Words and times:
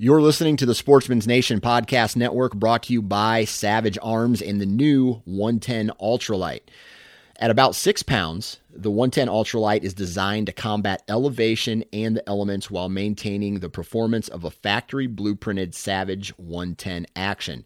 You're 0.00 0.22
listening 0.22 0.56
to 0.58 0.64
the 0.64 0.76
Sportsman's 0.76 1.26
Nation 1.26 1.60
Podcast 1.60 2.14
Network 2.14 2.54
brought 2.54 2.84
to 2.84 2.92
you 2.92 3.02
by 3.02 3.44
Savage 3.44 3.98
Arms 4.00 4.40
and 4.40 4.60
the 4.60 4.64
new 4.64 5.14
110 5.24 5.90
Ultralight. 6.00 6.60
At 7.40 7.50
about 7.50 7.74
six 7.74 8.04
pounds, 8.04 8.60
the 8.70 8.92
110 8.92 9.26
Ultralight 9.26 9.82
is 9.82 9.94
designed 9.94 10.46
to 10.46 10.52
combat 10.52 11.02
elevation 11.08 11.82
and 11.92 12.16
the 12.16 12.28
elements 12.28 12.70
while 12.70 12.88
maintaining 12.88 13.58
the 13.58 13.68
performance 13.68 14.28
of 14.28 14.44
a 14.44 14.52
factory 14.52 15.08
blueprinted 15.08 15.74
Savage 15.74 16.28
110 16.38 17.06
action. 17.16 17.64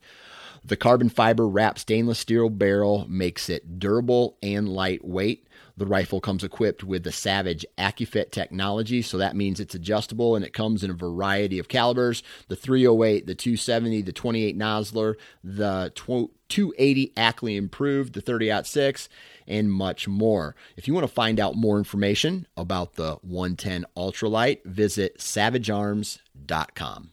The 0.64 0.76
carbon 0.78 1.10
fiber 1.10 1.46
wrapped 1.46 1.80
stainless 1.80 2.20
steel 2.20 2.48
barrel 2.48 3.04
makes 3.10 3.50
it 3.50 3.78
durable 3.78 4.38
and 4.42 4.70
lightweight. 4.70 5.46
The 5.76 5.86
rifle 5.86 6.20
comes 6.20 6.44
equipped 6.44 6.84
with 6.84 7.04
the 7.04 7.12
Savage 7.12 7.64
AccuFit 7.78 8.30
technology, 8.30 9.02
so 9.02 9.18
that 9.18 9.36
means 9.36 9.60
it's 9.60 9.74
adjustable 9.74 10.36
and 10.36 10.44
it 10.44 10.52
comes 10.52 10.84
in 10.84 10.90
a 10.90 10.94
variety 10.94 11.58
of 11.58 11.68
calibers 11.68 12.22
the 12.48 12.56
308, 12.56 13.26
the 13.26 13.34
270, 13.34 14.02
the 14.02 14.12
28 14.12 14.58
Nosler, 14.58 15.14
the 15.42 15.92
280 15.94 17.12
Ackley 17.16 17.56
Improved, 17.56 18.12
the 18.12 18.20
30 18.20 18.64
6, 18.64 19.08
and 19.46 19.72
much 19.72 20.06
more. 20.06 20.54
If 20.76 20.86
you 20.86 20.94
want 20.94 21.06
to 21.06 21.12
find 21.12 21.40
out 21.40 21.56
more 21.56 21.78
information 21.78 22.46
about 22.56 22.94
the 22.94 23.16
110 23.22 23.86
Ultralight, 23.96 24.64
visit 24.64 25.18
savagearms.com. 25.18 27.12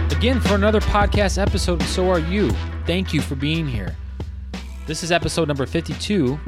again 0.21 0.39
for 0.39 0.53
another 0.53 0.81
podcast 0.81 1.41
episode, 1.41 1.79
and 1.79 1.89
so 1.89 2.07
are 2.11 2.19
you. 2.19 2.51
Thank 2.85 3.11
you 3.11 3.21
for 3.21 3.33
being 3.33 3.67
here. 3.67 3.95
This 4.85 5.01
is 5.01 5.11
episode 5.11 5.47
number 5.47 5.65
52, 5.65 6.39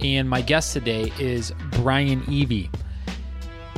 and 0.00 0.28
my 0.28 0.42
guest 0.42 0.72
today 0.72 1.12
is 1.16 1.52
Brian 1.70 2.24
Evie. 2.28 2.68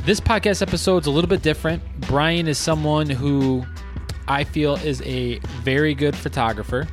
This 0.05 0.19
podcast 0.19 0.63
episode 0.63 1.03
is 1.03 1.05
a 1.05 1.11
little 1.11 1.29
bit 1.29 1.43
different. 1.43 1.83
Brian 2.07 2.47
is 2.47 2.57
someone 2.57 3.07
who 3.07 3.63
I 4.27 4.43
feel 4.43 4.73
is 4.77 5.03
a 5.03 5.37
very 5.61 5.93
good 5.93 6.15
photographer, 6.15 6.87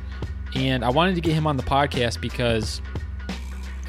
and 0.53 0.85
I 0.85 0.91
wanted 0.91 1.15
to 1.15 1.21
get 1.21 1.33
him 1.33 1.47
on 1.47 1.57
the 1.57 1.63
podcast 1.63 2.21
because, 2.21 2.79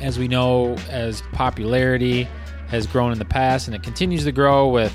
as 0.01 0.19
we 0.19 0.29
know, 0.29 0.77
as 0.89 1.21
popularity 1.33 2.27
has 2.69 2.87
grown 2.87 3.13
in 3.13 3.19
the 3.19 3.27
past 3.27 3.69
and 3.69 3.77
it 3.77 3.83
continues 3.83 4.25
to 4.25 4.33
grow 4.33 4.67
with 4.69 4.95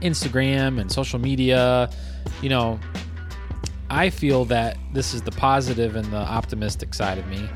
Instagram 0.00 0.80
and 0.80 0.90
social 0.90 1.18
media, 1.18 1.90
you 2.42 2.48
know, 2.48 2.78
I 3.88 4.10
feel 4.10 4.44
that 4.46 4.76
this 4.92 5.14
is 5.14 5.22
the 5.22 5.30
positive 5.30 5.96
and 5.96 6.04
the 6.12 6.18
optimistic 6.18 6.92
side 6.92 7.18
of 7.18 7.26
me. 7.28 7.48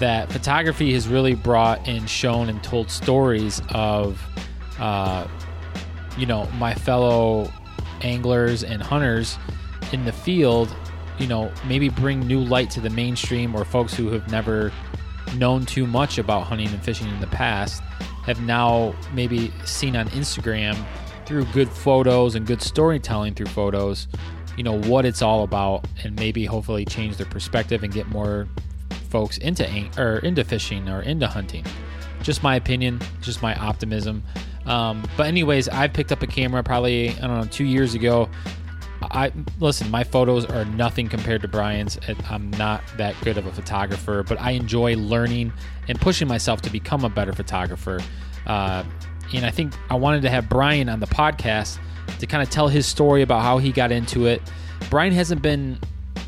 That 0.00 0.32
photography 0.32 0.92
has 0.94 1.06
really 1.06 1.34
brought 1.34 1.86
and 1.86 2.08
shown 2.08 2.48
and 2.48 2.62
told 2.64 2.90
stories 2.90 3.62
of, 3.68 4.20
uh, 4.80 5.28
you 6.18 6.26
know, 6.26 6.46
my 6.58 6.74
fellow 6.74 7.52
anglers 8.00 8.64
and 8.64 8.82
hunters 8.82 9.38
in 9.92 10.04
the 10.04 10.12
field. 10.12 10.74
You 11.18 11.26
know, 11.28 11.52
maybe 11.66 11.88
bring 11.88 12.20
new 12.20 12.40
light 12.40 12.70
to 12.70 12.80
the 12.80 12.90
mainstream 12.90 13.54
or 13.54 13.64
folks 13.64 13.94
who 13.94 14.08
have 14.08 14.28
never 14.30 14.72
known 15.36 15.64
too 15.64 15.86
much 15.86 16.18
about 16.18 16.44
hunting 16.44 16.68
and 16.68 16.82
fishing 16.82 17.08
in 17.08 17.20
the 17.20 17.26
past 17.28 17.82
have 18.24 18.40
now 18.42 18.94
maybe 19.12 19.52
seen 19.64 19.96
on 19.96 20.08
Instagram 20.10 20.76
through 21.32 21.44
good 21.46 21.70
photos 21.70 22.34
and 22.34 22.46
good 22.46 22.60
storytelling 22.60 23.32
through 23.32 23.46
photos, 23.46 24.06
you 24.58 24.62
know, 24.62 24.78
what 24.82 25.06
it's 25.06 25.22
all 25.22 25.44
about 25.44 25.86
and 26.04 26.14
maybe 26.14 26.44
hopefully 26.44 26.84
change 26.84 27.16
their 27.16 27.24
perspective 27.24 27.82
and 27.82 27.90
get 27.90 28.06
more 28.08 28.46
folks 29.08 29.38
into 29.38 29.66
or 29.96 30.18
into 30.18 30.44
fishing 30.44 30.90
or 30.90 31.00
into 31.00 31.26
hunting. 31.26 31.64
Just 32.20 32.42
my 32.42 32.54
opinion, 32.54 33.00
just 33.22 33.40
my 33.40 33.54
optimism. 33.54 34.22
Um, 34.66 35.02
but 35.16 35.26
anyways, 35.26 35.70
I 35.70 35.88
picked 35.88 36.12
up 36.12 36.20
a 36.20 36.26
camera 36.26 36.62
probably 36.62 37.08
I 37.12 37.26
don't 37.26 37.40
know 37.40 37.46
two 37.46 37.64
years 37.64 37.94
ago. 37.94 38.28
I 39.00 39.32
listen. 39.58 39.90
My 39.90 40.04
photos 40.04 40.44
are 40.44 40.66
nothing 40.66 41.08
compared 41.08 41.40
to 41.42 41.48
Brian's. 41.48 41.98
I'm 42.28 42.50
not 42.50 42.82
that 42.98 43.16
good 43.22 43.38
of 43.38 43.46
a 43.46 43.52
photographer, 43.52 44.22
but 44.22 44.38
I 44.38 44.50
enjoy 44.50 44.96
learning 44.96 45.54
and 45.88 45.98
pushing 45.98 46.28
myself 46.28 46.60
to 46.60 46.70
become 46.70 47.06
a 47.06 47.08
better 47.08 47.32
photographer. 47.32 48.00
Uh, 48.46 48.84
and 49.34 49.46
I 49.46 49.50
think 49.50 49.74
I 49.90 49.94
wanted 49.94 50.22
to 50.22 50.30
have 50.30 50.48
Brian 50.48 50.88
on 50.88 51.00
the 51.00 51.06
podcast 51.06 51.78
to 52.18 52.26
kind 52.26 52.42
of 52.42 52.50
tell 52.50 52.68
his 52.68 52.86
story 52.86 53.22
about 53.22 53.42
how 53.42 53.58
he 53.58 53.72
got 53.72 53.92
into 53.92 54.26
it. 54.26 54.42
Brian 54.90 55.12
hasn't 55.12 55.42
been, 55.42 55.78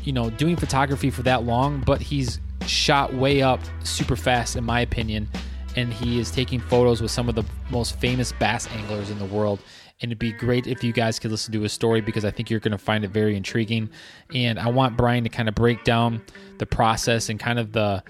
you 0.03 0.11
know, 0.11 0.29
doing 0.29 0.55
photography 0.55 1.09
for 1.09 1.21
that 1.23 1.43
long, 1.43 1.81
but 1.85 2.01
he's 2.01 2.39
shot 2.67 3.13
way 3.13 3.41
up 3.41 3.59
super 3.83 4.15
fast, 4.15 4.55
in 4.55 4.63
my 4.63 4.81
opinion. 4.81 5.29
And 5.75 5.93
he 5.93 6.19
is 6.19 6.31
taking 6.31 6.59
photos 6.59 7.01
with 7.01 7.11
some 7.11 7.27
of 7.27 7.35
the 7.35 7.43
most 7.69 7.99
famous 7.99 8.31
bass 8.33 8.67
anglers 8.71 9.09
in 9.09 9.19
the 9.19 9.25
world. 9.25 9.59
And 10.01 10.11
it'd 10.11 10.19
be 10.19 10.31
great 10.31 10.67
if 10.67 10.83
you 10.83 10.91
guys 10.91 11.19
could 11.19 11.31
listen 11.31 11.53
to 11.53 11.61
his 11.61 11.73
story 11.73 12.01
because 12.01 12.25
I 12.25 12.31
think 12.31 12.49
you're 12.49 12.59
going 12.59 12.71
to 12.71 12.77
find 12.77 13.03
it 13.03 13.11
very 13.11 13.35
intriguing. 13.35 13.89
And 14.33 14.59
I 14.59 14.69
want 14.69 14.97
Brian 14.97 15.23
to 15.23 15.29
kind 15.29 15.47
of 15.47 15.55
break 15.55 15.83
down 15.83 16.21
the 16.57 16.65
process 16.65 17.29
and 17.29 17.39
kind 17.39 17.59
of 17.59 17.71
the 17.71 18.03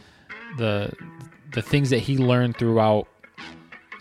the 0.57 0.93
the 1.53 1.61
things 1.61 1.89
that 1.89 1.99
he 1.99 2.17
learned 2.17 2.57
throughout 2.57 3.07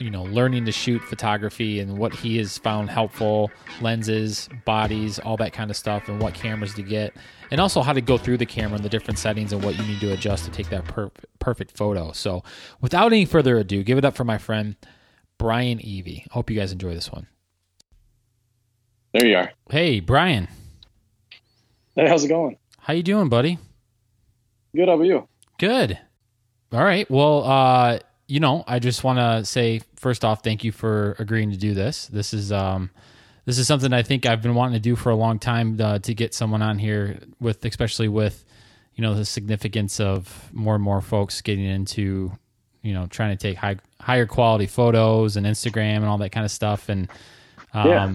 you 0.01 0.11
know 0.11 0.25
learning 0.25 0.65
to 0.65 0.73
shoot 0.73 1.03
photography 1.03 1.81
and 1.81 1.97
what 1.99 2.13
he 2.13 2.37
has 2.39 2.59
found 2.59 2.91
helpful 2.91 3.51
lenses 3.81 4.49
bodies 4.65 5.19
all 5.21 5.37
that 5.37 5.53
kind 5.53 5.71
of 5.71 5.77
stuff 5.77 6.09
and 6.09 6.21
what 6.21 6.35
cameras 6.35 6.75
to 6.75 6.83
get 6.83 7.15
and 7.51 7.61
also 7.61 7.81
how 7.83 7.93
to 7.93 8.01
go 8.01 8.19
through 8.19 8.37
the 8.37 8.47
camera 8.47 8.75
and 8.77 8.85
the 8.85 8.89
different 8.89 9.19
settings 9.19 9.53
and 9.53 9.63
what 9.63 9.77
you 9.79 9.85
need 9.87 10.01
to 10.01 10.13
adjust 10.13 10.45
to 10.45 10.51
take 10.51 10.69
that 10.71 10.85
per- 10.87 11.11
perfect 11.39 11.77
photo. 11.77 12.11
So 12.13 12.43
without 12.81 13.13
any 13.13 13.25
further 13.25 13.57
ado 13.59 13.83
give 13.83 13.99
it 13.99 14.05
up 14.05 14.17
for 14.17 14.25
my 14.25 14.39
friend 14.39 14.77
brian 15.39 15.81
evie. 15.81 16.27
Hope 16.31 16.51
you 16.51 16.59
guys 16.59 16.73
enjoy 16.73 16.95
this 16.95 17.13
one. 17.13 17.27
There 19.13 19.27
you 19.27 19.37
are. 19.37 19.53
Hey 19.71 20.01
brian. 20.01 20.49
Hey 21.95 22.09
how's 22.09 22.25
it 22.25 22.29
going? 22.29 22.59
How 22.79 22.95
you 22.95 23.03
doing 23.03 23.29
buddy? 23.29 23.59
Good 24.75 24.89
how 24.89 24.95
about 24.95 25.05
you? 25.05 25.29
Good. 25.59 25.99
All 26.73 26.83
right. 26.85 27.09
Well 27.09 27.45
uh 27.45 27.99
you 28.27 28.41
know, 28.41 28.65
I 28.67 28.79
just 28.79 29.05
want 29.05 29.19
to 29.19 29.45
say 29.45 29.83
first 29.97 30.25
off, 30.25 30.43
thank 30.43 30.65
you 30.65 30.73
for 30.73 31.17
agreeing 31.19 31.51
to 31.51 31.57
do 31.57 31.75
this. 31.75 32.07
This 32.07 32.33
is 32.33 32.53
um, 32.53 32.91
this 33.45 33.59
is 33.59 33.67
something 33.67 33.93
I 33.93 34.03
think 34.03 34.27
I've 34.27 34.43
been 34.43 34.55
wanting 34.55 34.75
to 34.75 34.81
do 34.81 34.97
for 34.97 35.11
a 35.11 35.15
long 35.15 35.39
time 35.39 35.79
uh, 35.81 35.99
to 36.01 36.15
get 36.15 36.33
someone 36.33 36.63
on 36.63 36.79
here 36.79 37.19
with, 37.41 37.65
especially 37.65 38.09
with, 38.09 38.45
you 38.95 39.03
know, 39.03 39.15
the 39.15 39.25
significance 39.25 40.01
of 40.01 40.49
more 40.53 40.75
and 40.75 40.83
more 40.83 41.03
folks 41.03 41.43
getting 41.43 41.67
into, 41.67 42.33
you 42.83 42.95
know, 42.95 43.07
trying 43.07 43.37
to 43.37 43.41
take 43.41 43.59
high, 43.59 43.77
higher 44.01 44.27
quality 44.27 44.67
photos 44.67 45.37
and 45.37 45.47
Instagram 45.47 45.97
and 45.97 46.07
all 46.07 46.19
that 46.19 46.31
kind 46.31 46.45
of 46.45 46.51
stuff. 46.51 46.89
And, 46.89 47.11
um, 47.75 47.89
yeah. 47.89 48.15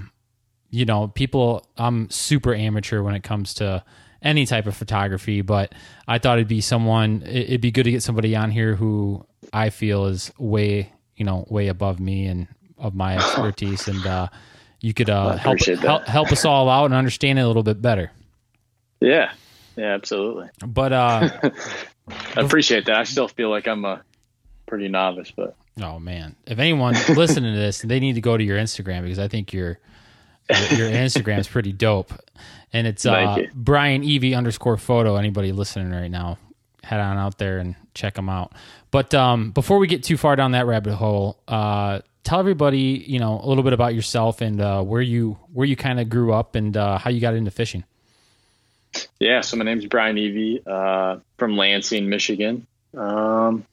you 0.71 0.85
know, 0.85 1.07
people, 1.09 1.67
I'm 1.77 2.09
super 2.09 2.55
amateur 2.55 3.03
when 3.03 3.13
it 3.13 3.21
comes 3.21 3.53
to 3.55 3.83
any 4.21 4.45
type 4.45 4.67
of 4.67 4.75
photography, 4.75 5.41
but 5.41 5.73
I 6.07 6.17
thought 6.17 6.37
it'd 6.37 6.47
be 6.47 6.61
someone, 6.61 7.23
it'd 7.25 7.61
be 7.61 7.71
good 7.71 7.83
to 7.83 7.91
get 7.91 8.03
somebody 8.03 8.35
on 8.35 8.51
here 8.51 8.75
who 8.75 9.25
I 9.53 9.69
feel 9.69 10.05
is 10.05 10.31
way, 10.37 10.91
you 11.15 11.25
know, 11.25 11.45
way 11.49 11.67
above 11.67 11.99
me 11.99 12.25
and 12.25 12.47
of 12.77 12.95
my 12.95 13.15
expertise. 13.17 13.87
and 13.87 14.05
uh, 14.05 14.27
you 14.81 14.93
could 14.93 15.09
uh, 15.09 15.37
help, 15.37 15.59
help, 15.59 16.05
help 16.05 16.31
us 16.31 16.45
all 16.45 16.69
out 16.69 16.85
and 16.85 16.93
understand 16.93 17.39
it 17.39 17.43
a 17.43 17.47
little 17.47 17.63
bit 17.63 17.81
better. 17.81 18.11
Yeah. 18.99 19.31
Yeah, 19.75 19.93
absolutely. 19.93 20.49
But 20.65 20.91
uh, 20.91 21.29
I 22.35 22.41
appreciate 22.41 22.85
that. 22.87 22.97
I 22.97 23.03
still 23.03 23.29
feel 23.29 23.49
like 23.49 23.67
I'm 23.67 23.85
a 23.85 24.01
pretty 24.65 24.89
novice, 24.89 25.31
but 25.31 25.55
oh 25.81 25.99
man, 25.99 26.35
if 26.45 26.59
anyone 26.59 26.93
listening 27.09 27.53
to 27.53 27.59
this, 27.59 27.81
they 27.81 27.99
need 28.01 28.13
to 28.15 28.21
go 28.21 28.35
to 28.35 28.43
your 28.43 28.57
Instagram 28.57 29.03
because 29.03 29.19
I 29.19 29.29
think 29.29 29.53
your 29.53 29.79
your 30.49 30.89
Instagram 30.89 31.39
is 31.39 31.47
pretty 31.47 31.71
dope, 31.71 32.13
and 32.73 32.87
it's 32.87 33.05
uh, 33.05 33.37
Brian 33.53 34.03
Evie 34.03 34.35
underscore 34.35 34.77
photo. 34.77 35.15
Anybody 35.15 35.51
listening 35.51 35.91
right 35.91 36.11
now, 36.11 36.37
head 36.83 36.99
on 36.99 37.17
out 37.17 37.37
there 37.37 37.59
and 37.59 37.75
check 37.93 38.15
them 38.15 38.29
out. 38.29 38.53
But 38.91 39.13
um, 39.13 39.51
before 39.51 39.77
we 39.77 39.87
get 39.87 40.03
too 40.03 40.17
far 40.17 40.35
down 40.35 40.51
that 40.51 40.65
rabbit 40.65 40.95
hole, 40.95 41.37
uh, 41.47 41.99
tell 42.23 42.39
everybody 42.39 43.03
you 43.07 43.19
know 43.19 43.39
a 43.43 43.47
little 43.47 43.63
bit 43.63 43.73
about 43.73 43.93
yourself 43.95 44.41
and 44.41 44.61
uh, 44.61 44.81
where 44.83 45.01
you 45.01 45.37
where 45.53 45.67
you 45.67 45.75
kind 45.75 45.99
of 45.99 46.09
grew 46.09 46.33
up 46.33 46.55
and 46.55 46.75
uh, 46.75 46.97
how 46.97 47.09
you 47.09 47.19
got 47.19 47.33
into 47.33 47.51
fishing. 47.51 47.83
Yeah, 49.19 49.41
so 49.41 49.57
my 49.57 49.65
name's 49.65 49.85
Brian 49.85 50.17
Evie 50.17 50.63
uh, 50.65 51.17
from 51.37 51.57
Lansing, 51.57 52.09
Michigan. 52.09 52.65
Um, 52.97 53.65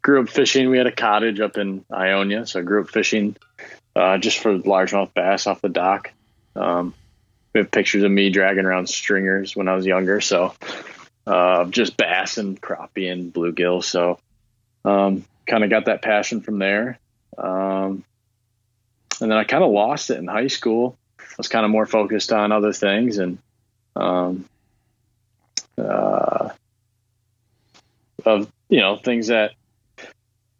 grew 0.00 0.22
up 0.22 0.28
fishing. 0.28 0.70
We 0.70 0.78
had 0.78 0.86
a 0.86 0.92
cottage 0.92 1.40
up 1.40 1.58
in 1.58 1.84
Ionia, 1.92 2.46
so 2.46 2.60
I 2.60 2.62
grew 2.62 2.82
up 2.82 2.88
fishing 2.88 3.36
uh, 3.94 4.18
just 4.18 4.38
for 4.38 4.58
largemouth 4.58 5.12
bass 5.14 5.46
off 5.46 5.60
the 5.60 5.68
dock. 5.68 6.12
Um, 6.56 6.94
we 7.52 7.60
have 7.60 7.70
pictures 7.70 8.02
of 8.02 8.10
me 8.10 8.30
dragging 8.30 8.64
around 8.64 8.88
stringers 8.88 9.54
when 9.54 9.68
I 9.68 9.74
was 9.74 9.86
younger. 9.86 10.20
So 10.20 10.54
uh, 11.26 11.64
just 11.66 11.96
bass 11.96 12.38
and 12.38 12.60
crappie 12.60 13.10
and 13.10 13.32
bluegill. 13.32 13.84
So 13.84 14.18
um, 14.84 15.24
kind 15.46 15.64
of 15.64 15.70
got 15.70 15.86
that 15.86 16.02
passion 16.02 16.40
from 16.40 16.58
there. 16.58 16.98
Um, 17.36 18.04
and 19.20 19.30
then 19.30 19.38
I 19.38 19.44
kind 19.44 19.62
of 19.62 19.70
lost 19.70 20.10
it 20.10 20.18
in 20.18 20.26
high 20.26 20.48
school. 20.48 20.96
I 21.18 21.24
was 21.38 21.48
kind 21.48 21.64
of 21.64 21.70
more 21.70 21.86
focused 21.86 22.32
on 22.32 22.52
other 22.52 22.72
things 22.72 23.18
and 23.18 23.38
um, 23.94 24.44
uh, 25.78 26.50
of 28.24 28.50
you 28.68 28.80
know 28.80 28.96
things 28.96 29.28
that 29.28 29.52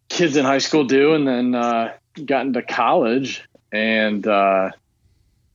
kids 0.08 0.36
in 0.36 0.44
high 0.44 0.58
school 0.58 0.84
do, 0.84 1.14
and 1.14 1.26
then 1.26 1.54
uh, 1.54 1.94
got 2.24 2.46
into 2.46 2.62
college 2.62 3.44
and 3.72 4.26
uh, 4.26 4.70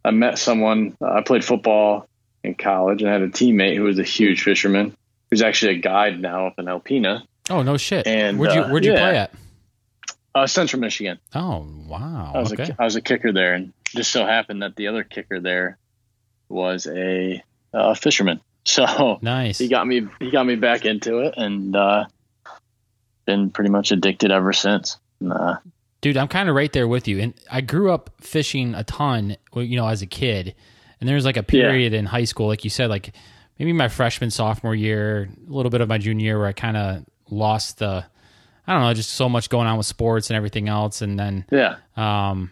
I 0.08 0.12
met 0.12 0.40
someone. 0.40 0.96
Uh, 1.02 1.12
I 1.12 1.22
played 1.22 1.44
football 1.44 2.08
in 2.42 2.56
college 2.56 3.02
and 3.02 3.10
I 3.10 3.14
had 3.14 3.24
a 3.24 3.28
teammate 3.28 3.76
who 3.76 3.84
was 3.84 4.00
a 4.00 4.04
huge 4.04 4.42
fisherman, 4.42 4.96
who's 5.30 5.42
actually 5.42 5.74
a 5.74 5.80
guide 5.80 6.22
now 6.22 6.48
up 6.48 6.54
in 6.58 6.66
Alpena. 6.66 7.24
Oh 7.50 7.62
no 7.62 7.76
shit! 7.76 8.08
And, 8.08 8.40
where'd 8.40 8.54
you 8.54 8.62
uh, 8.62 8.70
where'd 8.70 8.86
you 8.86 8.94
yeah. 8.94 9.00
play 9.00 9.18
at? 9.18 9.34
Uh, 10.34 10.48
Central 10.48 10.80
Michigan. 10.80 11.20
Oh 11.36 11.68
wow. 11.88 12.32
I 12.34 12.40
was 12.40 12.54
okay. 12.54 12.72
a 12.72 12.76
I 12.80 12.86
was 12.86 12.96
a 12.96 13.02
kicker 13.02 13.34
there, 13.34 13.54
and 13.54 13.74
just 13.88 14.12
so 14.12 14.26
happened 14.26 14.62
that 14.62 14.78
the 14.78 14.88
other 14.88 15.04
kicker 15.04 15.42
there 15.42 15.78
was 16.48 16.88
a 16.88 17.44
uh, 17.74 17.94
fisherman. 17.94 18.40
So 18.64 19.18
nice. 19.22 19.58
he 19.58 19.70
got 19.70 19.88
me 19.88 20.08
he 20.20 20.30
got 20.30 20.46
me 20.46 20.56
back 20.56 20.86
into 20.86 21.20
it, 21.20 21.36
and 21.38 21.74
uh, 21.74 22.06
been 23.26 23.50
pretty 23.50 23.70
much 23.70 23.92
addicted 23.92 24.32
ever 24.32 24.52
since. 24.52 24.98
And, 25.22 25.32
uh, 25.32 25.58
Dude, 26.08 26.16
I'm 26.16 26.30
kind 26.30 26.48
of 26.48 26.56
right 26.56 26.72
there 26.72 26.88
with 26.88 27.06
you. 27.06 27.20
And 27.20 27.34
I 27.52 27.60
grew 27.60 27.92
up 27.92 28.12
fishing 28.22 28.74
a 28.74 28.86
ton, 28.86 29.36
you 29.54 29.76
know, 29.76 29.90
as 29.90 30.02
a 30.02 30.06
kid. 30.06 30.56
And 31.02 31.10
there 31.10 31.16
was 31.16 31.26
like 31.26 31.36
a 31.36 31.44
period 31.44 31.94
in 31.94 32.06
high 32.06 32.24
school, 32.24 32.48
like 32.48 32.64
you 32.64 32.70
said, 32.70 32.90
like 32.90 33.14
maybe 33.60 33.74
my 33.74 33.90
freshman, 33.90 34.32
sophomore 34.32 34.74
year, 34.74 35.28
a 35.50 35.52
little 35.52 35.70
bit 35.70 35.82
of 35.82 35.90
my 35.90 35.98
junior 35.98 36.24
year, 36.24 36.40
where 36.40 36.48
I 36.48 36.54
kind 36.54 36.78
of 36.78 37.04
lost 37.30 37.80
the, 37.80 38.06
I 38.66 38.74
don't 38.74 38.84
know, 38.84 38.94
just 38.94 39.10
so 39.10 39.28
much 39.28 39.50
going 39.50 39.68
on 39.68 39.76
with 39.76 39.86
sports 39.86 40.30
and 40.30 40.38
everything 40.38 40.70
else. 40.70 41.02
And 41.02 41.20
then, 41.20 41.46
yeah, 41.52 41.76
um, 41.98 42.52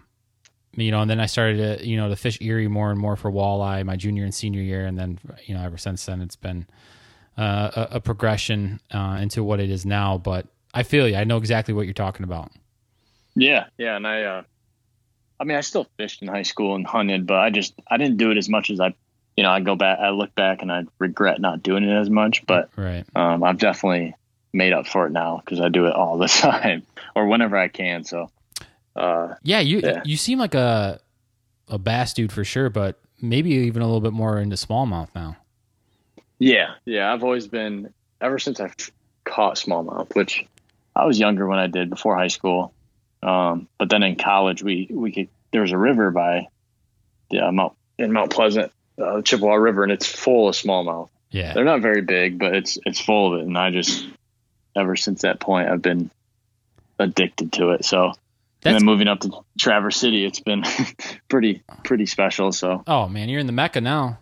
you 0.73 0.91
know, 0.91 0.99
and 0.99 1.09
then 1.09 1.21
I 1.21 1.25
started 1.25 1.79
to, 1.79 1.87
you 1.87 1.95
know, 1.95 2.09
to 2.09 2.17
fish 2.17 2.37
Erie 2.41 2.67
more 2.67 2.91
and 2.91 2.99
more 2.99 3.15
for 3.15 3.31
walleye 3.31 3.85
my 3.85 3.95
junior 3.95 4.25
and 4.25 4.35
senior 4.35 4.61
year. 4.61 4.85
And 4.85 4.99
then, 4.99 5.17
you 5.45 5.55
know, 5.55 5.61
ever 5.63 5.77
since 5.77 6.05
then, 6.05 6.19
it's 6.19 6.35
been 6.35 6.67
uh, 7.37 7.71
a, 7.73 7.95
a 7.95 7.99
progression 8.01 8.81
uh, 8.91 9.17
into 9.21 9.45
what 9.45 9.61
it 9.61 9.69
is 9.69 9.85
now. 9.85 10.17
But 10.17 10.45
I 10.73 10.83
feel 10.83 11.07
you. 11.07 11.15
I 11.15 11.23
know 11.23 11.37
exactly 11.37 11.73
what 11.73 11.85
you're 11.85 11.93
talking 11.93 12.25
about. 12.25 12.51
Yeah, 13.35 13.65
yeah, 13.77 13.95
and 13.95 14.07
I, 14.07 14.23
uh, 14.23 14.43
I 15.39 15.43
mean, 15.43 15.57
I 15.57 15.61
still 15.61 15.87
fished 15.97 16.21
in 16.21 16.27
high 16.27 16.43
school 16.43 16.75
and 16.75 16.85
hunted, 16.87 17.27
but 17.27 17.37
I 17.39 17.49
just 17.49 17.73
I 17.89 17.97
didn't 17.97 18.17
do 18.17 18.31
it 18.31 18.37
as 18.37 18.47
much 18.47 18.69
as 18.69 18.79
I, 18.79 18.93
you 19.35 19.43
know, 19.43 19.49
I 19.49 19.59
go 19.59 19.75
back, 19.75 19.99
I 19.99 20.09
look 20.11 20.33
back, 20.35 20.61
and 20.61 20.71
I 20.71 20.85
regret 20.99 21.41
not 21.41 21.61
doing 21.61 21.83
it 21.83 21.93
as 21.93 22.09
much. 22.09 22.45
But 22.45 22.69
Right. 22.77 23.05
um, 23.15 23.43
I've 23.43 23.57
definitely 23.57 24.15
made 24.53 24.71
up 24.71 24.87
for 24.87 25.05
it 25.07 25.11
now 25.11 25.41
because 25.43 25.59
I 25.59 25.67
do 25.67 25.85
it 25.87 25.93
all 25.93 26.17
the 26.17 26.27
time 26.29 26.83
or 27.15 27.27
whenever 27.27 27.57
I 27.57 27.67
can. 27.67 28.05
So, 28.05 28.31
uh, 28.95 29.35
Yeah, 29.43 29.59
you 29.59 29.81
Yeah. 29.83 30.01
you 30.05 30.15
seem 30.15 30.39
like 30.39 30.55
a 30.55 31.01
a 31.67 31.77
bass 31.77 32.13
dude 32.13 32.31
for 32.31 32.45
sure, 32.45 32.69
but 32.69 32.99
maybe 33.21 33.49
even 33.51 33.81
a 33.81 33.85
little 33.85 33.99
bit 34.01 34.13
more 34.13 34.39
into 34.39 34.55
smallmouth 34.55 35.09
now. 35.15 35.35
yeah, 36.39 36.75
yeah, 36.85 37.11
I've 37.11 37.23
always 37.23 37.47
been 37.47 37.93
ever 38.21 38.39
since 38.39 38.59
I've 38.59 38.75
caught 39.25 39.55
smallmouth, 39.55 40.15
which 40.15 40.45
I 40.95 41.05
was 41.05 41.19
younger 41.19 41.47
when 41.47 41.59
I 41.59 41.67
did 41.67 41.89
before 41.89 42.15
high 42.15 42.27
school. 42.27 42.71
Um, 43.25 43.67
but 43.79 43.89
then 43.89 44.03
in 44.03 44.15
college, 44.17 44.61
we 44.61 44.87
we 44.91 45.11
could 45.11 45.29
there 45.51 45.61
was 45.61 45.71
a 45.71 45.77
river 45.77 46.11
by 46.11 46.47
the 47.31 47.39
uh, 47.39 47.51
Mount 47.51 47.73
in 47.97 48.13
Mount 48.13 48.31
Pleasant, 48.31 48.71
uh, 49.01 49.17
the 49.17 49.23
Chippewa 49.23 49.55
River, 49.55 49.83
and 49.83 49.91
it's 49.91 50.05
full 50.05 50.47
of 50.47 50.55
smallmouth. 50.55 51.09
Yeah. 51.31 51.53
They're 51.53 51.65
not 51.65 51.81
very 51.81 52.01
big, 52.01 52.37
but 52.37 52.55
it's 52.55 52.77
it's 52.85 52.99
full 52.99 53.33
of 53.33 53.41
it, 53.41 53.47
and 53.47 53.57
I 53.57 53.71
just 53.71 54.07
ever 54.75 54.95
since 54.95 55.23
that 55.23 55.39
point 55.39 55.69
I've 55.69 55.81
been 55.81 56.11
addicted 56.99 57.53
to 57.53 57.71
it. 57.71 57.83
So 57.83 58.13
and 58.63 58.75
then 58.75 58.85
moving 58.85 59.07
up 59.07 59.21
to 59.21 59.31
Traverse 59.59 59.97
City, 59.97 60.23
it's 60.23 60.39
been 60.39 60.63
pretty 61.27 61.63
pretty 61.83 62.05
special. 62.05 62.51
So 62.51 62.83
oh 62.85 63.07
man, 63.07 63.27
you're 63.29 63.39
in 63.39 63.47
the 63.47 63.53
mecca 63.53 63.81
now. 63.81 64.19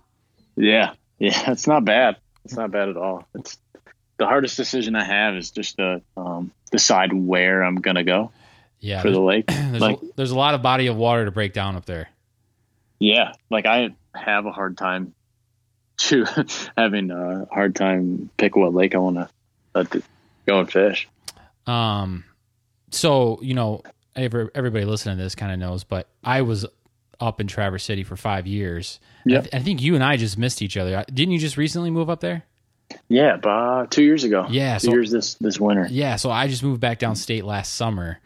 yeah, 0.56 0.94
yeah, 1.20 1.52
it's 1.52 1.68
not 1.68 1.84
bad. 1.84 2.18
It's 2.46 2.56
not 2.56 2.72
bad 2.72 2.88
at 2.88 2.96
all. 2.96 3.28
It's 3.36 3.58
the 4.18 4.28
hardest 4.28 4.56
decision 4.56 4.96
I 4.96 5.04
have 5.04 5.36
is 5.36 5.52
just 5.52 5.76
to 5.78 6.02
um, 6.16 6.52
decide 6.72 7.12
where 7.12 7.64
I'm 7.64 7.76
gonna 7.76 8.06
go 8.06 8.32
Yeah. 8.84 9.02
for 9.02 9.10
the 9.10 9.16
There's, 9.16 9.26
lake. 9.26 9.46
there's, 9.48 9.82
like 9.82 10.02
a, 10.02 10.06
there's 10.16 10.32
a 10.32 10.38
lot 10.38 10.54
of 10.54 10.62
body 10.62 10.88
of 10.88 10.96
water 10.98 11.26
to 11.26 11.32
break 11.32 11.54
down 11.54 11.76
up 11.76 11.86
there. 11.86 12.10
yeah, 13.00 13.32
like 13.50 13.66
I 13.66 13.96
have 14.14 14.46
a 14.46 14.52
hard 14.52 14.78
time 14.78 15.14
to 15.98 16.26
having 16.78 17.10
a 17.12 17.46
hard 17.52 17.76
time 17.76 18.30
pick 18.38 18.56
what 18.56 18.74
lake 18.74 18.94
I 18.94 18.98
want 18.98 19.16
to 19.18 19.30
uh, 19.76 19.84
to 19.86 20.04
go 20.46 20.60
and 20.60 20.72
fish. 20.72 21.08
Um, 21.66 22.26
so 22.92 23.40
you 23.42 23.54
know, 23.54 23.84
every, 24.16 24.50
everybody 24.54 24.86
listening 24.86 25.18
to 25.18 25.24
this 25.24 25.36
kind 25.36 25.52
of 25.52 25.60
knows, 25.60 25.84
but 25.84 26.08
I 26.24 26.42
was 26.42 26.66
up 27.20 27.40
in 27.40 27.48
Traverse 27.48 27.84
City 27.86 28.04
for 28.04 28.18
five 28.18 28.46
years. 28.48 29.00
Yeah. 29.26 29.38
I, 29.38 29.42
th- 29.42 29.56
I 29.56 29.60
think 29.60 29.82
you 29.82 29.96
and 29.96 30.04
I 30.04 30.18
just 30.18 30.38
missed 30.38 30.62
each 30.62 30.76
other. 30.76 31.06
Didn't 31.08 31.32
you 31.32 31.40
just 31.40 31.56
recently 31.56 31.90
move 31.90 32.10
up 32.10 32.20
there? 32.20 32.44
Yeah, 33.08 33.36
about 33.36 33.92
two 33.92 34.04
years 34.04 34.26
ago. 34.26 34.46
Yeah, 34.50 34.78
two 34.78 34.88
so- 34.88 34.92
years 34.92 35.10
this 35.10 35.36
this 35.36 35.60
winter. 35.60 35.88
Yeah, 35.90 36.18
so 36.18 36.30
I 36.30 36.48
just 36.48 36.64
moved 36.64 36.82
back 36.82 37.00
down 37.00 37.16
state 37.16 37.46
last 37.46 37.76
summer, 37.76 38.20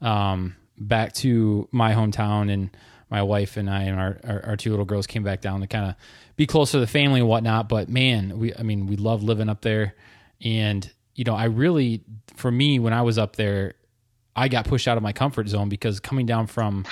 um, 0.00 0.56
back 0.78 1.12
to 1.14 1.68
my 1.72 1.92
hometown, 1.92 2.52
and 2.52 2.70
my 3.10 3.22
wife 3.22 3.56
and 3.56 3.70
I 3.70 3.82
and 3.82 3.98
our, 3.98 4.18
our, 4.24 4.46
our 4.46 4.56
two 4.56 4.70
little 4.70 4.84
girls 4.84 5.06
came 5.06 5.22
back 5.22 5.40
down 5.40 5.60
to 5.60 5.66
kind 5.66 5.86
of 5.86 5.94
be 6.36 6.46
closer 6.46 6.72
to 6.72 6.80
the 6.80 6.86
family 6.86 7.20
and 7.20 7.28
whatnot. 7.28 7.68
But 7.68 7.88
man, 7.88 8.38
we 8.38 8.54
I 8.54 8.62
mean 8.62 8.86
we 8.86 8.96
love 8.96 9.22
living 9.22 9.48
up 9.48 9.60
there, 9.60 9.94
and 10.42 10.90
you 11.14 11.24
know 11.24 11.34
I 11.34 11.44
really 11.44 12.02
for 12.36 12.50
me 12.50 12.78
when 12.78 12.92
I 12.92 13.02
was 13.02 13.18
up 13.18 13.36
there, 13.36 13.74
I 14.34 14.48
got 14.48 14.66
pushed 14.66 14.88
out 14.88 14.96
of 14.96 15.02
my 15.02 15.12
comfort 15.12 15.48
zone 15.48 15.68
because 15.68 16.00
coming 16.00 16.26
down 16.26 16.46
from 16.46 16.84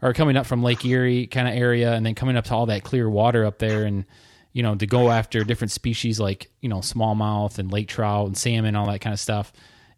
or 0.00 0.12
coming 0.12 0.36
up 0.36 0.46
from 0.46 0.62
Lake 0.62 0.84
Erie 0.84 1.26
kind 1.26 1.48
of 1.48 1.54
area, 1.54 1.92
and 1.92 2.04
then 2.04 2.14
coming 2.14 2.36
up 2.36 2.44
to 2.44 2.54
all 2.54 2.66
that 2.66 2.84
clear 2.84 3.08
water 3.08 3.44
up 3.44 3.58
there, 3.58 3.84
and 3.84 4.04
you 4.52 4.62
know 4.62 4.74
to 4.76 4.86
go 4.86 5.10
after 5.10 5.42
different 5.44 5.72
species 5.72 6.20
like 6.20 6.50
you 6.60 6.68
know 6.68 6.78
smallmouth 6.78 7.58
and 7.58 7.72
lake 7.72 7.88
trout 7.88 8.26
and 8.26 8.36
salmon, 8.36 8.76
all 8.76 8.86
that 8.86 9.00
kind 9.00 9.12
of 9.12 9.20
stuff. 9.20 9.52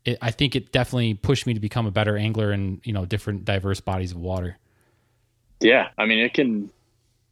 It, 0.07 0.19
I 0.23 0.31
think 0.31 0.57
it 0.57 0.73
definitely 0.73 1.15
pushed 1.15 1.47
me 1.47 1.55
to 1.55 1.61
become 1.61 1.87
a 1.87 1.91
better 1.91 2.17
angler 2.17 2.53
in 2.53 2.81
you 2.85 2.93
know 2.93 3.05
different 3.05 3.45
diverse 3.45 3.81
bodies 3.81 4.13
of 4.13 4.19
water. 4.19 4.57
Yeah, 5.61 5.89
I 5.99 6.07
mean 6.07 6.21
it 6.21 6.33
can. 6.33 6.71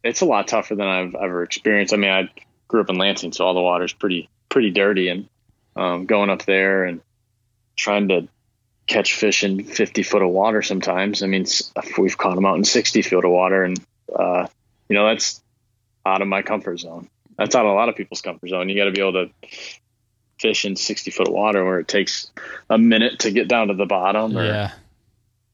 It's 0.03 0.21
a 0.21 0.25
lot 0.25 0.47
tougher 0.47 0.75
than 0.75 0.85
I've 0.85 1.15
ever 1.15 1.41
experienced. 1.41 1.93
I 1.93 1.97
mean, 1.97 2.11
I 2.11 2.29
grew 2.67 2.81
up 2.81 2.89
in 2.89 2.97
Lansing, 2.97 3.31
so 3.31 3.45
all 3.45 3.55
the 3.55 3.61
water's 3.61 3.93
pretty 3.93 4.29
pretty 4.49 4.69
dirty, 4.69 5.07
and 5.07 5.27
um, 5.75 6.05
going 6.05 6.29
up 6.29 6.45
there 6.45 6.83
and 6.83 7.01
trying 7.75 8.09
to 8.09 8.27
catch 8.87 9.15
fish 9.15 9.43
in 9.43 9.63
50 9.63 10.03
foot 10.03 10.21
of 10.21 10.29
water 10.29 10.61
sometimes. 10.61 11.23
I 11.23 11.27
mean, 11.27 11.45
we've 11.97 12.17
caught 12.17 12.35
them 12.35 12.45
out 12.45 12.55
in 12.55 12.63
60 12.63 13.01
foot 13.01 13.25
of 13.25 13.31
water, 13.31 13.63
and 13.63 13.79
uh, 14.13 14.47
you 14.89 14.95
know 14.95 15.07
that's 15.07 15.41
out 16.05 16.21
of 16.21 16.27
my 16.27 16.41
comfort 16.41 16.79
zone. 16.79 17.09
That's 17.37 17.55
out 17.55 17.65
of 17.65 17.71
a 17.71 17.75
lot 17.75 17.89
of 17.89 17.95
people's 17.95 18.21
comfort 18.21 18.49
zone. 18.49 18.69
You 18.69 18.75
got 18.75 18.85
to 18.85 18.91
be 18.91 19.01
able 19.01 19.13
to 19.13 19.29
fish 20.39 20.65
in 20.65 20.75
60 20.75 21.11
foot 21.11 21.27
of 21.27 21.33
water 21.33 21.63
where 21.63 21.79
it 21.79 21.87
takes 21.87 22.31
a 22.69 22.77
minute 22.77 23.19
to 23.19 23.31
get 23.31 23.47
down 23.47 23.67
to 23.67 23.73
the 23.73 23.85
bottom. 23.85 24.37
Or, 24.37 24.45
Yeah, 24.45 24.71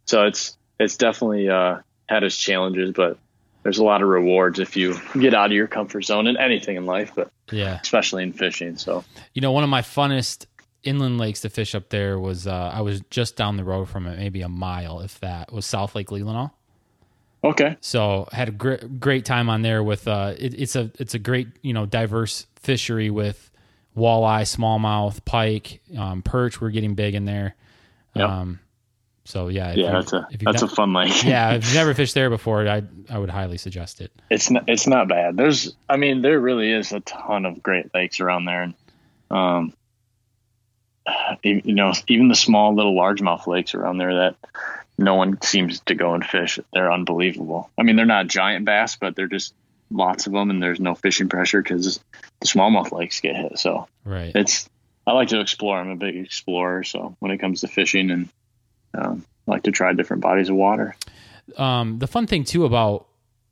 so 0.05 0.25
it's 0.25 0.57
it's 0.79 0.97
definitely 0.97 1.49
uh, 1.49 1.79
had 2.07 2.23
its 2.23 2.37
challenges, 2.37 2.91
but 2.91 3.17
there's 3.63 3.77
a 3.77 3.83
lot 3.83 4.01
of 4.01 4.07
rewards 4.07 4.59
if 4.59 4.75
you 4.75 4.99
get 5.19 5.33
out 5.33 5.47
of 5.47 5.51
your 5.51 5.67
comfort 5.67 6.01
zone 6.01 6.27
in 6.27 6.37
anything 6.37 6.75
in 6.75 6.85
life, 6.85 7.11
but 7.15 7.31
yeah. 7.51 7.79
especially 7.81 8.23
in 8.23 8.33
fishing. 8.33 8.77
So 8.77 9.03
You 9.33 9.41
know, 9.41 9.51
one 9.51 9.63
of 9.63 9.69
my 9.69 9.81
funnest 9.81 10.47
inland 10.83 11.19
lakes 11.19 11.41
to 11.41 11.49
fish 11.49 11.75
up 11.75 11.89
there 11.89 12.19
was 12.19 12.47
uh, 12.47 12.71
I 12.73 12.81
was 12.81 13.01
just 13.09 13.35
down 13.35 13.57
the 13.57 13.63
road 13.63 13.87
from 13.87 14.07
it, 14.07 14.17
maybe 14.17 14.41
a 14.41 14.49
mile, 14.49 15.01
if 15.01 15.19
that, 15.19 15.53
was 15.53 15.65
South 15.65 15.93
Lake 15.95 16.07
Leelanau. 16.07 16.51
okay, 17.43 17.77
So 17.81 18.27
had 18.31 18.49
a 18.49 18.51
great 18.51 18.99
great 18.99 19.25
time 19.25 19.49
on 19.49 19.61
there 19.61 19.83
with 19.83 20.07
uh, 20.07 20.33
it, 20.37 20.59
it's 20.59 20.75
a 20.75 20.91
it's 20.97 21.13
a 21.13 21.19
great 21.19 21.47
you 21.61 21.73
know 21.73 21.85
diverse 21.85 22.47
fishery 22.55 23.11
with 23.11 23.50
walleye, 23.95 24.43
smallmouth, 24.43 25.23
pike, 25.25 25.81
um, 25.97 26.21
perch. 26.21 26.61
We're 26.61 26.69
getting 26.69 26.95
big 26.95 27.15
in 27.15 27.25
there. 27.25 27.55
Yep. 28.15 28.29
Um, 28.29 28.59
so 29.23 29.47
yeah, 29.47 29.73
yeah, 29.73 29.91
that's 29.91 30.13
a 30.13 30.27
that's 30.41 30.61
a 30.61 30.67
fun 30.67 30.93
lake. 30.93 31.23
yeah. 31.23 31.53
If 31.53 31.65
you've 31.65 31.75
never 31.75 31.93
fished 31.95 32.15
there 32.15 32.29
before, 32.29 32.67
I 32.67 32.83
I 33.09 33.17
would 33.17 33.29
highly 33.29 33.57
suggest 33.57 34.01
it. 34.01 34.11
it's 34.29 34.49
not 34.49 34.63
it's 34.67 34.87
not 34.87 35.07
bad. 35.07 35.37
There's 35.37 35.75
I 35.87 35.97
mean 35.97 36.21
there 36.21 36.39
really 36.39 36.71
is 36.71 36.91
a 36.91 36.99
ton 37.01 37.45
of 37.45 37.61
great 37.61 37.93
lakes 37.93 38.19
around 38.19 38.45
there, 38.45 38.63
and 38.63 38.73
um, 39.29 39.73
you 41.43 41.61
you 41.65 41.75
know 41.75 41.93
even 42.07 42.27
the 42.27 42.35
small 42.35 42.75
little 42.75 42.95
largemouth 42.95 43.47
lakes 43.47 43.75
around 43.75 43.99
there 43.99 44.15
that 44.15 44.35
no 44.97 45.15
one 45.15 45.41
seems 45.41 45.79
to 45.81 45.95
go 45.95 46.13
and 46.13 46.25
fish. 46.25 46.59
They're 46.73 46.91
unbelievable. 46.91 47.69
I 47.77 47.83
mean 47.83 47.95
they're 47.95 48.05
not 48.05 48.27
giant 48.27 48.65
bass, 48.65 48.95
but 48.95 49.15
they're 49.15 49.27
just 49.27 49.53
lots 49.91 50.27
of 50.27 50.33
them, 50.33 50.49
and 50.49 50.61
there's 50.61 50.79
no 50.79 50.95
fishing 50.95 51.29
pressure 51.29 51.61
because 51.61 51.99
the 52.39 52.47
smallmouth 52.47 52.91
lakes 52.91 53.19
get 53.19 53.35
hit. 53.35 53.59
So 53.59 53.87
Right. 54.05 54.31
it's 54.35 54.69
I 55.05 55.13
like 55.13 55.29
to 55.29 55.39
explore. 55.39 55.77
I'm 55.77 55.89
a 55.89 55.95
big 55.95 56.15
explorer, 56.15 56.83
so 56.83 57.15
when 57.19 57.31
it 57.31 57.39
comes 57.39 57.61
to 57.61 57.67
fishing 57.67 58.11
and 58.11 58.29
um, 58.93 59.25
I 59.47 59.51
like 59.51 59.63
to 59.63 59.71
try 59.71 59.93
different 59.93 60.21
bodies 60.21 60.49
of 60.49 60.55
water. 60.55 60.95
um, 61.57 61.99
the 61.99 62.07
fun 62.07 62.27
thing 62.27 62.43
too 62.43 62.65
about 62.65 63.07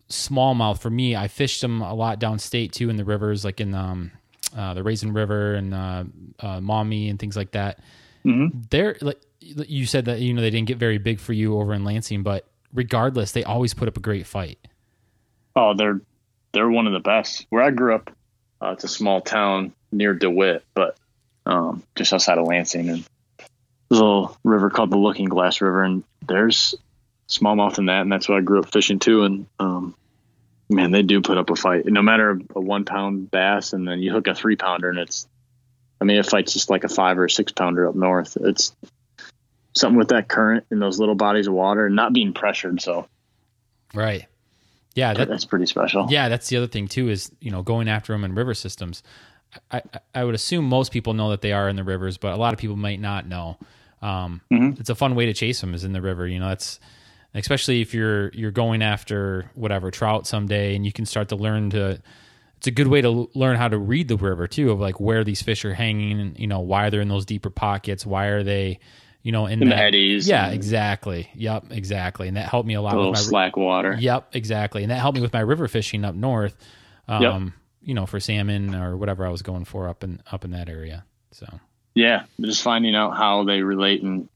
smallmouth 0.10 0.80
for 0.80 0.90
me, 0.90 1.16
I 1.16 1.28
fished 1.28 1.62
them 1.62 1.82
a 1.82 1.94
lot 1.94 2.20
downstate 2.20 2.72
too 2.72 2.90
in 2.90 2.96
the 2.98 3.06
rivers, 3.06 3.44
like 3.46 3.60
in 3.62 3.74
um, 3.76 4.12
uh, 4.56 4.74
the 4.74 4.84
Raisin 4.84 5.14
River 5.14 5.56
and 5.56 5.74
uh, 5.74 6.04
uh, 6.40 6.62
Maumee 6.62 7.10
and 7.10 7.20
things 7.20 7.36
like 7.38 7.52
that. 7.52 7.80
Mm-hmm. 8.26 8.60
They're 8.70 8.96
like 9.02 9.20
you 9.42 9.86
said 9.86 10.06
that 10.06 10.20
you 10.20 10.34
know 10.34 10.42
they 10.42 10.50
didn't 10.50 10.68
get 10.68 10.78
very 10.78 10.98
big 10.98 11.20
for 11.20 11.34
you 11.34 11.58
over 11.60 11.74
in 11.74 11.84
Lansing, 11.84 12.24
but 12.24 12.46
regardless, 12.74 13.32
they 13.32 13.44
always 13.44 13.74
put 13.74 13.88
up 13.88 13.98
a 13.98 14.02
great 14.02 14.28
fight. 14.28 14.60
Oh, 15.56 15.74
they're 15.74 16.02
they're 16.52 16.70
one 16.70 16.88
of 16.88 16.94
the 16.94 17.00
best. 17.00 17.46
Where 17.50 17.64
I 17.64 17.72
grew 17.72 17.96
up, 17.96 18.12
uh, 18.62 18.72
it's 18.72 18.84
a 18.84 18.90
small 18.90 19.22
town 19.22 19.74
near 19.92 20.14
DeWitt, 20.14 20.64
but 20.74 20.98
um, 21.46 21.84
just 21.96 22.14
outside 22.14 22.38
of 22.38 22.48
Lansing, 22.48 22.90
and 22.90 23.06
there's 23.90 24.02
a 24.02 24.04
little 24.04 24.38
river 24.44 24.70
called 24.70 24.92
the 24.92 24.98
Looking 24.98 25.30
Glass 25.30 25.62
River, 25.62 25.84
and 25.84 26.04
there's 26.28 26.76
smallmouth 27.28 27.78
in 27.78 27.86
that, 27.86 28.02
and 28.02 28.12
that's 28.12 28.28
what 28.28 28.38
I 28.38 28.42
grew 28.42 28.60
up 28.60 28.72
fishing 28.72 29.00
too. 29.00 29.24
And 29.24 29.46
um, 29.60 29.96
man, 30.70 30.92
they 30.92 31.02
do 31.02 31.22
put 31.22 31.38
up 31.38 31.50
a 31.50 31.56
fight. 31.56 31.86
No 31.86 32.02
matter 32.02 32.40
a 32.56 32.62
one 32.62 32.86
pound 32.86 33.32
bass, 33.32 33.74
and 33.74 33.88
then 33.88 34.00
you 34.00 34.12
hook 34.12 34.28
a 34.28 34.36
three 34.36 34.56
pounder, 34.56 34.90
and 34.90 35.00
it's, 35.00 35.28
I 36.02 36.06
mean, 36.06 36.18
it 36.18 36.26
fights 36.26 36.54
just 36.54 36.70
like 36.70 36.84
a 36.84 36.90
five 36.90 37.18
or 37.18 37.26
a 37.26 37.30
six 37.30 37.52
pounder 37.52 37.88
up 37.88 37.96
north. 37.96 38.38
It's 38.40 38.76
something 39.74 39.98
with 39.98 40.10
that 40.10 40.28
current 40.28 40.66
in 40.72 40.80
those 40.80 41.00
little 41.00 41.16
bodies 41.16 41.48
of 41.48 41.54
water 41.54 41.86
and 41.86 41.96
not 41.96 42.14
being 42.14 42.34
pressured. 42.34 42.82
So, 42.82 43.08
right, 43.94 44.26
yeah, 45.00 45.14
that, 45.14 45.28
that's 45.30 45.46
pretty 45.46 45.66
special. 45.66 46.08
Yeah, 46.10 46.30
that's 46.30 46.50
the 46.50 46.58
other 46.58 46.68
thing 46.68 46.88
too 46.88 47.10
is 47.10 47.32
you 47.40 47.52
know 47.52 47.64
going 47.64 47.88
after 47.88 48.14
them 48.14 48.24
in 48.24 48.36
river 48.36 48.54
systems. 48.54 49.02
I, 49.72 49.82
I 50.14 50.24
would 50.24 50.36
assume 50.36 50.66
most 50.66 50.92
people 50.92 51.14
know 51.14 51.32
that 51.32 51.42
they 51.42 51.54
are 51.54 51.68
in 51.70 51.76
the 51.76 51.84
rivers, 51.84 52.18
but 52.18 52.34
a 52.34 52.38
lot 52.38 52.54
of 52.54 52.60
people 52.60 52.76
might 52.76 53.00
not 53.00 53.28
know. 53.28 53.58
Um, 54.02 54.42
mm-hmm. 54.52 54.80
It's 54.80 54.90
a 54.90 54.96
fun 54.96 55.16
way 55.16 55.26
to 55.26 55.34
chase 55.34 55.60
them 55.62 55.74
is 55.74 55.84
in 55.84 55.94
the 55.94 56.02
river. 56.02 56.28
You 56.28 56.40
know, 56.40 56.50
that's 56.50 56.80
especially 57.34 57.82
if 57.82 57.94
you're 57.94 58.30
you're 58.30 58.52
going 58.52 58.82
after 58.82 59.50
whatever 59.56 59.92
trout 59.92 60.28
someday, 60.28 60.76
and 60.76 60.86
you 60.86 60.92
can 60.92 61.06
start 61.06 61.30
to 61.30 61.36
learn 61.36 61.70
to. 61.72 62.02
It's 62.58 62.68
a 62.68 62.72
good 62.72 62.88
way 62.88 63.00
to 63.00 63.30
learn 63.36 63.56
how 63.56 63.70
to 63.70 63.78
read 63.78 64.10
the 64.10 64.18
river 64.18 64.46
too, 64.46 64.72
of 64.72 64.82
like 64.82 65.00
where 65.00 65.24
these 65.24 65.42
fish 65.42 65.64
are 65.64 65.74
hanging, 65.74 66.20
and 66.20 66.38
you 66.38 66.48
know 66.48 66.60
why 66.60 66.90
they're 66.90 67.02
in 67.02 67.08
those 67.08 67.26
deeper 67.26 67.50
pockets, 67.50 68.06
why 68.06 68.26
are 68.26 68.44
they, 68.44 68.80
you 69.22 69.32
know, 69.32 69.48
in, 69.48 69.60
the 69.60 69.76
eddies. 69.76 70.28
Yeah, 70.28 70.50
exactly. 70.50 71.30
Yep, 71.36 71.66
exactly, 71.72 72.28
and 72.28 72.38
that 72.38 72.50
helped 72.50 72.68
me 72.68 72.76
a 72.76 72.82
lot. 72.82 72.94
A 72.94 72.98
little 72.98 73.12
with 73.12 73.20
my, 73.20 73.24
slack 73.24 73.58
water. 73.58 73.96
Yep, 74.00 74.30
exactly, 74.34 74.84
and 74.84 74.92
that 74.92 75.00
helped 75.00 75.16
me 75.16 75.22
with 75.22 75.34
my 75.34 75.42
river 75.42 75.68
fishing 75.68 76.06
up 76.06 76.16
north. 76.16 76.56
Um, 77.08 77.22
yep. 77.22 77.54
You 77.82 77.94
know, 77.94 78.06
for 78.06 78.20
salmon 78.20 78.76
or 78.76 78.98
whatever 78.98 79.26
I 79.26 79.30
was 79.30 79.42
going 79.42 79.66
for 79.66 79.90
up 79.90 80.04
in 80.04 80.22
up 80.32 80.46
in 80.46 80.52
that 80.52 80.70
area. 80.70 81.06
So 81.32 81.48
yeah, 81.96 82.24
just 82.40 82.62
finding 82.64 82.96
out 82.96 83.16
how 83.18 83.44
they 83.44 83.62
relate 83.62 84.02
in 84.02 84.30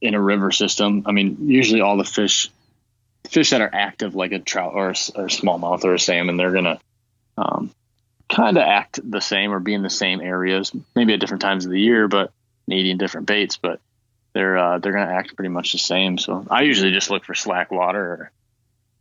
in 0.00 0.14
a 0.14 0.20
river 0.20 0.50
system. 0.50 1.04
I 1.06 1.12
mean, 1.12 1.48
usually 1.48 1.80
all 1.80 1.96
the 1.96 2.04
fish 2.04 2.50
fish 3.28 3.50
that 3.50 3.60
are 3.60 3.70
active, 3.72 4.14
like 4.14 4.32
a 4.32 4.38
trout 4.38 4.72
or 4.74 4.90
a, 4.90 4.94
or 5.14 5.24
a 5.24 5.28
smallmouth 5.28 5.84
or 5.84 5.94
a 5.94 6.00
salmon, 6.00 6.36
they're 6.36 6.52
gonna 6.52 6.80
um, 7.36 7.70
kind 8.28 8.56
of 8.56 8.62
act 8.62 9.00
the 9.02 9.20
same 9.20 9.52
or 9.52 9.60
be 9.60 9.74
in 9.74 9.82
the 9.82 9.90
same 9.90 10.20
areas, 10.20 10.72
maybe 10.94 11.14
at 11.14 11.20
different 11.20 11.42
times 11.42 11.64
of 11.64 11.70
the 11.70 11.80
year, 11.80 12.08
but 12.08 12.32
eating 12.72 12.98
different 12.98 13.26
baits. 13.26 13.56
But 13.56 13.80
they're 14.34 14.56
uh, 14.56 14.78
they're 14.78 14.92
gonna 14.92 15.12
act 15.12 15.36
pretty 15.36 15.50
much 15.50 15.72
the 15.72 15.78
same. 15.78 16.18
So 16.18 16.46
I 16.50 16.62
usually 16.62 16.92
just 16.92 17.10
look 17.10 17.24
for 17.24 17.34
slack 17.34 17.70
water 17.70 18.00
or 18.00 18.32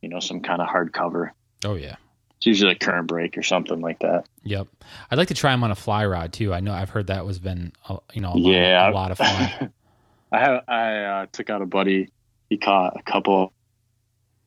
you 0.02 0.10
know 0.10 0.20
some 0.20 0.42
kind 0.42 0.62
of 0.62 0.68
hard 0.68 0.94
cover. 0.94 1.34
Oh 1.66 1.76
yeah. 1.76 1.96
It's 2.38 2.46
usually 2.46 2.74
a 2.74 2.76
current 2.76 3.08
break 3.08 3.36
or 3.36 3.42
something 3.42 3.82
like 3.82 4.00
that. 4.00 4.28
Yep, 4.44 4.68
I'd 5.10 5.18
like 5.18 5.30
to 5.30 5.34
try 5.34 5.52
them 5.52 5.64
on 5.64 5.72
a 5.72 5.76
fly 5.76 6.06
rod 6.06 6.34
too. 6.34 6.54
I 6.54 6.60
know 6.60 6.72
I've 6.72 6.92
heard 6.92 7.08
that 7.08 7.26
was 7.26 7.40
been 7.40 7.74
a, 7.90 7.98
you 8.14 8.22
know 8.22 8.34
a 8.34 8.40
yeah 8.40 8.84
lot, 8.84 8.92
a 8.92 8.96
lot 8.96 9.12
of 9.12 9.18
fun. 9.18 9.74
I 10.32 10.40
have 10.40 10.64
I 10.68 10.96
uh, 10.98 11.26
took 11.32 11.50
out 11.50 11.62
a 11.62 11.66
buddy. 11.66 12.10
He 12.50 12.58
caught 12.58 12.96
a 12.98 13.02
couple 13.02 13.54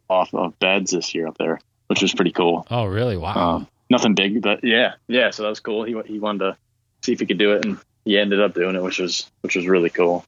off 0.09 0.33
of 0.35 0.59
beds 0.59 0.93
this 0.93 1.15
year 1.15 1.27
up 1.27 1.37
there, 1.39 1.61
which 1.89 2.01
was 2.01 2.15
pretty 2.15 2.33
cool. 2.33 2.65
Oh 2.71 2.85
really? 2.85 3.17
Wow. 3.17 3.57
Um, 3.57 3.69
nothing 3.89 4.15
big, 4.15 4.41
but 4.41 4.63
yeah, 4.63 4.95
yeah. 5.09 5.31
So 5.31 5.43
that 5.43 5.49
was 5.49 5.61
cool. 5.61 5.83
He 5.85 5.97
he 6.07 6.21
wanted 6.21 6.39
to 6.39 6.57
see 7.03 7.13
if 7.13 7.21
he 7.21 7.27
could 7.27 7.39
do 7.39 7.55
it, 7.55 7.65
and 7.65 7.79
he 8.05 8.19
ended 8.19 8.41
up 8.41 8.55
doing 8.55 8.77
it, 8.77 8.83
which 8.83 8.99
was 8.99 9.31
which 9.43 9.57
was 9.57 9.67
really 9.67 9.91
cool. 9.91 10.25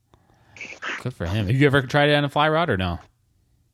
Good 1.02 1.14
for 1.14 1.26
him. 1.26 1.47
Have 1.47 1.57
you 1.57 1.67
ever 1.67 1.83
tried 1.83 2.11
it 2.11 2.14
on 2.14 2.25
a 2.25 2.29
fly 2.29 2.49
rod 2.49 2.71
or 2.71 2.76
no? 2.76 2.99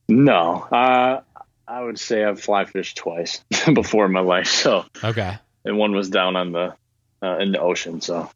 No. 0.09 0.62
Uh, 0.73 1.21
I 1.67 1.83
would 1.83 1.99
say 1.99 2.25
I've 2.25 2.40
fly 2.40 2.64
fished 2.64 2.97
twice 2.97 3.45
before 3.75 4.07
in 4.07 4.12
my 4.12 4.21
life. 4.21 4.49
So 4.49 4.85
okay, 5.05 5.37
and 5.64 5.76
one 5.76 5.93
was 5.93 6.09
down 6.09 6.37
on 6.37 6.52
the 6.52 6.75
uh, 7.23 7.38
in 7.38 7.52
the 7.52 7.61
ocean. 7.61 8.00
So 8.00 8.31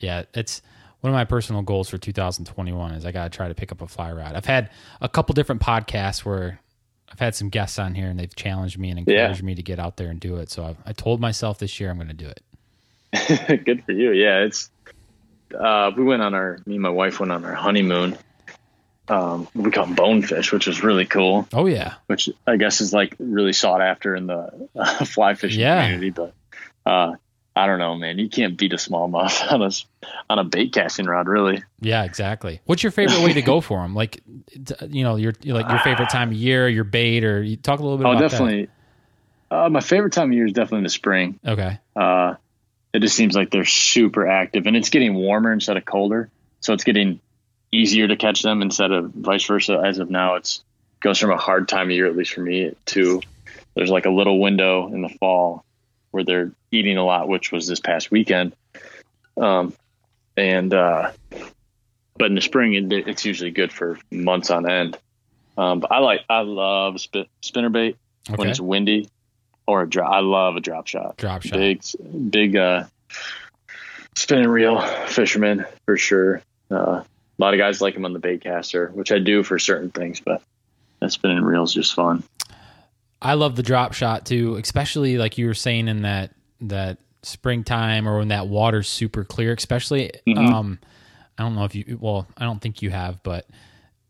yeah, 0.00 0.24
it's 0.34 0.62
one 1.00 1.12
of 1.12 1.14
my 1.14 1.24
personal 1.24 1.62
goals 1.62 1.88
for 1.88 1.98
2021 1.98 2.92
is 2.92 3.06
I 3.06 3.12
got 3.12 3.30
to 3.30 3.36
try 3.36 3.48
to 3.48 3.54
pick 3.54 3.72
up 3.72 3.80
a 3.80 3.86
fly 3.86 4.12
rod. 4.12 4.34
I've 4.34 4.44
had 4.44 4.70
a 5.00 5.08
couple 5.08 5.32
different 5.34 5.62
podcasts 5.62 6.24
where 6.24 6.60
I've 7.10 7.18
had 7.18 7.34
some 7.34 7.48
guests 7.48 7.78
on 7.78 7.94
here 7.94 8.08
and 8.08 8.18
they've 8.18 8.34
challenged 8.34 8.78
me 8.78 8.90
and 8.90 8.98
encouraged 8.98 9.40
yeah. 9.40 9.46
me 9.46 9.54
to 9.54 9.62
get 9.62 9.78
out 9.78 9.96
there 9.96 10.08
and 10.08 10.20
do 10.20 10.36
it. 10.36 10.50
So 10.50 10.64
I've, 10.64 10.76
I 10.84 10.92
told 10.92 11.20
myself 11.20 11.58
this 11.58 11.80
year 11.80 11.90
I'm 11.90 11.96
going 11.96 12.08
to 12.08 12.14
do 12.14 12.28
it. 12.28 12.42
Good 13.64 13.84
for 13.84 13.92
you. 13.92 14.12
Yeah, 14.12 14.40
it's. 14.40 14.70
Uh, 15.52 15.90
we 15.96 16.04
went 16.04 16.22
on 16.22 16.32
our 16.34 16.60
me 16.64 16.74
and 16.74 16.82
my 16.82 16.90
wife 16.90 17.18
went 17.18 17.32
on 17.32 17.44
our 17.44 17.54
honeymoon 17.54 18.16
um, 19.10 19.48
we 19.54 19.70
caught 19.70 19.94
bonefish, 19.94 20.52
which 20.52 20.66
was 20.66 20.82
really 20.82 21.04
cool. 21.04 21.46
Oh 21.52 21.66
yeah, 21.66 21.94
which 22.06 22.30
I 22.46 22.56
guess 22.56 22.80
is 22.80 22.92
like 22.92 23.16
really 23.18 23.52
sought 23.52 23.82
after 23.82 24.14
in 24.14 24.26
the 24.26 24.68
uh, 24.76 25.04
fly 25.04 25.34
fishing 25.34 25.60
yeah. 25.60 25.82
community. 25.82 26.10
But 26.10 26.34
uh, 26.86 27.14
I 27.56 27.66
don't 27.66 27.80
know, 27.80 27.96
man. 27.96 28.18
You 28.18 28.28
can't 28.28 28.56
beat 28.56 28.72
a 28.72 28.76
smallmouth 28.76 29.52
on 29.52 29.62
a 29.62 29.70
on 30.30 30.38
a 30.38 30.44
bait 30.44 30.72
casting 30.72 31.06
rod, 31.06 31.26
really. 31.26 31.62
Yeah, 31.80 32.04
exactly. 32.04 32.60
What's 32.66 32.82
your 32.82 32.92
favorite 32.92 33.22
way 33.22 33.32
to 33.32 33.42
go 33.42 33.60
for 33.60 33.82
them? 33.82 33.94
Like, 33.94 34.22
you 34.88 35.02
know, 35.02 35.16
your 35.16 35.32
like 35.44 35.68
your 35.68 35.80
favorite 35.80 36.10
time 36.10 36.28
of 36.28 36.36
year, 36.36 36.68
your 36.68 36.84
bait, 36.84 37.24
or 37.24 37.42
you 37.42 37.56
talk 37.56 37.80
a 37.80 37.82
little 37.82 37.98
bit. 37.98 38.06
Oh, 38.06 38.18
definitely. 38.18 38.68
Uh, 39.50 39.68
my 39.68 39.80
favorite 39.80 40.12
time 40.12 40.30
of 40.30 40.34
year 40.34 40.46
is 40.46 40.52
definitely 40.52 40.84
the 40.84 40.90
spring. 40.90 41.40
Okay. 41.44 41.80
Uh, 41.96 42.34
it 42.92 43.00
just 43.00 43.16
seems 43.16 43.34
like 43.34 43.50
they're 43.50 43.64
super 43.64 44.26
active, 44.26 44.66
and 44.66 44.76
it's 44.76 44.90
getting 44.90 45.14
warmer 45.14 45.52
instead 45.52 45.76
of 45.76 45.84
colder, 45.84 46.30
so 46.60 46.72
it's 46.72 46.84
getting 46.84 47.20
easier 47.72 48.08
to 48.08 48.16
catch 48.16 48.42
them 48.42 48.62
instead 48.62 48.90
of 48.90 49.10
vice 49.10 49.44
versa. 49.44 49.80
As 49.84 49.98
of 49.98 50.10
now, 50.10 50.34
it's 50.34 50.62
goes 51.00 51.18
from 51.18 51.30
a 51.30 51.36
hard 51.36 51.68
time 51.68 51.86
of 51.86 51.92
year, 51.92 52.06
at 52.06 52.16
least 52.16 52.34
for 52.34 52.40
me, 52.40 52.74
to 52.86 53.20
there's 53.74 53.90
like 53.90 54.06
a 54.06 54.10
little 54.10 54.40
window 54.40 54.92
in 54.92 55.02
the 55.02 55.08
fall 55.08 55.64
where 56.10 56.24
they're 56.24 56.52
eating 56.70 56.96
a 56.96 57.04
lot, 57.04 57.28
which 57.28 57.52
was 57.52 57.66
this 57.66 57.80
past 57.80 58.10
weekend. 58.10 58.54
Um, 59.36 59.72
and 60.36 60.72
uh, 60.74 61.12
but 62.16 62.26
in 62.26 62.34
the 62.34 62.40
spring, 62.40 62.74
it, 62.74 62.92
it's 63.08 63.24
usually 63.24 63.50
good 63.50 63.72
for 63.72 63.98
months 64.10 64.50
on 64.50 64.68
end. 64.68 64.98
Um, 65.56 65.80
but 65.80 65.92
I 65.92 65.98
like 65.98 66.24
I 66.28 66.40
love 66.40 67.00
spin, 67.00 67.26
spinner 67.40 67.70
bait 67.70 67.96
okay. 68.28 68.36
when 68.36 68.48
it's 68.48 68.60
windy 68.60 69.08
or 69.70 69.82
a 69.82 69.88
drop. 69.88 70.12
I 70.12 70.20
love 70.20 70.56
a 70.56 70.60
drop 70.60 70.86
shot. 70.86 71.16
Drop 71.16 71.42
shot. 71.42 71.58
Big 71.58 71.82
big 72.30 72.56
uh, 72.56 72.84
spinning 74.14 74.48
reel 74.48 74.80
fisherman 75.06 75.64
for 75.86 75.96
sure. 75.96 76.42
Uh, 76.70 77.02
a 77.02 77.06
lot 77.38 77.54
of 77.54 77.58
guys 77.58 77.80
like 77.80 77.94
them 77.94 78.04
on 78.04 78.12
the 78.12 78.20
baitcaster, 78.20 78.92
which 78.92 79.12
I 79.12 79.18
do 79.18 79.42
for 79.42 79.58
certain 79.58 79.90
things, 79.90 80.20
but 80.20 80.42
that 81.00 81.10
spinning 81.12 81.42
reel 81.42 81.62
is 81.62 81.72
just 81.72 81.94
fun. 81.94 82.22
I 83.22 83.34
love 83.34 83.56
the 83.56 83.62
drop 83.62 83.92
shot 83.92 84.26
too, 84.26 84.56
especially 84.56 85.18
like 85.18 85.38
you 85.38 85.46
were 85.46 85.54
saying 85.54 85.88
in 85.88 86.02
that 86.02 86.34
that 86.62 86.98
springtime 87.22 88.08
or 88.08 88.18
when 88.18 88.28
that 88.28 88.46
water's 88.48 88.88
super 88.88 89.24
clear. 89.24 89.52
Especially, 89.52 90.10
mm-hmm. 90.26 90.38
um, 90.38 90.78
I 91.38 91.42
don't 91.42 91.54
know 91.54 91.64
if 91.64 91.74
you. 91.74 91.98
Well, 92.00 92.26
I 92.36 92.44
don't 92.44 92.60
think 92.60 92.82
you 92.82 92.90
have, 92.90 93.22
but 93.22 93.46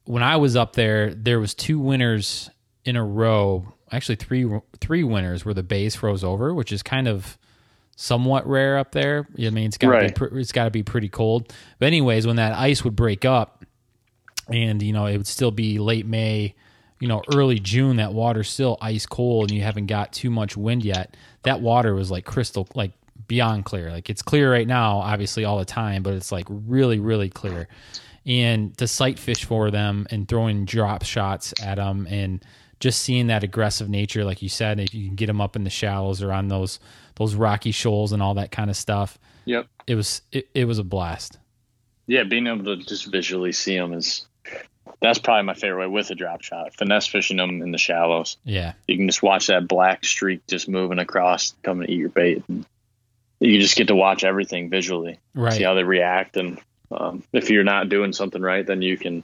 when 0.05 0.23
I 0.23 0.37
was 0.37 0.57
up 0.57 0.75
there, 0.75 1.14
there 1.14 1.40
was 1.40 1.55
two 1.55 1.79
winters 1.79 2.50
in 2.85 2.97
a 2.97 3.05
row. 3.05 3.73
Actually, 3.92 4.16
three 4.16 4.49
three 4.80 5.04
winters 5.04 5.44
where 5.44 5.54
the 5.54 5.62
base 5.62 5.97
froze 5.97 6.25
over, 6.25 6.54
which 6.54 6.73
is 6.73 6.82
kind 6.82 7.09
of 7.09 7.38
somewhat 7.97 8.47
rare 8.47 8.78
up 8.78 8.92
there. 8.92 9.28
I 9.38 9.50
mean, 9.50 9.66
it's 9.66 9.78
got 9.78 9.90
right. 9.90 10.14
to 10.14 10.30
be 10.30 10.40
it's 10.40 10.52
got 10.52 10.64
to 10.64 10.70
be 10.70 10.82
pretty 10.82 11.09
cold. 11.09 11.52
But 11.78 11.87
anyways, 11.87 12.26
when 12.26 12.37
that 12.37 12.54
ice 12.54 12.82
would 12.85 12.97
break 12.97 13.25
up, 13.25 13.64
and 14.49 14.82
you 14.82 14.92
know 14.92 15.06
it 15.06 15.16
would 15.16 15.26
still 15.26 15.50
be 15.50 15.78
late 15.78 16.06
May, 16.06 16.54
you 16.99 17.09
know 17.09 17.23
early 17.35 17.59
June, 17.59 17.97
that 17.97 18.14
water's 18.14 18.49
still 18.49 18.78
ice 18.80 19.06
cold, 19.06 19.50
and 19.50 19.59
you 19.59 19.64
haven't 19.64 19.87
got 19.87 20.12
too 20.12 20.30
much 20.30 20.56
wind 20.56 20.85
yet. 20.85 21.16
That 21.42 21.61
water 21.61 21.94
was 21.94 22.11
like 22.11 22.25
crystal, 22.25 22.66
like 22.75 22.92
beyond 23.26 23.64
clear. 23.64 23.90
Like 23.90 24.09
it's 24.09 24.23
clear 24.23 24.50
right 24.50 24.66
now, 24.66 24.99
obviously 24.99 25.44
all 25.44 25.59
the 25.59 25.64
time, 25.64 26.02
but 26.02 26.14
it's 26.14 26.32
like 26.32 26.47
really, 26.49 26.99
really 26.99 27.28
clear. 27.28 27.68
And 28.26 28.76
to 28.78 28.88
sight 28.88 29.18
fish 29.18 29.44
for 29.44 29.70
them 29.70 30.06
and 30.11 30.28
throwing 30.28 30.64
drop 30.64 31.04
shots 31.04 31.54
at 31.62 31.76
them 31.76 32.06
and 32.11 32.44
just 32.80 33.02
seeing 33.02 33.28
that 33.28 33.44
aggressive 33.44 33.88
nature, 33.88 34.25
like 34.25 34.42
you 34.42 34.49
said, 34.49 34.80
if 34.80 34.94
you 34.94 35.06
can 35.06 35.14
get 35.14 35.26
them 35.26 35.40
up 35.40 35.54
in 35.54 35.64
the 35.64 35.70
shallows 35.70 36.22
or 36.22 36.32
on 36.32 36.49
those 36.49 36.80
those 37.16 37.34
rocky 37.34 37.70
shoals 37.70 38.12
and 38.12 38.22
all 38.22 38.34
that 38.34 38.50
kind 38.50 38.70
of 38.70 38.76
stuff. 38.76 39.18
Yep, 39.44 39.66
it 39.87 39.94
was 39.94 40.22
it, 40.32 40.49
it 40.54 40.64
was 40.64 40.78
a 40.78 40.84
blast. 40.84 41.38
Yeah, 42.06 42.25
being 42.25 42.46
able 42.46 42.64
to 42.64 42.76
just 42.76 43.06
visually 43.06 43.52
see 43.52 43.76
them 43.76 43.92
is 43.92 44.26
that's 45.00 45.18
probably 45.18 45.44
my 45.44 45.54
favorite 45.54 45.88
way 45.88 45.94
with 45.94 46.10
a 46.10 46.14
drop 46.14 46.42
shot. 46.42 46.75
Finesse 46.75 47.06
fishing 47.06 47.37
them 47.37 47.62
in 47.62 47.70
the 47.70 47.78
shallows. 47.78 48.38
Yeah, 48.44 48.72
you 48.88 48.96
can 48.96 49.06
just 49.06 49.22
watch 49.22 49.49
that 49.49 49.68
black 49.68 50.04
streak 50.04 50.46
just 50.46 50.68
moving 50.68 50.99
across, 50.99 51.54
come 51.62 51.80
and 51.82 51.90
eat 51.90 51.99
your 51.99 52.08
bait. 52.08 52.42
And 52.49 52.64
you 53.38 53.60
just 53.60 53.76
get 53.76 53.88
to 53.88 53.94
watch 53.94 54.25
everything 54.25 54.70
visually, 54.70 55.18
right? 55.34 55.52
See 55.52 55.62
how 55.62 55.75
they 55.75 55.84
react, 55.84 56.37
and 56.38 56.58
um, 56.90 57.22
if 57.32 57.50
you're 57.50 57.64
not 57.64 57.90
doing 57.90 58.14
something 58.14 58.40
right, 58.40 58.66
then 58.66 58.80
you 58.80 58.96
can 58.96 59.22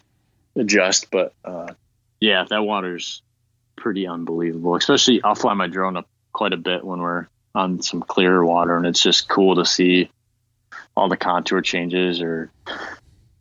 adjust. 0.54 1.10
But 1.10 1.32
uh, 1.44 1.72
yeah, 2.20 2.44
that 2.48 2.62
water's 2.62 3.22
pretty 3.76 4.06
unbelievable. 4.06 4.74
Especially, 4.74 5.22
I'll 5.22 5.34
fly 5.34 5.54
my 5.54 5.66
drone 5.66 5.96
up 5.96 6.08
quite 6.32 6.52
a 6.52 6.56
bit 6.56 6.84
when 6.84 7.00
we're 7.00 7.26
on 7.54 7.82
some 7.82 8.02
clearer 8.02 8.44
water, 8.44 8.76
and 8.76 8.86
it's 8.86 9.02
just 9.02 9.28
cool 9.28 9.56
to 9.56 9.64
see 9.64 10.10
all 10.96 11.08
the 11.08 11.16
contour 11.16 11.60
changes 11.60 12.20
or 12.20 12.50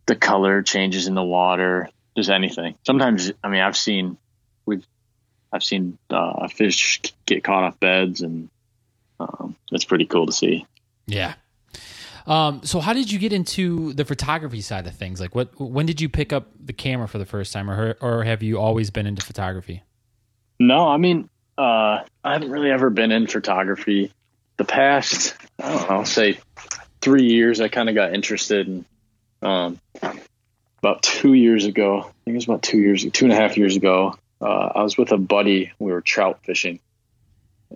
the 0.06 0.16
color 0.16 0.62
changes 0.62 1.06
in 1.06 1.14
the 1.14 1.24
water, 1.24 1.88
just 2.16 2.30
anything. 2.30 2.76
Sometimes, 2.86 3.32
I 3.42 3.48
mean, 3.48 3.60
I've 3.60 3.76
seen 3.76 4.16
we've 4.64 4.86
I've 5.52 5.64
seen 5.64 5.98
uh, 6.10 6.48
fish 6.48 7.00
get 7.26 7.44
caught 7.44 7.64
off 7.64 7.80
beds, 7.80 8.20
and 8.20 8.48
um, 9.20 9.56
it's 9.72 9.84
pretty 9.84 10.06
cool 10.06 10.26
to 10.26 10.32
see. 10.32 10.66
Yeah. 11.06 11.34
Um, 12.26 12.62
so 12.64 12.80
how 12.80 12.92
did 12.92 13.10
you 13.10 13.18
get 13.18 13.32
into 13.32 13.92
the 13.92 14.04
photography 14.04 14.60
side 14.60 14.86
of 14.86 14.94
things? 14.94 15.20
Like 15.20 15.34
what, 15.34 15.58
when 15.60 15.86
did 15.86 16.00
you 16.00 16.08
pick 16.08 16.32
up 16.32 16.48
the 16.58 16.72
camera 16.72 17.06
for 17.06 17.18
the 17.18 17.24
first 17.24 17.52
time 17.52 17.70
or, 17.70 17.96
or 18.00 18.24
have 18.24 18.42
you 18.42 18.58
always 18.58 18.90
been 18.90 19.06
into 19.06 19.24
photography? 19.24 19.84
No, 20.58 20.88
I 20.88 20.96
mean, 20.96 21.28
uh, 21.58 22.00
I 22.24 22.32
haven't 22.32 22.50
really 22.50 22.70
ever 22.70 22.90
been 22.90 23.12
in 23.12 23.26
photography. 23.26 24.12
The 24.56 24.64
past, 24.64 25.36
I 25.62 25.76
don't 25.76 25.90
know, 25.90 26.04
say 26.04 26.38
three 27.00 27.24
years, 27.24 27.60
I 27.60 27.68
kind 27.68 27.88
of 27.88 27.94
got 27.94 28.14
interested 28.14 28.66
in, 28.66 28.84
um, 29.42 29.80
about 30.78 31.02
two 31.02 31.34
years 31.34 31.66
ago, 31.66 31.98
I 31.98 32.02
think 32.02 32.14
it 32.26 32.32
was 32.34 32.44
about 32.44 32.62
two 32.62 32.78
years, 32.78 33.06
two 33.12 33.26
and 33.26 33.32
a 33.32 33.36
half 33.36 33.56
years 33.56 33.76
ago, 33.76 34.18
uh, 34.40 34.72
I 34.74 34.82
was 34.82 34.96
with 34.96 35.12
a 35.12 35.18
buddy. 35.18 35.72
We 35.78 35.92
were 35.92 36.00
trout 36.00 36.40
fishing 36.44 36.80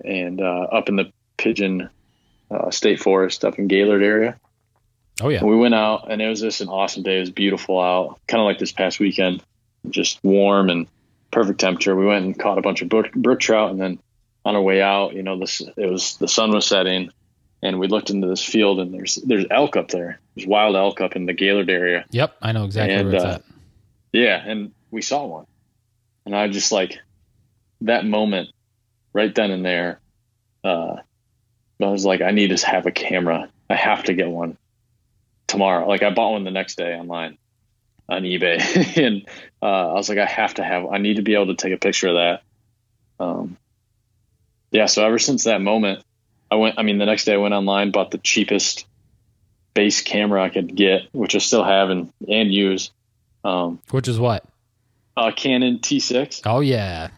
and, 0.05 0.41
uh, 0.41 0.67
up 0.73 0.89
in 0.89 0.97
the 0.97 1.13
Pigeon 1.37 1.91
uh, 2.51 2.71
State 2.71 3.01
Forest 3.01 3.45
up 3.45 3.59
in 3.59 3.67
Gaylord 3.67 4.03
area. 4.03 4.39
Oh 5.23 5.29
yeah. 5.29 5.41
And 5.41 5.49
we 5.49 5.57
went 5.57 5.75
out 5.75 6.11
and 6.11 6.21
it 6.23 6.29
was 6.29 6.41
just 6.41 6.61
an 6.61 6.69
awesome 6.69 7.03
day. 7.03 7.19
It 7.19 7.21
was 7.21 7.31
beautiful 7.31 7.81
out, 7.81 8.19
kind 8.27 8.41
of 8.41 8.47
like 8.47 8.59
this 8.59 8.73
past 8.73 9.01
weekend, 9.01 9.43
just 9.89 10.23
warm 10.25 10.71
and 10.71 10.87
perfect 11.31 11.61
temperature. 11.61 11.97
We 11.97 12.07
went 12.07 12.25
and 12.25 12.39
caught 12.39 12.59
a 12.59 12.63
bunch 12.63 12.83
of 12.83 12.89
brook, 12.89 13.13
brook 13.13 13.41
trout, 13.41 13.71
and 13.71 13.81
then 13.81 13.99
on 14.45 14.57
our 14.57 14.63
way 14.63 14.81
out, 14.81 15.15
you 15.15 15.23
know, 15.23 15.39
this 15.39 15.61
it 15.61 15.91
was 15.91 16.17
the 16.17 16.29
sun 16.29 16.51
was 16.51 16.67
setting, 16.67 17.11
and 17.63 17.79
we 17.79 17.89
looked 17.89 18.11
into 18.11 18.27
this 18.27 18.45
field, 18.45 18.81
and 18.81 18.93
there's 18.93 19.17
there's 19.17 19.47
elk 19.51 19.77
up 19.77 19.89
there. 19.89 20.21
There's 20.35 20.47
wild 20.47 20.77
elk 20.77 21.01
up 21.01 21.17
in 21.17 21.27
the 21.27 21.33
Gaylord 21.33 21.71
area. 21.71 22.05
Yep, 22.11 22.37
I 22.43 22.53
know 22.53 22.65
exactly 22.65 22.95
and, 22.95 23.09
where 23.09 23.17
it's 23.17 23.25
uh, 23.25 23.35
at. 23.35 23.45
Yeah, 24.13 24.43
and 24.45 24.73
we 24.91 25.03
saw 25.03 25.27
one, 25.27 25.47
and 26.27 26.35
I 26.35 26.49
just 26.49 26.73
like 26.73 26.99
that 27.83 28.05
moment, 28.05 28.51
right 29.13 29.35
then 29.35 29.51
and 29.51 29.65
there. 29.65 30.01
Uh, 30.63 30.97
I 31.83 31.87
was 31.87 32.05
like, 32.05 32.21
I 32.21 32.31
need 32.33 32.55
to 32.55 32.67
have 32.67 32.85
a 32.85 32.91
camera. 32.91 33.49
I 33.71 33.75
have 33.75 34.05
to 34.05 34.15
get 34.15 34.29
one 34.29 34.59
tomorrow. 35.47 35.89
Like 35.89 36.03
I 36.03 36.11
bought 36.11 36.33
one 36.33 36.45
the 36.45 36.51
next 36.51 36.77
day 36.77 36.95
online 36.95 37.39
on 38.11 38.23
eBay, 38.23 38.97
and 39.05 39.27
uh, 39.63 39.91
I 39.91 39.93
was 39.93 40.09
like, 40.09 40.19
I 40.19 40.27
have 40.27 40.55
to 40.55 40.65
have. 40.65 40.87
I 40.87 40.99
need 40.99 41.17
to 41.17 41.23
be 41.23 41.35
able 41.35 41.47
to 41.47 41.55
take 41.55 41.73
a 41.73 41.79
picture 41.79 42.09
of 42.09 42.15
that. 42.15 42.43
Um, 43.19 43.57
yeah. 44.71 44.87
So 44.87 45.05
ever 45.05 45.19
since 45.19 45.45
that 45.45 45.61
moment, 45.61 46.05
I 46.51 46.57
went. 46.57 46.79
I 46.79 46.83
mean, 46.83 46.99
the 46.99 47.07
next 47.07 47.25
day 47.25 47.35
I 47.35 47.39
went 47.39 47.55
online, 47.55 47.91
bought 47.91 48.11
the 48.11 48.19
cheapest 48.19 48.87
base 49.75 50.03
camera 50.03 50.43
I 50.43 50.49
could 50.49 50.75
get, 50.75 51.03
which 51.13 51.35
I 51.35 51.39
still 51.39 51.65
have 51.65 51.91
and 51.91 52.13
and 52.29 52.53
use. 52.53 52.91
Um, 53.45 53.81
which 53.91 54.09
is 54.09 54.19
what? 54.19 54.45
A 55.17 55.33
Canon 55.33 55.79
T6. 55.79 56.43
Oh 56.45 56.61
yeah, 56.61 57.11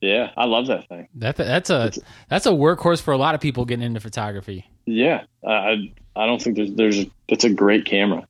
yeah, 0.00 0.30
I 0.36 0.44
love 0.44 0.68
that 0.68 0.88
thing. 0.88 1.08
That 1.16 1.36
that's 1.36 1.70
a 1.70 1.86
it's, 1.86 1.98
that's 2.28 2.46
a 2.46 2.50
workhorse 2.50 3.00
for 3.00 3.12
a 3.12 3.18
lot 3.18 3.34
of 3.34 3.40
people 3.40 3.64
getting 3.64 3.84
into 3.84 4.00
photography. 4.00 4.66
Yeah, 4.86 5.24
I 5.46 5.92
I 6.14 6.26
don't 6.26 6.40
think 6.40 6.56
there's 6.56 6.72
there's 6.72 7.06
it's 7.26 7.44
a 7.44 7.50
great 7.50 7.84
camera. 7.84 8.26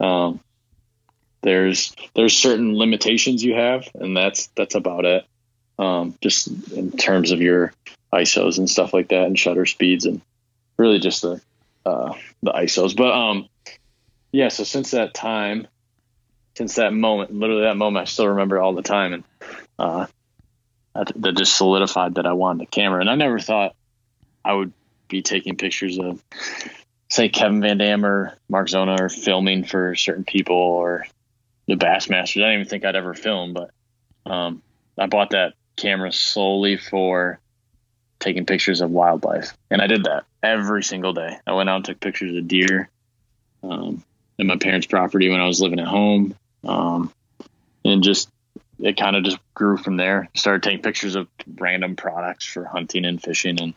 Um, 0.00 0.40
there's 1.48 1.96
there's 2.14 2.36
certain 2.36 2.76
limitations 2.76 3.42
you 3.42 3.54
have, 3.54 3.88
and 3.94 4.16
that's 4.16 4.48
that's 4.48 4.74
about 4.74 5.06
it. 5.06 5.24
Um, 5.78 6.14
just 6.20 6.48
in 6.72 6.92
terms 6.92 7.30
of 7.30 7.40
your 7.40 7.72
ISOs 8.12 8.58
and 8.58 8.68
stuff 8.68 8.92
like 8.92 9.08
that, 9.08 9.24
and 9.24 9.38
shutter 9.38 9.64
speeds, 9.64 10.04
and 10.04 10.20
really 10.76 10.98
just 10.98 11.22
the 11.22 11.40
uh, 11.86 12.12
the 12.42 12.52
ISOs. 12.52 12.94
But 12.94 13.12
um, 13.12 13.48
yeah. 14.30 14.48
So 14.48 14.64
since 14.64 14.90
that 14.90 15.14
time, 15.14 15.66
since 16.54 16.74
that 16.74 16.92
moment, 16.92 17.32
literally 17.32 17.62
that 17.62 17.76
moment, 17.76 18.02
I 18.02 18.10
still 18.10 18.28
remember 18.28 18.60
all 18.60 18.74
the 18.74 18.82
time, 18.82 19.14
and 19.14 19.24
uh, 19.78 20.06
that 20.94 21.34
just 21.34 21.56
solidified 21.56 22.16
that 22.16 22.26
I 22.26 22.34
wanted 22.34 22.64
a 22.64 22.70
camera. 22.70 23.00
And 23.00 23.08
I 23.08 23.14
never 23.14 23.38
thought 23.38 23.74
I 24.44 24.52
would 24.52 24.72
be 25.08 25.22
taking 25.22 25.56
pictures 25.56 25.98
of, 25.98 26.22
say, 27.08 27.30
Kevin 27.30 27.62
Van 27.62 27.78
Dam 27.78 28.04
or 28.04 28.36
Mark 28.50 28.68
Zona 28.68 28.96
or 29.00 29.08
filming 29.08 29.64
for 29.64 29.94
certain 29.94 30.24
people 30.24 30.56
or 30.56 31.06
the 31.68 31.76
Bassmasters. 31.76 32.42
I 32.42 32.48
didn't 32.48 32.54
even 32.54 32.66
think 32.66 32.84
I'd 32.84 32.96
ever 32.96 33.14
film, 33.14 33.52
but 33.52 33.70
um, 34.26 34.62
I 34.98 35.06
bought 35.06 35.30
that 35.30 35.54
camera 35.76 36.10
solely 36.10 36.76
for 36.76 37.38
taking 38.18 38.46
pictures 38.46 38.80
of 38.80 38.90
wildlife. 38.90 39.56
And 39.70 39.80
I 39.80 39.86
did 39.86 40.04
that 40.04 40.24
every 40.42 40.82
single 40.82 41.12
day. 41.12 41.36
I 41.46 41.52
went 41.52 41.68
out 41.68 41.76
and 41.76 41.84
took 41.84 42.00
pictures 42.00 42.36
of 42.36 42.48
deer 42.48 42.88
um, 43.62 44.02
in 44.38 44.46
my 44.46 44.56
parents' 44.56 44.86
property 44.86 45.28
when 45.28 45.40
I 45.40 45.46
was 45.46 45.60
living 45.60 45.78
at 45.78 45.86
home. 45.86 46.34
Um, 46.64 47.12
and 47.84 48.02
just 48.02 48.28
it 48.80 48.96
kind 48.96 49.14
of 49.14 49.24
just 49.24 49.38
grew 49.54 49.76
from 49.76 49.96
there. 49.96 50.28
Started 50.34 50.62
taking 50.62 50.82
pictures 50.82 51.16
of 51.16 51.28
random 51.58 51.96
products 51.96 52.44
for 52.44 52.64
hunting 52.64 53.04
and 53.04 53.22
fishing, 53.22 53.60
and 53.60 53.74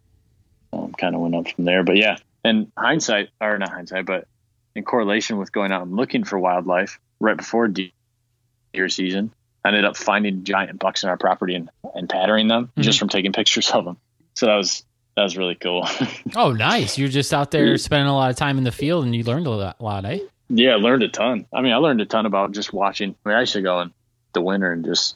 um, 0.74 0.94
kind 0.94 1.16
of 1.16 1.22
went 1.22 1.36
up 1.36 1.48
from 1.50 1.66
there. 1.66 1.84
But 1.84 1.98
yeah, 1.98 2.18
and 2.44 2.72
hindsight, 2.78 3.30
or 3.40 3.58
not 3.58 3.70
hindsight, 3.70 4.06
but 4.06 4.28
in 4.76 4.84
correlation 4.84 5.38
with 5.38 5.52
going 5.52 5.72
out 5.72 5.84
and 5.84 5.96
looking 5.96 6.24
for 6.24 6.40
wildlife 6.40 7.00
right 7.22 7.38
before 7.38 7.68
deer 7.68 8.90
season, 8.90 9.34
I 9.64 9.70
ended 9.70 9.86
up 9.86 9.96
finding 9.96 10.44
giant 10.44 10.80
bucks 10.80 11.04
in 11.04 11.10
our 11.10 11.18
property 11.18 11.56
and, 11.56 11.70
and 11.94 12.10
patterning 12.10 12.48
them 12.48 12.66
mm-hmm. 12.66 12.82
just 12.82 13.00
from 13.00 13.10
taking 13.10 13.32
pictures 13.32 13.70
of 13.72 13.86
them. 13.86 13.98
So 14.34 14.48
that 14.48 14.56
was 14.56 14.84
that 15.16 15.24
was 15.24 15.38
really 15.38 15.56
cool. 15.56 15.88
oh, 16.36 16.54
nice! 16.54 16.98
You're 16.98 17.10
just 17.10 17.34
out 17.34 17.52
there 17.52 17.78
spending 17.78 18.08
a 18.08 18.16
lot 18.16 18.32
of 18.32 18.38
time 18.38 18.58
in 18.58 18.64
the 18.64 18.72
field, 18.72 19.06
and 19.06 19.16
you 19.16 19.24
learned 19.24 19.48
a 19.48 19.76
lot, 19.80 20.06
eh? 20.06 20.20
Yeah, 20.50 20.72
I 20.72 20.76
learned 20.76 21.04
a 21.04 21.10
ton. 21.10 21.46
I 21.54 21.62
mean, 21.62 21.74
I 21.74 21.78
learned 21.78 22.02
a 22.02 22.06
ton 22.06 22.26
about 22.26 22.54
just 22.54 22.74
watching. 22.74 23.16
I 23.26 23.30
mean, 23.30 23.38
I 23.38 23.42
used 23.42 23.54
to 23.54 23.62
go 23.62 23.82
in 23.82 23.94
the 24.34 24.42
winter 24.42 24.72
and 24.72 24.86
just 24.86 25.16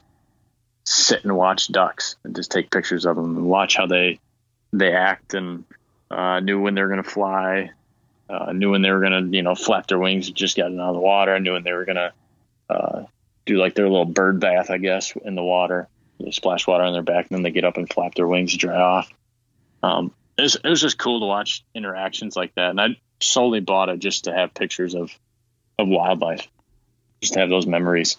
sit 0.84 1.24
and 1.24 1.36
watch 1.36 1.68
ducks 1.68 2.16
and 2.24 2.36
just 2.36 2.50
take 2.50 2.70
pictures 2.70 3.06
of 3.06 3.16
them 3.16 3.36
and 3.36 3.46
watch 3.46 3.76
how 3.76 3.86
they 3.86 4.20
they 4.72 4.92
act 4.92 5.34
and 5.34 5.64
uh, 6.10 6.40
knew 6.40 6.60
when 6.60 6.74
they 6.74 6.82
were 6.82 6.88
going 6.88 7.02
to 7.02 7.10
fly, 7.10 7.70
uh, 8.28 8.52
knew 8.52 8.70
when 8.70 8.82
they 8.82 8.90
were 8.90 9.00
going 9.00 9.30
to 9.30 9.36
you 9.36 9.42
know 9.42 9.54
flap 9.54 9.86
their 9.86 9.98
wings 9.98 10.30
just 10.30 10.56
getting 10.56 10.78
out 10.80 10.88
of 10.88 10.94
the 10.94 11.00
water, 11.00 11.34
I 11.34 11.38
knew 11.38 11.52
when 11.52 11.64
they 11.64 11.72
were 11.72 11.84
going 11.84 11.96
to 11.96 12.12
uh, 12.68 13.04
do 13.44 13.56
like 13.56 13.74
their 13.74 13.88
little 13.88 14.04
bird 14.04 14.40
bath, 14.40 14.70
I 14.70 14.78
guess, 14.78 15.12
in 15.24 15.34
the 15.34 15.42
water. 15.42 15.88
They 16.18 16.30
splash 16.30 16.66
water 16.66 16.82
on 16.82 16.92
their 16.92 17.02
back 17.02 17.26
and 17.28 17.36
then 17.36 17.42
they 17.42 17.50
get 17.50 17.64
up 17.64 17.76
and 17.76 17.88
flap 17.88 18.14
their 18.14 18.26
wings 18.26 18.52
to 18.52 18.58
dry 18.58 18.80
off. 18.80 19.10
Um, 19.82 20.12
it 20.38 20.42
was, 20.42 20.56
it 20.56 20.68
was 20.68 20.80
just 20.80 20.98
cool 20.98 21.20
to 21.20 21.26
watch 21.26 21.64
interactions 21.74 22.36
like 22.36 22.54
that, 22.56 22.70
and 22.70 22.80
I 22.80 22.96
solely 23.20 23.60
bought 23.60 23.88
it 23.88 24.00
just 24.00 24.24
to 24.24 24.32
have 24.32 24.52
pictures 24.54 24.94
of 24.94 25.16
of 25.78 25.88
wildlife, 25.88 26.48
just 27.20 27.34
to 27.34 27.40
have 27.40 27.48
those 27.48 27.66
memories. 27.66 28.16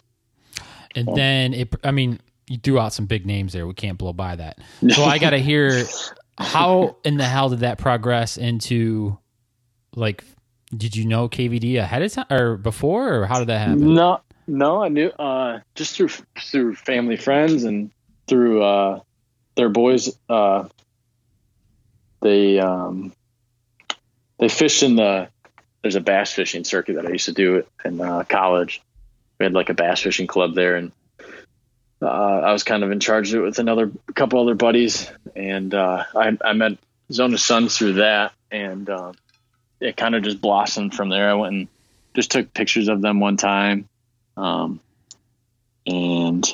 And 0.95 1.07
then 1.15 1.53
it, 1.53 1.75
I 1.83 1.91
mean, 1.91 2.19
you 2.47 2.57
threw 2.57 2.79
out 2.79 2.93
some 2.93 3.05
big 3.05 3.25
names 3.25 3.53
there. 3.53 3.67
We 3.67 3.73
can't 3.73 3.97
blow 3.97 4.13
by 4.13 4.35
that. 4.37 4.59
So 4.89 5.03
I 5.03 5.17
got 5.19 5.31
to 5.31 5.39
hear 5.39 5.85
how 6.37 6.97
in 7.03 7.17
the 7.17 7.25
hell 7.25 7.49
did 7.49 7.59
that 7.59 7.77
progress 7.77 8.37
into 8.37 9.17
like, 9.97 10.23
did 10.75 10.95
you 10.95 11.05
know 11.05 11.27
KVD 11.27 11.77
ahead 11.77 12.01
of 12.01 12.13
time 12.13 12.25
or 12.31 12.57
before, 12.57 13.13
or 13.13 13.25
how 13.25 13.39
did 13.39 13.47
that 13.47 13.59
happen? 13.59 13.93
No, 13.93 14.21
no, 14.47 14.83
I 14.83 14.89
knew, 14.89 15.07
uh, 15.09 15.59
just 15.75 15.95
through, 15.95 16.09
through 16.39 16.75
family 16.75 17.17
friends 17.17 17.63
and 17.63 17.91
through, 18.27 18.63
uh, 18.63 18.99
their 19.55 19.69
boys, 19.69 20.17
uh, 20.29 20.67
they, 22.21 22.59
um, 22.59 23.13
they 24.39 24.49
fished 24.49 24.83
in 24.83 24.95
the, 24.95 25.29
there's 25.81 25.95
a 25.95 26.01
bass 26.01 26.31
fishing 26.33 26.63
circuit 26.63 26.95
that 26.95 27.05
I 27.05 27.11
used 27.11 27.25
to 27.25 27.33
do 27.33 27.65
in 27.83 27.99
uh, 28.01 28.23
college 28.23 28.81
we 29.39 29.45
had 29.45 29.53
like 29.53 29.69
a 29.69 29.73
bass 29.73 30.01
fishing 30.01 30.27
club 30.27 30.55
there, 30.55 30.75
and 30.75 30.91
uh, 32.01 32.05
I 32.07 32.51
was 32.51 32.63
kind 32.63 32.83
of 32.83 32.91
in 32.91 32.99
charge 32.99 33.33
of 33.33 33.41
it 33.41 33.43
with 33.43 33.59
another 33.59 33.91
couple 34.15 34.41
other 34.41 34.55
buddies, 34.55 35.09
and 35.35 35.73
uh, 35.73 36.03
I, 36.15 36.37
I 36.43 36.53
met 36.53 36.77
Zona's 37.11 37.43
son 37.43 37.69
through 37.69 37.93
that, 37.93 38.33
and 38.51 38.89
uh, 38.89 39.13
it 39.79 39.97
kind 39.97 40.15
of 40.15 40.23
just 40.23 40.41
blossomed 40.41 40.93
from 40.93 41.09
there. 41.09 41.29
I 41.29 41.33
went 41.33 41.53
and 41.53 41.67
just 42.15 42.31
took 42.31 42.53
pictures 42.53 42.87
of 42.87 43.01
them 43.01 43.19
one 43.19 43.37
time, 43.37 43.87
um, 44.35 44.79
and 45.85 46.45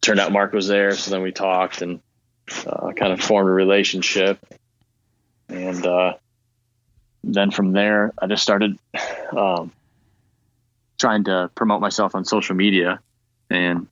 turned 0.00 0.20
out 0.20 0.32
Mark 0.32 0.52
was 0.52 0.68
there, 0.68 0.92
so 0.92 1.10
then 1.10 1.22
we 1.22 1.32
talked 1.32 1.82
and 1.82 2.00
uh, 2.66 2.92
kind 2.92 3.12
of 3.12 3.20
formed 3.20 3.48
a 3.48 3.52
relationship, 3.52 4.38
and 5.48 5.84
uh, 5.86 6.14
then 7.24 7.50
from 7.50 7.72
there 7.72 8.12
I 8.18 8.26
just 8.26 8.42
started. 8.42 8.78
Um, 9.36 9.72
trying 10.98 11.24
to 11.24 11.50
promote 11.54 11.80
myself 11.80 12.14
on 12.14 12.24
social 12.24 12.54
media. 12.54 13.00
And 13.50 13.86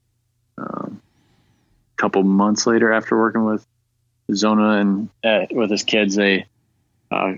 um, 0.59 1.01
a 1.93 1.97
couple 1.97 2.23
months 2.23 2.67
later, 2.67 2.93
after 2.93 3.17
working 3.17 3.45
with 3.45 3.67
Zona 4.33 4.81
and 4.81 5.09
uh, 5.23 5.47
with 5.51 5.71
his 5.71 5.83
kids, 5.83 6.15
they 6.15 6.47
uh, 7.11 7.35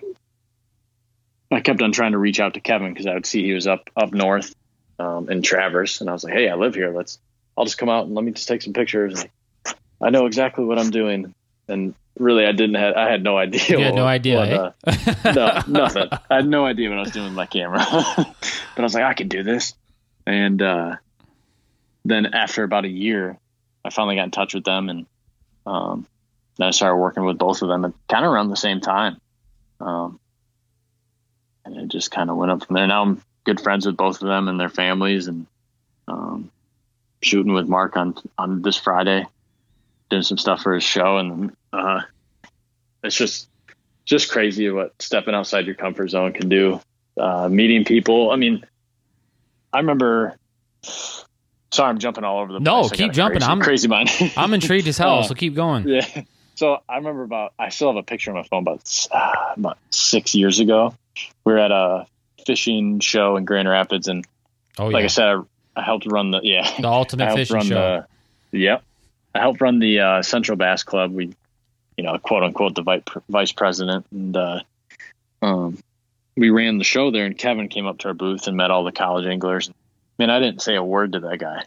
I 1.51 1.61
kept 1.61 1.81
on 1.83 1.93
trying 1.93 2.13
to 2.13 2.19
reach 2.19 2.41
out 2.41 2.55
to 2.55 2.61
Kevin 2.61 2.93
because 2.93 3.07
I 3.07 3.15
would 3.15 3.27
see 3.27 3.45
he 3.45 3.53
was 3.53 3.67
up 3.67 3.91
up 3.97 4.13
north 4.13 4.55
um, 4.99 5.31
in 5.31 5.43
Traverse, 5.43 6.01
and 6.01 6.11
I 6.11 6.13
was 6.13 6.25
like, 6.25 6.35
"Hey, 6.35 6.49
I 6.49 6.55
live 6.55 6.75
here. 6.75 6.93
Let's 6.93 7.19
I'll 7.57 7.65
just 7.65 7.79
come 7.79 7.89
out 7.89 8.07
and 8.07 8.15
let 8.15 8.25
me 8.25 8.33
just 8.33 8.49
take 8.49 8.63
some 8.63 8.73
pictures." 8.73 9.25
I 10.01 10.11
know 10.11 10.27
exactly 10.27 10.65
what 10.65 10.79
I'm 10.79 10.91
doing, 10.91 11.35
and 11.69 11.95
really, 12.19 12.47
I 12.47 12.53
didn't 12.53 12.75
have 12.75 12.95
I 12.97 13.11
had 13.11 13.23
no 13.23 13.37
idea. 13.37 13.79
You 13.79 13.85
had 13.85 13.95
no 13.95 14.07
idea, 14.07 14.37
what, 14.37 14.49
eh? 14.49 15.15
uh, 15.25 15.63
no, 15.67 15.83
nothing. 15.85 16.09
I 16.31 16.37
had 16.37 16.49
no 16.49 16.67
idea 16.67 16.89
what 16.89 16.99
I 16.99 17.03
was 17.03 17.13
doing 17.13 17.27
with 17.27 17.35
my 17.35 17.47
camera, 17.47 17.79
but 18.17 18.27
I 18.77 18.83
was 18.83 18.95
like, 18.95 19.05
I 19.05 19.15
can 19.15 19.29
do 19.29 19.43
this. 19.43 19.75
And 20.27 20.61
uh, 20.61 20.97
then 22.05 22.27
after 22.27 22.65
about 22.65 22.85
a 22.85 22.89
year, 22.89 23.39
I 23.85 23.91
finally 23.91 24.17
got 24.17 24.25
in 24.25 24.31
touch 24.33 24.55
with 24.55 24.65
them, 24.65 24.89
and 24.89 25.07
um, 25.65 26.07
then 26.59 26.69
I 26.69 26.71
started 26.73 26.97
working 26.97 27.25
with 27.25 27.39
both 27.39 27.63
of 27.63 27.69
them, 27.69 27.85
at 27.85 27.93
kind 28.09 28.25
of 28.25 28.33
around 28.33 28.51
the 28.51 28.57
same 28.57 28.81
time. 28.81 29.21
Um, 29.81 30.19
and 31.67 31.77
it 31.77 31.89
just 31.89 32.11
kind 32.11 32.31
of 32.31 32.37
went 32.37 32.51
up 32.51 32.65
from 32.65 32.75
there. 32.75 32.87
Now 32.87 33.03
I'm 33.03 33.23
good 33.45 33.61
friends 33.61 33.85
with 33.87 33.97
both 33.97 34.23
of 34.23 34.29
them 34.29 34.49
and 34.49 34.59
their 34.59 34.69
families, 34.71 35.27
and 35.29 35.47
um, 36.09 36.51
shooting 37.23 37.53
with 37.53 37.69
Mark 37.69 37.97
on 37.97 38.15
on 38.39 38.63
this 38.63 38.77
Friday, 38.77 39.27
doing 40.11 40.23
some 40.23 40.39
stuff 40.39 40.63
for 40.63 40.75
his 40.75 40.85
show, 40.85 41.19
and 41.19 41.55
uh, 41.73 42.01
it's 43.03 43.17
just 43.17 43.49
just 44.05 44.31
crazy 44.31 44.71
what 44.71 44.95
stepping 45.01 45.35
outside 45.35 45.67
your 45.67 45.75
comfort 45.75 46.09
zone 46.09 46.33
can 46.33 46.49
do. 46.49 46.81
Uh, 47.19 47.49
meeting 47.49 47.85
people. 47.85 48.31
I 48.31 48.37
mean, 48.37 48.65
I 49.73 49.79
remember. 49.79 50.37
Sorry, 51.73 51.91
I'm 51.91 51.99
jumping 51.99 52.25
all 52.25 52.39
over 52.41 52.53
the 52.53 52.61
No, 52.61 52.83
place. 52.83 52.93
No, 52.93 52.97
keep 53.07 53.13
jumping. 53.13 53.41
Crazy, 53.41 53.49
I'm- 53.51 53.61
crazy 53.61 53.89
mind. 53.89 54.11
I'm 54.37 54.55
intrigued 54.55 54.87
as 54.89 54.97
hell, 54.97 55.19
Uh, 55.19 55.23
so 55.25 55.35
keep 55.43 55.55
going. 55.55 55.87
yeah. 55.89 56.23
So 56.57 56.81
I 56.89 56.97
remember 56.97 57.23
about 57.23 57.53
I 57.59 57.69
still 57.69 57.89
have 57.89 57.97
a 57.97 58.03
picture 58.03 58.31
on 58.31 58.37
my 58.37 58.43
phone 58.43 58.63
about 58.63 59.09
uh, 59.11 59.55
about 59.57 59.79
six 59.91 60.35
years 60.35 60.59
ago. 60.59 60.95
We 61.45 61.53
were 61.53 61.59
at 61.59 61.71
a 61.71 62.07
fishing 62.47 63.01
show 63.01 63.37
in 63.37 63.45
Grand 63.45 63.69
Rapids, 63.69 64.09
and 64.09 64.27
Oh 64.79 64.87
like 64.87 65.01
yeah, 65.01 65.05
I 65.05 65.09
said, 65.09 65.25
I, 65.25 65.43
I 65.77 65.83
helped 65.83 66.07
run 66.07 66.31
the 66.31 66.41
yeah 66.43 66.71
the 66.81 66.89
ultimate 66.89 67.33
fishing 67.35 67.55
run 67.55 67.67
show. 67.67 68.05
the 68.51 68.59
yep. 68.59 68.83
I 69.35 69.41
helped 69.41 69.61
run 69.61 69.79
the 69.79 70.01
uh, 70.01 70.23
Central 70.23 70.57
Bass 70.57 70.83
Club. 70.83 71.13
We, 71.13 71.35
you 71.97 72.05
know, 72.05 72.19
quote 72.19 72.43
unquote, 72.43 72.75
the 72.75 72.83
vice, 72.83 73.03
vice 73.29 73.53
president, 73.53 74.07
and 74.11 74.37
uh, 74.37 74.61
um, 75.43 75.79
we 76.37 76.51
ran 76.51 76.79
the 76.79 76.85
show 76.85 77.11
there. 77.11 77.27
And 77.27 77.37
Kevin 77.37 77.69
came 77.69 77.87
up 77.87 77.99
to 77.99 78.09
our 78.09 78.15
booth 78.15 78.47
and 78.47 78.57
met 78.57 78.71
all 78.71 78.85
the 78.85 78.93
college 78.93 79.27
anglers. 79.27 79.71
Man, 80.19 80.31
I 80.31 80.41
didn't 80.41 80.63
say 80.63 80.75
a 80.75 80.83
word 80.83 81.13
to 81.13 81.21
that 81.21 81.39
guy, 81.39 81.65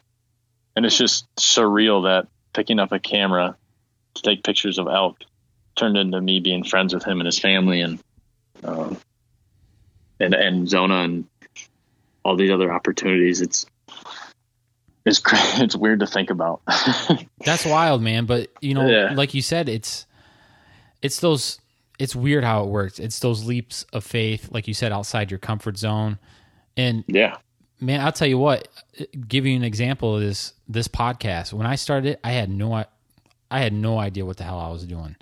and 0.75 0.85
it's 0.85 0.97
just 0.97 1.27
surreal 1.35 2.03
that 2.03 2.27
picking 2.53 2.79
up 2.79 2.91
a 2.91 2.99
camera 2.99 3.55
to 4.21 4.29
take 4.29 4.43
pictures 4.43 4.77
of 4.77 4.87
elk 4.87 5.17
turned 5.75 5.97
into 5.97 6.19
me 6.19 6.39
being 6.39 6.63
friends 6.63 6.93
with 6.93 7.03
him 7.03 7.19
and 7.19 7.25
his 7.25 7.39
family, 7.39 7.81
and 7.81 7.99
um, 8.63 8.97
and 10.19 10.33
and 10.33 10.67
Zona 10.69 11.03
and 11.03 11.25
all 12.25 12.35
these 12.35 12.51
other 12.51 12.71
opportunities. 12.73 13.41
It's 13.41 13.65
it's 15.05 15.21
it's 15.61 15.75
weird 15.75 15.99
to 16.01 16.07
think 16.07 16.29
about. 16.29 16.61
That's 17.45 17.65
wild, 17.65 18.01
man. 18.01 18.25
But 18.25 18.49
you 18.61 18.73
know, 18.73 18.87
Yeah. 18.87 19.13
like 19.13 19.33
you 19.33 19.41
said, 19.41 19.69
it's 19.69 20.05
it's 21.01 21.19
those. 21.19 21.59
It's 21.97 22.15
weird 22.15 22.43
how 22.45 22.63
it 22.63 22.67
works. 22.69 22.97
It's 22.99 23.19
those 23.19 23.45
leaps 23.45 23.85
of 23.91 24.05
faith, 24.05 24.49
like 24.51 24.67
you 24.69 24.73
said, 24.73 24.91
outside 24.93 25.29
your 25.31 25.37
comfort 25.37 25.77
zone. 25.77 26.17
And 26.77 27.03
yeah, 27.07 27.37
man, 27.81 27.99
I'll 28.01 28.11
tell 28.13 28.27
you 28.27 28.37
what. 28.37 28.67
Give 29.27 29.45
you 29.45 29.55
an 29.55 29.63
example 29.63 30.15
of 30.15 30.21
this 30.21 30.53
this 30.67 30.87
podcast. 30.87 31.51
When 31.53 31.65
I 31.67 31.75
started, 31.75 32.11
it, 32.11 32.19
I 32.23 32.31
had 32.31 32.49
no 32.49 32.69
I 33.51 33.59
had 33.59 33.73
no 33.73 33.97
idea 33.97 34.25
what 34.25 34.37
the 34.37 34.43
hell 34.43 34.59
I 34.59 34.69
was 34.69 34.85
doing, 34.85 35.15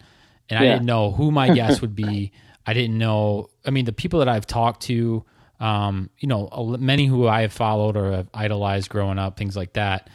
and 0.49 0.59
I 0.59 0.63
didn't 0.63 0.85
know 0.85 1.11
who 1.11 1.31
my 1.31 1.53
guest 1.53 1.81
would 1.81 1.95
be. 2.07 2.31
I 2.65 2.73
didn't 2.73 2.97
know. 2.97 3.49
I 3.65 3.71
mean, 3.71 3.85
the 3.85 3.93
people 3.93 4.19
that 4.19 4.27
I've 4.27 4.45
talked 4.45 4.83
to, 4.83 5.23
um, 5.59 6.09
you 6.19 6.27
know, 6.27 6.49
many 6.79 7.05
who 7.05 7.27
I 7.27 7.41
have 7.41 7.53
followed 7.53 7.95
or 7.95 8.11
have 8.11 8.27
idolized 8.33 8.89
growing 8.89 9.17
up, 9.17 9.37
things 9.37 9.55
like 9.55 9.73
that, 9.73 10.09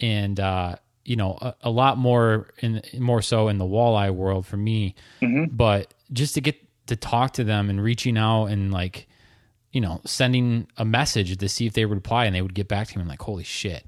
and 0.00 0.38
uh, 0.38 0.76
you 1.04 1.16
know, 1.16 1.38
a, 1.40 1.54
a 1.62 1.70
lot 1.70 1.98
more 1.98 2.48
in 2.58 2.82
more 2.98 3.22
so 3.22 3.48
in 3.48 3.58
the 3.58 3.64
walleye 3.64 4.14
world 4.14 4.46
for 4.46 4.56
me. 4.56 4.94
But 5.50 5.92
just 6.12 6.34
to 6.34 6.40
get 6.40 6.56
to 6.86 6.96
talk 6.96 7.32
to 7.34 7.44
them 7.44 7.68
and 7.68 7.82
reaching 7.82 8.16
out 8.16 8.46
and 8.46 8.72
like, 8.72 9.08
you 9.72 9.80
know, 9.80 10.00
sending 10.04 10.68
a 10.76 10.84
message 10.84 11.36
to 11.36 11.48
see 11.48 11.66
if 11.66 11.72
they 11.72 11.84
would 11.84 11.94
reply 11.96 12.26
and 12.26 12.34
they 12.34 12.42
would 12.42 12.54
get 12.54 12.68
back 12.68 12.86
to 12.88 12.98
me. 12.98 13.02
I'm 13.02 13.08
like, 13.08 13.22
holy 13.22 13.42
shit, 13.44 13.84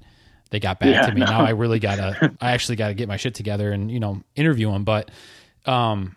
they 0.51 0.59
got 0.59 0.79
back 0.79 0.89
Yeah, 0.89 1.05
to 1.07 1.13
me. 1.13 1.19
no. 1.21 1.25
Now 1.27 1.41
I 1.45 1.51
really 1.51 1.79
gotta, 1.79 2.35
I 2.41 2.51
actually 2.51 2.75
gotta 2.77 2.93
get 2.93 3.07
my 3.07 3.17
shit 3.17 3.35
together 3.35 3.71
and 3.71 3.91
you 3.91 3.99
know 3.99 4.23
interview 4.35 4.71
them. 4.71 4.83
But 4.83 5.11
um, 5.65 6.15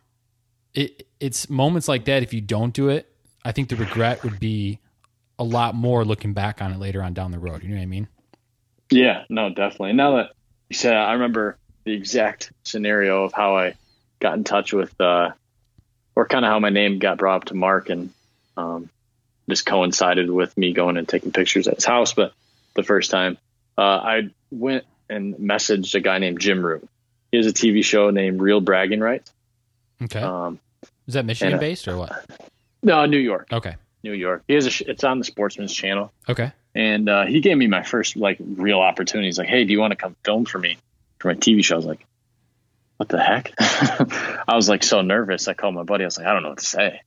it 0.75 1.07
it's 1.21 1.49
moments 1.51 1.89
like 1.89 2.07
that. 2.07 2.23
If 2.23 2.33
you 2.35 2.41
don't 2.41 2.73
do 2.73 2.89
it, 2.89 3.09
I 3.45 3.53
think 3.53 3.69
the 3.69 3.77
regret 3.77 4.23
would 4.25 4.41
be 4.41 4.79
a 5.39 5.45
lot 5.45 5.75
more 5.75 6.05
looking 6.05 6.33
back 6.33 6.63
on 6.63 6.73
it 6.73 6.79
later 6.79 7.03
on 7.03 7.15
down 7.15 7.31
the 7.31 7.39
road. 7.39 7.63
You 7.63 7.71
know 7.71 7.77
what 7.77 7.83
I 7.83 7.87
mean? 7.87 8.09
yeah, 8.91 9.25
no, 9.31 9.49
definitely. 9.49 9.95
Now 9.95 10.17
that 10.17 10.31
you 10.69 10.77
said, 10.77 10.95
I 10.95 11.13
remember 11.15 11.57
the 11.85 11.93
exact 11.93 12.53
scenario 12.63 13.25
of 13.25 13.33
how 13.33 13.57
I 13.57 13.75
got 14.21 14.35
in 14.35 14.45
touch 14.45 14.73
with, 14.73 14.95
uh, 15.01 15.31
or 16.15 16.27
kind 16.27 16.45
of 16.45 16.51
how 16.51 16.59
my 16.61 16.69
name 16.71 16.99
got 16.99 17.19
brought 17.19 17.37
up 17.37 17.45
to 17.47 17.55
Mark, 17.55 17.89
and 17.91 18.11
um, 18.57 18.91
this 19.47 19.63
coincided 19.63 20.31
with 20.31 20.57
me 20.57 20.73
going 20.75 20.97
and 20.99 21.09
taking 21.09 21.33
pictures 21.33 21.67
at 21.69 21.77
his 21.77 21.85
house. 21.87 22.13
But 22.13 22.33
the 22.75 22.83
first 22.83 23.11
time, 23.11 23.39
uh, 23.79 23.81
I 23.83 24.31
went 24.51 24.85
and 25.09 25.35
messaged 25.37 25.95
a 25.95 26.01
guy 26.01 26.19
named 26.19 26.41
Jim 26.41 26.65
Rue. 26.65 26.87
He 27.31 27.39
has 27.39 27.47
a 27.47 27.53
TV 27.53 27.85
show 27.85 28.11
named 28.11 28.41
Real 28.41 28.61
Bragging 28.61 29.01
Rights. 29.01 29.33
Okay. 30.03 30.21
Um, 30.21 30.59
Is 31.07 31.15
that 31.15 31.25
Michigan 31.25 31.55
and, 31.55 31.57
uh, 31.57 31.61
based 31.61 31.89
or 31.89 31.97
what? 31.97 32.13
no, 32.83 33.07
New 33.07 33.19
York, 33.19 33.49
Okay. 33.53 33.77
New 34.03 34.13
York. 34.13 34.43
He 34.49 34.55
has 34.55 34.67
a. 34.67 34.71
sh- 34.71 34.83
It's 34.87 35.05
on 35.05 35.19
the 35.19 35.25
Sportsman's 35.25 35.73
Channel. 35.73 36.13
Okay. 36.29 36.53
and 36.75 37.09
uh, 37.09 37.25
he 37.27 37.41
gave 37.41 37.57
me 37.57 37.67
my 37.69 37.83
first 37.83 38.17
like 38.17 38.39
real 38.41 38.81
opportunity. 38.81 39.29
He's 39.29 39.39
like, 39.39 39.49
"Hey, 39.49 39.65
do 39.65 39.73
you 39.73 39.79
want 39.81 39.93
to 39.93 39.97
come 39.97 40.17
film 40.25 40.45
for 40.45 40.59
me 40.59 40.77
for 41.19 41.29
my 41.29 41.35
TV 41.35 41.63
show?" 41.65 41.75
I 41.75 41.77
was 41.77 41.87
like, 41.87 42.05
"What 42.97 43.09
the 43.11 43.21
heck?" 43.23 43.53
I 43.59 44.57
was 44.57 44.69
like 44.69 44.83
so 44.83 45.03
nervous. 45.03 45.47
I 45.49 45.55
called 45.55 45.75
my 45.75 45.83
buddy. 45.85 46.05
I 46.05 46.07
was 46.07 46.19
like, 46.19 46.27
"I 46.27 46.33
don't 46.33 46.43
know 46.43 46.49
what 46.51 46.59
to 46.59 46.65
say. 46.67 47.01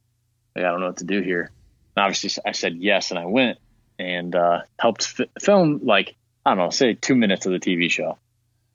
Like, 0.55 0.65
I 0.65 0.69
don't 0.69 0.79
know 0.79 0.87
what 0.87 0.97
to 0.97 1.05
do 1.05 1.21
here." 1.21 1.51
And 1.97 2.03
obviously, 2.05 2.41
I 2.45 2.51
said 2.53 2.75
yes, 2.77 3.11
and 3.11 3.19
I 3.19 3.25
went 3.25 3.57
and 3.99 4.33
uh, 4.35 4.61
helped 4.79 5.13
f- 5.19 5.27
film 5.41 5.81
like 5.83 6.15
I 6.45 6.51
don't 6.51 6.57
know, 6.57 6.69
say 6.69 6.93
two 6.93 7.15
minutes 7.15 7.45
of 7.45 7.51
the 7.51 7.59
TV 7.59 7.89
show. 7.89 8.17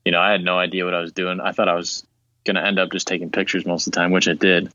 You 0.04 0.12
know, 0.12 0.20
I 0.20 0.32
had 0.32 0.42
no 0.42 0.58
idea 0.58 0.84
what 0.84 0.94
I 0.94 1.00
was 1.00 1.12
doing. 1.12 1.40
I 1.40 1.52
thought 1.52 1.68
I 1.68 1.74
was 1.74 2.04
gonna 2.44 2.62
end 2.62 2.78
up 2.78 2.90
just 2.90 3.06
taking 3.06 3.30
pictures 3.30 3.66
most 3.66 3.86
of 3.86 3.92
the 3.92 3.96
time, 3.96 4.10
which 4.10 4.28
I 4.28 4.34
did. 4.34 4.72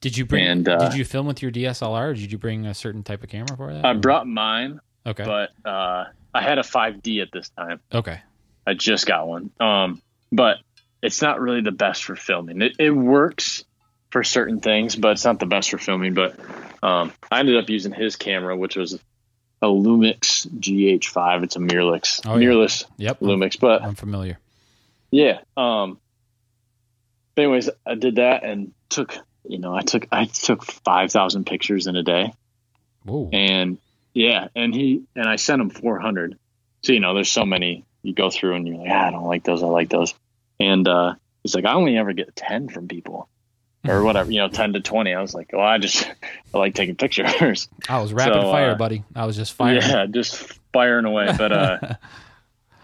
Did 0.00 0.16
you 0.16 0.26
bring? 0.26 0.46
And, 0.46 0.68
uh, 0.68 0.88
did 0.88 0.98
you 0.98 1.04
film 1.04 1.26
with 1.26 1.42
your 1.42 1.50
DSLR? 1.50 2.10
or 2.10 2.14
Did 2.14 2.30
you 2.30 2.38
bring 2.38 2.66
a 2.66 2.74
certain 2.74 3.02
type 3.02 3.22
of 3.22 3.30
camera 3.30 3.56
for 3.56 3.72
that? 3.72 3.84
I 3.84 3.94
brought 3.94 4.26
mine, 4.26 4.80
okay. 5.06 5.24
but 5.24 5.50
uh, 5.68 6.04
I 6.34 6.42
had 6.42 6.58
a 6.58 6.62
5D 6.62 7.22
at 7.22 7.32
this 7.32 7.48
time. 7.50 7.80
okay. 7.92 8.20
I 8.66 8.74
just 8.74 9.06
got 9.06 9.26
one. 9.26 9.50
Um, 9.60 10.02
but 10.32 10.58
it's 11.02 11.22
not 11.22 11.40
really 11.40 11.60
the 11.60 11.72
best 11.72 12.04
for 12.04 12.16
filming. 12.16 12.60
It, 12.62 12.76
it 12.78 12.90
works 12.90 13.64
for 14.10 14.24
certain 14.24 14.60
things, 14.60 14.96
but 14.96 15.12
it's 15.12 15.24
not 15.24 15.38
the 15.38 15.46
best 15.46 15.70
for 15.70 15.78
filming. 15.78 16.14
But 16.14 16.38
um, 16.82 17.12
I 17.30 17.40
ended 17.40 17.56
up 17.56 17.70
using 17.70 17.92
his 17.92 18.16
camera, 18.16 18.56
which 18.56 18.76
was 18.76 18.98
a 19.66 19.72
Lumix 19.72 20.46
GH5. 20.60 21.42
It's 21.44 21.56
a 21.56 21.58
mirrorless, 21.60 22.20
Oh, 22.26 22.36
yeah. 22.38 22.48
mirrorless 22.48 22.84
Yep. 22.96 23.20
Lumix. 23.20 23.58
But 23.60 23.82
I'm 23.82 23.94
familiar. 23.94 24.38
yeah. 25.10 25.40
Um, 25.56 25.98
anyways, 27.36 27.70
I 27.86 27.94
did 27.94 28.16
that 28.16 28.44
and 28.44 28.72
took, 28.88 29.16
you 29.44 29.58
know, 29.58 29.74
I 29.74 29.82
took 29.82 30.06
I 30.12 30.24
took 30.26 30.64
five 30.64 31.12
thousand 31.12 31.46
pictures 31.46 31.86
in 31.86 31.96
a 31.96 32.02
day. 32.02 32.32
Whoa. 33.04 33.30
And 33.32 33.78
yeah, 34.14 34.48
and 34.54 34.74
he 34.74 35.02
and 35.14 35.28
I 35.28 35.36
sent 35.36 35.60
him 35.60 35.70
400. 35.70 36.38
So 36.82 36.92
you 36.92 37.00
know, 37.00 37.14
there's 37.14 37.30
so 37.30 37.44
many 37.44 37.84
you 38.02 38.14
go 38.14 38.30
through 38.30 38.54
and 38.54 38.66
you're 38.66 38.76
like, 38.78 38.90
ah, 38.90 39.06
I 39.08 39.10
don't 39.10 39.24
like 39.24 39.44
those, 39.44 39.62
I 39.62 39.66
like 39.66 39.88
those. 39.90 40.14
And 40.60 40.86
uh, 40.88 41.14
he's 41.42 41.54
like, 41.54 41.64
I 41.64 41.74
only 41.74 41.96
ever 41.98 42.12
get 42.12 42.34
10 42.36 42.68
from 42.68 42.88
people, 42.88 43.28
or 43.88 44.02
whatever, 44.04 44.30
you 44.30 44.40
know, 44.40 44.48
10 44.48 44.74
to 44.74 44.80
20. 44.80 45.14
I 45.14 45.20
was 45.20 45.34
like, 45.34 45.50
well, 45.52 45.62
I 45.62 45.78
just 45.78 46.08
I 46.54 46.58
like 46.58 46.74
taking 46.74 46.96
pictures. 46.96 47.68
I 47.88 48.00
was 48.00 48.12
rapid 48.12 48.34
so, 48.34 48.50
fire, 48.50 48.72
uh, 48.72 48.76
buddy. 48.76 49.04
I 49.14 49.26
was 49.26 49.36
just 49.36 49.54
firing. 49.54 49.82
Yeah, 49.82 50.06
just 50.06 50.36
firing 50.72 51.04
away. 51.04 51.34
But 51.36 51.52
uh, 51.52 51.78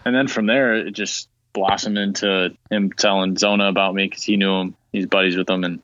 and 0.05 0.15
then 0.15 0.27
from 0.27 0.45
there, 0.45 0.75
it 0.75 0.91
just 0.91 1.29
blossomed 1.53 1.97
into 1.97 2.55
him 2.69 2.91
telling 2.91 3.37
Zona 3.37 3.67
about 3.67 3.93
me 3.93 4.05
because 4.05 4.23
he 4.23 4.37
knew 4.37 4.53
him. 4.53 4.75
He's 4.91 5.05
buddies 5.05 5.37
with 5.37 5.49
him, 5.49 5.63
and 5.63 5.81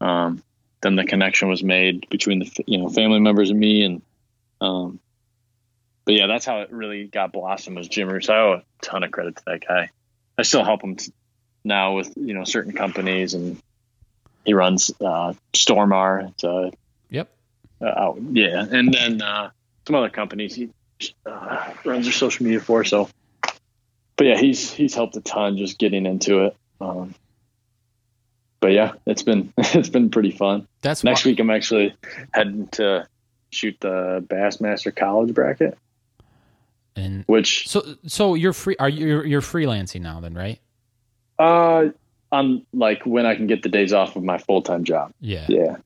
um, 0.00 0.42
then 0.82 0.96
the 0.96 1.04
connection 1.04 1.48
was 1.48 1.62
made 1.62 2.08
between 2.08 2.40
the 2.40 2.64
you 2.66 2.78
know 2.78 2.88
family 2.88 3.20
members 3.20 3.50
and 3.50 3.58
me, 3.58 3.82
and 3.82 4.02
um, 4.60 5.00
but 6.04 6.14
yeah, 6.14 6.26
that's 6.26 6.44
how 6.44 6.60
it 6.60 6.70
really 6.70 7.06
got 7.06 7.32
blossomed 7.32 7.76
was 7.76 7.88
Jim 7.88 8.08
Roos. 8.08 8.28
I 8.28 8.38
owe 8.38 8.52
a 8.54 8.62
ton 8.82 9.02
of 9.02 9.10
credit 9.10 9.36
to 9.36 9.42
that 9.46 9.66
guy. 9.66 9.90
I 10.38 10.42
still 10.42 10.64
help 10.64 10.82
him 10.82 10.96
t- 10.96 11.12
now 11.64 11.96
with 11.96 12.12
you 12.16 12.34
know 12.34 12.44
certain 12.44 12.72
companies, 12.72 13.34
and 13.34 13.60
he 14.46 14.54
runs 14.54 14.90
uh, 15.00 15.34
STORMR. 15.52 16.30
It's 16.30 16.44
a 16.44 16.70
Yep. 17.10 17.28
uh. 17.82 18.12
Yeah, 18.32 18.64
and 18.70 18.92
then 18.94 19.20
uh, 19.20 19.50
some 19.86 19.96
other 19.96 20.08
companies 20.08 20.54
he 20.54 20.70
uh, 21.26 21.72
runs 21.84 22.06
their 22.06 22.12
social 22.12 22.44
media 22.44 22.60
for. 22.60 22.84
So, 22.84 23.08
but 24.16 24.26
yeah, 24.26 24.38
he's 24.38 24.70
he's 24.72 24.94
helped 24.94 25.16
a 25.16 25.20
ton 25.20 25.58
just 25.58 25.78
getting 25.78 26.06
into 26.06 26.44
it. 26.46 26.56
Um, 26.80 27.14
but 28.60 28.72
yeah, 28.72 28.92
it's 29.06 29.22
been 29.22 29.52
it's 29.58 29.88
been 29.90 30.10
pretty 30.10 30.30
fun. 30.30 30.66
That's 30.82 31.04
Next 31.04 31.24
why- 31.24 31.30
week, 31.32 31.40
I'm 31.40 31.50
actually 31.50 31.94
heading 32.32 32.68
to 32.72 33.06
shoot 33.50 33.76
the 33.80 34.24
Bassmaster 34.26 34.94
College 34.94 35.32
bracket, 35.34 35.78
And 36.96 37.24
which 37.26 37.68
so, 37.68 37.82
so 38.06 38.34
you're 38.34 38.52
free. 38.52 38.76
Are 38.78 38.88
you 38.88 39.22
you're 39.22 39.40
freelancing 39.40 40.00
now? 40.02 40.20
Then, 40.20 40.34
right? 40.34 40.58
uh 41.38 41.88
on 42.32 42.64
like 42.72 43.04
when 43.06 43.26
I 43.26 43.34
can 43.36 43.46
get 43.46 43.62
the 43.62 43.68
days 43.68 43.92
off 43.92 44.16
of 44.16 44.22
my 44.24 44.38
full 44.38 44.62
time 44.62 44.84
job. 44.84 45.12
Yeah. 45.20 45.46
Yeah, 45.48 45.76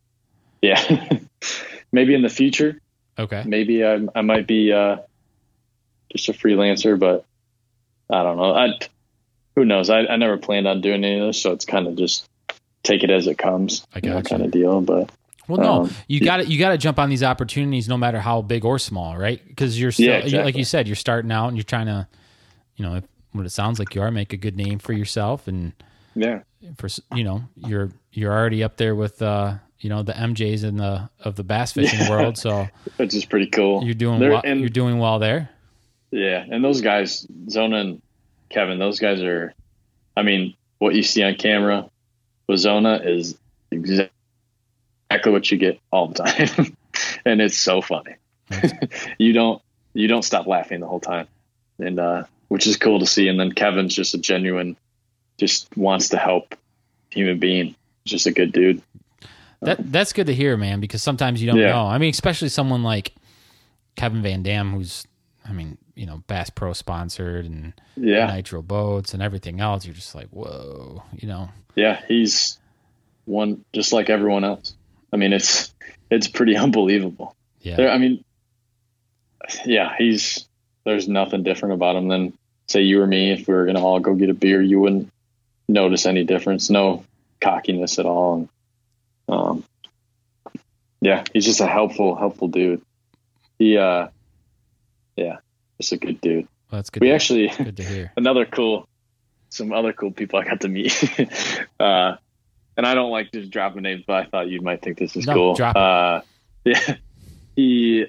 yeah. 0.62 1.18
maybe 1.92 2.14
in 2.14 2.22
the 2.22 2.28
future, 2.28 2.80
Okay. 3.18 3.42
maybe 3.46 3.84
I 3.84 4.00
I 4.14 4.22
might 4.22 4.46
be 4.46 4.72
uh, 4.72 4.98
just 6.12 6.28
a 6.28 6.32
freelancer, 6.32 6.98
but 6.98 7.24
I 8.10 8.22
don't 8.22 8.36
know. 8.36 8.54
I 8.54 8.78
who 9.56 9.64
knows? 9.64 9.90
I, 9.90 10.00
I 10.06 10.16
never 10.16 10.38
planned 10.38 10.66
on 10.66 10.80
doing 10.80 11.04
any 11.04 11.18
of 11.20 11.26
this, 11.28 11.42
so 11.42 11.52
it's 11.52 11.64
kind 11.64 11.86
of 11.86 11.96
just 11.96 12.24
take 12.82 13.02
it 13.02 13.10
as 13.10 13.26
it 13.26 13.36
comes, 13.36 13.84
I 13.94 14.00
know, 14.02 14.22
kind 14.22 14.42
of 14.42 14.50
deal. 14.50 14.80
But 14.80 15.10
Well, 15.48 15.60
no, 15.60 15.82
Um, 15.82 15.90
you 16.08 16.20
got 16.20 16.38
to 16.38 16.46
you 16.46 16.58
got 16.58 16.70
to 16.70 16.78
jump 16.78 16.98
on 16.98 17.10
these 17.10 17.22
opportunities, 17.22 17.88
no 17.88 17.96
matter 17.98 18.20
how 18.20 18.40
big 18.42 18.64
or 18.64 18.78
small, 18.78 19.16
right? 19.18 19.40
Because 19.46 19.78
you're 19.78 19.92
still, 19.92 20.06
Yeah, 20.06 20.24
you- 20.24 20.38
like 20.42 20.56
you 20.56 20.64
said, 20.64 20.86
you're 20.86 20.96
starting 20.96 21.30
out 21.32 21.48
and 21.48 21.56
you're 21.56 21.64
trying 21.64 21.86
to, 21.86 22.06
you 22.76 22.84
know, 22.84 23.02
what 23.32 23.44
it 23.44 23.50
sounds 23.50 23.78
like 23.78 23.94
you 23.94 24.00
are 24.02 24.10
make 24.10 24.32
a 24.32 24.36
good 24.36 24.56
name 24.56 24.78
for 24.78 24.92
yourself, 24.92 25.46
and 25.46 25.72
yeah, 26.14 26.40
for 26.76 26.88
you 27.14 27.24
know, 27.24 27.42
you're 27.56 27.90
you're 28.12 28.32
already 28.32 28.62
up 28.64 28.76
there 28.76 28.94
with, 28.94 29.22
uh, 29.22 29.54
you 29.78 29.88
know, 29.88 30.02
the 30.02 30.12
MJs 30.12 30.64
in 30.64 30.76
the 30.76 31.08
of 31.20 31.36
the 31.36 31.44
bass 31.44 31.72
fishing 31.72 32.00
Yeah. 32.00 32.10
world, 32.10 32.36
so 32.38 32.68
which 32.96 33.14
is 33.14 33.24
pretty 33.24 33.46
cool. 33.46 33.84
you're 33.84 33.94
doing 33.94 34.20
well. 34.20 34.42
and- 34.44 34.60
you're 34.60 34.68
doing 34.68 34.98
well 34.98 35.18
there. 35.18 35.48
Yeah, 36.10 36.44
and 36.50 36.64
those 36.64 36.80
guys, 36.80 37.24
Zona 37.48 37.76
and 37.78 38.02
Kevin, 38.48 38.78
those 38.78 38.98
guys 38.98 39.22
are. 39.22 39.54
I 40.16 40.22
mean, 40.22 40.54
what 40.78 40.94
you 40.96 41.02
see 41.04 41.22
on 41.22 41.36
camera 41.36 41.88
with 42.48 42.58
Zona 42.58 42.96
is 42.96 43.38
exactly 43.70 44.10
what 45.32 45.50
you 45.50 45.56
get 45.58 45.78
all 45.92 46.08
the 46.08 46.22
time, 46.24 46.76
and 47.24 47.40
it's 47.40 47.56
so 47.56 47.80
funny. 47.80 48.16
you 49.18 49.32
don't 49.32 49.62
you 49.94 50.08
don't 50.08 50.22
stop 50.22 50.46
laughing 50.46 50.80
the 50.80 50.86
whole 50.86 51.00
time, 51.00 51.28
and 51.78 51.98
uh, 52.00 52.24
which 52.48 52.66
is 52.66 52.76
cool 52.76 52.98
to 53.00 53.06
see. 53.06 53.28
And 53.28 53.38
then 53.38 53.52
Kevin's 53.52 53.94
just 53.94 54.14
a 54.14 54.18
genuine, 54.18 54.76
just 55.40 55.76
wants 55.76 56.10
to 56.10 56.16
help 56.18 56.54
human 57.10 57.38
being, 57.40 57.74
just 58.04 58.26
a 58.26 58.30
good 58.30 58.52
dude. 58.52 58.80
That 59.62 59.80
um, 59.80 59.86
that's 59.88 60.12
good 60.12 60.26
to 60.28 60.34
hear, 60.34 60.56
man, 60.56 60.78
because 60.80 61.02
sometimes 61.02 61.42
you 61.42 61.48
don't 61.50 61.58
Yeah. 61.58 61.72
know. 61.72 61.86
I 61.86 61.98
mean, 61.98 62.10
especially 62.10 62.48
someone 62.50 62.82
like 62.84 63.12
Kevin 63.96 64.22
Van 64.22 64.42
Dam, 64.42 64.72
who's, 64.72 65.06
I 65.44 65.52
mean, 65.52 65.76
you 65.96 66.06
know, 66.06 66.22
Bass 66.28 66.48
Pro 66.50 66.72
sponsored 66.72 67.44
and 67.44 67.72
Yeah, 67.96 68.26
Nitro 68.32 68.62
boats 68.62 69.12
and 69.14 69.22
everything 69.22 69.60
else. 69.60 69.84
You're 69.84 69.94
just 69.94 70.14
like, 70.14 70.28
whoa, 70.28 71.02
you 71.16 71.26
know. 71.28 71.48
yeah, 71.74 72.00
he's 72.06 72.58
one 73.24 73.64
just 73.72 73.92
like 73.92 74.08
everyone 74.08 74.44
else. 74.44 74.74
I 75.12 75.16
mean, 75.16 75.32
it's 75.32 75.74
it's 76.10 76.28
pretty 76.28 76.56
unbelievable. 76.64 77.34
Yeah. 77.60 77.76
There, 77.76 77.90
I 77.90 77.98
mean, 77.98 78.24
yeah, 79.66 79.94
he's 79.98 80.46
there's 80.84 81.08
nothing 81.08 81.42
different 81.42 81.74
about 81.74 81.96
him 81.96 82.08
than 82.08 82.32
say 82.68 82.82
you 82.82 83.02
or 83.02 83.06
me. 83.06 83.32
If 83.32 83.46
we 83.48 83.54
were 83.54 83.66
gonna 83.66 83.84
all 83.84 84.00
go 84.00 84.14
get 84.14 84.30
a 84.30 84.34
beer, 84.34 84.62
you 84.62 84.80
wouldn't 84.80 85.10
notice 85.70 86.06
any 86.06 86.24
difference. 86.24 86.70
No 86.70 87.04
cockiness 87.40 87.98
at 87.98 88.06
all. 88.06 88.34
And, 88.34 88.48
um, 89.28 89.64
yeah, 91.00 91.24
he's 91.32 91.44
just 91.44 91.60
a 91.60 91.66
helpful, 91.66 92.14
helpful 92.14 92.48
dude. 92.48 92.82
He, 93.58 93.76
uh, 93.76 94.08
yeah, 95.16 95.38
just 95.80 95.92
a 95.92 95.96
good 95.96 96.20
dude. 96.20 96.46
Well, 96.70 96.78
that's 96.78 96.90
good. 96.90 97.00
We 97.00 97.08
to, 97.08 97.14
actually 97.14 97.48
good 97.56 97.76
to 97.76 97.84
hear. 97.84 98.12
another 98.16 98.44
cool, 98.44 98.86
some 99.48 99.72
other 99.72 99.92
cool 99.92 100.10
people 100.10 100.38
I 100.38 100.44
got 100.44 100.60
to 100.62 100.68
meet. 100.68 100.92
uh, 101.80 102.16
and 102.76 102.86
I 102.86 102.94
don't 102.94 103.10
like 103.10 103.32
just 103.32 103.50
dropping 103.50 103.82
names, 103.82 104.04
but 104.06 104.14
I 104.14 104.24
thought 104.26 104.48
you 104.48 104.60
might 104.60 104.82
think 104.82 104.98
this 104.98 105.16
is 105.16 105.26
No, 105.26 105.34
cool. 105.34 105.56
Uh, 105.62 106.20
yeah, 106.64 106.96
he, 107.56 108.06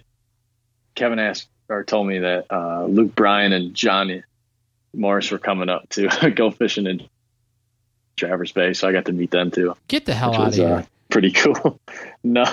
Kevin 0.95 1.19
asked 1.19 1.47
or 1.69 1.83
told 1.83 2.07
me 2.07 2.19
that 2.19 2.45
uh, 2.49 2.85
Luke 2.85 3.15
Bryan 3.15 3.53
and 3.53 3.73
Johnny 3.73 4.23
Morris 4.93 5.31
were 5.31 5.39
coming 5.39 5.69
up 5.69 5.87
to 5.89 6.31
go 6.35 6.51
fishing 6.51 6.85
in 6.85 7.07
Traverse 8.21 8.51
Bay, 8.51 8.73
so 8.73 8.87
I 8.87 8.91
got 8.91 9.05
to 9.05 9.11
meet 9.13 9.31
them 9.31 9.51
too, 9.51 9.75
Get 9.87 10.05
the 10.05 10.13
hell 10.13 10.33
out 10.35 10.47
of 10.49 10.53
here. 10.53 10.67
uh, 10.67 10.83
pretty 11.09 11.31
cool. 11.31 11.79
no, 12.23 12.43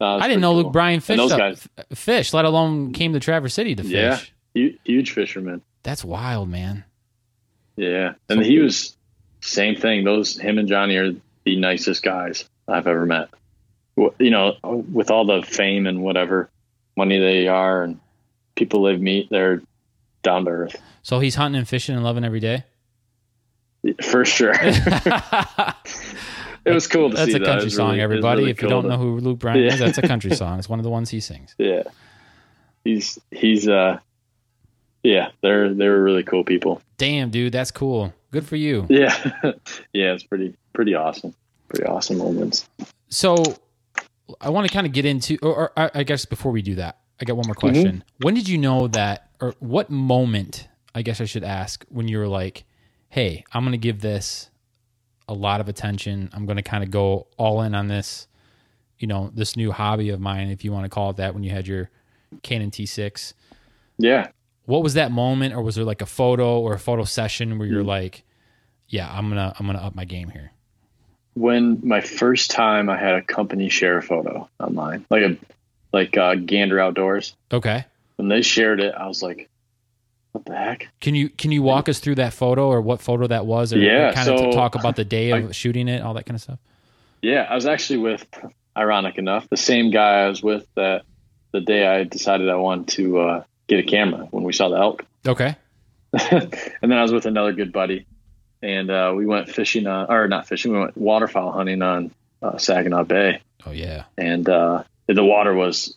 no, 0.00 0.06
I 0.06 0.26
didn't 0.28 0.40
know 0.40 0.52
cool. 0.54 0.62
Luke 0.64 0.72
Bryan 0.72 1.00
fished 1.00 1.18
those 1.18 1.32
guys- 1.34 1.68
fish, 1.94 2.32
let 2.32 2.44
alone 2.44 2.92
came 2.92 3.12
to 3.12 3.20
Traverse 3.20 3.54
City 3.54 3.74
to 3.74 3.82
fish. 3.82 3.92
Yeah. 3.92 4.18
Hu- 4.54 4.74
huge 4.84 5.12
fisherman. 5.12 5.62
That's 5.82 6.04
wild, 6.04 6.48
man. 6.48 6.84
Yeah, 7.76 8.14
and 8.28 8.40
So- 8.40 8.44
he 8.44 8.58
was 8.58 8.96
same 9.40 9.76
thing. 9.76 10.04
Those 10.04 10.36
him 10.38 10.58
and 10.58 10.66
Johnny 10.68 10.96
are 10.96 11.12
the 11.44 11.56
nicest 11.56 12.02
guys 12.02 12.48
I've 12.66 12.86
ever 12.86 13.06
met. 13.06 13.28
You 14.18 14.30
know, 14.30 14.54
with 14.62 15.10
all 15.10 15.24
the 15.26 15.42
fame 15.42 15.86
and 15.86 16.02
whatever 16.02 16.50
money 16.96 17.18
they 17.18 17.48
are 17.48 17.82
and 17.82 17.98
people 18.56 18.82
they 18.84 18.96
meet, 18.96 19.28
they're 19.30 19.60
down 20.22 20.44
to 20.44 20.50
earth 20.50 20.76
So 21.02 21.20
he's 21.20 21.34
hunting 21.36 21.58
and 21.58 21.68
fishing 21.68 21.94
and 21.94 22.02
loving 22.04 22.24
every 22.24 22.40
day. 22.40 22.64
For 24.02 24.24
sure. 24.24 24.52
it 26.64 26.72
was 26.72 26.86
cool 26.86 27.10
to 27.10 27.16
That's 27.16 27.30
see. 27.30 27.36
a 27.36 27.38
that. 27.40 27.42
It 27.42 27.46
country 27.46 27.70
song, 27.70 27.88
really- 27.90 28.00
everybody. 28.00 28.40
really 28.40 28.50
if 28.50 28.62
you 28.62 28.68
don't 28.68 28.84
to- 28.84 28.90
know 28.90 28.96
who 28.98 29.18
Luke 29.20 29.38
Bryan 29.38 29.60
Yeah. 29.64 29.72
is, 29.74 29.78
that's 29.78 29.98
a 29.98 30.02
country 30.02 30.34
song. 30.34 30.58
It's 30.58 30.68
one 30.68 30.78
of 30.78 30.84
the 30.84 30.90
ones 30.90 31.10
he 31.10 31.20
sings. 31.20 31.54
yeah, 31.58 31.84
he's 32.84 33.18
he's 33.30 33.68
uh, 33.68 33.98
yeah, 35.02 35.30
they're 35.42 35.72
they're 35.74 36.02
really 36.02 36.22
cool 36.24 36.44
people. 36.44 36.82
Damn, 36.96 37.30
dude, 37.30 37.52
that's 37.52 37.70
cool. 37.70 38.12
Good 38.30 38.46
for 38.46 38.56
you. 38.56 38.86
Yeah, 38.90 39.14
yeah, 39.92 40.12
it's 40.12 40.24
pretty 40.24 40.54
pretty 40.72 40.94
awesome. 40.94 41.34
Pretty 41.68 41.84
awesome 41.86 42.18
moments. 42.18 42.68
So 43.10 43.36
I 44.40 44.50
want 44.50 44.66
to 44.66 44.72
kind 44.72 44.86
of 44.86 44.92
get 44.92 45.04
into, 45.04 45.38
or, 45.42 45.54
or 45.70 45.72
I 45.76 45.90
I 46.00 46.02
guess 46.02 46.24
before 46.24 46.52
we 46.52 46.62
do 46.62 46.74
that, 46.76 46.98
I 47.20 47.24
got 47.24 47.36
one 47.36 47.46
more 47.46 47.54
Mm-hmm. 47.54 47.68
question. 47.74 48.04
When 48.22 48.34
did 48.34 48.48
you 48.48 48.58
know 48.58 48.88
that, 48.88 49.30
or 49.40 49.54
what 49.60 49.90
moment, 49.90 50.68
I 50.94 51.02
guess 51.02 51.20
I 51.20 51.24
should 51.24 51.44
ask, 51.44 51.84
when 51.90 52.08
you 52.08 52.18
were 52.18 52.26
like, 52.28 52.64
hey, 53.08 53.44
I'm 53.52 53.62
going 53.62 53.72
to 53.72 53.78
give 53.78 54.00
this 54.00 54.50
a 55.28 55.34
lot 55.34 55.60
of 55.60 55.68
attention. 55.68 56.30
I'm 56.32 56.46
going 56.46 56.56
to 56.56 56.62
kind 56.62 56.82
of 56.84 56.90
go 56.90 57.26
all 57.36 57.62
in 57.62 57.74
on 57.74 57.88
this, 57.88 58.28
you 58.98 59.06
know, 59.06 59.30
this 59.34 59.56
new 59.56 59.72
hobby 59.72 60.10
of 60.10 60.20
mine, 60.20 60.48
if 60.50 60.64
you 60.64 60.72
want 60.72 60.84
to 60.84 60.88
call 60.88 61.10
it 61.10 61.16
that, 61.16 61.34
when 61.34 61.42
you 61.42 61.50
had 61.50 61.66
your 61.66 61.90
Canon 62.42 62.70
T6. 62.70 63.34
Yeah, 63.98 64.28
What 64.66 64.82
was 64.82 64.94
that 64.94 65.10
moment, 65.10 65.54
or 65.54 65.62
was 65.62 65.74
there 65.74 65.84
like 65.84 66.02
a 66.02 66.06
photo 66.06 66.60
or 66.60 66.74
a 66.74 66.78
photo 66.78 67.04
session 67.04 67.58
where 67.58 67.66
you're 67.66 67.82
like, 67.84 68.22
yeah, 68.88 69.10
I'm 69.12 69.28
gonna 69.28 69.52
I'm 69.58 69.66
gonna 69.66 69.80
up 69.80 69.94
my 69.94 70.04
game 70.04 70.28
here. 70.30 70.52
when 71.34 71.80
my 71.82 72.00
first 72.00 72.50
time 72.50 72.88
I 72.88 72.96
had 72.96 73.14
a 73.14 73.22
company 73.22 73.68
share 73.68 74.00
photo 74.02 74.48
online, 74.60 75.04
like 75.10 75.22
a 75.22 75.36
like 75.92 76.16
uh, 76.16 76.34
Gander 76.36 76.78
Outdoors, 76.80 77.34
Okay. 77.52 77.84
when 78.16 78.28
they 78.28 78.42
shared 78.42 78.80
it, 78.80 78.94
I 78.94 79.06
was 79.08 79.22
like, 79.22 79.48
"What 80.38 80.46
the 80.46 80.56
heck?" 80.56 80.88
Can 81.00 81.14
you 81.14 81.28
can 81.28 81.52
you 81.52 81.62
walk 81.62 81.88
us 81.88 81.98
through 81.98 82.16
that 82.16 82.32
photo 82.32 82.66
or 82.68 82.80
what 82.80 83.00
photo 83.00 83.26
that 83.26 83.46
was, 83.46 83.72
or, 83.72 83.78
Yeah, 83.78 84.12
kind 84.12 84.28
of 84.28 84.38
so- 84.38 84.52
talk 84.52 84.74
about 84.74 84.96
the 84.96 85.04
day 85.04 85.30
of 85.30 85.48
I- 85.48 85.52
shooting 85.52 85.88
it, 85.88 86.02
all 86.02 86.14
that 86.14 86.26
kind 86.26 86.34
of 86.36 86.40
stuff? 86.42 86.58
Yeah, 87.22 87.46
I 87.50 87.54
was 87.54 87.66
actually 87.66 87.98
with, 87.98 88.24
ironic 88.76 89.18
enough, 89.18 89.48
the 89.48 89.56
same 89.56 89.90
guy 89.90 90.20
I 90.24 90.28
was 90.28 90.42
with 90.42 90.66
that 90.76 91.02
the 91.52 91.60
day 91.60 91.86
I 91.86 92.04
decided 92.04 92.48
I 92.48 92.56
wanted 92.56 92.88
to 92.96 93.18
uh, 93.18 93.42
get 93.66 93.80
a 93.80 93.82
camera 93.82 94.26
when 94.30 94.44
we 94.44 94.52
saw 94.52 94.68
the 94.68 94.76
elk, 94.76 95.04
Okay. 95.26 95.56
and 96.12 96.52
then 96.90 96.92
I 96.92 97.02
was 97.02 97.12
with 97.12 97.26
another 97.26 97.52
good 97.52 97.72
buddy, 97.72 98.06
and 98.62 98.90
uh, 98.90 99.12
we 99.16 99.26
went 99.26 99.48
fishing 99.50 99.86
on, 99.86 100.10
or 100.10 100.28
not 100.28 100.46
fishing, 100.46 100.72
we 100.72 100.78
went 100.80 100.96
waterfowl 100.96 101.52
hunting 101.52 101.82
on 101.82 102.12
uh, 102.42 102.56
Saginaw 102.58 103.04
Bay. 103.04 103.40
Oh 103.66 103.72
yeah. 103.72 104.04
and 104.16 104.48
uh, 104.48 104.84
the 105.08 105.24
water 105.24 105.52
was 105.54 105.96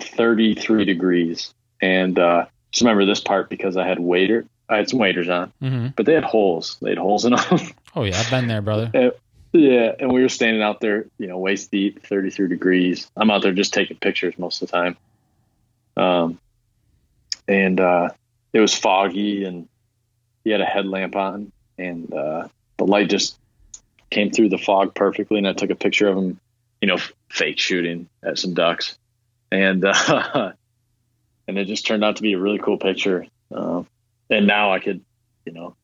33 0.00 0.84
degrees. 0.84 1.54
And 1.80 2.18
uh, 2.18 2.46
just 2.72 2.82
remember 2.82 3.04
this 3.04 3.20
part 3.20 3.48
because 3.48 3.76
I 3.76 3.86
had 3.86 3.98
wader, 3.98 4.44
I 4.68 4.76
had 4.78 4.88
some 4.88 4.98
waders 4.98 5.28
on, 5.28 5.52
hmm 5.60 5.88
but 5.96 6.06
they 6.06 6.14
had 6.14 6.24
holes. 6.24 6.78
They 6.82 6.90
had 6.90 6.98
holes 6.98 7.24
in 7.24 7.34
them. 7.34 7.60
Oh 7.94 8.04
yeah, 8.04 8.18
I've 8.18 8.30
been 8.30 8.48
there, 8.48 8.62
brother. 8.62 9.12
yeah, 9.52 9.92
and 10.00 10.10
we 10.10 10.22
were 10.22 10.30
standing 10.30 10.62
out 10.62 10.80
there, 10.80 11.04
you 11.18 11.26
know, 11.26 11.36
waist 11.36 11.70
deep, 11.70 12.06
33 12.06 12.48
degrees. 12.48 13.10
I'm 13.14 13.30
out 13.30 13.42
there 13.42 13.52
just 13.52 13.74
taking 13.74 13.98
pictures 13.98 14.38
most 14.38 14.62
of 14.62 14.70
the 14.70 14.72
time. 14.72 14.96
Um, 15.94 16.38
and 17.46 17.78
uh, 17.78 18.08
it 18.54 18.60
was 18.60 18.74
foggy, 18.74 19.44
and 19.44 19.68
he 20.42 20.50
had 20.50 20.62
a 20.62 20.64
headlamp 20.64 21.16
on, 21.16 21.52
and 21.76 22.12
uh, 22.14 22.48
the 22.78 22.86
light 22.86 23.10
just 23.10 23.36
came 24.10 24.30
through 24.30 24.48
the 24.48 24.56
fog 24.58 24.94
perfectly. 24.94 25.36
And 25.36 25.46
I 25.46 25.52
took 25.52 25.68
a 25.68 25.74
picture 25.74 26.08
of 26.08 26.16
him, 26.16 26.40
you 26.80 26.88
know, 26.88 26.96
fake 27.28 27.58
shooting 27.58 28.08
at 28.22 28.38
some 28.38 28.54
ducks, 28.54 28.96
and 29.50 29.84
uh, 29.86 30.52
and 31.52 31.58
it 31.58 31.66
just 31.66 31.86
turned 31.86 32.02
out 32.02 32.16
to 32.16 32.22
be 32.22 32.32
a 32.32 32.38
really 32.38 32.58
cool 32.58 32.78
picture. 32.78 33.26
Um, 33.54 33.86
and 34.30 34.46
now 34.46 34.72
I 34.72 34.78
could, 34.78 35.02
you 35.44 35.52
know, 35.52 35.76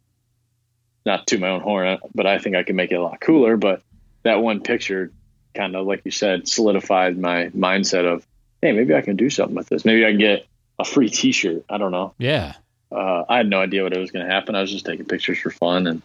not 1.04 1.26
to 1.26 1.38
my 1.38 1.50
own 1.50 1.60
horn, 1.60 1.98
but 2.14 2.26
I 2.26 2.38
think 2.38 2.56
I 2.56 2.62
can 2.62 2.74
make 2.74 2.90
it 2.90 2.94
a 2.94 3.02
lot 3.02 3.20
cooler. 3.20 3.58
But 3.58 3.82
that 4.22 4.42
one 4.42 4.62
picture 4.62 5.12
kind 5.54 5.76
of, 5.76 5.86
like 5.86 6.02
you 6.06 6.10
said, 6.10 6.48
solidified 6.48 7.18
my 7.18 7.48
mindset 7.48 8.04
of, 8.04 8.26
hey, 8.62 8.72
maybe 8.72 8.94
I 8.94 9.02
can 9.02 9.16
do 9.16 9.28
something 9.28 9.54
with 9.54 9.68
this. 9.68 9.84
Maybe 9.84 10.06
I 10.06 10.10
can 10.10 10.18
get 10.18 10.46
a 10.78 10.84
free 10.84 11.10
T-shirt. 11.10 11.64
I 11.68 11.76
don't 11.76 11.92
know. 11.92 12.14
Yeah. 12.18 12.54
Uh, 12.90 13.24
I 13.28 13.36
had 13.36 13.50
no 13.50 13.60
idea 13.60 13.82
what 13.82 13.92
it 13.92 14.00
was 14.00 14.10
going 14.10 14.26
to 14.26 14.32
happen. 14.32 14.54
I 14.54 14.62
was 14.62 14.72
just 14.72 14.86
taking 14.86 15.04
pictures 15.04 15.38
for 15.38 15.50
fun, 15.50 15.86
and 15.86 16.02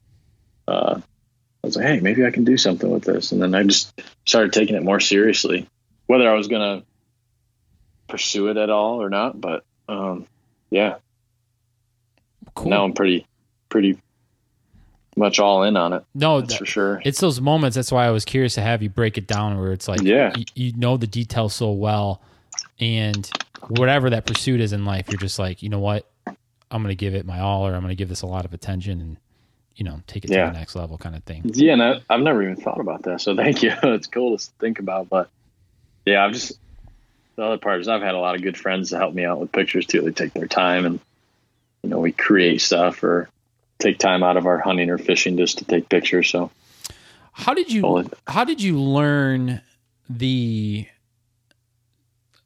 uh, 0.68 1.00
I 1.00 1.68
was 1.68 1.78
like, 1.78 1.86
hey, 1.86 2.00
maybe 2.02 2.26
I 2.26 2.32
can 2.32 2.44
do 2.44 2.58
something 2.58 2.90
with 2.90 3.04
this. 3.04 3.32
And 3.32 3.42
then 3.42 3.56
I 3.56 3.64
just 3.64 4.02
started 4.26 4.52
taking 4.52 4.76
it 4.76 4.84
more 4.84 5.00
seriously, 5.00 5.66
whether 6.08 6.30
I 6.30 6.34
was 6.34 6.50
going 6.50 6.82
to 6.82 6.86
pursue 8.08 8.48
it 8.50 8.58
at 8.58 8.70
all 8.70 9.02
or 9.02 9.10
not. 9.10 9.40
But 9.40 9.64
um, 9.90 10.28
yeah, 10.70 10.96
Cool. 12.56 12.70
now 12.70 12.84
I'm 12.84 12.94
pretty, 12.94 13.26
pretty 13.70 13.98
much 15.16 15.40
all 15.40 15.64
in 15.64 15.78
on 15.78 15.94
it. 15.94 16.04
No, 16.14 16.40
That's 16.42 16.54
th- 16.54 16.60
for 16.60 16.66
sure. 16.66 17.02
it's 17.06 17.20
those 17.20 17.40
moments. 17.42 17.76
That's 17.76 17.92
why 17.92 18.06
I 18.06 18.12
was 18.12 18.26
curious 18.26 18.56
to 18.56 18.62
have 18.62 18.82
you 18.84 18.90
break 18.90 19.18
it 19.18 19.28
down, 19.28 19.60
where 19.60 19.72
it's 19.72 19.88
like, 19.88 20.02
Yeah. 20.02 20.32
y- 20.36 20.46
you 20.56 20.74
know 20.76 20.98
the 20.98 21.08
details 21.08 21.54
so 21.54 21.72
well, 21.72 22.22
and 22.80 23.30
whatever 23.68 24.10
that 24.10 24.26
pursuit 24.26 24.60
is 24.60 24.74
in 24.74 24.86
life, 24.86 25.06
you're 25.10 25.20
just 25.20 25.40
like, 25.40 25.64
you 25.64 25.70
know 25.70 25.80
what, 25.80 26.10
I'm 26.28 26.82
going 26.82 26.90
to 26.90 26.96
give 26.96 27.14
it 27.16 27.26
my 27.26 27.40
all, 27.40 27.66
or 27.68 27.74
I'm 27.74 27.82
going 27.82 27.90
to 27.90 27.96
give 27.96 28.10
this 28.10 28.24
a 28.24 28.28
lot 28.28 28.46
of 28.46 28.54
attention, 28.54 29.00
and 29.02 29.18
you 29.76 29.86
know, 29.86 30.02
take 30.06 30.24
it 30.26 30.30
Yeah. 30.32 30.46
to 30.46 30.52
the 30.52 30.58
next 30.60 30.76
level, 30.76 30.98
kind 31.00 31.16
of 31.16 31.24
thing. 31.24 31.42
Yeah, 31.54 31.74
and 31.74 31.82
I, 31.84 32.02
I've 32.10 32.22
never 32.22 32.44
even 32.44 32.56
thought 32.58 32.80
about 32.80 33.04
that. 33.04 33.22
So 33.22 33.36
thank 33.36 33.64
you. 33.64 33.72
it's 33.84 34.06
cool 34.08 34.38
to 34.38 34.44
think 34.60 34.78
about, 34.80 35.10
but 35.10 35.30
yeah, 36.06 36.24
I've 36.24 36.34
just 36.34 36.60
the 37.36 37.44
other 37.44 37.58
part 37.58 37.82
is 37.82 37.88
I've 37.88 38.02
had 38.02 38.16
a 38.16 38.20
lot 38.20 38.36
of 38.36 38.42
good 38.42 38.58
friends 38.58 38.90
to 38.92 38.98
help 38.98 39.14
me 39.14 39.26
out 39.26 39.40
with 39.40 39.52
pictures 39.52 39.86
too. 39.86 40.02
They 40.02 40.12
take 40.12 40.34
their 40.34 40.48
time 40.48 40.86
and 40.86 41.00
you 41.82 41.90
know 41.90 42.00
we 42.00 42.12
create 42.12 42.62
stuff 42.62 43.04
or 43.04 43.30
take 43.80 43.98
time 43.98 44.24
out 44.24 44.38
of 44.38 44.46
our 44.46 44.60
hunting 44.60 44.90
or 44.90 44.98
fishing 44.98 45.38
just 45.38 45.58
to 45.60 45.66
take 45.66 45.90
pictures. 45.90 46.30
So 46.30 46.52
How 47.34 47.54
did 47.54 47.72
you 47.72 48.10
how 48.28 48.44
did 48.44 48.62
you 48.62 48.80
learn 48.80 49.62
the 50.10 50.88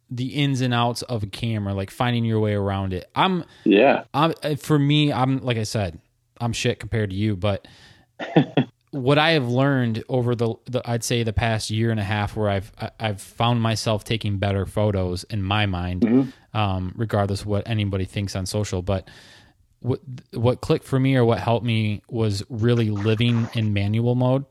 the 0.09 0.27
ins 0.27 0.61
and 0.61 0.73
outs 0.73 1.01
of 1.03 1.23
a 1.23 1.27
camera, 1.27 1.73
like 1.73 1.91
finding 1.91 2.23
your 2.23 2.39
way 2.39 2.53
around 2.53 2.93
it? 2.93 3.09
I'm 3.13 3.43
yeah, 3.65 4.05
I'm 4.13 4.33
for 4.57 4.79
me, 4.79 5.11
I'm 5.11 5.39
like 5.39 5.57
I 5.57 5.63
said, 5.63 5.99
I'm 6.39 6.53
shit 6.53 6.79
compared 6.79 7.09
to 7.09 7.15
you, 7.15 7.35
but 7.35 7.67
what 8.91 9.17
I 9.17 9.31
have 9.31 9.47
learned 9.47 10.03
over 10.07 10.35
the, 10.35 10.55
the 10.65 10.81
I'd 10.89 11.03
say 11.03 11.23
the 11.23 11.33
past 11.33 11.69
year 11.69 11.91
and 11.91 11.99
a 11.99 12.03
half, 12.03 12.35
where 12.35 12.49
I've 12.49 12.71
I've 12.99 13.21
found 13.21 13.61
myself 13.61 14.03
taking 14.03 14.37
better 14.37 14.65
photos 14.65 15.23
in 15.25 15.43
my 15.43 15.65
mind, 15.65 16.33
um, 16.53 16.93
regardless 16.95 17.41
of 17.41 17.47
what 17.47 17.67
anybody 17.67 18.05
thinks 18.05 18.35
on 18.35 18.45
social. 18.45 18.81
But 18.81 19.09
what 19.79 19.99
what 20.31 20.61
clicked 20.61 20.85
for 20.85 20.99
me 20.99 21.15
or 21.15 21.25
what 21.25 21.39
helped 21.39 21.65
me 21.65 22.01
was 22.09 22.43
really 22.49 22.89
living 22.89 23.49
in 23.53 23.73
manual 23.73 24.15
mode 24.15 24.45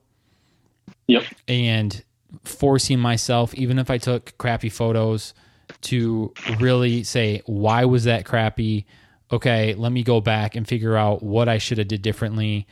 yep, 1.07 1.25
and 1.49 2.05
forcing 2.44 2.99
myself, 2.99 3.55
even 3.55 3.79
if 3.79 3.90
I 3.90 3.99
took 3.99 4.37
crappy 4.38 4.68
photos, 4.68 5.35
to 5.83 6.33
really 6.61 7.03
say, 7.03 7.42
why 7.46 7.85
was 7.85 8.05
that 8.05 8.25
crappy? 8.25 8.87
Okay, 9.33 9.75
let 9.75 9.90
me 9.90 10.03
go 10.03 10.20
back 10.20 10.55
and 10.55 10.66
figure 10.68 10.96
out 10.96 11.22
what 11.22 11.49
I 11.49 11.59
should 11.59 11.79
have 11.79 11.88
did 11.88 12.03
differently. 12.03 12.66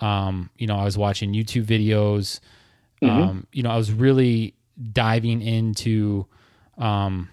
Um, 0.00 0.50
you 0.56 0.66
know, 0.66 0.76
I 0.76 0.84
was 0.84 0.96
watching 0.98 1.32
YouTube 1.32 1.64
videos. 1.66 2.40
Um, 3.02 3.46
you 3.52 3.62
know, 3.62 3.70
I 3.70 3.76
was 3.76 3.92
really 3.92 4.54
diving 4.92 5.40
into 5.42 6.26
um, 6.78 7.28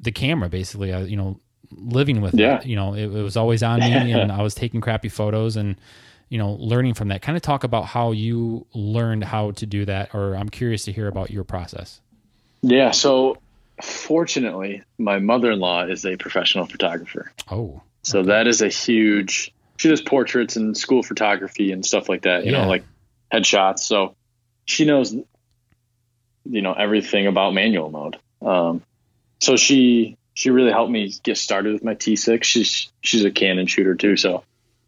the 0.00 0.12
camera, 0.12 0.48
basically. 0.48 0.92
I, 0.92 1.02
you 1.02 1.16
know, 1.16 1.40
living 1.72 2.20
with 2.20 2.34
Yeah. 2.34 2.58
it. 2.60 2.66
You 2.66 2.76
know, 2.76 2.94
it, 2.94 3.04
it 3.04 3.22
was 3.22 3.36
always 3.36 3.62
on 3.62 3.80
me, 3.80 4.12
and 4.12 4.30
I 4.32 4.42
was 4.42 4.54
taking 4.54 4.80
crappy 4.80 5.08
photos 5.08 5.56
and 5.56 5.76
you 6.28 6.38
know 6.38 6.52
learning 6.60 6.94
from 6.94 7.08
that. 7.08 7.22
Kind 7.22 7.36
of 7.36 7.42
talk 7.42 7.64
about 7.64 7.86
how 7.86 8.12
you 8.12 8.66
learned 8.74 9.24
how 9.24 9.50
to 9.52 9.66
do 9.66 9.84
that, 9.86 10.14
or 10.14 10.34
I'm 10.36 10.48
curious 10.48 10.84
to 10.84 10.92
hear 10.92 11.08
about 11.08 11.30
your 11.30 11.42
process. 11.44 12.00
yeah. 12.62 12.90
So 12.92 13.36
fortunately, 13.82 14.82
my 14.98 15.18
mother-in-law 15.18 15.84
is 15.86 16.04
a 16.04 16.16
professional 16.16 16.66
photographer. 16.66 17.32
Oh, 17.50 17.82
So 18.02 18.22
that 18.24 18.46
is 18.46 18.62
a 18.62 18.68
huge. 18.68 19.52
She 19.78 19.88
does 19.88 20.00
portraits 20.02 20.56
and 20.56 20.76
school 20.76 21.02
photography 21.02 21.72
and 21.72 21.84
stuff 21.84 22.08
like 22.08 22.22
that. 22.22 22.44
You 22.44 22.52
Yeah. 22.52 22.62
know, 22.62 22.68
like 22.68 22.84
headshots. 23.32 23.80
So 23.80 24.14
she 24.66 24.84
knows, 24.84 25.14
you 26.44 26.62
know, 26.62 26.72
everything 26.72 27.26
about 27.26 27.54
manual 27.54 27.90
mode. 27.90 28.16
Um, 28.42 28.82
so 29.40 29.56
she 29.56 30.16
she 30.34 30.50
really 30.50 30.70
helped 30.70 30.90
me 30.90 31.12
get 31.22 31.36
started 31.36 31.72
with 31.72 31.84
my 31.84 31.94
T6. 31.94 32.44
She's 32.44 32.92
she's 33.02 33.24
a 33.24 33.30
Canon 33.30 33.66
shooter 33.66 33.94
too. 33.94 34.16
So 34.16 34.44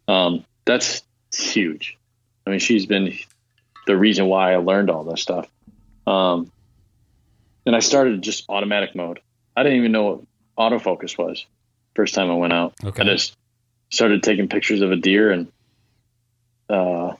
um, 0.09 0.45
that's 0.65 1.03
huge. 1.35 1.97
I 2.47 2.51
mean, 2.51 2.59
she's 2.59 2.87
been 2.87 3.17
the 3.87 3.97
reason 3.97 4.27
why 4.27 4.53
I 4.53 4.57
learned 4.57 4.91
all 4.91 5.05
this 5.05 5.23
stuff. 5.23 5.49
Um, 6.07 6.51
and 7.67 7.77
I 7.77 7.81
started 7.81 8.23
just 8.23 8.45
automatic 8.49 8.95
mode. 8.95 9.21
I 9.57 9.63
didn't 9.63 9.79
even 9.79 9.93
know 9.93 10.25
what 10.57 10.73
autofocus 10.73 11.17
was 11.17 11.47
first 11.95 12.15
time 12.15 12.31
I 12.31 12.35
went 12.35 12.53
out. 12.53 12.75
Okay. 12.85 13.03
I 13.03 13.05
just 13.05 13.35
started 13.91 14.23
taking 14.23 14.49
pictures 14.49 14.81
of 14.81 14.93
a 14.93 14.97
deer 14.97 15.31
and 15.31 15.53
uh 16.69 17.15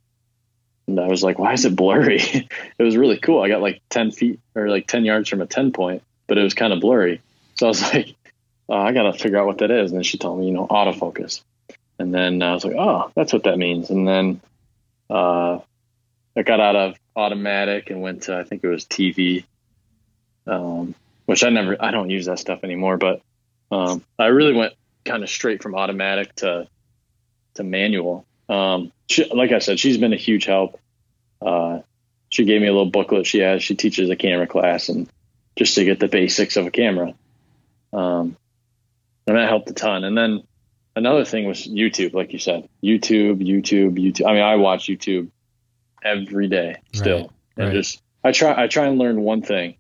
and 0.91 0.99
I 0.99 1.07
was 1.07 1.23
like, 1.23 1.39
why 1.39 1.53
is 1.53 1.65
it 1.65 1.77
blurry? 1.77 2.21
it 2.23 2.83
was 2.83 2.97
really 2.97 3.19
cool. 3.19 3.43
I 3.43 3.49
got 3.49 3.63
like 3.63 3.81
10 3.91 4.11
feet 4.11 4.41
or 4.57 4.69
like 4.69 4.89
10 4.89 5.05
yards 5.05 5.29
from 5.29 5.41
a 5.41 5.47
10 5.47 5.73
point, 5.73 6.03
but 6.27 6.37
it 6.37 6.43
was 6.43 6.55
kind 6.55 6.73
of 6.73 6.81
blurry. 6.81 7.21
So 7.55 7.67
I 7.67 7.69
was 7.69 7.83
like, 7.95 8.17
oh, 8.69 8.75
I 8.75 8.93
got 8.93 9.05
to 9.05 9.13
figure 9.13 9.39
out 9.39 9.47
what 9.47 9.59
that 9.59 9.71
is. 9.71 9.93
And 9.93 9.99
then 9.99 10.03
she 10.03 10.19
told 10.19 10.41
me, 10.41 10.47
you 10.47 10.53
know, 10.53 10.67
autofocus. 10.67 11.43
And 11.99 12.13
then 12.13 12.43
I 12.43 12.55
was 12.55 12.65
like, 12.65 12.75
oh, 12.77 13.13
that's 13.15 13.33
what 13.33 13.45
that 13.45 13.57
means. 13.59 13.91
And 13.91 14.09
then 14.09 14.41
uh, 15.09 15.61
I 16.37 16.43
got 16.43 16.61
out 16.61 16.77
of 16.77 16.97
automatic 17.15 17.91
and 17.91 18.01
went 18.01 18.25
to, 18.25 18.37
I 18.37 18.45
think 18.45 18.65
it 18.65 18.69
was 18.69 18.85
TV, 18.85 19.45
um, 20.47 20.95
which 21.27 21.45
I 21.45 21.51
never, 21.51 21.77
I 21.79 21.91
don't 21.91 22.11
use 22.11 22.27
that 22.27 22.39
stuff 22.39 22.65
anymore, 22.65 22.97
but 22.97 23.21
um, 23.71 24.03
I 24.19 24.27
really 24.27 24.55
went 24.55 24.75
kind 25.05 25.23
of 25.23 25.31
straight 25.31 25.63
from 25.63 25.75
automatic 25.75 26.35
to 26.37 26.69
to 27.55 27.65
manual. 27.65 28.27
Um, 28.49 28.93
she, 29.09 29.25
like 29.25 29.53
I 29.53 29.59
said, 29.59 29.79
she's 29.79 29.99
been 29.99 30.13
a 30.13 30.17
huge 30.17 30.45
help. 30.45 30.79
Uh, 31.41 31.81
she 32.29 32.45
gave 32.45 32.61
me 32.61 32.69
a 32.69 32.73
little 32.73 32.91
booklet 32.91 33.27
she 33.27 33.41
has. 33.41 33.63
She 33.63 33.75
teaches 33.75 34.11
a 34.11 34.17
camera 34.17 34.47
class 34.47 34.89
and 34.89 35.09
just 35.57 35.75
to 35.75 35.85
get 35.85 35.99
the 36.01 36.09
basics 36.09 36.57
of 36.57 36.67
a 36.67 36.71
camera. 36.71 37.15
Um, 37.93 38.37
and 39.27 39.37
that 39.37 39.49
helped 39.49 39.71
a 39.71 39.75
ton. 39.75 40.05
And 40.05 40.17
then 40.17 40.43
another 40.95 41.25
thing 41.25 41.47
was 41.47 41.67
YouTube, 41.67 42.15
like 42.15 42.33
you 42.33 42.39
said, 42.39 42.69
YouTube, 42.83 43.45
YouTube, 43.47 43.99
YouTube. 43.99 44.27
I 44.27 44.33
mean, 44.35 44.43
I 44.43 44.57
watch 44.57 44.87
YouTube 44.87 45.31
every 46.03 46.49
day 46.49 46.77
still, 46.93 47.19
Right, 47.19 47.31
and 47.57 47.67
right. 47.67 47.73
just 47.75 48.03
I 48.23 48.33
try 48.33 48.63
I 48.65 48.67
try 48.69 48.87
and 48.87 48.99
learn 48.99 49.21
one 49.21 49.43
thing, 49.43 49.77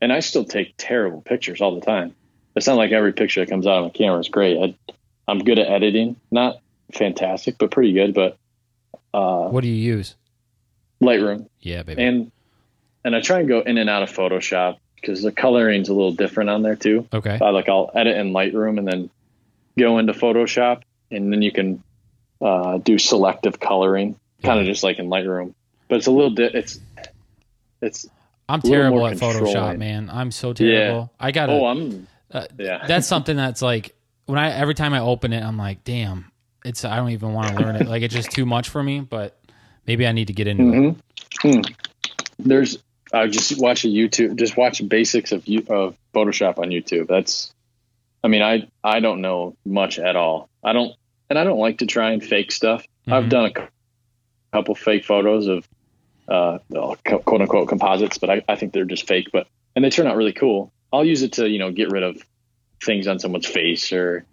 and 0.00 0.12
I 0.12 0.20
still 0.20 0.44
take 0.44 0.74
terrible 0.76 1.20
pictures 1.22 1.60
all 1.60 1.74
the 1.74 1.80
time. 1.80 2.14
It's 2.56 2.66
not 2.66 2.76
like 2.76 2.92
every 2.92 3.12
picture 3.12 3.40
that 3.40 3.50
comes 3.50 3.66
out 3.66 3.78
of 3.78 3.84
my 3.84 3.90
camera 3.90 4.18
is 4.20 4.28
great. 4.28 4.58
I, 4.58 4.94
I'm 5.26 5.40
good 5.40 5.58
at 5.58 5.68
editing, 5.68 6.16
not 6.30 6.58
fantastic, 6.92 7.56
but 7.58 7.70
pretty 7.70 7.92
good. 7.92 8.14
But 8.14 8.36
uh, 9.12 9.48
what 9.48 9.62
do 9.62 9.68
you 9.68 9.74
use? 9.74 10.14
Lightroom, 11.02 11.48
Yeah, 11.60 11.82
baby. 11.82 12.02
and 12.02 12.30
and 13.04 13.14
I 13.16 13.20
try 13.20 13.40
and 13.40 13.48
go 13.48 13.60
in 13.60 13.76
and 13.78 13.90
out 13.90 14.02
of 14.02 14.10
Photoshop 14.10 14.78
because 14.96 15.22
the 15.22 15.32
coloring's 15.32 15.88
a 15.88 15.92
little 15.94 16.12
different 16.12 16.48
on 16.50 16.62
there 16.62 16.76
too. 16.76 17.06
okay. 17.12 17.38
I 17.42 17.50
like 17.50 17.68
I'll 17.68 17.90
edit 17.94 18.16
in 18.16 18.32
Lightroom 18.32 18.78
and 18.78 18.86
then 18.88 19.10
go 19.78 19.98
into 19.98 20.12
Photoshop, 20.12 20.82
and 21.10 21.32
then 21.32 21.42
you 21.42 21.52
can 21.52 21.82
uh, 22.40 22.78
do 22.78 22.96
selective 22.98 23.58
coloring, 23.60 24.18
kind 24.42 24.60
of 24.60 24.66
just 24.66 24.82
like 24.84 24.98
in 24.98 25.08
Lightroom. 25.08 25.54
But 25.88 25.96
it's 25.96 26.06
a 26.06 26.10
little 26.12 26.30
di- 26.30 26.44
it's 26.54 26.78
it's 27.82 28.06
I'm 28.48 28.62
terrible 28.62 29.06
at 29.06 29.16
Photoshop, 29.16 29.76
man. 29.78 30.08
I'm 30.10 30.30
so 30.30 30.52
terrible. 30.52 31.10
Yeah. 31.20 31.26
I 31.26 31.32
got 31.32 31.50
oh 31.50 31.66
I'm 31.66 32.06
uh, 32.34 32.46
yeah 32.58 32.84
that's 32.88 33.06
something 33.06 33.36
that's 33.36 33.62
like 33.62 33.94
when 34.26 34.38
I 34.38 34.50
every 34.52 34.74
time 34.74 34.92
I 34.94 35.00
open 35.00 35.32
it, 35.32 35.42
I'm 35.42 35.56
like, 35.58 35.84
damn, 35.84 36.30
it's 36.64 36.84
I 36.84 36.96
don't 36.96 37.10
even 37.10 37.32
want 37.32 37.56
to 37.56 37.62
learn 37.62 37.76
it. 37.76 37.86
Like 37.88 38.02
it's 38.02 38.14
just 38.14 38.30
too 38.30 38.44
much 38.46 38.68
for 38.68 38.82
me. 38.82 39.00
But 39.00 39.38
maybe 39.86 40.06
I 40.06 40.12
need 40.12 40.26
to 40.28 40.32
get 40.32 40.46
into 40.46 40.88
it. 40.88 40.96
hmm. 41.42 41.60
There's 42.38 42.78
I 43.12 43.26
just 43.28 43.60
watch 43.60 43.84
a 43.84 43.88
YouTube, 43.88 44.36
just 44.36 44.56
watch 44.56 44.86
basics 44.88 45.30
of 45.32 45.46
you 45.46 45.64
of 45.68 45.96
Photoshop 46.14 46.58
on 46.58 46.70
YouTube. 46.70 47.06
That's, 47.06 47.52
I 48.24 48.28
mean, 48.28 48.42
I 48.42 48.66
I 48.82 49.00
don't 49.00 49.20
know 49.20 49.56
much 49.64 49.98
at 49.98 50.16
all. 50.16 50.48
I 50.64 50.72
don't, 50.72 50.92
and 51.30 51.38
I 51.38 51.44
don't 51.44 51.58
like 51.58 51.78
to 51.78 51.86
try 51.86 52.10
and 52.12 52.24
fake 52.24 52.50
stuff. 52.50 52.84
I've 53.06 53.24
Mhm. 53.24 53.28
done 53.28 53.44
a 53.54 53.68
couple 54.52 54.74
fake 54.74 55.04
photos 55.04 55.46
of, 55.46 55.68
uh, 56.28 56.58
quote 57.04 57.40
unquote 57.42 57.68
composites, 57.68 58.18
but 58.18 58.30
I, 58.30 58.42
I 58.48 58.56
think 58.56 58.72
they're 58.72 58.84
just 58.86 59.06
fake. 59.06 59.28
But 59.32 59.46
and 59.76 59.84
they 59.84 59.90
turn 59.90 60.06
out 60.06 60.16
really 60.16 60.32
cool. 60.32 60.72
I'll 60.94 61.04
use 61.04 61.22
it 61.22 61.32
to 61.34 61.48
you 61.48 61.58
know 61.58 61.72
get 61.72 61.90
rid 61.90 62.02
of 62.02 62.22
things 62.82 63.08
on 63.08 63.18
someone's 63.18 63.46
face 63.46 63.92
or 63.92 64.24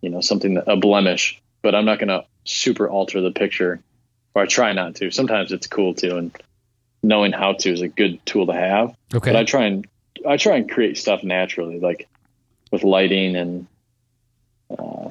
you 0.00 0.10
know 0.10 0.20
something 0.20 0.54
that, 0.54 0.70
a 0.70 0.76
blemish. 0.76 1.40
But 1.62 1.74
I'm 1.74 1.84
not 1.84 1.98
gonna 1.98 2.24
super 2.44 2.88
alter 2.88 3.20
the 3.20 3.32
picture, 3.32 3.82
or 4.34 4.42
I 4.42 4.46
try 4.46 4.72
not 4.72 4.96
to. 4.96 5.10
Sometimes 5.10 5.50
it's 5.50 5.66
cool 5.66 5.94
to, 5.94 6.16
and 6.16 6.42
knowing 7.02 7.32
how 7.32 7.54
to 7.54 7.72
is 7.72 7.80
a 7.80 7.88
good 7.88 8.24
tool 8.24 8.46
to 8.46 8.52
have. 8.52 8.94
Okay. 9.12 9.32
But 9.32 9.36
I 9.36 9.44
try 9.44 9.64
and 9.64 9.86
I 10.26 10.36
try 10.36 10.56
and 10.56 10.70
create 10.70 10.98
stuff 10.98 11.24
naturally, 11.24 11.80
like 11.80 12.08
with 12.70 12.84
lighting 12.84 13.34
and 13.36 13.66
uh, 14.78 15.10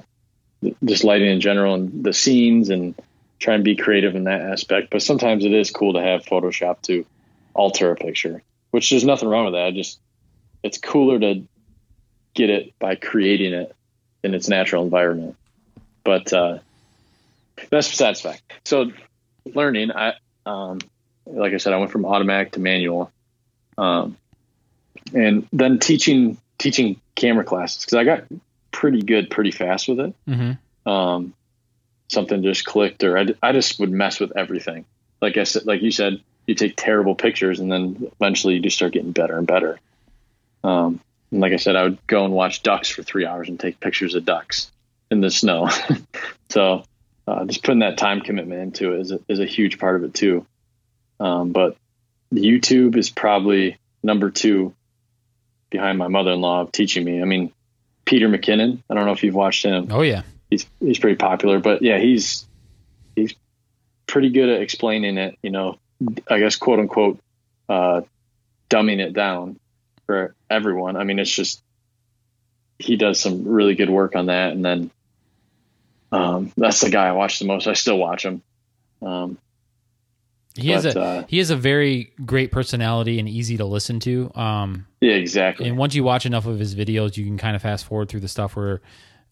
just 0.86 1.04
lighting 1.04 1.30
in 1.30 1.42
general, 1.42 1.74
and 1.74 2.04
the 2.04 2.14
scenes, 2.14 2.70
and 2.70 2.96
try 3.40 3.56
and 3.56 3.64
be 3.64 3.76
creative 3.76 4.16
in 4.16 4.24
that 4.24 4.42
aspect. 4.42 4.90
But 4.90 5.02
sometimes 5.02 5.44
it 5.44 5.54
is 5.54 5.70
cool 5.70 5.94
to 5.94 6.02
have 6.02 6.24
Photoshop 6.24 6.82
to 6.84 7.06
alter 7.54 7.92
a 7.92 7.96
picture, 7.96 8.42
which 8.72 8.90
there's 8.90 9.04
nothing 9.04 9.28
wrong 9.28 9.46
with 9.46 9.56
that. 9.56 9.66
I 9.66 9.72
just 9.72 10.00
it's 10.64 10.78
cooler 10.78 11.20
to 11.20 11.44
get 12.34 12.50
it 12.50 12.78
by 12.80 12.96
creating 12.96 13.54
it 13.54 13.76
in 14.24 14.34
its 14.34 14.48
natural 14.48 14.84
environment. 14.84 15.36
But 16.04 16.34
uh, 16.34 16.60
that's 17.70 17.90
besides 17.90 18.22
fact. 18.22 18.42
So 18.66 18.92
learning, 19.46 19.92
I 19.92 20.14
um, 20.46 20.80
like 21.26 21.54
I 21.54 21.58
said, 21.58 21.74
I 21.74 21.78
went 21.78 21.92
from 21.92 22.06
automatic 22.06 22.54
to 22.54 22.60
manual, 22.60 23.12
um, 23.78 24.18
and 25.14 25.48
then 25.54 25.80
teaching 25.80 26.38
teaching 26.58 27.00
camera 27.16 27.44
classes 27.44 27.86
because 27.86 27.96
I 27.96 28.04
got 28.04 28.24
pretty 28.72 29.02
good 29.02 29.30
pretty 29.30 29.52
fast 29.52 29.88
with 29.88 30.00
it. 30.00 30.14
mm-hmm. 30.28 30.90
Um, 30.90 31.34
something 32.10 32.44
just 32.44 32.66
clicked, 32.66 33.04
or 33.04 33.18
I, 33.18 33.28
I 33.42 33.52
just 33.54 33.80
would 33.80 33.92
mess 33.92 34.20
with 34.20 34.36
everything. 34.36 34.86
Like 35.22 35.38
I 35.38 35.44
said, 35.44 35.66
like 35.66 35.82
you 35.82 35.92
said, 35.92 36.22
you 36.46 36.56
take 36.56 36.76
terrible 36.76 37.16
pictures, 37.16 37.60
and 37.60 37.72
then 37.72 38.12
eventually 38.20 38.56
you 38.56 38.60
just 38.60 38.76
start 38.76 38.94
getting 38.94 39.12
better 39.12 39.38
and 39.38 39.48
better. 39.48 39.80
Um, 40.64 41.00
and 41.32 41.42
like 41.42 41.54
I 41.54 41.58
said, 41.58 41.76
I 41.76 41.84
would 41.84 42.06
go 42.08 42.26
and 42.26 42.34
watch 42.34 42.64
ducks 42.64 42.90
for 42.90 43.04
three 43.04 43.26
hours 43.26 43.50
and 43.50 43.60
take 43.60 43.80
pictures 43.80 44.16
of 44.16 44.24
ducks 44.24 44.72
in 45.12 45.22
the 45.22 45.32
snow. 45.32 45.70
so 46.50 46.84
uh, 47.28 47.46
just 47.46 47.64
putting 47.64 47.80
that 47.80 47.98
time 47.98 48.22
commitment 48.22 48.62
into 48.62 48.94
it 48.94 49.02
is 49.02 49.12
a, 49.12 49.20
is 49.28 49.40
a 49.40 49.46
huge 49.46 49.80
part 49.80 49.96
of 49.96 50.04
it 50.04 50.14
too. 50.14 50.46
Um, 51.20 51.52
but 51.52 51.76
YouTube 52.34 52.96
is 52.96 53.10
probably 53.10 53.78
number 54.04 54.30
two 54.30 54.74
behind 55.70 55.98
my 55.98 56.08
mother-in-law 56.08 56.62
of 56.62 56.72
teaching 56.72 57.04
me. 57.04 57.22
I 57.22 57.26
mean, 57.26 57.52
Peter 58.06 58.28
McKinnon. 58.28 58.84
I 58.90 58.94
don't 58.94 59.06
know 59.06 59.12
if 59.12 59.24
you've 59.24 59.36
watched 59.36 59.66
him. 59.66 59.88
Oh 59.90 60.02
yeah, 60.02 60.24
he's 60.50 60.66
he's 60.80 61.00
pretty 61.00 61.16
popular, 61.16 61.60
but 61.60 61.82
yeah, 61.82 62.00
he's 62.00 62.46
he's 63.16 63.34
pretty 64.06 64.30
good 64.30 64.50
at 64.50 64.62
explaining 64.62 65.18
it. 65.18 65.38
You 65.42 65.52
know, 65.52 65.80
I 66.30 66.40
guess 66.40 66.58
quote 66.58 66.80
unquote, 66.80 67.20
uh, 67.70 68.02
dumbing 68.70 69.00
it 69.00 69.14
down 69.14 69.60
for 70.06 70.36
everyone. 70.50 70.98
I 70.98 71.04
mean, 71.04 71.20
it's 71.20 71.32
just 71.32 71.62
he 72.80 72.96
does 72.96 73.20
some 73.20 73.48
really 73.48 73.76
good 73.76 73.90
work 73.90 74.16
on 74.16 74.28
that, 74.28 74.52
and 74.52 74.64
then 74.64 74.92
um, 76.12 76.52
that's 76.58 76.82
the 76.82 76.90
guy 76.90 77.08
I 77.08 77.12
watch 77.12 77.40
the 77.40 77.46
most. 77.46 77.68
I 77.68 77.74
still 77.74 77.98
watch 77.98 78.24
him. 78.24 78.42
Um, 79.02 79.38
he 80.56 80.70
has 80.70 80.86
a 80.86 81.00
uh, 81.00 81.24
he 81.28 81.40
has 81.40 81.50
a 81.50 81.56
very 81.56 82.14
great 82.26 82.52
personality 82.52 83.20
and 83.20 83.28
easy 83.28 83.58
to 83.58 83.66
listen 83.66 84.00
to. 84.02 84.32
Um, 84.36 84.86
yeah, 85.02 85.14
exactly. 85.14 85.68
And 85.68 85.78
once 85.78 85.96
you 85.96 86.04
watch 86.04 86.26
enough 86.26 86.46
of 86.46 86.60
his 86.60 86.76
videos, 86.76 87.18
you 87.18 87.26
can 87.26 87.38
kind 87.38 87.56
of 87.56 87.62
fast 87.62 87.86
forward 87.86 88.10
through 88.10 88.20
the 88.20 88.28
stuff 88.28 88.56
where, 88.56 88.82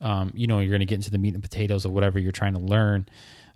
um, 0.01 0.31
you 0.33 0.47
know, 0.47 0.59
you're 0.59 0.71
going 0.71 0.79
to 0.79 0.85
get 0.85 0.95
into 0.95 1.11
the 1.11 1.19
meat 1.19 1.35
and 1.35 1.43
potatoes 1.43 1.85
of 1.85 1.91
whatever 1.91 2.17
you're 2.17 2.31
trying 2.31 2.53
to 2.53 2.59
learn. 2.59 3.07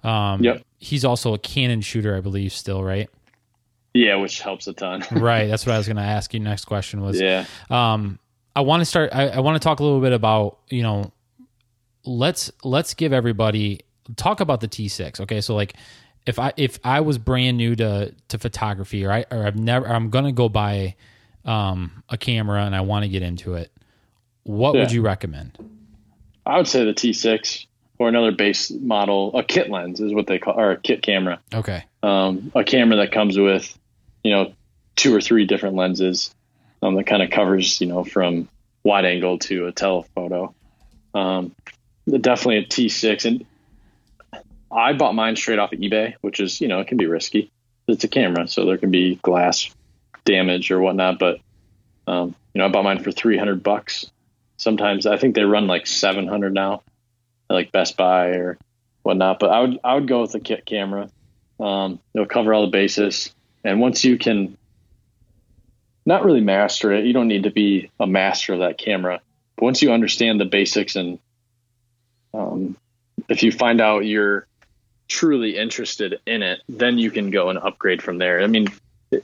Um, 0.04 0.44
yep. 0.44 0.62
He's 0.78 1.04
also 1.04 1.34
a 1.34 1.40
Canon 1.40 1.82
shooter, 1.82 2.16
I 2.16 2.22
believe, 2.22 2.54
still, 2.54 2.84
right? 2.84 3.10
Yeah, 3.96 4.16
which 4.18 4.42
helps 4.42 4.68
a 4.68 4.74
ton. 4.74 5.06
right. 5.12 5.46
That's 5.48 5.66
what 5.66 5.74
I 5.74 5.78
was 5.78 5.88
going 5.88 5.96
to 5.96 6.04
ask 6.04 6.34
you. 6.34 6.42
Next 6.42 6.66
question 6.66 7.02
was, 7.02 7.20
yeah. 7.20 7.46
Um, 7.70 8.20
I 8.54 8.60
want 8.60 8.82
to 8.82 8.86
start. 8.86 9.12
I, 9.14 9.30
I 9.30 9.40
want 9.40 9.56
to 9.56 9.66
talk 9.66 9.80
a 9.80 9.84
little 9.84 10.02
bit 10.02 10.12
about 10.12 10.60
you 10.70 10.84
know, 10.84 11.14
let's 12.04 12.52
let's 12.64 12.94
give 12.94 13.14
everybody 13.14 13.80
talk 14.18 14.42
about 14.42 14.60
the 14.60 14.68
T6. 14.68 15.22
Okay, 15.22 15.40
so 15.40 15.56
like 15.56 15.76
if 16.26 16.40
I 16.40 16.52
if 16.58 16.78
I 16.84 17.00
was 17.02 17.18
brand 17.18 17.56
new 17.56 17.74
to 17.78 18.14
to 18.28 18.38
photography 18.38 19.06
or 19.06 19.14
I 19.14 19.26
or 19.32 19.46
I've 19.46 19.58
never 19.58 19.88
I'm 19.88 20.10
gonna 20.10 20.34
go 20.34 20.50
buy 20.50 20.96
um, 21.46 22.04
a 22.10 22.18
camera 22.18 22.66
and 22.66 22.76
I 22.76 22.82
want 22.82 23.04
to 23.04 23.10
get 23.10 23.24
into 23.24 23.54
it, 23.54 23.72
what 24.44 24.76
yeah. 24.76 24.82
would 24.82 24.92
you 24.92 25.04
recommend? 25.04 25.58
I 26.46 26.58
would 26.58 26.68
say 26.68 26.84
the 26.84 26.94
T6 26.94 27.66
or 27.98 28.10
another 28.10 28.32
base 28.32 28.72
model, 28.72 29.36
a 29.38 29.44
kit 29.44 29.70
lens 29.70 30.02
is 30.02 30.14
what 30.14 30.28
they 30.28 30.38
call, 30.38 30.60
or 30.60 30.72
a 30.72 30.78
kit 30.78 31.02
camera. 31.02 31.40
Okay. 31.54 31.84
Um, 32.04 32.52
a 32.54 32.64
camera 32.64 32.98
that 32.98 33.12
comes 33.12 33.38
with, 33.38 33.78
you 34.26 34.32
know, 34.32 34.52
two 34.96 35.14
or 35.14 35.22
three 35.22 35.46
different 35.46 35.76
lenses 35.76 36.34
um, 36.82 36.96
that 36.96 37.06
kind 37.06 37.22
of 37.22 37.30
covers, 37.30 37.80
you 37.80 37.86
know, 37.86 38.04
from 38.04 38.50
wide 38.84 39.06
angle 39.06 39.38
to 39.38 39.68
a 39.68 39.72
telephoto. 39.72 40.56
Um, 41.14 41.56
definitely 42.10 42.58
a 42.58 42.66
T6, 42.66 43.26
and 43.26 43.46
I 44.72 44.94
bought 44.94 45.14
mine 45.14 45.36
straight 45.36 45.60
off 45.60 45.74
of 45.74 45.80
eBay, 45.80 46.16
which 46.22 46.40
is, 46.40 46.60
you 46.60 46.68
know, 46.68 46.80
it 46.80 46.88
can 46.88 46.98
be 46.98 47.06
risky. 47.06 47.52
It's 47.88 48.04
a 48.04 48.08
camera, 48.08 48.48
so 48.48 48.66
there 48.66 48.80
can 48.80 48.90
be 48.90 49.18
glass 49.18 49.70
damage 50.26 50.72
or 50.72 50.80
whatnot. 50.80 51.20
But, 51.20 51.40
um, 52.08 52.34
you 52.56 52.60
know, 52.60 52.66
I 52.66 52.70
bought 52.70 52.84
mine 52.84 53.04
for 53.04 53.12
300 53.12 53.62
bucks. 53.62 54.10
Sometimes 54.58 55.06
I 55.06 55.18
think 55.18 55.36
they 55.36 55.44
run 55.44 55.68
like 55.68 55.86
700 55.86 56.52
now, 56.52 56.82
like 57.48 57.72
Best 57.72 57.96
Buy 57.96 58.30
or 58.30 58.58
whatnot. 59.04 59.38
But 59.38 59.52
I 59.52 59.62
would, 59.62 59.80
I 59.84 59.94
would 59.94 60.08
go 60.08 60.22
with 60.22 60.34
a 60.34 60.40
kit 60.40 60.66
camera. 60.66 61.12
Um, 61.60 62.00
it'll 62.16 62.26
cover 62.26 62.52
all 62.52 62.66
the 62.66 62.72
bases. 62.72 63.32
And 63.66 63.82
once 63.82 64.06
you 64.06 64.18
can 64.18 64.58
not 66.06 66.24
really 66.24 66.40
master 66.40 66.94
it, 66.94 67.06
you 67.06 67.14
don't 67.14 67.28
need 67.28 67.44
to 67.44 67.50
be 67.50 67.90
a 68.00 68.06
master 68.06 68.54
of 68.54 68.60
that 68.60 68.78
camera. 68.78 69.22
But 69.56 69.66
once 69.66 69.82
you 69.82 69.92
understand 69.92 70.40
the 70.40 70.46
basics 70.46 70.96
and, 70.96 71.18
um, 72.32 72.78
if 73.28 73.42
you 73.42 73.52
find 73.52 73.82
out 73.82 74.06
you're 74.06 74.46
truly 75.08 75.58
interested 75.58 76.20
in 76.28 76.44
it, 76.44 76.62
then 76.70 77.00
you 77.00 77.10
can 77.10 77.32
go 77.32 77.50
and 77.50 77.58
upgrade 77.58 78.04
from 78.04 78.20
there. 78.20 78.40
I 78.40 78.48
mean, 78.48 78.68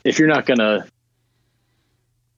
if 0.04 0.18
you're 0.18 0.28
not 0.28 0.48
gonna, 0.48 0.88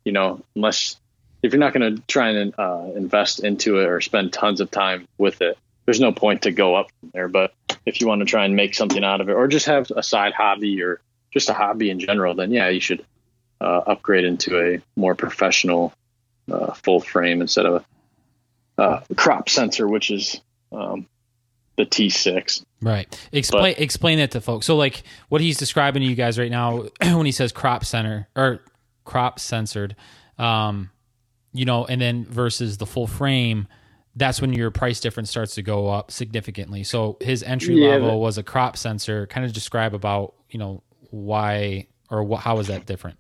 you 0.03 0.11
know, 0.11 0.41
unless 0.57 0.97
if 1.41 1.53
you're 1.53 1.59
not 1.59 1.71
gonna 1.71 1.97
try 2.05 2.31
and 2.31 2.53
uh, 2.57 2.91
invest 2.97 3.45
into 3.45 3.79
it 3.79 3.87
or 3.87 4.01
spend 4.01 4.33
tons 4.33 4.59
of 4.59 4.69
time 4.69 5.07
with 5.17 5.41
it, 5.41 5.57
there's 5.85 6.01
no 6.01 6.11
point 6.11 6.41
to 6.41 6.51
go 6.51 6.75
up 6.75 6.89
from 6.99 7.11
there. 7.13 7.29
But 7.29 7.53
if 7.85 8.01
you 8.01 8.07
want 8.07 8.19
to 8.19 8.25
try 8.25 8.43
and 8.43 8.57
make 8.57 8.75
something 8.75 9.03
out 9.05 9.21
of 9.21 9.29
it, 9.29 9.33
or 9.33 9.47
just 9.47 9.67
have 9.67 9.89
a 9.91 10.03
side 10.03 10.33
hobby 10.33 10.81
or 10.81 10.99
just 11.33 11.49
a 11.49 11.53
hobby 11.53 11.89
in 11.89 11.99
general, 11.99 12.35
then 12.35 12.51
yeah, 12.51 12.69
you 12.69 12.79
should 12.79 13.03
uh, 13.59 13.81
upgrade 13.87 14.23
into 14.23 14.59
a 14.59 14.81
more 14.95 15.15
professional 15.15 15.91
uh, 16.51 16.73
full 16.73 16.99
frame 16.99 17.41
instead 17.41 17.65
of 17.65 17.85
a 18.77 18.81
uh, 18.81 19.03
crop 19.15 19.49
sensor, 19.49 19.87
which 19.87 20.11
is 20.11 20.39
um, 20.71 21.07
the 21.77 21.85
T6. 21.85 22.63
Right. 22.81 23.29
Explain 23.31 23.73
but, 23.73 23.81
explain 23.81 24.17
that 24.19 24.31
to 24.31 24.41
folks. 24.41 24.65
So 24.65 24.75
like 24.75 25.03
what 25.29 25.41
he's 25.41 25.57
describing 25.57 26.01
to 26.01 26.07
you 26.07 26.15
guys 26.15 26.37
right 26.37 26.51
now 26.51 26.85
when 27.01 27.25
he 27.25 27.31
says 27.31 27.51
crop 27.51 27.85
center 27.85 28.27
or 28.35 28.61
crop 29.05 29.39
censored, 29.39 29.95
um, 30.37 30.89
you 31.53 31.65
know, 31.65 31.85
and 31.85 32.01
then 32.01 32.25
versus 32.25 32.77
the 32.77 32.85
full 32.85 33.07
frame, 33.07 33.67
that's 34.15 34.41
when 34.41 34.53
your 34.53 34.71
price 34.71 34.99
difference 34.99 35.29
starts 35.29 35.55
to 35.55 35.61
go 35.61 35.87
up 35.89 36.11
significantly. 36.11 36.83
So 36.83 37.17
his 37.21 37.41
entry 37.43 37.75
yeah, 37.75 37.91
level 37.91 38.19
was 38.19 38.37
a 38.37 38.43
crop 38.43 38.77
sensor. 38.77 39.25
Kind 39.27 39.45
of 39.45 39.53
describe 39.53 39.93
about 39.93 40.35
you 40.49 40.59
know 40.59 40.83
why 41.13 41.85
or 42.09 42.25
wh- 42.25 42.41
how 42.41 42.57
is 42.59 42.67
that 42.67 42.85
different? 42.85 43.17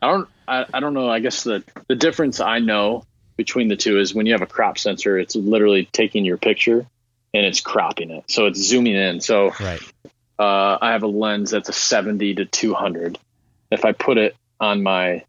I 0.00 0.08
don't 0.08 0.28
I, 0.48 0.64
I 0.72 0.80
don't 0.80 0.94
know. 0.94 1.10
I 1.10 1.20
guess 1.20 1.44
the 1.44 1.62
the 1.86 1.94
difference 1.94 2.40
I 2.40 2.58
know 2.58 3.04
between 3.36 3.68
the 3.68 3.76
two 3.76 4.00
is 4.00 4.14
when 4.14 4.26
you 4.26 4.32
have 4.32 4.42
a 4.42 4.46
crop 4.46 4.78
sensor, 4.78 5.18
it's 5.18 5.36
literally 5.36 5.88
taking 5.92 6.24
your 6.24 6.38
picture 6.38 6.86
and 7.34 7.46
it's 7.46 7.60
cropping 7.60 8.10
it. 8.10 8.24
So 8.30 8.46
it's 8.46 8.60
zooming 8.60 8.94
in. 8.94 9.20
So 9.20 9.52
right. 9.60 9.82
uh, 10.38 10.78
I 10.80 10.92
have 10.92 11.02
a 11.02 11.06
lens 11.06 11.50
that's 11.50 11.68
a 11.68 11.72
70 11.72 12.36
to 12.36 12.44
200. 12.44 13.18
If 13.70 13.84
I 13.84 13.92
put 13.92 14.18
it 14.18 14.36
on 14.60 14.82
my 14.82 15.24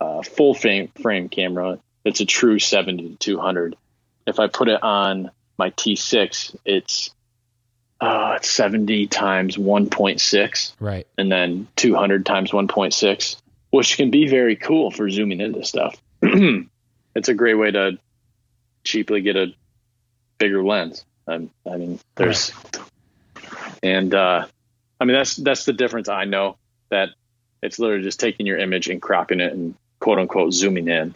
uh, 0.00 0.22
full 0.22 0.54
frame, 0.54 0.88
frame 1.00 1.28
camera, 1.28 1.78
it's 2.04 2.20
a 2.20 2.24
true 2.24 2.58
70 2.58 3.10
to 3.10 3.16
200. 3.16 3.76
If 4.26 4.40
I 4.40 4.48
put 4.48 4.68
it 4.68 4.82
on 4.82 5.30
my 5.56 5.70
T6, 5.70 6.56
it's 6.64 7.10
uh, 8.00 8.34
it's 8.36 8.50
70 8.50 9.06
times 9.08 9.56
1.6. 9.56 10.72
Right. 10.80 11.06
And 11.18 11.30
then 11.30 11.68
200 11.76 12.24
times 12.24 12.50
1.6, 12.50 13.36
which 13.70 13.96
can 13.96 14.10
be 14.10 14.28
very 14.28 14.56
cool 14.56 14.90
for 14.90 15.10
zooming 15.10 15.40
into 15.40 15.64
stuff. 15.64 16.00
it's 16.22 17.28
a 17.28 17.34
great 17.34 17.54
way 17.54 17.70
to 17.70 17.98
cheaply 18.84 19.20
get 19.20 19.36
a 19.36 19.54
bigger 20.38 20.64
lens. 20.64 21.04
Um, 21.28 21.50
I 21.70 21.76
mean, 21.76 22.00
there's, 22.16 22.52
and 23.82 24.14
uh, 24.14 24.46
I 24.98 25.04
mean 25.04 25.16
that's 25.16 25.36
that's 25.36 25.64
the 25.64 25.72
difference. 25.72 26.08
I 26.08 26.24
know 26.24 26.56
that 26.88 27.10
it's 27.62 27.78
literally 27.78 28.02
just 28.02 28.18
taking 28.18 28.46
your 28.46 28.58
image 28.58 28.88
and 28.88 29.00
cropping 29.00 29.40
it 29.40 29.52
and 29.52 29.74
quote 30.00 30.18
unquote 30.18 30.52
zooming 30.52 30.88
in. 30.88 31.14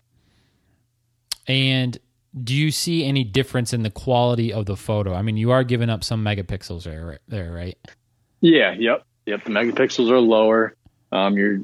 And 1.48 1.98
do 2.42 2.54
you 2.54 2.70
see 2.70 3.04
any 3.04 3.22
difference 3.22 3.72
in 3.72 3.82
the 3.82 3.90
quality 3.90 4.52
of 4.52 4.66
the 4.66 4.76
photo? 4.76 5.14
I 5.14 5.22
mean, 5.22 5.36
you 5.36 5.52
are 5.52 5.62
giving 5.62 5.90
up 5.90 6.02
some 6.02 6.24
megapixels 6.24 6.84
there, 6.84 7.18
there, 7.28 7.52
right? 7.52 7.78
Yeah. 8.40 8.74
Yep. 8.76 9.06
Yep. 9.26 9.44
The 9.44 9.50
megapixels 9.50 10.10
are 10.10 10.18
lower. 10.18 10.74
Um, 11.12 11.36
you're, 11.36 11.60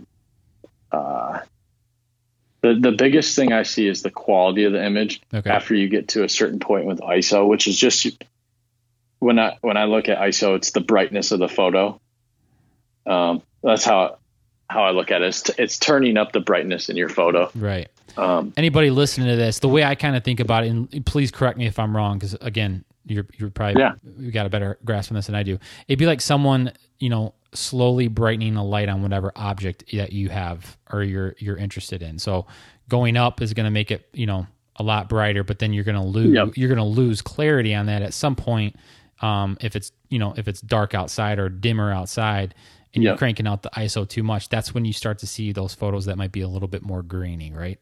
uh, 0.92 1.40
the, 2.62 2.74
the 2.74 2.92
biggest 2.92 3.34
thing 3.34 3.52
I 3.52 3.62
see 3.62 3.88
is 3.88 4.02
the 4.02 4.10
quality 4.10 4.64
of 4.64 4.72
the 4.72 4.84
image 4.84 5.22
okay. 5.32 5.50
after 5.50 5.74
you 5.74 5.88
get 5.88 6.08
to 6.08 6.24
a 6.24 6.28
certain 6.28 6.60
point 6.60 6.84
with 6.84 7.00
ISO, 7.00 7.48
which 7.48 7.66
is 7.66 7.76
just 7.76 8.06
when 9.18 9.38
I 9.38 9.56
when 9.60 9.76
I 9.76 9.84
look 9.84 10.08
at 10.08 10.18
ISO, 10.18 10.56
it's 10.56 10.70
the 10.72 10.80
brightness 10.80 11.32
of 11.32 11.38
the 11.38 11.48
photo. 11.48 12.00
Um, 13.06 13.42
that's 13.62 13.84
how 13.84 14.18
how 14.68 14.84
I 14.84 14.90
look 14.90 15.10
at 15.10 15.22
it. 15.22 15.28
It's, 15.28 15.42
t- 15.42 15.52
it's 15.58 15.78
turning 15.78 16.16
up 16.16 16.32
the 16.32 16.40
brightness 16.40 16.88
in 16.88 16.96
your 16.96 17.08
photo. 17.08 17.50
Right. 17.54 17.88
Um, 18.16 18.52
Anybody 18.56 18.90
listening 18.90 19.28
to 19.28 19.36
this, 19.36 19.58
the 19.58 19.68
way 19.68 19.84
I 19.84 19.94
kind 19.94 20.16
of 20.16 20.24
think 20.24 20.40
about 20.40 20.64
it, 20.64 20.68
and 20.68 21.06
please 21.06 21.30
correct 21.30 21.58
me 21.58 21.66
if 21.66 21.78
I'm 21.78 21.96
wrong, 21.96 22.18
because 22.18 22.34
again, 22.40 22.84
you're 23.06 23.26
you're 23.38 23.50
probably 23.50 23.80
yeah. 23.80 23.92
you 24.18 24.30
got 24.30 24.46
a 24.46 24.50
better 24.50 24.78
grasp 24.84 25.10
on 25.10 25.16
this 25.16 25.26
than 25.26 25.34
I 25.34 25.42
do. 25.42 25.58
It'd 25.88 25.98
be 25.98 26.06
like 26.06 26.20
someone 26.20 26.72
you 26.98 27.08
know 27.08 27.34
slowly 27.52 28.08
brightening 28.08 28.56
a 28.56 28.64
light 28.64 28.88
on 28.88 29.02
whatever 29.02 29.32
object 29.34 29.84
that 29.92 30.12
you 30.12 30.28
have 30.28 30.76
or 30.92 31.02
you're 31.02 31.34
you're 31.38 31.56
interested 31.56 32.02
in. 32.02 32.18
So 32.18 32.46
going 32.88 33.16
up 33.16 33.40
is 33.40 33.54
going 33.54 33.64
to 33.64 33.70
make 33.70 33.90
it 33.90 34.08
you 34.12 34.26
know 34.26 34.46
a 34.76 34.82
lot 34.82 35.08
brighter, 35.08 35.44
but 35.44 35.58
then 35.58 35.72
you're 35.72 35.84
going 35.84 35.96
to 35.96 36.02
lose 36.02 36.34
yep. 36.34 36.56
you're 36.56 36.68
going 36.68 36.78
to 36.78 36.84
lose 36.84 37.22
clarity 37.22 37.74
on 37.74 37.86
that 37.86 38.02
at 38.02 38.14
some 38.14 38.36
point 38.36 38.76
um, 39.20 39.58
if 39.60 39.76
it's 39.76 39.92
you 40.08 40.18
know 40.18 40.34
if 40.36 40.48
it's 40.48 40.60
dark 40.60 40.94
outside 40.94 41.38
or 41.38 41.48
dimmer 41.48 41.92
outside 41.92 42.54
and 42.94 43.02
yep. 43.02 43.10
you're 43.12 43.18
cranking 43.18 43.46
out 43.46 43.62
the 43.62 43.70
ISO 43.70 44.08
too 44.08 44.22
much, 44.22 44.48
that's 44.48 44.74
when 44.74 44.84
you 44.84 44.92
start 44.92 45.18
to 45.18 45.26
see 45.26 45.52
those 45.52 45.74
photos 45.74 46.06
that 46.06 46.16
might 46.16 46.32
be 46.32 46.40
a 46.40 46.48
little 46.48 46.68
bit 46.68 46.82
more 46.82 47.02
grainy, 47.02 47.52
right? 47.52 47.78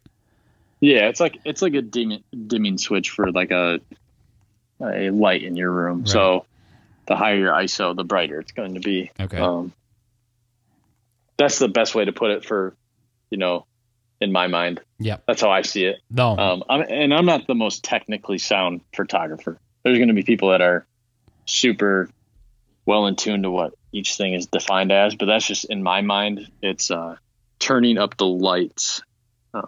Yeah, 0.81 1.09
it's 1.09 1.20
like 1.20 1.41
it's 1.45 1.62
like 1.62 1.74
a 1.74 1.83
dimming 1.83 2.22
dimming 2.47 2.79
switch 2.79 3.11
for 3.11 3.33
like 3.33 3.51
a 3.51 3.81
a 4.81 5.11
light 5.11 5.43
in 5.43 5.57
your 5.57 5.70
room. 5.70 6.01
Right. 6.01 6.09
So 6.09 6.47
the 7.07 7.16
higher 7.16 7.37
your 7.37 7.53
ISO, 7.53 7.97
the 7.97 8.05
brighter 8.05 8.41
it's 8.41 8.53
going 8.53 8.74
to 8.74 8.81
be. 8.81 9.11
Okay. 9.18 9.39
Um, 9.39 9.72
that's 11.37 11.59
the 11.59 11.68
best 11.68 11.95
way 11.95 12.05
to 12.05 12.12
put 12.12 12.31
it 12.31 12.45
for, 12.45 12.74
you 13.31 13.39
know, 13.39 13.66
in 14.20 14.33
my 14.33 14.47
mind. 14.47 14.81
Yeah. 14.99 15.18
That's 15.26 15.41
how 15.41 15.51
I 15.51 15.62
see 15.62 15.85
it. 15.85 16.01
No. 16.11 16.37
Um, 16.37 16.64
I'm, 16.68 16.83
and 16.83 17.14
I'm 17.14 17.26
not 17.26 17.47
the 17.47 17.55
most 17.55 17.85
technically 17.85 18.39
sound 18.39 18.83
photographer. 18.95 19.59
There's 19.83 19.99
going 19.99 20.09
to 20.09 20.14
be 20.14 20.22
people 20.22 20.51
that 20.51 20.61
are 20.61 20.87
super 21.47 22.11
well 22.85 23.07
in 23.07 23.16
tune 23.16 23.43
to 23.43 23.51
what 23.51 23.74
each 23.93 24.16
thing 24.16 24.35
is 24.35 24.47
defined 24.47 24.93
as, 24.93 25.14
but 25.14 25.26
that's 25.26 25.47
just 25.47 25.64
in 25.66 25.83
my 25.83 26.03
mind. 26.03 26.51
It's 26.61 26.91
uh, 26.91 27.16
turning 27.59 27.99
up 27.99 28.16
the 28.16 28.26
lights. 28.26 29.03
Uh, 29.55 29.62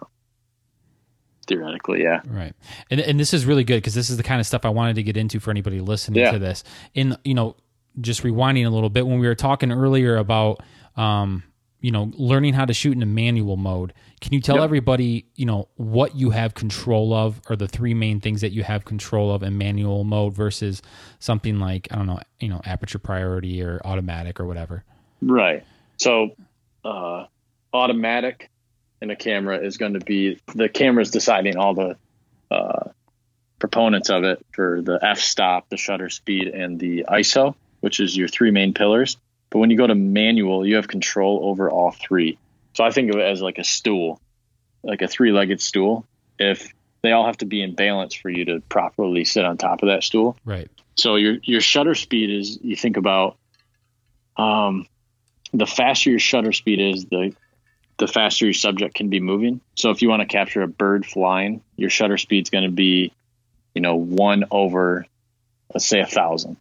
theoretically, 1.50 2.02
yeah. 2.02 2.20
Right. 2.26 2.54
And 2.90 3.00
and 3.00 3.20
this 3.20 3.34
is 3.34 3.44
really 3.44 3.64
good 3.64 3.76
because 3.78 3.94
this 3.94 4.08
is 4.08 4.16
the 4.16 4.22
kind 4.22 4.40
of 4.40 4.46
stuff 4.46 4.64
I 4.64 4.70
wanted 4.70 4.94
to 4.96 5.02
get 5.02 5.16
into 5.18 5.38
for 5.40 5.50
anybody 5.50 5.80
listening 5.80 6.20
Yeah. 6.20 6.30
to 6.30 6.38
this. 6.38 6.64
In 6.94 7.16
you 7.24 7.34
know, 7.34 7.56
just 8.00 8.22
rewinding 8.22 8.64
a 8.66 8.70
little 8.70 8.88
bit 8.88 9.06
when 9.06 9.18
we 9.18 9.26
were 9.26 9.34
talking 9.34 9.70
earlier 9.72 10.16
about 10.16 10.62
um, 10.96 11.42
you 11.82 11.90
know, 11.90 12.10
learning 12.14 12.52
how 12.52 12.66
to 12.66 12.74
shoot 12.74 12.94
in 12.94 13.02
a 13.02 13.06
manual 13.06 13.56
mode. 13.56 13.94
Can 14.20 14.34
you 14.34 14.40
tell 14.42 14.56
Yep. 14.56 14.64
everybody, 14.64 15.24
you 15.34 15.46
know, 15.46 15.68
what 15.76 16.14
you 16.14 16.28
have 16.30 16.52
control 16.54 17.14
of 17.14 17.40
or 17.48 17.56
the 17.56 17.66
three 17.68 17.94
main 17.94 18.20
things 18.20 18.42
that 18.42 18.52
you 18.52 18.62
have 18.64 18.84
control 18.84 19.32
of 19.34 19.42
in 19.42 19.56
manual 19.56 20.04
mode 20.04 20.34
versus 20.34 20.82
something 21.20 21.58
like, 21.58 21.88
I 21.90 21.96
don't 21.96 22.06
know, 22.06 22.20
you 22.38 22.48
know, 22.50 22.60
aperture 22.66 22.98
priority 22.98 23.62
or 23.62 23.80
automatic 23.84 24.38
or 24.38 24.44
whatever? 24.44 24.84
Right. 25.22 25.64
So, 25.96 26.36
uh, 26.84 27.24
automatic 27.72 28.50
in 29.02 29.10
a 29.10 29.16
camera 29.16 29.58
is 29.58 29.76
going 29.76 29.94
to 29.94 30.00
be 30.00 30.40
the 30.54 30.68
camera's 30.68 31.10
deciding 31.10 31.56
all 31.56 31.74
the 31.74 31.96
uh, 32.50 32.90
proponents 33.58 34.10
of 34.10 34.24
it 34.24 34.44
for 34.52 34.82
the 34.82 34.98
f 35.02 35.18
stop, 35.18 35.68
the 35.68 35.76
shutter 35.76 36.10
speed, 36.10 36.48
and 36.48 36.78
the 36.78 37.06
ISO, 37.08 37.54
which 37.80 38.00
is 38.00 38.16
your 38.16 38.28
three 38.28 38.50
main 38.50 38.74
pillars. 38.74 39.16
But 39.50 39.58
when 39.58 39.70
you 39.70 39.76
go 39.76 39.86
to 39.86 39.94
manual, 39.94 40.66
you 40.66 40.76
have 40.76 40.88
control 40.88 41.40
over 41.44 41.70
all 41.70 41.90
three. 41.90 42.38
So 42.74 42.84
I 42.84 42.90
think 42.90 43.10
of 43.10 43.18
it 43.18 43.26
as 43.26 43.42
like 43.42 43.58
a 43.58 43.64
stool, 43.64 44.20
like 44.82 45.02
a 45.02 45.08
three 45.08 45.32
legged 45.32 45.60
stool. 45.60 46.06
If 46.38 46.72
they 47.02 47.12
all 47.12 47.26
have 47.26 47.38
to 47.38 47.46
be 47.46 47.62
in 47.62 47.74
balance 47.74 48.14
for 48.14 48.28
you 48.28 48.44
to 48.46 48.60
properly 48.68 49.24
sit 49.24 49.44
on 49.44 49.56
top 49.56 49.82
of 49.82 49.88
that 49.88 50.04
stool. 50.04 50.36
Right. 50.44 50.70
So 50.96 51.16
your 51.16 51.38
your 51.42 51.60
shutter 51.60 51.94
speed 51.94 52.30
is 52.30 52.58
you 52.62 52.76
think 52.76 52.96
about 52.96 53.38
um, 54.36 54.86
the 55.52 55.66
faster 55.66 56.10
your 56.10 56.18
shutter 56.18 56.52
speed 56.52 56.80
is, 56.80 57.06
the 57.06 57.34
the 58.00 58.08
faster 58.08 58.46
your 58.46 58.54
subject 58.54 58.94
can 58.94 59.10
be 59.10 59.20
moving. 59.20 59.60
So 59.76 59.90
if 59.90 60.00
you 60.00 60.08
want 60.08 60.20
to 60.22 60.26
capture 60.26 60.62
a 60.62 60.66
bird 60.66 61.04
flying, 61.04 61.62
your 61.76 61.90
shutter 61.90 62.16
speed's 62.16 62.48
going 62.48 62.64
to 62.64 62.70
be, 62.70 63.12
you 63.74 63.82
know, 63.82 63.96
one 63.96 64.44
over, 64.50 65.06
let's 65.72 65.84
say 65.84 66.00
a 66.00 66.06
thousand. 66.06 66.56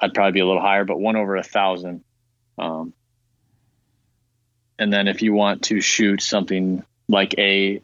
I'd 0.00 0.14
probably 0.14 0.32
be 0.32 0.40
a 0.40 0.46
little 0.46 0.62
higher, 0.62 0.84
but 0.84 1.00
one 1.00 1.16
over 1.16 1.34
a 1.34 1.42
thousand. 1.42 2.04
Um, 2.58 2.92
and 4.78 4.92
then 4.92 5.08
if 5.08 5.20
you 5.20 5.32
want 5.32 5.64
to 5.64 5.80
shoot 5.80 6.22
something 6.22 6.84
like 7.08 7.34
a 7.38 7.82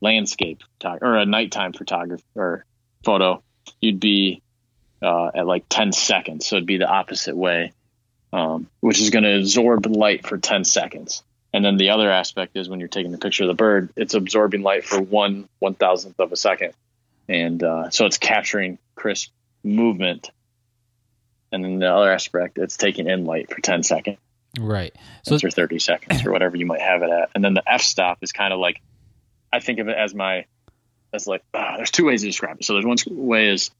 landscape 0.00 0.62
or 0.84 1.16
a 1.16 1.26
nighttime 1.26 1.72
photography 1.72 2.22
or 2.36 2.64
photo, 3.04 3.42
you'd 3.80 3.98
be 3.98 4.40
uh, 5.02 5.32
at 5.34 5.46
like 5.48 5.64
10 5.68 5.90
seconds. 5.90 6.46
So 6.46 6.56
it'd 6.56 6.66
be 6.66 6.78
the 6.78 6.88
opposite 6.88 7.36
way, 7.36 7.72
um, 8.32 8.68
which 8.78 9.00
is 9.00 9.10
going 9.10 9.24
to 9.24 9.36
absorb 9.36 9.86
light 9.86 10.24
for 10.24 10.38
10 10.38 10.64
seconds. 10.64 11.24
And 11.52 11.64
then 11.64 11.76
the 11.76 11.90
other 11.90 12.10
aspect 12.10 12.56
is 12.56 12.68
when 12.68 12.78
you're 12.78 12.88
taking 12.88 13.10
the 13.12 13.18
picture 13.18 13.44
of 13.44 13.48
the 13.48 13.54
bird, 13.54 13.90
it's 13.96 14.14
absorbing 14.14 14.62
light 14.62 14.84
for 14.84 15.00
one 15.00 15.48
one 15.58 15.74
thousandth 15.74 16.20
of 16.20 16.30
a 16.32 16.36
second, 16.36 16.72
and 17.28 17.62
uh, 17.62 17.90
so 17.90 18.06
it's 18.06 18.18
capturing 18.18 18.78
crisp 18.94 19.30
movement. 19.64 20.30
And 21.52 21.64
then 21.64 21.78
the 21.80 21.92
other 21.92 22.12
aspect, 22.12 22.58
it's 22.58 22.76
taking 22.76 23.08
in 23.08 23.24
light 23.24 23.52
for 23.52 23.60
10 23.60 23.82
seconds 23.82 24.18
Right. 24.58 24.94
So 25.24 25.36
or 25.42 25.50
30 25.50 25.78
seconds 25.78 26.24
or 26.26 26.32
whatever 26.32 26.56
you 26.56 26.66
might 26.66 26.80
have 26.80 27.02
it 27.02 27.10
at. 27.10 27.30
And 27.34 27.44
then 27.44 27.54
the 27.54 27.62
f 27.66 27.82
stop 27.82 28.18
is 28.22 28.32
kind 28.32 28.52
of 28.52 28.58
like, 28.58 28.80
I 29.52 29.60
think 29.60 29.78
of 29.78 29.88
it 29.88 29.96
as 29.96 30.14
my, 30.14 30.46
as 31.12 31.26
like, 31.26 31.42
ah, 31.54 31.74
there's 31.76 31.90
two 31.90 32.06
ways 32.06 32.22
to 32.22 32.26
describe 32.26 32.58
it. 32.58 32.64
So 32.64 32.74
there's 32.74 32.86
one 32.86 32.96
way 33.08 33.48
is 33.48 33.70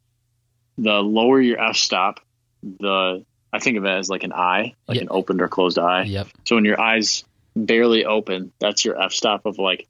the 0.78 0.92
lower 0.92 1.40
your 1.40 1.60
f 1.60 1.76
stop, 1.76 2.20
the, 2.62 3.24
I 3.52 3.58
think 3.58 3.78
of 3.78 3.84
it 3.84 3.90
as 3.90 4.08
like 4.08 4.22
an 4.22 4.32
eye, 4.32 4.74
like 4.86 4.96
Yeah. 4.96 5.02
an 5.02 5.08
opened 5.10 5.40
or 5.42 5.48
closed 5.48 5.78
eye. 5.78 6.04
Yep. 6.04 6.28
So 6.46 6.54
when 6.54 6.64
your 6.64 6.80
eyes 6.80 7.24
barely 7.56 8.04
open, 8.04 8.52
that's 8.58 8.84
your 8.84 9.00
f 9.00 9.12
stop 9.12 9.46
of 9.46 9.58
like 9.58 9.86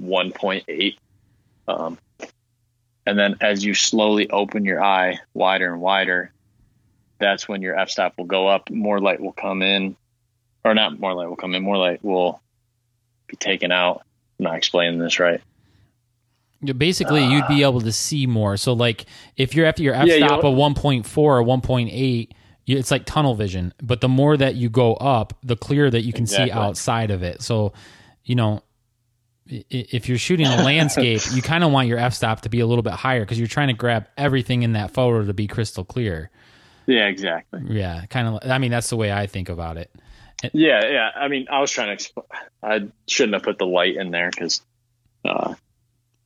1.8. 0.00 0.96
Um, 1.68 1.98
and 3.06 3.18
then 3.18 3.36
as 3.40 3.64
you 3.64 3.74
slowly 3.74 4.28
open 4.30 4.64
your 4.64 4.82
eye 4.82 5.18
wider 5.34 5.72
and 5.72 5.80
wider, 5.80 6.32
that's 7.18 7.48
when 7.48 7.62
your 7.62 7.78
f 7.78 7.90
stop 7.90 8.14
will 8.18 8.24
go 8.24 8.48
up. 8.48 8.70
More 8.70 9.00
light 9.00 9.20
will 9.20 9.32
come 9.32 9.62
in, 9.62 9.96
or 10.64 10.74
not 10.74 10.98
more 10.98 11.14
light 11.14 11.28
will 11.28 11.36
come 11.36 11.54
in. 11.54 11.62
More 11.62 11.78
light 11.78 12.04
will 12.04 12.40
be 13.26 13.36
taken 13.36 13.72
out. 13.72 14.02
I'm 14.38 14.44
not 14.44 14.56
explaining 14.56 14.98
this 14.98 15.18
right. 15.18 15.40
Yeah, 16.62 16.72
Basically, 16.72 17.24
you'd 17.24 17.48
be 17.48 17.62
able 17.62 17.82
to 17.82 17.92
see 17.92 18.26
more. 18.26 18.56
So, 18.56 18.72
like, 18.72 19.06
if 19.36 19.54
you're 19.54 19.66
after 19.66 19.82
your 19.82 19.94
f 19.94 20.08
stop 20.10 20.42
know- 20.42 20.50
of 20.50 20.56
1.4 20.56 21.16
or 21.16 21.42
1.8, 21.42 21.90
you- 21.92 22.26
it's 22.66 22.90
like 22.90 23.04
tunnel 23.04 23.34
vision. 23.34 23.72
But 23.82 24.00
the 24.00 24.08
more 24.08 24.36
that 24.36 24.56
you 24.56 24.68
go 24.68 24.94
up, 24.94 25.34
the 25.42 25.56
clearer 25.56 25.90
that 25.90 26.02
you 26.02 26.12
can 26.12 26.26
see 26.26 26.50
outside 26.50 27.10
of 27.10 27.22
it. 27.22 27.42
So, 27.42 27.72
you 28.24 28.34
know, 28.34 28.62
if 29.48 30.08
you're 30.08 30.18
shooting 30.18 30.46
a 30.46 30.56
landscape, 30.64 31.20
you 31.32 31.42
kind 31.42 31.62
of 31.62 31.70
want 31.70 31.88
your 31.88 31.98
f 31.98 32.14
stop 32.14 32.40
to 32.42 32.48
be 32.48 32.60
a 32.60 32.66
little 32.66 32.82
bit 32.82 32.94
higher 32.94 33.20
because 33.20 33.38
you're 33.38 33.46
trying 33.46 33.68
to 33.68 33.74
grab 33.74 34.06
everything 34.16 34.62
in 34.62 34.72
that 34.72 34.90
photo 34.90 35.24
to 35.24 35.32
be 35.32 35.46
crystal 35.46 35.84
clear. 35.84 36.30
Yeah, 36.86 37.06
exactly. 37.06 37.60
Yeah, 37.68 38.04
kind 38.06 38.28
of. 38.28 38.50
I 38.50 38.58
mean, 38.58 38.70
that's 38.70 38.90
the 38.90 38.96
way 38.96 39.12
I 39.12 39.26
think 39.26 39.48
about 39.48 39.76
it. 39.76 39.90
Yeah, 40.52 40.86
yeah. 40.86 41.10
I 41.16 41.28
mean, 41.28 41.46
I 41.50 41.60
was 41.60 41.70
trying 41.70 41.88
to. 41.88 41.92
explain. 41.94 42.26
I 42.62 42.88
shouldn't 43.08 43.34
have 43.34 43.42
put 43.42 43.58
the 43.58 43.66
light 43.66 43.96
in 43.96 44.10
there 44.10 44.30
because. 44.30 44.60
Uh, 45.24 45.54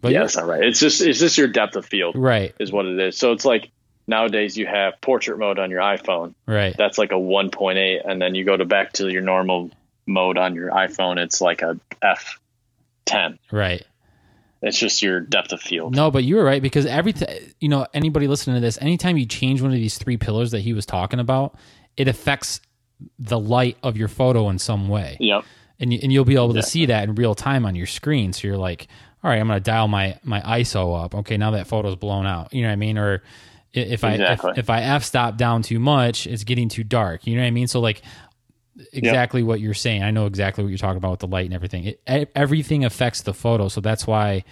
But 0.01 0.13
yeah, 0.13 0.21
that's 0.21 0.37
not 0.37 0.47
right. 0.47 0.65
It's 0.65 0.81
just 0.81 1.01
it's 1.03 1.19
just 1.19 1.37
your 1.39 1.49
depth 1.49 1.77
of 1.77 1.87
field 1.87 2.15
right, 2.17 2.55
is 2.59 2.73
what 2.73 2.87
it 2.87 2.99
is. 2.99 3.17
So 3.17 3.33
it's 3.33 3.45
like 3.45 3.71
nowadays 4.11 4.57
you 4.59 4.67
have 4.67 5.01
portrait 5.01 5.39
mode 5.39 5.59
on 5.59 5.71
your 5.71 5.81
iPhone. 5.81 6.35
right. 6.47 6.75
That's 6.77 6.99
like 6.99 7.13
a 7.13 7.15
1.8, 7.15 8.03
and 8.05 8.21
then 8.21 8.35
you 8.35 8.45
go 8.45 8.57
to 8.57 8.65
back 8.67 8.93
to 8.95 9.09
your 9.09 9.23
normal 9.23 9.71
mode 10.07 10.37
on 10.37 10.55
your 10.55 10.71
iPhone. 10.71 11.17
It's 11.19 11.41
like 11.41 11.63
a 11.63 11.79
F10. 13.07 13.39
Right. 13.51 13.85
It's 14.63 14.79
just 14.79 15.01
your 15.01 15.21
depth 15.21 15.53
of 15.53 15.61
field. 15.63 15.95
No, 15.97 16.11
but 16.11 16.23
you 16.23 16.37
were 16.37 16.45
right 16.45 16.61
because 16.61 16.85
every 16.85 17.15
t- 17.15 17.25
you 17.61 17.69
know 17.71 17.87
anybody 17.95 18.29
listening 18.29 18.57
to 18.57 18.61
this, 18.61 18.77
anytime 18.83 19.17
you 19.17 19.25
change 19.25 19.63
one 19.63 19.71
of 19.71 19.77
these 19.79 19.97
three 19.97 20.19
pillars 20.19 20.51
that 20.51 20.61
he 20.61 20.75
was 20.75 20.85
talking 20.85 21.19
about, 21.19 21.55
it 21.97 22.09
affects 22.09 22.61
the 23.19 23.39
light 23.39 23.79
of 23.83 23.97
your 23.97 24.09
photo 24.09 24.51
in 24.51 24.59
some 24.59 24.89
way, 24.91 25.17
Yep. 25.19 25.45
and 25.79 25.93
you, 25.95 26.01
and 26.03 26.13
you'll 26.13 26.27
be 26.27 26.35
able 26.35 26.53
to 26.53 26.63
see 26.63 26.85
that 26.87 27.05
in 27.09 27.15
real 27.15 27.35
time 27.35 27.65
on 27.65 27.75
your 27.75 27.87
screen. 27.87 28.35
So 28.35 28.47
you're 28.49 28.59
like, 28.59 28.89
all 29.25 29.31
right, 29.31 29.41
I'm 29.41 29.47
going 29.47 29.57
to 29.59 29.65
dial 29.65 29.89
my 29.89 30.19
my 30.25 30.43
ISO 30.43 31.03
up. 31.05 31.15
Okay, 31.15 31.39
now 31.39 31.53
that 31.53 31.67
photo's 31.67 31.97
blown 31.97 32.27
out. 32.27 32.53
You 32.53 32.61
know 32.61 32.69
what 32.69 32.73
I 32.75 32.77
mean? 32.77 32.99
Or 32.99 33.23
if 33.73 34.05
I 34.05 34.13
Exactly. 34.15 34.51
if, 34.53 34.59
if 34.59 34.71
I 34.71 34.83
f 34.83 35.05
stop 35.05 35.37
down 35.37 35.63
too 35.63 35.79
much, 35.79 36.27
it's 36.27 36.45
getting 36.45 36.69
too 36.69 36.85
dark. 36.85 37.27
You 37.27 37.37
know 37.37 37.43
what 37.43 37.49
I 37.49 37.53
mean? 37.53 37.69
So 37.69 37.81
like 37.81 38.03
exactly 38.93 39.43
what 39.43 39.61
you're 39.61 39.75
saying. 39.75 40.03
I 40.03 40.11
know 40.11 40.27
exactly 40.27 40.65
what 40.65 40.71
you're 40.71 40.79
talking 40.79 40.97
about 40.97 41.13
with 41.13 41.21
the 41.21 41.27
light 41.27 41.47
and 41.47 41.55
everything. 41.55 41.95
It, 42.07 42.31
everything 42.35 42.85
affects 42.85 43.23
the 43.23 43.35
photo, 43.35 43.69
so 43.69 43.81
that's 43.81 44.07
why 44.07 44.45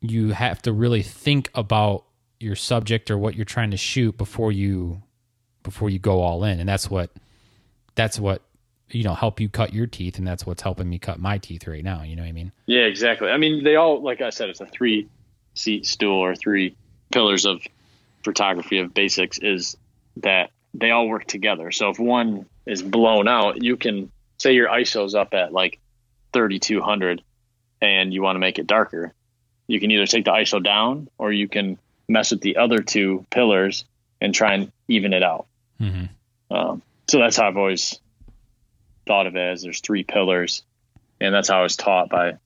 you 0.00 0.30
have 0.30 0.62
to 0.62 0.72
really 0.72 1.02
think 1.02 1.50
about 1.54 2.04
your 2.38 2.56
subject 2.56 3.10
or 3.10 3.18
what 3.18 3.34
you're 3.34 3.44
trying 3.44 3.70
to 3.70 3.76
shoot 3.76 4.16
before 4.16 4.50
you 4.50 5.02
before 5.62 5.90
you 5.90 5.98
go 5.98 6.20
all 6.20 6.42
in, 6.44 6.58
and 6.58 6.68
that's 6.68 6.90
what 6.90 7.10
that's 7.94 8.18
what 8.18 8.42
you 8.90 9.04
know 9.04 9.14
help 9.14 9.40
you 9.40 9.48
cut 9.48 9.72
your 9.72 9.86
teeth, 9.86 10.18
and 10.18 10.26
that's 10.26 10.46
what's 10.46 10.62
helping 10.62 10.88
me 10.88 10.98
cut 10.98 11.20
my 11.20 11.38
teeth 11.38 11.66
right 11.66 11.84
now. 11.84 12.02
You 12.02 12.16
know 12.16 12.22
what 12.22 12.28
I 12.28 12.32
mean? 12.32 12.52
Yeah, 12.66 12.82
exactly. 12.82 13.30
I 13.30 13.36
mean, 13.36 13.62
they 13.62 13.76
all, 13.76 14.02
like 14.02 14.20
I 14.20 14.30
said, 14.30 14.48
it's 14.48 14.60
a 14.60 14.66
three 14.66 15.08
seat 15.54 15.86
stool 15.86 16.18
or 16.18 16.34
three 16.34 16.76
pillars 17.12 17.44
of 17.44 17.60
photography 18.24 18.78
of 18.78 18.94
basics 18.94 19.38
is 19.38 19.76
that 20.18 20.50
they 20.74 20.90
all 20.90 21.08
work 21.08 21.26
together. 21.26 21.70
So 21.70 21.90
if 21.90 21.98
one 21.98 22.46
is 22.66 22.82
blown 22.82 23.28
out, 23.28 23.62
you 23.62 23.76
can 23.76 24.10
say 24.38 24.52
your 24.52 24.68
ISO's 24.68 25.14
up 25.14 25.34
at 25.34 25.52
like 25.52 25.78
3200 26.32 27.22
and 27.80 28.12
you 28.12 28.22
want 28.22 28.36
to 28.36 28.40
make 28.40 28.58
it 28.58 28.66
darker. 28.66 29.12
You 29.66 29.80
can 29.80 29.90
either 29.90 30.06
take 30.06 30.24
the 30.24 30.32
ISO 30.32 30.62
down 30.62 31.08
or 31.18 31.32
you 31.32 31.48
can 31.48 31.78
mess 32.08 32.30
with 32.30 32.40
the 32.40 32.56
other 32.56 32.82
two 32.82 33.26
pillars 33.30 33.84
and 34.20 34.34
try 34.34 34.54
and 34.54 34.72
even 34.88 35.12
it 35.12 35.22
out. 35.22 35.46
hmm 35.78 36.04
Um, 36.50 36.82
so 37.08 37.18
that's 37.18 37.36
how 37.36 37.48
I've 37.48 37.56
always 37.56 37.98
thought 39.06 39.26
of 39.26 39.36
it 39.36 39.40
as 39.40 39.62
there's 39.62 39.80
three 39.80 40.04
pillars, 40.04 40.62
and 41.20 41.34
that's 41.34 41.48
how 41.48 41.60
I 41.60 41.62
was 41.62 41.76
taught 41.76 42.08
by 42.08 42.38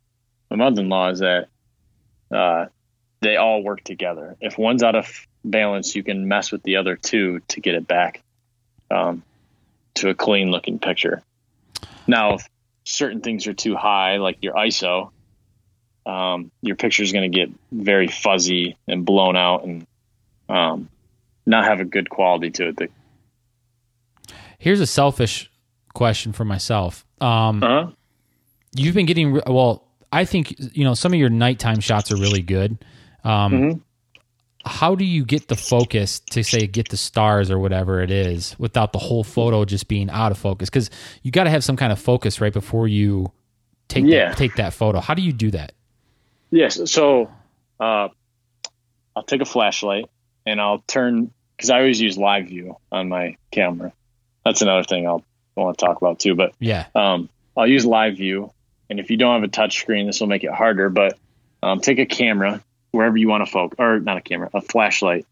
my 0.50 0.56
mother-in-law 0.56 1.10
is 1.10 1.18
that 1.20 1.48
uh, 2.30 2.66
they 3.20 3.36
all 3.36 3.62
work 3.62 3.82
together. 3.82 4.36
If 4.40 4.56
one's 4.58 4.82
out 4.82 4.94
of 4.94 5.26
balance, 5.44 5.94
you 5.94 6.02
can 6.02 6.26
mess 6.28 6.50
with 6.50 6.62
the 6.62 6.76
other 6.76 6.96
two 6.96 7.40
to 7.48 7.60
get 7.60 7.74
it 7.74 7.86
back 7.86 8.22
um, 8.90 9.22
to 9.94 10.08
a 10.08 10.14
clean-looking 10.14 10.78
picture. 10.78 11.22
Now, 12.06 12.34
if 12.34 12.48
certain 12.84 13.20
things 13.20 13.46
are 13.46 13.54
too 13.54 13.76
high, 13.76 14.16
like 14.16 14.38
your 14.42 14.54
ISO, 14.54 15.10
um, 16.06 16.50
your 16.62 16.76
picture 16.76 17.02
is 17.02 17.12
going 17.12 17.30
to 17.30 17.34
get 17.38 17.50
very 17.72 18.08
fuzzy 18.08 18.76
and 18.86 19.04
blown 19.06 19.36
out 19.36 19.64
and 19.64 19.86
um, 20.48 20.88
not 21.46 21.64
have 21.64 21.80
a 21.80 21.84
good 21.84 22.10
quality 22.10 22.50
to 22.50 22.68
it. 22.68 22.90
Here's 24.58 24.80
a 24.80 24.86
selfish 24.86 25.50
question 25.94 26.32
for 26.32 26.44
myself. 26.44 27.06
Um, 27.20 27.62
Uh-huh. 27.62 27.90
you've 28.74 28.94
been 28.94 29.06
getting 29.06 29.40
well. 29.46 29.82
I 30.12 30.24
think 30.24 30.54
you 30.76 30.84
know 30.84 30.94
some 30.94 31.12
of 31.12 31.18
your 31.18 31.30
nighttime 31.30 31.80
shots 31.80 32.12
are 32.12 32.16
really 32.16 32.42
good. 32.42 32.84
Um, 33.24 33.52
Mhm. 33.52 33.80
How 34.66 34.94
do 34.94 35.04
you 35.04 35.24
get 35.24 35.48
the 35.48 35.56
focus 35.56 36.20
to 36.30 36.42
say 36.42 36.66
get 36.66 36.88
the 36.88 36.96
stars 36.96 37.50
or 37.50 37.58
whatever 37.58 38.00
it 38.02 38.10
is 38.10 38.56
without 38.58 38.92
the 38.92 38.98
whole 38.98 39.24
photo 39.24 39.64
just 39.64 39.88
being 39.88 40.08
out 40.10 40.32
of 40.32 40.38
focus? 40.38 40.70
Because 40.70 40.90
you 41.22 41.30
got 41.30 41.44
to 41.44 41.50
have 41.50 41.62
some 41.64 41.76
kind 41.76 41.92
of 41.92 41.98
focus 41.98 42.40
right 42.40 42.52
before 42.52 42.88
you 42.88 43.30
take 43.88 44.04
Yeah. 44.06 44.28
that, 44.30 44.36
take 44.38 44.54
that 44.56 44.72
photo. 44.72 45.00
How 45.00 45.14
do 45.14 45.22
you 45.22 45.32
do 45.32 45.50
that? 45.50 45.72
Yes. 46.50 46.90
So 46.90 47.30
uh, 47.80 48.08
I'll 49.16 49.22
take 49.26 49.40
a 49.42 49.46
flashlight 49.46 50.06
and 50.46 50.60
I'll 50.60 50.78
turn 50.86 51.30
because 51.56 51.70
I 51.70 51.78
always 51.78 52.00
use 52.00 52.16
live 52.18 52.46
view 52.48 52.76
on 52.90 53.08
my 53.08 53.36
camera. 53.50 53.92
That's 54.44 54.62
another 54.62 54.84
thing 54.84 55.06
I'll 55.06 55.24
want 55.56 55.78
to 55.78 55.84
talk 55.86 55.98
about 55.98 56.18
too. 56.18 56.34
But 56.34 56.52
Yeah. 56.58 56.86
um, 56.94 57.28
I'll 57.56 57.66
use 57.66 57.86
live 57.86 58.16
view, 58.16 58.52
and 58.90 58.98
if 58.98 59.10
you 59.10 59.16
don't 59.16 59.34
have 59.34 59.44
a 59.44 59.48
touch 59.52 59.78
screen, 59.80 60.06
this 60.06 60.20
will 60.20 60.26
make 60.26 60.42
it 60.42 60.50
harder. 60.50 60.90
But 60.90 61.16
um, 61.62 61.80
take 61.80 61.98
a 62.00 62.06
camera 62.06 62.60
wherever 62.94 63.16
you 63.16 63.28
want 63.28 63.44
to 63.44 63.50
focus, 63.50 63.76
or 63.78 64.00
not 64.00 64.16
a 64.16 64.20
camera, 64.20 64.48
a 64.54 64.60
flashlight, 64.60 65.26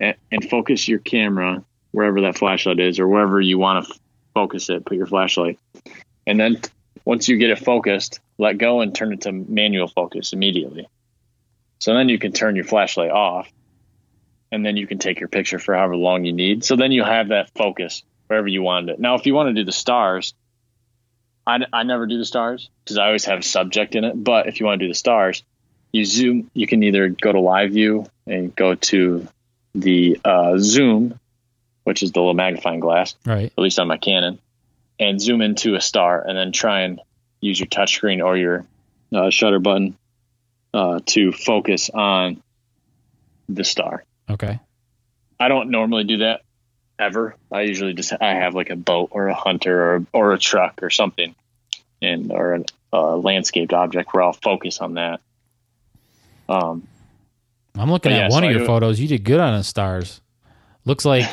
and, 0.00 0.16
and 0.30 0.48
focus 0.48 0.88
your 0.88 0.98
camera 0.98 1.64
wherever 1.92 2.20
that 2.22 2.36
flashlight 2.36 2.80
is, 2.80 2.98
or 2.98 3.08
wherever 3.08 3.40
you 3.40 3.58
want 3.58 3.86
to 3.86 3.92
f- 3.92 4.00
focus 4.34 4.68
it. 4.68 4.84
Put 4.84 4.96
your 4.96 5.06
flashlight, 5.06 5.58
and 6.26 6.38
then 6.38 6.60
once 7.04 7.28
you 7.28 7.38
get 7.38 7.50
it 7.50 7.58
focused, 7.58 8.20
let 8.38 8.58
go 8.58 8.80
and 8.80 8.94
turn 8.94 9.12
it 9.12 9.22
to 9.22 9.32
manual 9.32 9.88
focus 9.88 10.32
immediately. 10.32 10.88
So 11.78 11.94
then 11.94 12.08
you 12.08 12.18
can 12.18 12.32
turn 12.32 12.56
your 12.56 12.64
flashlight 12.64 13.10
off, 13.10 13.50
and 14.50 14.66
then 14.66 14.76
you 14.76 14.86
can 14.86 14.98
take 14.98 15.20
your 15.20 15.28
picture 15.28 15.58
for 15.58 15.74
however 15.74 15.96
long 15.96 16.24
you 16.24 16.32
need. 16.32 16.64
So 16.64 16.76
then 16.76 16.92
you 16.92 17.04
have 17.04 17.28
that 17.28 17.50
focus 17.54 18.02
wherever 18.26 18.48
you 18.48 18.62
want 18.62 18.90
it. 18.90 18.98
Now, 18.98 19.14
if 19.14 19.26
you 19.26 19.34
want 19.34 19.48
to 19.48 19.54
do 19.54 19.64
the 19.64 19.72
stars, 19.72 20.34
I, 21.46 21.60
I 21.72 21.84
never 21.84 22.06
do 22.06 22.18
the 22.18 22.24
stars 22.24 22.70
because 22.84 22.98
I 22.98 23.06
always 23.06 23.24
have 23.26 23.38
a 23.38 23.42
subject 23.42 23.94
in 23.94 24.04
it. 24.04 24.12
But 24.22 24.48
if 24.48 24.58
you 24.58 24.66
want 24.66 24.80
to 24.80 24.84
do 24.84 24.90
the 24.90 24.98
stars, 24.98 25.44
you 25.96 26.04
zoom. 26.04 26.50
You 26.54 26.66
can 26.66 26.82
either 26.82 27.08
go 27.08 27.32
to 27.32 27.40
live 27.40 27.72
view 27.72 28.06
and 28.26 28.54
go 28.54 28.74
to 28.74 29.26
the 29.74 30.20
uh, 30.24 30.58
zoom, 30.58 31.18
which 31.84 32.02
is 32.02 32.12
the 32.12 32.20
little 32.20 32.34
magnifying 32.34 32.80
glass, 32.80 33.14
Right. 33.24 33.52
at 33.56 33.58
least 33.58 33.78
on 33.78 33.88
my 33.88 33.96
Canon, 33.96 34.38
and 34.98 35.20
zoom 35.20 35.40
into 35.42 35.74
a 35.74 35.80
star, 35.80 36.22
and 36.26 36.36
then 36.36 36.52
try 36.52 36.82
and 36.82 37.00
use 37.40 37.58
your 37.58 37.66
touchscreen 37.68 38.24
or 38.24 38.36
your 38.36 38.64
uh, 39.14 39.30
shutter 39.30 39.58
button 39.58 39.96
uh, 40.74 41.00
to 41.06 41.32
focus 41.32 41.90
on 41.90 42.42
the 43.48 43.64
star. 43.64 44.04
Okay. 44.28 44.58
I 45.38 45.48
don't 45.48 45.70
normally 45.70 46.04
do 46.04 46.18
that 46.18 46.42
ever. 46.98 47.36
I 47.52 47.62
usually 47.62 47.92
just 47.94 48.12
I 48.20 48.34
have 48.34 48.54
like 48.54 48.70
a 48.70 48.76
boat 48.76 49.08
or 49.12 49.28
a 49.28 49.34
hunter 49.34 49.94
or 49.94 50.06
or 50.12 50.32
a 50.32 50.38
truck 50.38 50.82
or 50.82 50.90
something, 50.90 51.34
and 52.02 52.32
or 52.32 52.54
a 52.54 52.64
uh, 52.92 53.16
landscaped 53.16 53.72
object 53.72 54.12
where 54.12 54.22
I'll 54.22 54.32
focus 54.32 54.80
on 54.80 54.94
that. 54.94 55.20
Um, 56.48 56.86
I'm 57.78 57.90
looking 57.90 58.12
at 58.12 58.16
yeah, 58.18 58.28
one 58.28 58.42
so 58.42 58.48
of 58.48 58.54
your 58.54 58.64
photos. 58.66 58.98
You 59.00 59.08
did 59.08 59.24
good 59.24 59.40
on 59.40 59.56
the 59.58 59.64
stars. 59.64 60.20
Looks 60.84 61.04
like 61.04 61.24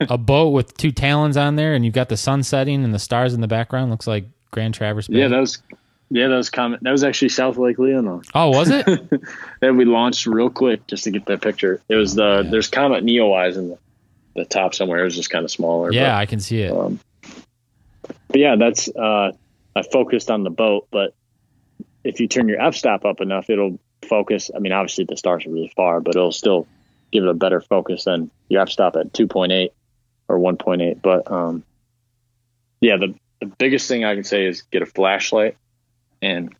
a 0.00 0.18
boat 0.18 0.50
with 0.50 0.76
two 0.76 0.92
talons 0.92 1.36
on 1.36 1.56
there, 1.56 1.74
and 1.74 1.84
you've 1.84 1.94
got 1.94 2.08
the 2.08 2.16
sun 2.16 2.42
setting 2.42 2.84
and 2.84 2.92
the 2.94 2.98
stars 2.98 3.34
in 3.34 3.40
the 3.40 3.48
background. 3.48 3.90
Looks 3.90 4.06
like 4.06 4.26
Grand 4.50 4.74
Traverse 4.74 5.08
Bay. 5.08 5.18
yeah, 5.20 5.28
that 5.28 5.40
was 5.40 5.62
yeah 6.10 6.28
that 6.28 6.36
was 6.36 6.50
common. 6.50 6.78
That 6.82 6.92
was 6.92 7.02
actually 7.04 7.30
South 7.30 7.56
Lake 7.56 7.78
Leelanau. 7.78 8.24
oh, 8.34 8.50
was 8.50 8.68
it? 8.70 8.84
that 9.60 9.74
we 9.74 9.84
launched 9.84 10.26
real 10.26 10.50
quick 10.50 10.86
just 10.86 11.04
to 11.04 11.10
get 11.10 11.26
that 11.26 11.40
picture. 11.42 11.80
It 11.88 11.94
was 11.96 12.14
the 12.14 12.42
Yeah. 12.44 12.50
there's 12.50 12.68
Comet 12.68 13.02
Neowise 13.04 13.56
in 13.56 13.70
the, 13.70 13.78
the 14.36 14.44
top 14.44 14.74
somewhere. 14.74 15.00
It 15.00 15.04
was 15.04 15.16
just 15.16 15.30
kind 15.30 15.44
of 15.44 15.50
smaller. 15.50 15.90
yeah, 15.92 16.16
I 16.16 16.26
can 16.26 16.38
see 16.40 16.60
it. 16.60 16.70
But, 16.72 16.80
um, 16.80 17.00
but 18.28 18.38
yeah, 18.40 18.56
that's 18.56 18.88
uh, 18.88 19.32
I 19.74 19.82
focused 19.90 20.30
on 20.30 20.44
the 20.44 20.50
boat, 20.50 20.86
but 20.90 21.14
if 22.04 22.20
you 22.20 22.28
turn 22.28 22.48
your 22.48 22.60
f 22.60 22.74
stop 22.76 23.04
up 23.04 23.20
enough, 23.20 23.48
it'll 23.50 23.78
focus. 24.08 24.50
I 24.54 24.58
mean, 24.58 24.72
obviously 24.72 25.04
the 25.04 25.16
stars 25.16 25.46
are 25.46 25.50
really 25.50 25.72
far, 25.76 26.00
but 26.00 26.16
it'll 26.16 26.32
still 26.32 26.66
give 27.12 27.24
it 27.24 27.30
a 27.30 27.34
better 27.34 27.60
focus 27.60 28.04
than 28.04 28.30
your 28.48 28.62
f 28.62 28.70
stop 28.70 28.96
at 28.96 29.12
2.8 29.12 29.70
or 30.28 30.38
1.8. 30.38 31.02
But 31.02 31.30
um, 31.30 31.62
yeah, 32.80 32.96
the 32.96 33.14
the 33.40 33.46
biggest 33.46 33.88
thing 33.88 34.04
I 34.04 34.14
can 34.14 34.24
say 34.24 34.46
is 34.46 34.62
get 34.62 34.82
a 34.82 34.86
flashlight 34.86 35.56
and 36.20 36.54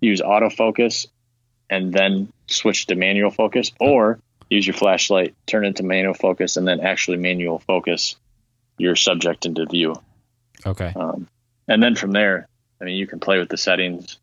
use 0.00 0.20
autofocus 0.20 1.06
and 1.70 1.92
then 1.92 2.32
switch 2.46 2.86
to 2.86 2.94
manual 2.94 3.30
focus 3.30 3.72
or 3.80 4.20
use 4.50 4.66
your 4.66 4.74
flashlight, 4.74 5.34
turn 5.46 5.64
it 5.64 5.76
to 5.76 5.82
manual 5.82 6.14
focus, 6.14 6.56
and 6.56 6.68
then 6.68 6.80
actually 6.80 7.16
manual 7.16 7.58
focus 7.58 8.16
your 8.78 8.94
subject 8.94 9.46
into 9.46 9.66
view. 9.66 9.94
Okay. 10.64 10.92
Um, 10.94 11.26
and 11.66 11.82
then 11.82 11.96
from 11.96 12.12
there, 12.12 12.46
I 12.80 12.84
mean, 12.84 12.96
you 12.96 13.06
can 13.06 13.20
play 13.20 13.38
with 13.38 13.48
the 13.48 13.56
settings. 13.56 14.18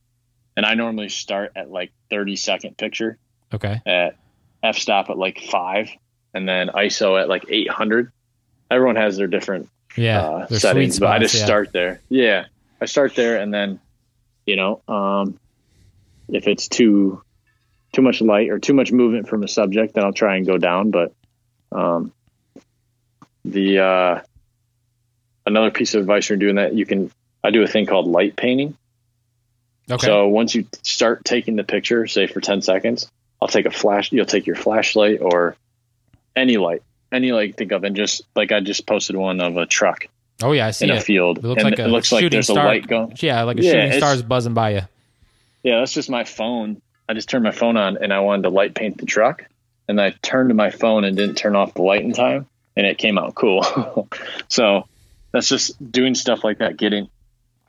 And 0.56 0.66
I 0.66 0.76
normally 0.76 1.10
start 1.10 1.52
at 1.56 1.72
like 1.72 1.92
30 2.10 2.36
second 2.36 2.78
picture 2.78 3.18
Okay. 3.54 3.82
at 3.86 4.16
f 4.62 4.78
stop 4.78 5.10
at 5.10 5.18
like 5.18 5.40
five, 5.40 5.90
and 6.34 6.48
then 6.48 6.70
ISO 6.70 7.20
at 7.22 7.28
like 7.30 7.46
800. 7.50 8.12
Everyone 8.72 8.96
has 8.96 9.18
their 9.18 9.28
different 9.28 9.70
Yeah. 9.96 10.22
uh, 10.22 10.46
they're 10.48 10.60
settings, 10.60 10.96
sweet 10.96 11.06
but 11.08 11.12
I 11.14 11.20
just 11.20 11.36
yeah. 11.36 11.46
start 11.46 11.72
there. 11.74 12.02
Yeah, 12.10 12.46
I 12.82 12.86
start 12.86 13.16
there, 13.16 13.38
and 13.40 13.54
then 13.54 13.80
you 14.46 14.56
know, 14.56 14.82
um, 14.88 15.40
if 16.30 16.48
it's 16.48 16.68
too 16.68 17.22
too 17.94 18.02
much 18.02 18.22
light 18.22 18.50
or 18.50 18.58
too 18.60 18.74
much 18.74 18.92
movement 18.92 19.28
from 19.28 19.44
a 19.44 19.48
subject, 19.48 19.94
then 19.94 20.04
I'll 20.04 20.14
try 20.14 20.36
and 20.38 20.46
go 20.46 20.58
down. 20.58 20.90
But 20.92 21.14
um, 21.72 22.12
the 23.46 23.80
uh, 23.80 24.22
another 25.46 25.72
piece 25.72 25.94
of 25.94 26.02
advice 26.02 26.30
you're 26.30 26.38
doing 26.38 26.56
that, 26.56 26.74
you 26.74 26.86
can 26.86 27.12
I 27.44 27.52
do 27.52 27.62
a 27.64 27.68
thing 27.68 27.86
called 27.86 28.08
light 28.08 28.36
painting. 28.36 28.78
Okay. 29.94 30.08
So 30.08 30.28
once 30.28 30.56
you 30.56 30.68
start 30.82 31.26
taking 31.26 31.56
the 31.56 31.64
picture, 31.64 32.08
say 32.08 32.28
for 32.28 32.42
10 32.42 32.62
seconds, 32.62 33.10
I'll 33.42 33.48
take 33.48 33.66
a 33.66 33.72
flash, 33.72 34.12
you'll 34.12 34.26
take 34.26 34.48
your 34.48 34.56
flashlight 34.56 35.22
or 35.22 35.56
any 36.36 36.58
light, 36.58 36.84
any 37.12 37.32
light 37.32 37.58
think 37.58 37.72
of, 37.72 37.84
and 37.84 37.96
just 37.96 38.24
like 38.36 38.52
I 38.52 38.60
just 38.60 38.86
posted 38.86 39.16
one 39.16 39.40
of 39.42 39.58
a 39.58 39.66
truck 39.66 40.08
oh 40.44 40.52
yeah, 40.52 40.68
I 40.68 40.72
see 40.72 40.86
in 40.86 40.92
a 40.92 41.02
field. 41.02 41.40
It 41.40 41.44
looks 41.44 41.62
and 41.62 41.72
like 41.72 41.80
a 41.80 41.86
it 41.86 41.90
looks 41.90 42.12
like 42.12 42.30
there's 42.30 42.48
star. 42.48 42.66
a 42.66 42.68
light 42.68 42.88
going. 42.88 43.16
Yeah, 43.20 43.44
like 43.44 43.58
a 43.58 43.64
Yeah, 43.64 43.72
shooting 43.72 43.92
stars 43.94 44.22
buzzing 44.22 44.54
by 44.54 44.72
you. 44.72 44.82
Yeah, 45.64 45.80
that's 45.80 45.94
just 45.94 46.10
my 46.10 46.24
phone. 46.24 46.82
I 47.08 47.14
just 47.14 47.30
turned 47.30 47.44
my 47.44 47.52
phone 47.52 47.78
on 47.78 47.98
and 47.98 48.14
I 48.14 48.20
wanted 48.20 48.44
to 48.44 48.50
light 48.50 48.76
paint 48.76 48.98
the 48.98 49.06
truck. 49.06 49.46
And 49.88 50.00
I 50.00 50.12
turned 50.22 50.50
to 50.50 50.56
my 50.56 50.70
phone 50.70 51.04
and 51.04 51.18
didn't 51.18 51.36
turn 51.36 51.56
off 51.56 51.74
the 51.74 51.82
light 51.82 52.04
in 52.04 52.14
time. 52.14 52.48
And 52.76 52.88
it 52.88 52.98
came 52.98 53.18
out 53.18 53.36
cool. 53.36 54.08
so 54.48 54.88
that's 55.32 55.50
just 55.50 55.92
doing 55.92 56.16
stuff 56.16 56.44
like 56.44 56.60
that, 56.60 56.78
getting, 56.78 57.10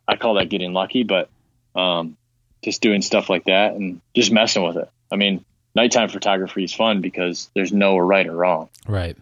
I 0.06 0.16
call 0.16 0.34
that 0.34 0.48
getting 0.48 0.72
lucky, 0.72 1.02
but 1.02 1.28
um, 1.74 2.16
just 2.62 2.80
doing 2.80 3.02
stuff 3.02 3.28
like 3.28 3.44
that 3.44 3.74
and 3.74 4.00
just 4.14 4.32
messing 4.32 4.62
with 4.62 4.76
it. 4.76 4.88
I 5.12 5.16
mean, 5.16 5.44
nighttime 5.74 6.08
photography 6.08 6.64
is 6.64 6.72
fun 6.72 7.00
because 7.00 7.50
there's 7.54 7.72
no 7.72 7.96
right 7.98 8.26
or 8.26 8.34
wrong. 8.34 8.68
Right. 8.86 9.16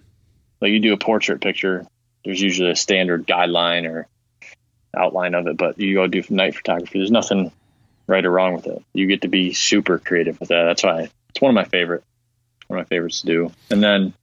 Like 0.60 0.70
you 0.70 0.80
do 0.80 0.92
a 0.92 0.98
portrait 0.98 1.40
picture, 1.40 1.86
there's 2.24 2.40
usually 2.40 2.70
a 2.70 2.76
standard 2.76 3.26
guideline 3.26 3.90
or 3.90 4.06
outline 4.96 5.34
of 5.34 5.46
it, 5.46 5.56
but 5.56 5.78
you 5.78 5.94
go 5.94 6.06
do 6.06 6.22
night 6.30 6.54
photography, 6.54 6.98
there's 6.98 7.10
nothing 7.10 7.50
right 8.06 8.24
or 8.24 8.30
wrong 8.30 8.54
with 8.54 8.66
it. 8.66 8.82
You 8.92 9.06
get 9.06 9.22
to 9.22 9.28
be 9.28 9.52
super 9.52 9.98
creative 9.98 10.38
with 10.38 10.50
that. 10.50 10.64
That's 10.64 10.84
why 10.84 11.08
it's 11.30 11.40
one 11.40 11.50
of 11.50 11.54
my 11.54 11.64
favorite, 11.64 12.04
one 12.68 12.78
of 12.78 12.84
my 12.84 12.88
favorites 12.88 13.22
to 13.22 13.26
do. 13.26 13.52
And 13.70 13.82
then 13.82 14.14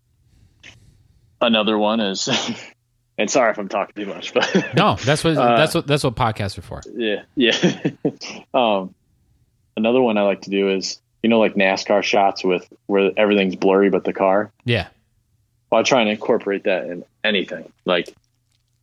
another 1.42 1.78
one 1.78 2.00
is, 2.00 2.30
and 3.20 3.30
sorry 3.30 3.52
if 3.52 3.60
I'm 3.60 3.70
talking 3.70 3.94
too 4.04 4.10
much, 4.12 4.34
but 4.34 4.74
No, 4.76 4.96
that's 4.96 5.24
what 5.24 5.38
Uh, 5.38 5.56
that's 5.58 5.76
what 5.76 5.86
that's 5.86 6.04
what 6.04 6.16
podcasts 6.16 6.58
are 6.58 6.62
for. 6.64 6.82
yeah, 6.96 7.24
yeah. 7.36 7.56
um, 8.56 8.96
another 9.78 10.02
one 10.02 10.18
I 10.18 10.24
like 10.24 10.42
to 10.44 10.50
do 10.50 10.70
is, 10.72 11.00
you 11.22 11.30
know, 11.30 11.40
like 11.40 11.54
NASCAR 11.54 12.02
shots 12.02 12.44
with 12.44 12.68
where 12.88 13.12
everything's 13.18 13.56
blurry 13.56 13.90
but 13.92 14.04
the 14.04 14.14
car. 14.14 14.52
Yeah. 14.66 14.88
Well, 15.70 15.82
I 15.82 15.84
try 15.84 16.02
and 16.02 16.10
incorporate 16.10 16.64
that 16.64 16.88
in 16.88 17.04
anything, 17.24 17.72
like 17.86 18.12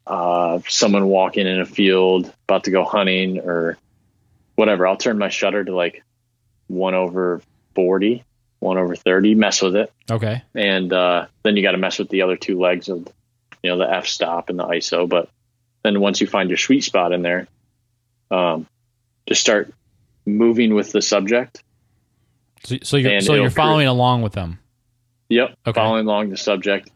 uh, 0.07 0.61
someone 0.69 1.07
walking 1.09 1.47
in 1.49 1.61
a 1.61 1.67
field 1.67 2.33
about 2.49 2.65
to 2.65 2.71
go 2.71 2.85
hunting 2.85 3.41
or 3.41 3.77
whatever. 4.55 4.87
I'll 4.87 4.97
turn 4.97 5.19
my 5.19 5.29
shutter 5.29 5.65
to 5.65 5.75
like 5.75 6.05
one 6.69 6.95
over 6.95 7.43
40, 7.75 8.23
one 8.61 8.79
over 8.79 8.95
30, 8.95 9.35
mess 9.35 9.61
with 9.63 9.75
it. 9.77 9.93
Okay. 10.09 10.43
And 10.55 10.93
uh, 10.93 11.27
then 11.43 11.57
you 11.57 11.63
got 11.63 11.73
to 11.73 11.79
mess 11.79 11.99
with 11.99 12.09
the 12.09 12.23
other 12.23 12.37
two 12.37 12.59
legs 12.61 12.89
of, 12.89 13.09
you 13.67 13.73
know, 13.73 13.79
the 13.79 13.93
f 13.93 14.07
stop 14.07 14.49
and 14.49 14.59
the 14.59 14.65
ISO. 14.65 15.09
But 15.09 15.29
then 15.83 16.01
once 16.01 16.21
you 16.21 16.27
find 16.29 16.49
your 16.51 16.57
sweet 16.57 16.85
spot 16.85 17.13
in 17.13 17.23
there, 17.23 17.49
um, 18.31 18.67
just 19.27 19.41
start 19.41 19.73
moving 20.25 20.75
with 20.75 20.93
the 20.93 21.03
subject. 21.03 21.63
So, 22.65 22.77
so 22.83 22.97
you're 22.97 23.21
so 23.21 23.35
you're 23.35 23.51
following 23.51 23.89
along 23.89 24.23
with 24.23 24.33
them. 24.33 24.61
Yep. 25.29 25.57
Okay. 25.67 25.81
Following 25.81 26.07
along 26.07 26.31
the 26.31 26.37
subject. 26.37 26.91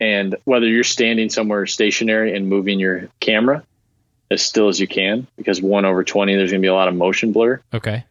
And 0.00 0.36
whether 0.44 0.66
you're 0.66 0.84
standing 0.84 1.28
somewhere 1.28 1.66
stationary 1.66 2.34
and 2.34 2.48
moving 2.48 2.80
your 2.80 3.08
camera 3.20 3.62
as 4.30 4.42
still 4.42 4.68
as 4.68 4.80
you 4.80 4.88
can, 4.88 5.26
because 5.36 5.60
one 5.60 5.84
over 5.84 6.02
20, 6.02 6.34
there's 6.34 6.50
going 6.50 6.60
to 6.60 6.64
be 6.64 6.70
a 6.70 6.74
lot 6.74 6.88
of 6.88 6.96
motion 6.96 7.32
blur. 7.32 7.60
Okay. 7.72 8.04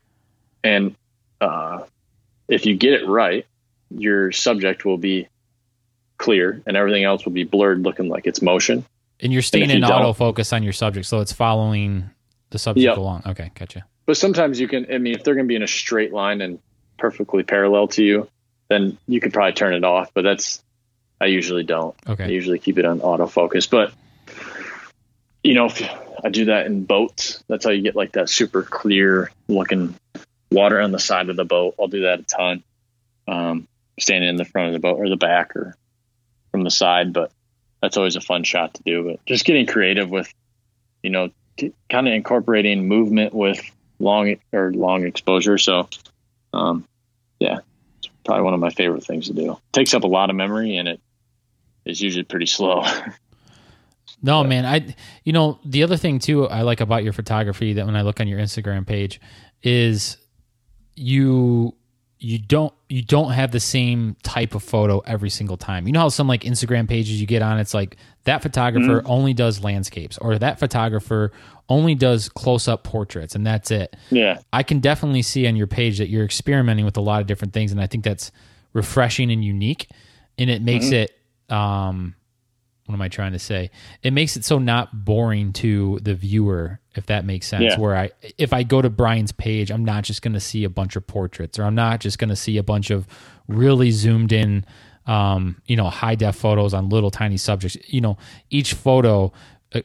And 0.63 0.95
uh, 1.41 1.81
if 2.47 2.65
you 2.65 2.77
get 2.77 2.93
it 2.93 3.07
right, 3.07 3.45
your 3.89 4.31
subject 4.31 4.85
will 4.85 4.99
be 4.99 5.27
clear, 6.21 6.61
and 6.65 6.77
everything 6.77 7.03
else 7.03 7.25
will 7.25 7.31
be 7.31 7.43
blurred, 7.43 7.81
looking 7.81 8.07
like 8.07 8.27
it's 8.27 8.41
motion. 8.41 8.85
And 9.19 9.33
you're 9.33 9.41
staying 9.41 9.69
if 9.69 9.75
in 9.77 9.83
you 9.83 9.87
autofocus 9.87 10.53
on 10.53 10.63
your 10.63 10.73
subject, 10.73 11.05
so 11.07 11.19
it's 11.19 11.33
following 11.33 12.09
the 12.51 12.59
subject 12.59 12.85
Yep. 12.85 12.97
along. 12.97 13.23
Okay, 13.25 13.51
gotcha. 13.55 13.85
But 14.05 14.17
sometimes 14.17 14.59
you 14.59 14.67
can. 14.67 14.91
I 14.91 14.97
mean, 14.97 15.15
if 15.15 15.23
they're 15.23 15.35
going 15.35 15.45
to 15.45 15.51
be 15.51 15.55
in 15.55 15.63
a 15.63 15.67
straight 15.67 16.13
line 16.13 16.41
and 16.41 16.59
perfectly 16.97 17.43
parallel 17.43 17.87
to 17.89 18.03
you, 18.03 18.27
then 18.69 18.97
you 19.07 19.19
could 19.19 19.33
probably 19.33 19.53
turn 19.53 19.73
it 19.73 19.83
off. 19.83 20.11
But 20.13 20.23
that's 20.23 20.61
I 21.19 21.25
usually 21.25 21.63
don't. 21.63 21.95
Okay. 22.07 22.25
I 22.25 22.27
usually 22.27 22.59
keep 22.59 22.77
it 22.77 22.85
on 22.85 22.99
autofocus. 22.99 23.69
But 23.69 23.93
you 25.43 25.53
know, 25.53 25.67
if 25.67 25.81
I 26.23 26.29
do 26.29 26.45
that 26.45 26.65
in 26.65 26.83
boats, 26.85 27.43
that's 27.47 27.65
how 27.65 27.71
you 27.71 27.81
get 27.81 27.95
like 27.95 28.13
that 28.13 28.29
super 28.29 28.63
clear 28.63 29.31
looking 29.47 29.95
water 30.51 30.79
on 30.79 30.91
the 30.91 30.99
side 30.99 31.29
of 31.29 31.35
the 31.35 31.45
boat. 31.45 31.75
I'll 31.79 31.87
do 31.87 32.01
that 32.01 32.19
a 32.19 32.23
ton. 32.23 32.63
Um, 33.27 33.67
standing 33.99 34.29
in 34.29 34.35
the 34.35 34.45
front 34.45 34.67
of 34.67 34.73
the 34.73 34.79
boat 34.79 34.97
or 34.97 35.09
the 35.09 35.15
back 35.15 35.55
or 35.55 35.75
from 36.51 36.63
the 36.63 36.71
side, 36.71 37.13
but 37.13 37.31
that's 37.81 37.97
always 37.97 38.15
a 38.15 38.21
fun 38.21 38.43
shot 38.43 38.73
to 38.75 38.83
do. 38.83 39.03
But 39.03 39.25
just 39.25 39.45
getting 39.45 39.65
creative 39.65 40.09
with, 40.09 40.31
you 41.01 41.09
know, 41.09 41.31
t- 41.57 41.73
kind 41.89 42.07
of 42.07 42.13
incorporating 42.13 42.87
movement 42.87 43.33
with 43.33 43.61
long 43.99 44.35
or 44.51 44.71
long 44.73 45.05
exposure. 45.05 45.57
So, 45.57 45.89
um, 46.53 46.85
yeah, 47.39 47.59
it's 47.99 48.09
probably 48.25 48.43
one 48.43 48.53
of 48.53 48.59
my 48.59 48.69
favorite 48.69 49.05
things 49.05 49.27
to 49.27 49.33
do. 49.33 49.57
takes 49.71 49.93
up 49.93 50.03
a 50.03 50.07
lot 50.07 50.29
of 50.29 50.35
memory 50.35 50.77
and 50.77 50.87
it 50.87 51.01
is 51.85 52.01
usually 52.01 52.23
pretty 52.23 52.45
slow. 52.45 52.83
No, 54.21 54.43
man. 54.43 54.65
I, 54.65 54.95
you 55.23 55.33
know, 55.33 55.59
the 55.65 55.83
other 55.83 55.97
thing 55.97 56.19
too 56.19 56.47
I 56.47 56.61
like 56.61 56.79
about 56.79 57.03
your 57.03 57.13
photography 57.13 57.73
that 57.73 57.85
when 57.85 57.95
I 57.95 58.03
look 58.03 58.19
on 58.19 58.27
your 58.27 58.39
Instagram 58.39 58.85
page 58.85 59.19
is 59.63 60.17
you 60.95 61.75
you 62.23 62.37
don't 62.37 62.71
you 62.87 63.01
don't 63.01 63.31
have 63.31 63.51
the 63.51 63.59
same 63.59 64.15
type 64.21 64.53
of 64.53 64.61
photo 64.61 64.99
every 64.99 65.29
single 65.31 65.57
time. 65.57 65.87
You 65.87 65.93
know 65.93 66.01
how 66.01 66.09
some 66.09 66.27
like 66.27 66.43
Instagram 66.43 66.87
pages 66.87 67.19
you 67.19 67.25
get 67.25 67.41
on, 67.41 67.57
it's 67.59 67.73
like 67.73 67.97
that 68.25 68.43
photographer 68.43 69.01
only 69.05 69.33
does 69.33 69.63
landscapes 69.63 70.19
or 70.19 70.37
that 70.37 70.59
photographer 70.59 71.31
only 71.67 71.95
does 71.95 72.29
close 72.29 72.67
up 72.67 72.83
portraits 72.83 73.33
and 73.33 73.45
that's 73.47 73.71
it. 73.71 73.95
yeah. 74.11 74.37
I 74.53 74.61
can 74.61 74.79
definitely 74.81 75.23
see 75.23 75.47
on 75.47 75.55
your 75.55 75.65
page 75.67 75.97
that 75.97 76.09
you're 76.09 76.23
experimenting 76.25 76.85
with 76.85 76.95
a 76.97 77.01
lot 77.01 77.21
of 77.21 77.27
different 77.27 77.53
things, 77.53 77.71
and 77.71 77.81
I 77.81 77.87
think 77.87 78.03
that's 78.03 78.31
refreshing 78.73 79.31
and 79.31 79.43
unique. 79.43 79.89
And 80.37 80.49
it 80.49 80.61
makes 80.61 80.85
Mm-hmm. 80.85 80.93
it, 81.49 81.53
um, 81.55 82.15
what 82.85 82.93
am 82.95 83.01
I 83.01 83.07
trying 83.07 83.31
to 83.31 83.39
say? 83.39 83.71
It 84.03 84.11
makes 84.11 84.35
it 84.37 84.45
so 84.45 84.59
not 84.59 85.05
boring 85.05 85.53
to 85.53 85.97
the 86.03 86.13
viewer, 86.13 86.80
if 86.95 87.05
that 87.05 87.25
makes 87.25 87.47
sense. 87.47 87.63
Yeah. 87.63 87.79
Where 87.79 87.95
I, 87.95 88.11
if 88.37 88.53
I 88.53 88.63
go 88.63 88.81
to 88.81 88.89
Brian's 88.89 89.31
page, 89.31 89.71
I'm 89.71 89.85
not 89.85 90.03
just 90.03 90.21
going 90.21 90.33
to 90.33 90.39
see 90.39 90.63
a 90.63 90.69
bunch 90.69 90.95
of 90.95 91.07
portraits, 91.07 91.57
or 91.57 91.63
I'm 91.63 91.75
not 91.75 91.99
just 91.99 92.19
going 92.19 92.29
to 92.29 92.35
see 92.35 92.57
a 92.57 92.63
bunch 92.63 92.91
of 92.91 93.07
really 93.47 93.91
zoomed 93.91 94.31
in, 94.31 94.65
um, 95.07 95.61
you 95.65 95.75
know, 95.75 95.89
high 95.89 96.15
def 96.15 96.35
photos 96.35 96.73
on 96.73 96.89
little 96.89 97.11
tiny 97.11 97.37
subjects. 97.37 97.77
You 97.87 98.01
know, 98.01 98.17
each 98.49 98.73
photo 98.73 99.31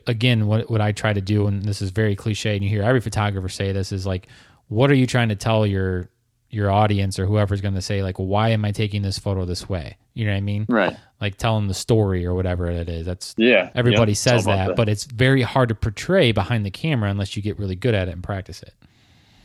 again, 0.06 0.46
what 0.46 0.68
what 0.70 0.80
I 0.80 0.92
try 0.92 1.12
to 1.12 1.20
do, 1.20 1.46
and 1.46 1.62
this 1.62 1.80
is 1.80 1.90
very 1.90 2.16
cliche, 2.16 2.54
and 2.54 2.62
you 2.62 2.68
hear 2.68 2.82
every 2.82 3.00
photographer 3.00 3.48
say 3.48 3.72
this, 3.72 3.92
is 3.92 4.06
like, 4.06 4.26
what 4.68 4.90
are 4.90 4.94
you 4.94 5.06
trying 5.06 5.28
to 5.28 5.36
tell 5.36 5.66
your 5.66 6.08
your 6.56 6.70
audience 6.72 7.18
or 7.18 7.26
whoever's 7.26 7.60
going 7.60 7.74
to 7.74 7.82
say 7.82 8.02
like, 8.02 8.16
why 8.16 8.48
am 8.48 8.64
I 8.64 8.72
taking 8.72 9.02
this 9.02 9.18
photo 9.18 9.44
this 9.44 9.68
way? 9.68 9.96
You 10.14 10.24
know 10.26 10.32
what 10.32 10.38
I 10.38 10.40
mean? 10.40 10.66
Right. 10.68 10.96
Like 11.20 11.36
telling 11.36 11.68
the 11.68 11.74
story 11.74 12.26
or 12.26 12.34
whatever 12.34 12.68
it 12.70 12.88
is. 12.88 13.06
That's 13.06 13.34
Yeah. 13.36 13.70
everybody 13.74 14.12
Yep. 14.12 14.16
Says 14.18 14.46
about 14.46 14.68
that, 14.68 14.76
but 14.76 14.88
it's 14.88 15.04
very 15.04 15.42
hard 15.42 15.68
to 15.68 15.74
portray 15.74 16.32
behind 16.32 16.66
the 16.66 16.70
camera 16.70 17.10
unless 17.10 17.36
you 17.36 17.42
get 17.42 17.58
really 17.58 17.76
good 17.76 17.94
at 17.94 18.08
it 18.08 18.12
and 18.12 18.22
practice 18.24 18.62
it. 18.62 18.72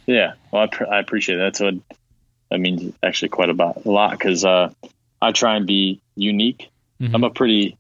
Yeah, 0.08 0.34
well, 0.52 0.64
I, 0.64 0.68
pr- 0.68 0.88
I 0.88 1.00
appreciate 1.00 1.36
that. 1.38 1.56
So 1.58 1.72
that 2.50 2.60
means 2.60 2.94
actually 3.04 3.30
quite 3.30 3.50
a, 3.50 3.54
lot, 3.54 3.86
a 3.86 3.90
lot 3.92 4.12
because 4.12 4.44
uh, 4.44 4.72
I 5.22 5.32
try 5.32 5.56
and 5.58 5.68
be 5.68 6.02
unique. 6.16 6.70
Mhm. 7.00 7.12
I'm 7.14 7.24
a 7.24 7.30
pretty, 7.30 7.78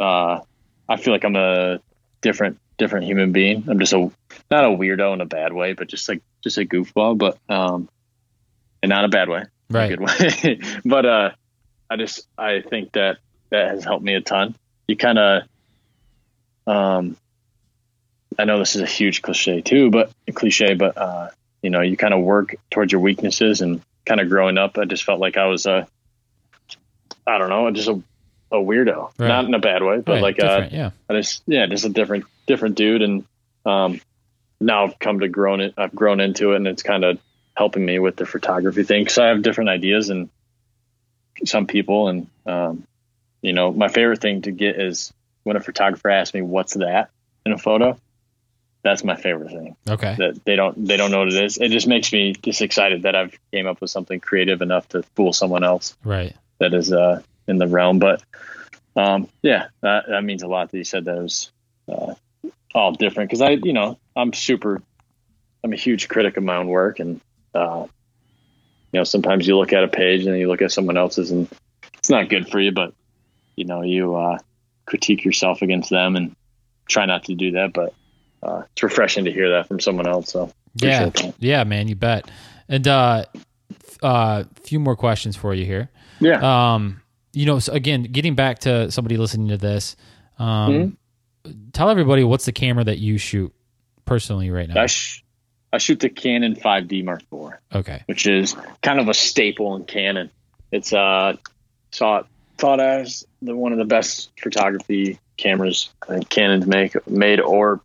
uh, 0.00 0.40
I 0.88 0.96
feel 0.98 1.12
like 1.12 1.24
I'm 1.24 1.36
a 1.36 1.80
different 2.20 2.58
different 2.78 3.06
human 3.06 3.32
being. 3.32 3.64
I'm 3.68 3.78
just 3.78 3.92
a 3.94 4.10
not 4.50 4.64
a 4.64 4.68
weirdo 4.68 5.14
in 5.14 5.20
a 5.20 5.26
bad 5.26 5.52
way, 5.52 5.72
but 5.72 5.88
just 5.88 6.08
like 6.08 6.22
just 6.44 6.58
a 6.58 6.64
goofball, 6.64 7.16
but 7.16 7.38
um, 7.48 7.88
and 8.82 8.90
not 8.90 9.04
a 9.04 9.08
bad 9.08 9.28
way, 9.28 9.42
Right. 9.70 9.92
a 9.92 9.96
good 9.96 10.00
way. 10.00 10.60
but 10.84 11.06
uh, 11.06 11.30
I 11.90 11.96
just 11.96 12.26
I 12.38 12.60
think 12.60 12.92
that 12.92 13.18
that 13.50 13.70
has 13.70 13.84
helped 13.84 14.04
me 14.04 14.14
a 14.14 14.20
ton. 14.20 14.54
You 14.88 14.96
kind 14.96 15.18
of, 15.18 15.42
um, 16.66 17.16
I 18.38 18.44
know 18.44 18.58
this 18.58 18.76
is 18.76 18.82
a 18.82 18.86
huge 18.86 19.22
cliche 19.22 19.60
too, 19.62 19.90
but 19.90 20.10
cliche, 20.34 20.74
but 20.74 20.96
uh, 20.96 21.30
you 21.62 21.70
know, 21.70 21.80
you 21.80 21.96
kind 21.96 22.14
of 22.14 22.22
work 22.22 22.56
towards 22.70 22.92
your 22.92 23.00
weaknesses 23.00 23.60
and 23.60 23.80
kind 24.04 24.20
of 24.20 24.28
growing 24.28 24.58
up, 24.58 24.78
I 24.78 24.84
just 24.84 25.04
felt 25.04 25.20
like 25.20 25.36
I 25.36 25.46
was 25.46 25.66
a, 25.66 25.88
I 27.26 27.38
don't 27.38 27.48
know, 27.48 27.70
just 27.70 27.88
a, 27.88 28.00
a 28.52 28.56
weirdo, 28.56 29.10
Right. 29.18 29.28
not 29.28 29.44
in 29.46 29.54
a 29.54 29.58
bad 29.58 29.82
way, 29.82 29.98
but 29.98 30.12
Right, 30.14 30.22
like, 30.22 30.40
uh, 30.40 30.68
yeah. 30.70 30.90
I 31.08 31.14
just, 31.14 31.42
yeah, 31.46 31.66
just 31.66 31.84
a 31.84 31.88
different, 31.88 32.24
different 32.46 32.76
dude. 32.76 33.02
And, 33.02 33.24
um, 33.64 34.00
now 34.60 34.84
I've 34.84 34.98
come 34.98 35.20
to 35.20 35.28
grown 35.28 35.60
it. 35.60 35.74
I've 35.76 35.94
grown 35.94 36.20
into 36.20 36.52
it 36.52 36.56
and 36.56 36.68
it's 36.68 36.82
kind 36.84 37.04
of 37.04 37.18
helping 37.56 37.84
me 37.84 37.98
with 37.98 38.16
the 38.16 38.26
photography 38.26 38.82
thing. 38.82 39.04
Cause 39.04 39.18
I 39.18 39.28
have 39.28 39.42
different 39.42 39.70
ideas 39.70 40.10
and 40.10 40.28
some 41.44 41.66
people. 41.66 42.08
And, 42.08 42.26
um, 42.44 42.84
you 43.42 43.52
know, 43.52 43.72
my 43.72 43.88
favorite 43.88 44.20
thing 44.20 44.42
to 44.42 44.52
get 44.52 44.80
is 44.80 45.12
when 45.44 45.56
a 45.56 45.60
photographer 45.60 46.10
asks 46.10 46.34
me, 46.34 46.42
what's 46.42 46.74
that 46.74 47.10
in 47.44 47.52
a 47.52 47.58
photo? 47.58 47.98
That's 48.84 49.02
my 49.02 49.16
favorite 49.16 49.50
thing 49.50 49.76
Okay. 49.88 50.14
that 50.18 50.44
they 50.44 50.54
don't, 50.54 50.86
they 50.86 50.96
don't 50.96 51.10
know 51.10 51.20
what 51.20 51.28
it 51.28 51.44
is. 51.44 51.58
It 51.58 51.70
just 51.70 51.88
makes 51.88 52.12
me 52.12 52.34
just 52.34 52.62
excited 52.62 53.02
that 53.02 53.16
I've 53.16 53.36
came 53.52 53.66
up 53.66 53.80
with 53.80 53.90
something 53.90 54.20
creative 54.20 54.62
enough 54.62 54.88
to 54.90 55.02
fool 55.14 55.32
someone 55.32 55.64
else 55.64 55.96
Right. 56.04 56.34
that 56.60 56.74
is, 56.74 56.92
uh, 56.92 57.22
in 57.48 57.58
the 57.58 57.66
realm. 57.66 57.98
But, 57.98 58.22
um, 58.94 59.28
yeah, 59.42 59.68
that, 59.82 60.04
that 60.08 60.24
means 60.24 60.42
a 60.42 60.48
lot 60.48 60.70
that 60.70 60.78
you 60.78 60.84
said 60.84 61.06
that 61.06 61.16
it 61.16 61.22
was, 61.22 61.50
uh, 61.90 62.14
all 62.74 62.92
different 62.92 63.30
because 63.30 63.40
I, 63.40 63.50
you 63.50 63.72
know, 63.72 63.98
I'm 64.14 64.32
super, 64.32 64.82
I'm 65.64 65.72
a 65.72 65.76
huge 65.76 66.08
critic 66.08 66.36
of 66.36 66.44
my 66.44 66.56
own 66.56 66.68
work, 66.68 67.00
and 67.00 67.20
uh, 67.56 67.86
you 68.92 69.00
know, 69.00 69.04
sometimes 69.04 69.46
you 69.46 69.56
look 69.58 69.72
at 69.72 69.84
a 69.84 69.88
page 69.88 70.24
and 70.26 70.38
you 70.38 70.48
look 70.48 70.62
at 70.62 70.72
someone 70.72 70.96
else's, 70.96 71.30
and 71.30 71.48
it's 71.98 72.10
not 72.10 72.28
good 72.28 72.48
for 72.48 72.60
you. 72.60 72.72
But 72.72 72.92
you 73.56 73.64
know, 73.64 73.82
you 73.82 74.14
uh, 74.14 74.38
critique 74.86 75.24
yourself 75.24 75.62
against 75.62 75.90
them, 75.90 76.16
and 76.16 76.34
try 76.88 77.06
not 77.06 77.24
to 77.24 77.34
do 77.34 77.52
that. 77.52 77.72
But 77.72 77.94
uh, 78.42 78.62
it's 78.72 78.82
refreshing 78.82 79.24
to 79.24 79.32
hear 79.32 79.50
that 79.50 79.66
from 79.68 79.80
someone 79.80 80.06
else. 80.06 80.30
So 80.32 80.50
Yeah. 80.74 81.06
that. 81.10 81.34
Yeah, 81.38 81.64
man, 81.64 81.88
you 81.88 81.96
bet. 81.96 82.30
And 82.68 82.86
uh 82.86 83.24
f- 83.70 83.98
uh 84.02 84.44
few 84.62 84.78
more 84.80 84.96
questions 84.96 85.36
for 85.36 85.54
you 85.54 85.64
here. 85.64 85.90
yeah, 86.20 86.74
Um, 86.74 87.00
you 87.32 87.46
know, 87.46 87.58
so 87.58 87.72
again, 87.72 88.02
getting 88.04 88.34
back 88.34 88.60
to 88.60 88.90
somebody 88.90 89.16
listening 89.16 89.48
to 89.48 89.56
this, 89.56 89.96
um, 90.38 90.96
Mm-hmm. 91.44 91.50
tell 91.72 91.90
everybody 91.90 92.24
what's 92.24 92.44
the 92.44 92.52
camera 92.52 92.84
that 92.84 92.98
you 92.98 93.18
shoot 93.18 93.52
personally 94.04 94.50
right 94.50 94.68
now. 94.68 94.82
I, 94.82 94.86
sh- 94.86 95.22
I 95.76 95.78
shoot 95.78 96.00
the 96.00 96.08
Canon 96.08 96.56
5D 96.56 97.04
Mark 97.04 97.22
IV. 97.30 97.52
Okay. 97.74 98.02
which 98.06 98.26
is 98.26 98.56
kind 98.82 98.98
of 98.98 99.08
a 99.08 99.14
staple 99.14 99.76
in 99.76 99.84
Canon. 99.84 100.30
It's 100.72 100.90
uh 100.92 101.36
thought 101.92 102.28
thought 102.56 102.80
as 102.80 103.26
the 103.42 103.54
one 103.54 103.72
of 103.72 103.78
the 103.78 103.84
best 103.84 104.30
photography 104.40 105.18
cameras 105.36 105.90
I 106.02 106.14
think 106.14 106.30
Canon's 106.30 106.66
make 106.66 107.06
made 107.06 107.40
or 107.40 107.82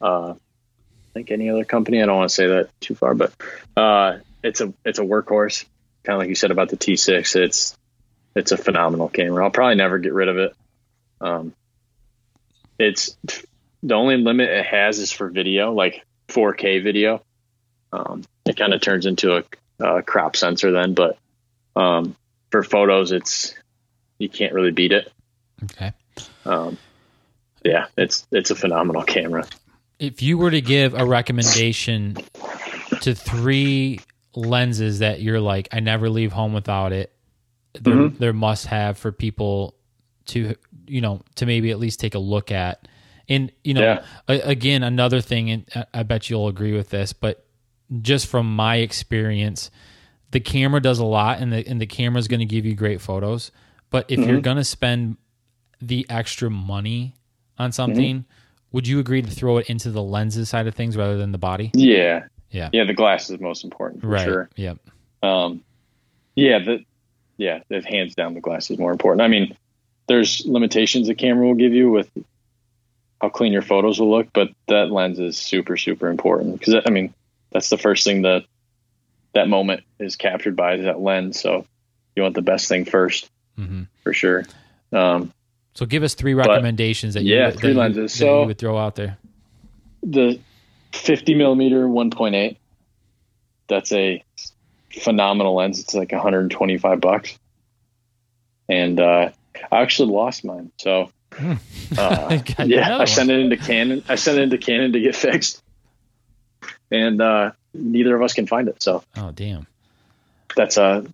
uh 0.00 0.30
I 0.32 1.12
think 1.12 1.30
any 1.30 1.50
other 1.50 1.64
company. 1.66 2.02
I 2.02 2.06
don't 2.06 2.16
want 2.16 2.30
to 2.30 2.34
say 2.34 2.46
that 2.46 2.70
too 2.80 2.94
far, 2.94 3.14
but 3.14 3.32
uh 3.76 4.18
it's 4.42 4.62
a 4.62 4.72
it's 4.86 4.98
a 4.98 5.02
workhorse. 5.02 5.66
Kind 6.04 6.14
of 6.14 6.20
like 6.20 6.30
you 6.30 6.34
said 6.34 6.52
about 6.52 6.70
the 6.70 6.78
T6. 6.78 7.36
It's 7.36 7.76
it's 8.34 8.52
a 8.52 8.56
phenomenal 8.56 9.10
camera. 9.10 9.44
I'll 9.44 9.50
probably 9.50 9.76
never 9.76 9.98
get 9.98 10.14
rid 10.14 10.28
of 10.28 10.38
it. 10.38 10.56
Um 11.20 11.52
it's 12.78 13.14
the 13.82 13.94
only 13.94 14.16
limit 14.16 14.48
it 14.48 14.64
has 14.64 14.98
is 14.98 15.12
for 15.12 15.28
video, 15.28 15.72
like 15.74 16.02
4K 16.28 16.82
video. 16.82 17.22
Um, 17.92 18.24
it 18.46 18.56
kind 18.56 18.74
of 18.74 18.80
turns 18.80 19.06
into 19.06 19.36
a, 19.36 19.44
a 19.80 20.02
crop 20.02 20.36
sensor 20.36 20.72
then, 20.72 20.94
but 20.94 21.18
um, 21.76 22.16
for 22.50 22.62
photos, 22.62 23.12
it's 23.12 23.54
you 24.18 24.28
can't 24.28 24.52
really 24.52 24.70
beat 24.70 24.92
it. 24.92 25.12
Okay. 25.64 25.92
Um, 26.44 26.76
yeah, 27.64 27.86
it's 27.96 28.26
it's 28.30 28.50
a 28.50 28.54
phenomenal 28.54 29.02
camera. 29.02 29.46
If 29.98 30.22
you 30.22 30.38
were 30.38 30.50
to 30.50 30.60
give 30.60 30.94
a 30.94 31.04
recommendation 31.04 32.16
to 33.00 33.14
three 33.14 34.00
lenses 34.34 34.98
that 34.98 35.22
you're 35.22 35.40
like, 35.40 35.68
I 35.72 35.80
never 35.80 36.10
leave 36.10 36.32
home 36.32 36.52
without 36.52 36.92
it, 36.92 37.12
they're, 37.80 37.94
Mhm. 37.94 38.18
they're 38.18 38.32
must 38.32 38.66
have 38.66 38.98
for 38.98 39.12
people 39.12 39.74
to, 40.26 40.56
you 40.86 41.00
know, 41.00 41.22
to 41.36 41.46
maybe 41.46 41.70
at 41.70 41.78
least 41.78 42.00
take 42.00 42.14
a 42.14 42.18
look 42.18 42.50
at. 42.50 42.88
And, 43.28 43.50
you 43.62 43.74
know, 43.74 43.80
Yeah. 43.82 44.04
a, 44.28 44.40
again, 44.40 44.82
another 44.82 45.20
thing, 45.20 45.50
and 45.50 45.86
I- 45.92 46.02
bet 46.02 46.28
you'll 46.30 46.48
agree 46.48 46.72
with 46.72 46.90
this, 46.90 47.12
but 47.12 47.44
just 48.02 48.26
from 48.26 48.54
my 48.54 48.76
experience, 48.76 49.70
the 50.30 50.40
camera 50.40 50.80
does 50.80 50.98
a 50.98 51.04
lot 51.04 51.38
and 51.40 51.52
the, 51.52 51.66
and 51.66 51.80
the 51.80 51.86
camera 51.86 52.18
is 52.18 52.28
going 52.28 52.40
to 52.40 52.46
give 52.46 52.66
you 52.66 52.74
great 52.74 53.00
photos. 53.00 53.50
But 53.90 54.06
if 54.10 54.18
you're 54.18 54.40
going 54.40 54.56
to 54.56 54.64
spend 54.64 55.16
the 55.80 56.04
extra 56.08 56.50
money 56.50 57.14
on 57.58 57.70
something, 57.72 58.24
would 58.72 58.88
you 58.88 58.98
agree 58.98 59.22
to 59.22 59.30
throw 59.30 59.58
it 59.58 59.70
into 59.70 59.90
the 59.90 60.02
lenses 60.02 60.48
side 60.48 60.66
of 60.66 60.74
things 60.74 60.96
rather 60.96 61.16
than 61.16 61.30
the 61.32 61.38
body? 61.38 61.70
Yeah, 61.74 62.24
Yeah. 62.50 62.70
yeah. 62.72 62.84
The 62.84 62.94
glass 62.94 63.30
is 63.30 63.38
most 63.40 63.62
important 63.64 64.00
for 64.00 64.08
right. 64.08 64.24
sure. 64.24 64.50
Yep. 64.56 64.78
Um, 65.22 65.62
yeah, 66.34 66.58
the 66.58 66.84
yeah, 67.36 67.60
that 67.68 67.84
hands 67.84 68.14
down 68.14 68.34
the 68.34 68.40
glass 68.40 68.70
is 68.70 68.78
more 68.78 68.90
important. 68.92 69.20
I 69.22 69.28
mean, 69.28 69.56
there's 70.08 70.44
limitations 70.46 71.06
the 71.06 71.14
camera 71.14 71.46
will 71.46 71.54
give 71.54 71.72
you 71.72 71.90
with 71.90 72.10
how 73.24 73.30
clean 73.30 73.52
your 73.54 73.62
photos 73.62 73.98
will 73.98 74.10
look, 74.10 74.28
but 74.34 74.50
that 74.68 74.90
lens 74.90 75.18
is 75.18 75.38
super 75.38 75.76
super 75.78 76.08
important 76.08 76.58
because 76.58 76.74
I 76.86 76.90
mean 76.90 77.14
that's 77.52 77.70
the 77.70 77.78
first 77.78 78.04
thing 78.04 78.22
that 78.22 78.44
that 79.32 79.48
moment 79.48 79.82
is 79.98 80.16
captured 80.16 80.56
by 80.56 80.74
is 80.74 80.84
that 80.84 81.00
lens. 81.00 81.40
So 81.40 81.66
you 82.14 82.22
want 82.22 82.34
the 82.34 82.42
best 82.42 82.68
thing 82.68 82.84
1st 82.84 83.28
hmm 83.56 83.82
for 84.02 84.12
sure. 84.12 84.44
Um, 84.92 85.32
So 85.74 85.86
give 85.86 86.02
us 86.02 86.14
three 86.14 86.34
recommendations 86.34 87.14
that 87.14 87.22
you 87.24 87.34
yeah, 87.34 87.50
that 87.50 87.58
three 87.58 87.70
you- 87.72 87.78
lenses. 87.78 88.12
that 88.12 88.18
So- 88.18 88.40
you 88.42 88.46
would 88.48 88.58
throw 88.58 88.76
out 88.76 88.94
there. 88.96 89.16
the 90.02 90.38
50 90.92 91.34
millimeter 91.34 91.88
1.8 91.88 92.56
that's 93.68 93.90
a 93.92 94.22
phenomenal 94.92 95.54
lens 95.56 95.80
it's 95.80 95.94
like 95.94 96.12
125 96.12 97.00
bucks 97.00 97.38
and 98.68 99.00
uh 99.00 99.30
i 99.72 99.80
actually 99.82 100.12
lost 100.12 100.44
mine 100.44 100.70
so 100.78 101.10
uh, 101.98 102.38
yeah 102.64 102.96
i 102.98 103.04
sent 103.04 103.30
it 103.30 103.38
into 103.40 103.56
canon 103.56 104.02
i 104.08 104.14
sent 104.14 104.38
it 104.38 104.42
into 104.42 104.58
canon 104.58 104.92
to 104.92 105.00
get 105.00 105.14
fixed 105.26 105.62
and 106.90 107.20
uh 107.20 107.50
neither 107.72 108.14
of 108.14 108.22
us 108.22 108.32
can 108.34 108.46
find 108.46 108.68
it 108.68 108.82
so 108.82 109.02
Oh 109.16 109.30
damn! 109.32 109.66
that's 110.56 110.76
a 110.76 111.04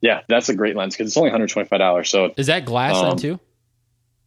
yeah 0.00 0.22
that's 0.28 0.48
a 0.48 0.54
great 0.54 0.74
lens 0.76 0.94
because 0.96 1.10
it's 1.10 1.16
only 1.16 1.28
125 1.30 1.78
dollars 1.78 2.10
so 2.10 2.32
Is 2.36 2.46
that 2.48 2.64
glass 2.64 3.00
then 3.00 3.12
Um, 3.12 3.16
too? 3.18 3.40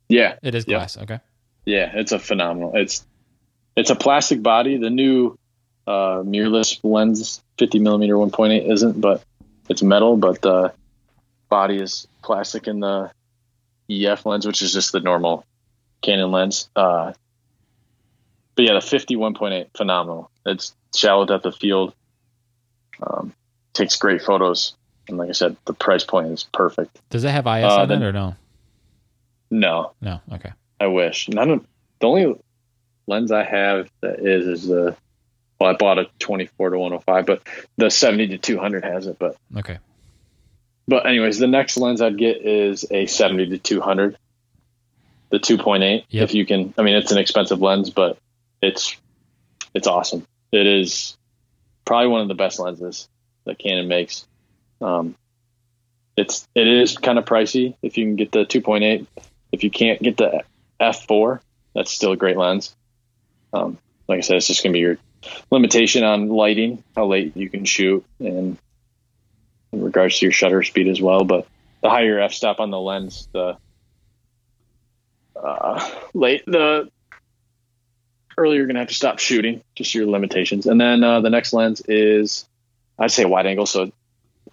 yeah 0.09 0.35
It 0.41 0.55
is 0.55 0.65
yep. 0.67 0.79
glass. 0.79 0.97
Okay. 0.97 1.19
Yeah, 1.65 1.91
it's 1.93 2.11
a 2.11 2.17
phenomenal. 2.19 2.71
It's 2.75 3.05
it's 3.75 3.89
a 3.91 3.95
plastic 3.95 4.41
body. 4.41 4.77
The 4.77 4.89
new 4.89 5.37
uh, 5.85 6.23
mirrorless 6.25 6.79
lens, 6.83 7.39
50 7.59 7.79
millimeter 7.79 8.15
1.8 8.15 8.67
isn't, 8.71 8.99
but 8.99 9.23
it's 9.69 9.83
metal. 9.83 10.17
But 10.17 10.41
the 10.41 10.73
body 11.49 11.77
is 11.77 12.07
plastic 12.23 12.67
in 12.67 12.79
the 12.79 13.11
EF 13.89 14.25
lens, 14.25 14.45
which 14.47 14.61
is 14.61 14.73
just 14.73 14.91
the 14.91 14.99
normal 14.99 15.45
Canon 16.01 16.31
lens. 16.31 16.69
Uh, 16.75 17.13
but 18.55 18.65
yeah, 18.65 18.73
the 18.73 18.81
50 18.81 19.15
1.8 19.15 19.67
phenomenal. 19.75 20.29
It's 20.45 20.75
shallow 20.95 21.25
depth 21.25 21.45
of 21.45 21.55
field. 21.55 21.93
Um, 23.01 23.33
takes 23.73 23.95
great 23.97 24.21
photos, 24.21 24.75
and 25.07 25.17
like 25.17 25.29
I 25.29 25.33
said, 25.33 25.55
the 25.65 25.73
price 25.73 26.03
point 26.03 26.27
is 26.27 26.43
perfect. 26.53 26.99
Does 27.09 27.23
it 27.23 27.29
have 27.31 27.47
IS 27.47 27.63
Uh, 27.63 27.81
on 27.81 27.87
then- 27.87 28.03
it 28.03 28.05
or 28.07 28.11
no? 28.13 28.35
No, 29.49 29.91
No. 30.01 30.21
Okay. 30.33 30.51
I 30.79 30.87
wish. 30.87 31.27
None 31.29 31.49
of 31.51 31.65
the 31.99 32.07
only 32.07 32.35
lens 33.07 33.31
I 33.31 33.43
have 33.43 33.89
that 34.01 34.19
is 34.19 34.47
is 34.47 34.67
the 34.67 34.95
well, 35.59 35.69
I 35.69 35.73
bought 35.73 35.99
a 35.99 36.05
24 36.19 36.71
to 36.71 36.79
105, 36.79 37.25
but 37.27 37.41
the 37.77 37.91
70 37.91 38.29
to 38.29 38.37
200 38.39 38.83
has 38.83 39.05
it. 39.07 39.17
But 39.19 39.35
Okay. 39.57 39.77
But 40.91 41.05
anyways, 41.05 41.39
the 41.39 41.47
next 41.47 41.77
lens 41.77 42.01
I'd 42.01 42.17
get 42.17 42.45
is 42.45 42.85
a 42.91 43.05
70 43.05 43.51
to 43.51 43.57
200, 43.57 44.17
the 45.29 45.39
2.8. 45.39 46.03
Yep. 46.09 46.23
If 46.23 46.35
you 46.35 46.45
can, 46.45 46.73
I 46.77 46.81
mean, 46.81 46.95
it's 46.95 47.13
an 47.13 47.17
expensive 47.17 47.61
lens, 47.61 47.89
but 47.91 48.17
it's 48.61 48.97
it's 49.73 49.87
awesome. 49.87 50.27
It 50.51 50.67
is 50.67 51.17
probably 51.85 52.07
one 52.07 52.19
of 52.19 52.27
the 52.27 52.33
best 52.33 52.59
lenses 52.59 53.07
that 53.45 53.57
Canon 53.57 53.87
makes. 53.87 54.27
Um, 54.81 55.15
it's 56.17 56.45
it 56.55 56.67
is 56.67 56.97
kind 56.97 57.17
of 57.17 57.23
pricey 57.23 57.73
if 57.81 57.97
you 57.97 58.03
can 58.03 58.17
get 58.17 58.33
the 58.33 58.43
2.8. 58.43 59.07
If 59.53 59.63
you 59.63 59.71
can't 59.71 60.01
get 60.01 60.17
the 60.17 60.43
f4, 60.81 61.39
that's 61.73 61.91
still 61.91 62.11
a 62.11 62.17
great 62.17 62.35
lens. 62.35 62.75
Um, 63.53 63.77
like 64.09 64.17
I 64.17 64.21
said, 64.21 64.35
it's 64.35 64.47
just 64.47 64.61
going 64.61 64.73
to 64.73 64.75
be 64.77 64.81
your 64.81 64.97
limitation 65.51 66.03
on 66.03 66.27
lighting, 66.27 66.83
how 66.97 67.05
late 67.05 67.37
you 67.37 67.49
can 67.49 67.63
shoot, 67.63 68.03
and 68.19 68.57
in 69.71 69.83
regards 69.83 70.19
to 70.19 70.25
your 70.25 70.33
shutter 70.33 70.63
speed 70.63 70.87
as 70.87 71.01
well. 71.01 71.23
But 71.23 71.47
the 71.81 71.89
higher 71.89 72.19
f 72.19 72.33
stop 72.33 72.59
on 72.59 72.71
the 72.71 72.79
lens, 72.79 73.27
the 73.31 73.57
uh, 75.35 75.89
late 76.13 76.45
the 76.45 76.89
earlier 78.37 78.59
you're 78.59 78.67
to 78.67 78.79
have 78.79 78.87
to 78.87 78.93
stop 78.93 79.19
shooting, 79.19 79.61
just 79.75 79.93
your 79.93 80.07
limitations. 80.07 80.65
And 80.65 80.79
then 80.79 81.03
uh, 81.03 81.21
the 81.21 81.29
next 81.29 81.53
lens 81.53 81.81
is, 81.87 82.47
I'd 82.97 83.11
say 83.11 83.25
wide 83.25 83.45
angle. 83.45 83.65
So 83.65 83.91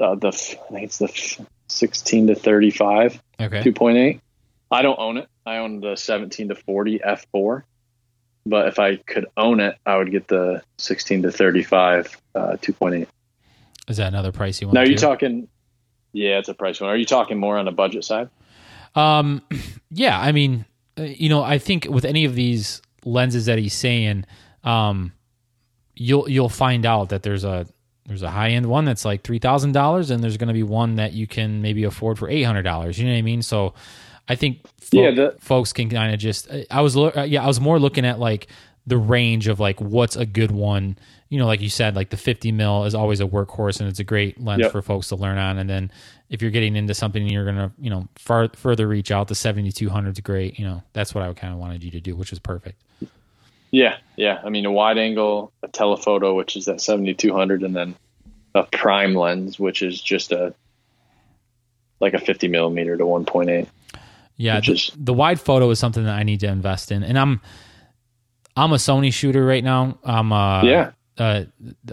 uh, 0.01 0.14
the 0.14 0.29
I 0.29 0.73
think 0.73 0.85
it's 0.85 0.99
the 0.99 1.47
16 1.69 2.29
to 2.29 2.35
35 2.35 3.21
Okay. 3.41 3.62
2.8. 3.62 4.21
I 4.71 4.83
don't 4.83 4.99
own 4.99 5.16
it. 5.19 5.29
I 5.47 5.59
own 5.59 5.81
the 5.81 5.97
17 5.97 6.49
to 6.49 6.55
40 6.55 6.99
f4. 6.99 7.62
But 8.45 8.69
if 8.69 8.79
I 8.79 8.97
could 8.97 9.27
own 9.37 9.61
it, 9.61 9.77
I 9.85 9.97
would 9.97 10.11
get 10.11 10.27
the 10.27 10.62
16 10.79 11.23
to 11.23 11.31
35 11.31 12.16
uh, 12.35 12.41
2.8. 12.61 13.07
Is 13.89 13.97
that 13.99 14.09
another 14.09 14.32
pricey 14.32 14.64
one? 14.64 14.74
Now, 14.74 14.82
are 14.82 14.86
you 14.86 14.97
talking? 14.97 15.49
Yeah, 16.12 16.39
it's 16.39 16.49
a 16.49 16.55
price 16.55 16.80
one. 16.80 16.91
Are 16.91 16.97
you 16.97 17.05
talking 17.05 17.39
more 17.39 17.59
on 17.59 17.64
the 17.64 17.72
budget 17.72 18.05
side? 18.05 18.28
Um, 18.95 19.43
yeah, 19.91 20.18
I 20.18 20.32
mean, 20.32 20.64
uh, 20.99 21.03
you 21.03 21.28
know, 21.28 21.43
I 21.43 21.59
think 21.59 21.86
with 21.89 22.05
any 22.05 22.24
of 22.24 22.34
these 22.34 22.82
lenses 23.05 23.47
that 23.47 23.59
he's 23.59 23.74
saying, 23.74 24.24
um, 24.64 25.12
you'll 25.95 26.28
you'll 26.28 26.49
find 26.49 26.86
out 26.86 27.11
that 27.11 27.22
there's 27.22 27.45
a 27.45 27.66
there's 28.07 28.22
a 28.22 28.30
high 28.30 28.51
end 28.51 28.66
one 28.66 28.84
that's 28.84 29.05
like 29.05 29.22
three 29.22 29.39
thousand 29.39 29.72
dollars, 29.72 30.11
and 30.11 30.22
there's 30.22 30.36
going 30.36 30.49
to 30.49 30.55
be 30.55 30.62
one 30.62 30.97
that 30.97 31.12
you 31.12 31.26
can 31.26 31.62
maybe 31.62 31.84
afford 31.84 32.18
for 32.18 32.28
eight 32.28 32.43
hundred 32.45 32.62
dollars. 32.62 32.99
You 32.99 33.07
know 33.07 33.12
what 33.12 33.18
I 33.18 33.22
mean? 33.22 33.43
So, 33.43 33.74
I 34.28 34.34
think 34.34 34.61
Yeah, 34.91 35.11
the- 35.11 35.36
folks 35.41 35.72
can 35.72 35.89
kind 35.91 36.12
of 36.12 36.18
just. 36.20 36.49
I 36.70 36.80
was 36.80 36.97
uh, 36.97 37.26
yeah, 37.28 37.45
I 37.45 37.47
was 37.47 37.61
more 37.61 37.78
looking 37.78 38.05
at 38.07 38.18
like 38.18 38.49
the 38.86 38.97
range 38.97 39.49
of 39.49 39.61
like 39.61 39.80
what's 39.80 40.16
a 40.16 40.24
good 40.26 40.51
one. 40.51 40.97
You 41.31 41.39
know, 41.39 41.47
like 41.47 41.61
you 41.61 41.68
said, 41.68 41.95
like 41.95 42.09
the 42.11 42.16
50 42.16 42.53
mil 42.53 42.85
is 42.85 42.95
always 42.95 43.20
a 43.20 43.26
workhorse 43.26 43.81
and 43.81 43.89
it's 43.89 43.99
a 44.01 44.05
great 44.05 44.41
lens 44.41 44.62
Yep. 44.62 44.72
for 44.72 44.81
folks 44.83 45.09
to 45.09 45.16
learn 45.16 45.37
on. 45.37 45.59
And 45.59 45.68
then 45.68 45.91
if 46.31 46.41
you're 46.41 46.51
getting 46.51 46.74
into 46.74 46.95
something 46.95 47.22
and 47.22 47.31
you're 47.31 47.45
gonna, 47.45 47.70
you 47.79 47.91
know, 47.91 48.09
far 48.16 48.49
further 48.55 48.89
reach 48.89 49.11
out, 49.11 49.29
the 49.29 49.35
7200 49.35 50.11
is 50.16 50.20
great. 50.20 50.59
You 50.59 50.64
know, 50.66 50.83
that's 50.95 51.14
what 51.14 51.22
I 51.24 51.33
kind 51.35 51.53
of 51.53 51.59
wanted 51.59 51.85
you 51.85 51.91
to 51.91 52.01
do, 52.01 52.16
which 52.16 52.31
was 52.31 52.39
perfect. 52.39 52.83
Yeah, 53.70 53.97
yeah. 54.16 54.41
I 54.43 54.49
mean, 54.49 54.64
a 54.64 54.72
wide 54.72 54.97
angle, 54.97 55.53
a 55.62 55.68
telephoto, 55.68 56.35
which 56.35 56.57
is 56.57 56.64
that 56.64 56.81
7200, 56.81 57.62
and 57.62 57.76
then 57.76 57.95
a 58.55 58.62
prime 58.62 59.14
lens, 59.14 59.59
which 59.61 59.83
is 59.83 60.01
just 60.01 60.33
a 60.33 60.55
like 62.01 62.14
a 62.14 62.18
50 62.18 62.49
millimeter 62.49 62.97
to 62.97 63.05
1.8. 63.05 63.66
Yeah, 64.37 64.57
Which 64.57 64.66
the, 64.68 64.72
is- 64.72 64.93
the 64.97 65.12
wide 65.12 65.41
photo 65.41 65.68
is 65.70 65.79
something 65.79 66.05
that 66.05 66.14
I 66.16 66.22
need 66.22 66.41
to 66.41 66.47
invest 66.47 66.91
in, 66.93 67.03
and 67.03 67.18
I'm 67.18 67.41
I'm 68.57 68.72
a 68.72 68.76
Sony 68.76 69.12
shooter 69.12 69.45
right 69.45 69.62
now. 69.62 69.99
I'm 70.05 70.33
uh, 70.33 70.62
Yeah. 70.62 70.91
Uh, 71.19 71.45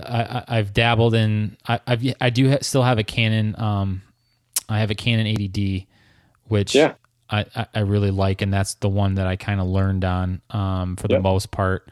I, 0.04 0.22
I- 0.22 0.44
I've 0.60 0.74
dabbled 0.74 1.16
in. 1.16 1.58
I, 1.68 1.80
I've 1.88 2.04
I 2.22 2.30
do 2.30 2.52
ha- 2.52 2.58
still 2.62 2.84
have 2.84 3.00
a 3.00 3.04
Canon. 3.04 3.60
Um, 3.60 4.02
I 4.70 4.80
have 4.80 4.92
a 4.92 4.96
Canon 4.96 5.26
80D, 5.28 5.88
which 6.48 6.76
Yeah. 6.76 6.94
I, 7.30 7.46
I, 7.74 7.80
really 7.80 8.12
like, 8.12 8.42
and 8.44 8.54
that's 8.54 8.76
the 8.76 8.90
one 8.90 9.16
that 9.16 9.26
I 9.26 9.36
kind 9.36 9.60
of 9.60 9.66
learned 9.68 10.06
on 10.06 10.42
um, 10.52 10.96
for 10.96 11.08
the 11.08 11.16
Yep. 11.16 11.24
most 11.24 11.50
part. 11.52 11.90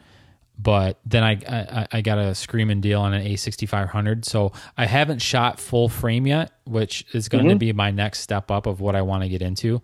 But 0.59 0.99
then 1.05 1.23
I, 1.23 1.31
I 1.49 1.87
I 1.93 2.01
got 2.01 2.19
a 2.19 2.35
screaming 2.35 2.79
deal 2.81 3.01
on 3.01 3.13
an 3.15 3.25
A6500, 3.25 4.23
so 4.25 4.51
I 4.77 4.85
haven't 4.85 5.19
shot 5.19 5.59
full 5.59 5.89
frame 5.89 6.27
yet, 6.27 6.51
which 6.65 7.03
is 7.13 7.27
going 7.29 7.49
to 7.49 7.55
Mhm. 7.55 7.59
be 7.59 7.73
my 7.73 7.89
next 7.89 8.19
step 8.19 8.51
up 8.51 8.67
of 8.67 8.79
what 8.79 8.95
I 8.95 9.01
want 9.01 9.23
to 9.23 9.29
get 9.29 9.41
into. 9.41 9.81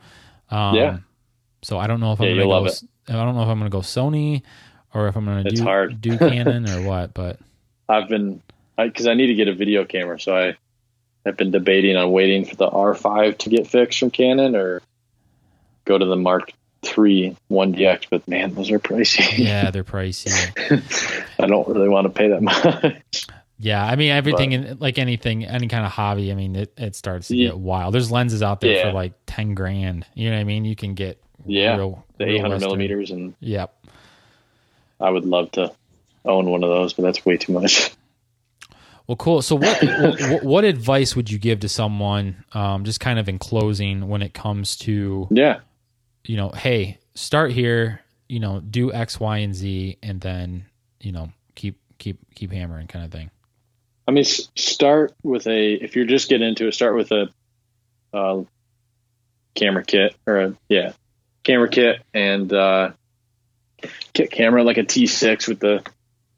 Um, 0.51 0.75
Yeah. 0.75 0.97
So 1.63 1.79
I 1.79 1.87
don't 1.87 1.99
know 1.99 2.13
if 2.13 2.21
I'm 2.21 2.27
you'll 2.27 2.47
gonna 2.47 2.69
go. 2.69 2.75
I 3.07 3.13
don't 3.13 3.35
know 3.35 3.41
if 3.41 3.49
I'm 3.49 3.57
gonna 3.57 3.69
go 3.71 3.81
Sony 3.81 4.43
or 4.93 5.07
if 5.07 5.15
I'm 5.15 5.25
gonna 5.25 5.43
It's 5.45 5.59
do 5.59 5.63
hard. 5.63 6.01
do 6.01 6.17
Canon 6.17 6.69
or 6.69 6.81
what. 6.87 7.13
But 7.13 7.39
I've 7.87 8.07
been 8.09 8.41
because 8.77 9.07
I, 9.07 9.13
need 9.13 9.27
to 9.27 9.35
get 9.35 9.47
a 9.49 9.53
video 9.53 9.83
camera, 9.85 10.19
so 10.19 10.35
I 10.35 10.55
have 11.25 11.35
been 11.37 11.51
debating 11.51 11.97
on 11.97 12.11
waiting 12.11 12.45
for 12.45 12.55
the 12.55 12.69
R5 12.69 13.37
to 13.39 13.49
get 13.49 13.67
fixed 13.67 13.99
from 13.99 14.09
Canon 14.09 14.55
or 14.55 14.81
go 15.85 15.97
to 15.97 16.05
the 16.05 16.15
Mark 16.15 16.53
III 16.85 17.35
1DX. 17.51 18.05
But 18.09 18.25
man, 18.27 18.53
those 18.55 18.71
are 18.71 18.79
pricey. 18.79 19.37
yeah, 19.37 19.69
they're 19.69 19.83
pricey. 19.83 20.31
I 21.39 21.45
don't 21.47 21.67
really 21.67 21.89
want 21.89 22.05
to 22.05 22.09
pay 22.13 22.29
that 22.29 22.41
much. 23.11 23.27
Yeah, 23.61 23.83
I 23.85 23.97
mean 23.97 24.11
everything 24.11 24.53
in 24.53 24.77
like 24.79 24.97
anything, 24.97 25.43
any 25.43 25.67
kind 25.67 25.85
of 25.85 25.91
hobby. 25.91 26.31
I 26.31 26.35
mean 26.35 26.55
it, 26.55 26.71
it 26.77 26.95
starts 26.95 27.27
to 27.27 27.35
Yeah. 27.35 27.49
get 27.49 27.57
wild. 27.59 27.93
There's 27.93 28.09
lenses 28.09 28.41
out 28.41 28.61
there 28.61 28.71
Yeah. 28.77 28.83
for 28.83 28.93
like 28.93 29.11
ten 29.25 29.53
grand. 29.55 30.05
You 30.13 30.29
know 30.29 30.37
what 30.37 30.41
I 30.41 30.45
mean? 30.45 30.63
You 30.63 30.77
can 30.77 30.93
get 30.93 31.21
Yeah, 31.45 31.75
real, 31.75 32.05
the 32.17 32.25
real 32.25 32.35
800 32.35 32.53
Western. 32.53 32.69
millimeters, 32.69 33.11
and 33.11 33.33
Yep. 33.41 33.75
I 34.99 35.09
would 35.09 35.25
love 35.25 35.51
to 35.51 35.71
own 36.25 36.49
one 36.49 36.63
of 36.63 36.69
those, 36.69 36.93
but 36.93 37.03
that's 37.03 37.25
way 37.25 37.37
too 37.37 37.53
much. 37.53 37.91
Well, 39.07 39.15
cool. 39.15 39.41
So, 39.41 39.55
what, 39.57 39.83
what 39.83 40.43
what 40.43 40.63
advice 40.63 41.15
would 41.15 41.31
you 41.31 41.39
give 41.39 41.61
to 41.61 41.67
someone, 41.67 42.45
um, 42.53 42.83
just 42.83 42.99
kind 42.99 43.17
of 43.17 43.27
in 43.27 43.39
closing, 43.39 44.07
when 44.07 44.21
it 44.21 44.35
comes 44.35 44.75
to 44.81 45.27
Yeah, 45.31 45.61
you 46.25 46.37
know, 46.37 46.49
hey, 46.49 46.99
start 47.15 47.51
here, 47.51 48.01
you 48.27 48.39
know, 48.39 48.59
do 48.59 48.93
X, 48.93 49.19
Y, 49.19 49.39
and 49.39 49.55
Z, 49.55 49.97
and 50.03 50.21
then 50.21 50.65
you 50.99 51.11
know, 51.11 51.31
keep 51.55 51.79
keep 51.97 52.19
keep 52.35 52.51
hammering, 52.51 52.85
kind 52.85 53.03
of 53.03 53.11
thing. 53.11 53.31
I 54.07 54.11
mean, 54.11 54.25
start 54.25 55.15
with 55.23 55.47
a 55.47 55.73
if 55.73 55.95
you're 55.95 56.05
just 56.05 56.29
getting 56.29 56.47
into 56.47 56.67
it, 56.67 56.75
start 56.75 56.95
with 56.95 57.11
a 57.11 57.29
uh, 58.13 58.43
camera 59.55 59.83
kit 59.83 60.15
or 60.27 60.39
a 60.39 60.55
yeah 60.67 60.93
camera 61.43 61.69
kit 61.69 62.03
and 62.13 62.53
uh, 62.53 62.91
kit 64.13 64.31
camera 64.31 64.63
like 64.63 64.77
a 64.77 64.83
T6 64.83 65.47
with 65.47 65.59
the 65.59 65.83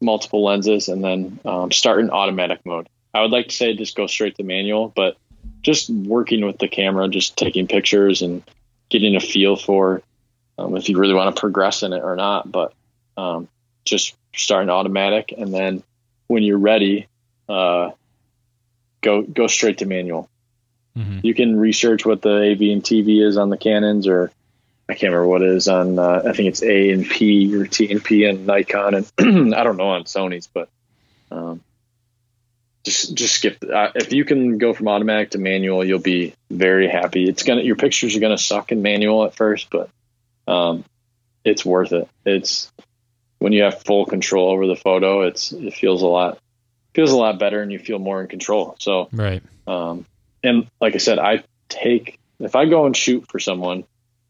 multiple 0.00 0.44
lenses, 0.44 0.88
and 0.88 1.02
then 1.02 1.38
um, 1.44 1.70
start 1.70 2.00
in 2.00 2.10
automatic 2.10 2.60
mode. 2.64 2.88
I 3.14 3.22
would 3.22 3.30
like 3.30 3.48
to 3.48 3.54
say 3.54 3.74
just 3.74 3.96
go 3.96 4.06
straight 4.06 4.36
to 4.36 4.42
manual, 4.42 4.92
but 4.94 5.16
just 5.62 5.90
working 5.90 6.44
with 6.44 6.58
the 6.58 6.68
camera, 6.68 7.08
just 7.08 7.36
taking 7.36 7.66
pictures 7.66 8.22
and 8.22 8.42
getting 8.90 9.16
a 9.16 9.20
feel 9.20 9.56
for 9.56 10.02
um, 10.58 10.76
if 10.76 10.88
you 10.88 10.98
really 10.98 11.14
want 11.14 11.34
to 11.34 11.40
progress 11.40 11.82
in 11.82 11.92
it 11.92 12.02
or 12.02 12.16
not. 12.16 12.50
But 12.50 12.74
um, 13.16 13.48
just 13.84 14.14
starting 14.34 14.70
automatic, 14.70 15.32
and 15.36 15.52
then 15.52 15.82
when 16.26 16.42
you're 16.42 16.58
ready, 16.58 17.08
uh, 17.48 17.90
go 19.00 19.22
go 19.22 19.46
straight 19.46 19.78
to 19.78 19.86
manual. 19.86 20.28
Mhm. 20.96 21.24
You 21.24 21.34
can 21.34 21.58
research 21.58 22.04
what 22.04 22.22
the 22.22 22.52
AV 22.52 22.72
and 22.72 22.82
TV 22.82 23.22
is 23.22 23.36
on 23.36 23.50
the 23.50 23.56
Canons, 23.56 24.06
or 24.06 24.30
I 24.92 24.94
can't 24.94 25.10
remember 25.14 25.26
what 25.26 25.40
it 25.40 25.48
is 25.48 25.68
on. 25.68 25.98
Uh, 25.98 26.22
I 26.26 26.32
think 26.34 26.50
it's 26.50 26.62
A 26.62 26.90
and 26.90 27.08
P 27.08 27.56
or 27.56 27.66
T 27.66 27.90
and 27.90 28.04
P 28.04 28.26
and 28.26 28.46
Nikon, 28.46 28.92
and 28.94 29.06
I 29.54 29.64
don't 29.64 29.78
know 29.78 29.88
on 29.88 30.04
Sony's, 30.04 30.48
but 30.52 30.68
um, 31.30 31.62
just 32.84 33.14
just 33.14 33.36
skip. 33.36 33.64
Uh, 33.64 33.88
if 33.94 34.12
you 34.12 34.26
can 34.26 34.58
go 34.58 34.74
from 34.74 34.88
automatic 34.88 35.30
to 35.30 35.38
manual, 35.38 35.82
you'll 35.82 35.98
be 35.98 36.34
very 36.50 36.88
happy. 36.88 37.26
It's 37.26 37.42
gonna 37.42 37.62
your 37.62 37.76
pictures 37.76 38.14
are 38.14 38.20
gonna 38.20 38.36
suck 38.36 38.70
in 38.70 38.82
manual 38.82 39.24
at 39.24 39.34
first, 39.34 39.68
but 39.70 39.88
um, 40.46 40.84
it's 41.42 41.64
worth 41.64 41.92
it. 41.92 42.06
It's 42.26 42.70
when 43.38 43.54
you 43.54 43.62
have 43.62 43.82
full 43.82 44.04
control 44.04 44.50
over 44.50 44.66
the 44.66 44.76
photo. 44.76 45.22
It's 45.22 45.52
it 45.52 45.72
feels 45.72 46.02
a 46.02 46.06
lot 46.06 46.36
feels 46.92 47.12
a 47.12 47.16
lot 47.16 47.38
better, 47.38 47.62
and 47.62 47.72
you 47.72 47.78
feel 47.78 47.98
more 47.98 48.20
in 48.20 48.28
control. 48.28 48.76
So 48.78 49.08
Right. 49.10 49.42
um, 49.66 50.04
and 50.44 50.66
like 50.82 50.96
I 50.96 50.98
said, 50.98 51.18
I 51.18 51.44
take 51.70 52.18
if 52.40 52.56
I 52.56 52.66
go 52.66 52.84
and 52.84 52.94
shoot 52.94 53.24
for 53.30 53.38
someone, 53.38 53.84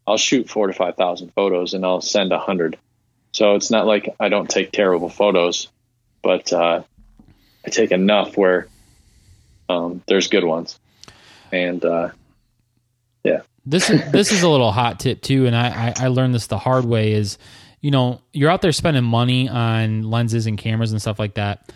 I'll 0.07 0.17
shoot 0.17 0.49
four 0.49 0.67
to 0.67 0.73
five 0.73 0.97
thousand 0.97 1.33
photos, 1.35 1.75
and 1.75 1.85
I'll 1.85 2.01
send 2.01 2.33
a 2.33 2.39
hundred. 2.39 2.79
So 3.33 3.55
it's 3.55 3.71
not 3.71 3.87
like 3.87 4.15
I 4.21 4.29
don't 4.29 4.49
take 4.49 4.73
terrible 4.73 5.09
photos, 5.09 5.69
but 6.23 6.53
uh, 6.53 6.83
I 7.65 7.71
take 7.71 7.93
enough 7.93 8.37
where 8.37 8.69
um, 9.69 10.03
there's 10.07 10.29
good 10.29 10.45
ones, 10.45 10.79
and 11.51 11.85
uh, 11.85 12.11
This 13.65 13.91
is 13.91 14.11
this 14.11 14.33
is 14.33 14.43
a 14.43 14.49
little 14.49 14.73
hot 14.73 14.99
tip 14.99 15.23
too, 15.23 15.47
and 15.47 15.55
I, 15.55 15.69
I 15.69 16.05
I 16.05 16.09
learned 16.09 16.35
this 16.35 16.49
the 16.49 16.59
hard 16.59 16.85
way. 16.85 17.13
Is 17.13 17.39
you 17.81 17.91
know 17.91 18.21
you're 18.33 18.51
out 18.51 18.61
there 18.61 18.73
spending 18.73 19.05
money 19.05 19.49
on 19.49 20.11
lenses 20.11 20.47
and 20.47 20.59
cameras 20.59 20.91
and 20.91 21.01
stuff 21.01 21.19
like 21.19 21.35
that. 21.35 21.73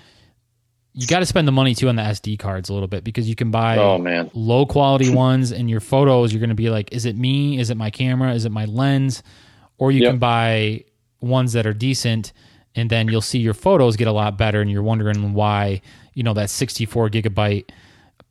You 0.98 1.06
got 1.06 1.18
to 1.18 1.26
spend 1.26 1.46
the 1.46 1.52
money 1.52 1.74
too 1.74 1.88
on 1.90 1.96
the 1.96 2.02
SD 2.02 2.38
cards 2.38 2.70
a 2.70 2.72
little 2.72 2.88
bit 2.88 3.04
because 3.04 3.28
you 3.28 3.34
can 3.34 3.50
buy 3.50 3.76
oh 3.76 3.98
man, 3.98 4.30
low 4.32 4.64
quality 4.64 5.10
ones 5.14 5.52
and 5.52 5.68
your 5.68 5.80
photos 5.80 6.32
you're 6.32 6.40
going 6.40 6.48
to 6.48 6.54
be 6.56 6.70
like 6.70 6.90
is 6.92 7.04
it 7.04 7.16
me? 7.16 7.58
Is 7.58 7.68
it 7.70 7.76
my 7.76 7.90
camera? 7.90 8.32
Is 8.32 8.44
it 8.46 8.50
my 8.52 8.64
lens? 8.64 9.22
Or 9.78 9.92
you 9.92 10.00
Yep. 10.02 10.10
can 10.12 10.18
buy 10.18 10.84
ones 11.20 11.52
that 11.52 11.66
are 11.66 11.74
decent 11.74 12.32
and 12.74 12.88
then 12.88 13.08
you'll 13.08 13.20
see 13.20 13.38
your 13.38 13.52
photos 13.54 13.96
get 13.96 14.08
a 14.08 14.12
lot 14.12 14.38
better 14.38 14.60
and 14.62 14.70
you're 14.70 14.82
wondering 14.82 15.34
why 15.34 15.82
you 16.14 16.22
know 16.22 16.32
that 16.34 16.48
64 16.48 17.10
gigabyte 17.10 17.68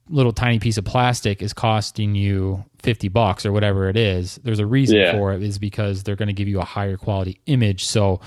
little 0.09 0.31
tiny 0.33 0.57
piece 0.59 0.77
of 0.77 0.85
plastic 0.85 1.41
is 1.43 1.53
costing 1.53 2.13
you 2.15 2.63
50 2.81 3.07
bucks 3.09 3.45
or 3.45 3.51
whatever 3.51 3.89
it 3.89 3.97
is. 3.97 4.39
There's 4.43 4.59
a 4.59 4.65
reason 4.65 4.97
Yeah. 4.97 5.11
for 5.13 5.33
it 5.33 5.41
is 5.43 5.57
because 5.59 6.03
they're 6.03 6.15
going 6.15 6.27
to 6.27 6.33
give 6.33 6.47
you 6.47 6.59
a 6.59 6.65
higher 6.65 6.95
quality 6.97 7.39
image. 7.47 7.85
So 7.85 8.21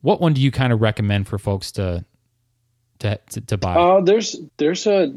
what 0.00 0.20
one 0.20 0.32
do 0.32 0.40
you 0.40 0.50
kind 0.50 0.72
of 0.72 0.80
recommend 0.80 1.26
for 1.28 1.38
folks 1.38 1.72
to 1.72 2.04
to 3.00 3.18
to, 3.30 3.40
to 3.42 3.56
buy 3.56 3.74
uh, 3.74 4.00
there's 4.00 4.36
there's 4.56 4.86
a 4.86 5.12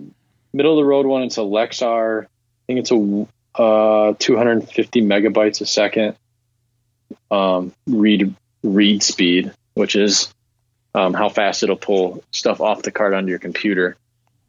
middle 0.53 0.77
of 0.77 0.83
the 0.83 0.87
road 0.87 1.05
one. 1.05 1.23
It's 1.23 1.37
a 1.37 1.41
Lexar. 1.41 2.23
I 2.23 2.27
think 2.67 2.79
it's 2.79 2.91
a 2.91 3.27
uh, 3.61 4.13
250 4.19 5.01
megabytes 5.01 5.61
a 5.61 5.65
second 5.65 6.15
um, 7.31 7.73
read 7.87 8.35
read 8.63 9.03
speed, 9.03 9.51
which 9.73 9.95
is 9.95 10.33
um, 10.93 11.13
how 11.13 11.29
fast 11.29 11.63
it'll 11.63 11.75
pull 11.77 12.23
stuff 12.31 12.61
off 12.61 12.81
the 12.81 12.91
card 12.91 13.13
onto 13.13 13.29
your 13.29 13.39
computer. 13.39 13.97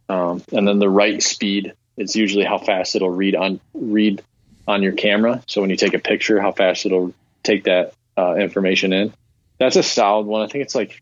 Um, 0.08 0.42
and 0.52 0.66
then 0.66 0.78
the 0.78 0.88
write 0.88 1.22
speed 1.22 1.74
is 1.96 2.16
usually 2.16 2.44
how 2.44 2.58
fast 2.58 2.96
it'll 2.96 3.10
read 3.10 3.34
on 3.34 3.60
read 3.74 4.22
on 4.66 4.82
your 4.82 4.92
camera. 4.92 5.42
So 5.46 5.60
when 5.60 5.70
you 5.70 5.76
take 5.76 5.94
a 5.94 5.98
picture, 5.98 6.40
how 6.40 6.52
fast 6.52 6.86
it'll 6.86 7.14
take 7.42 7.64
that 7.64 7.94
uh, 8.16 8.34
information 8.36 8.92
in. 8.92 9.12
That's 9.58 9.76
a 9.76 9.82
solid 9.82 10.26
one. 10.26 10.42
I 10.42 10.46
think 10.46 10.64
it's 10.64 10.74
like 10.74 11.00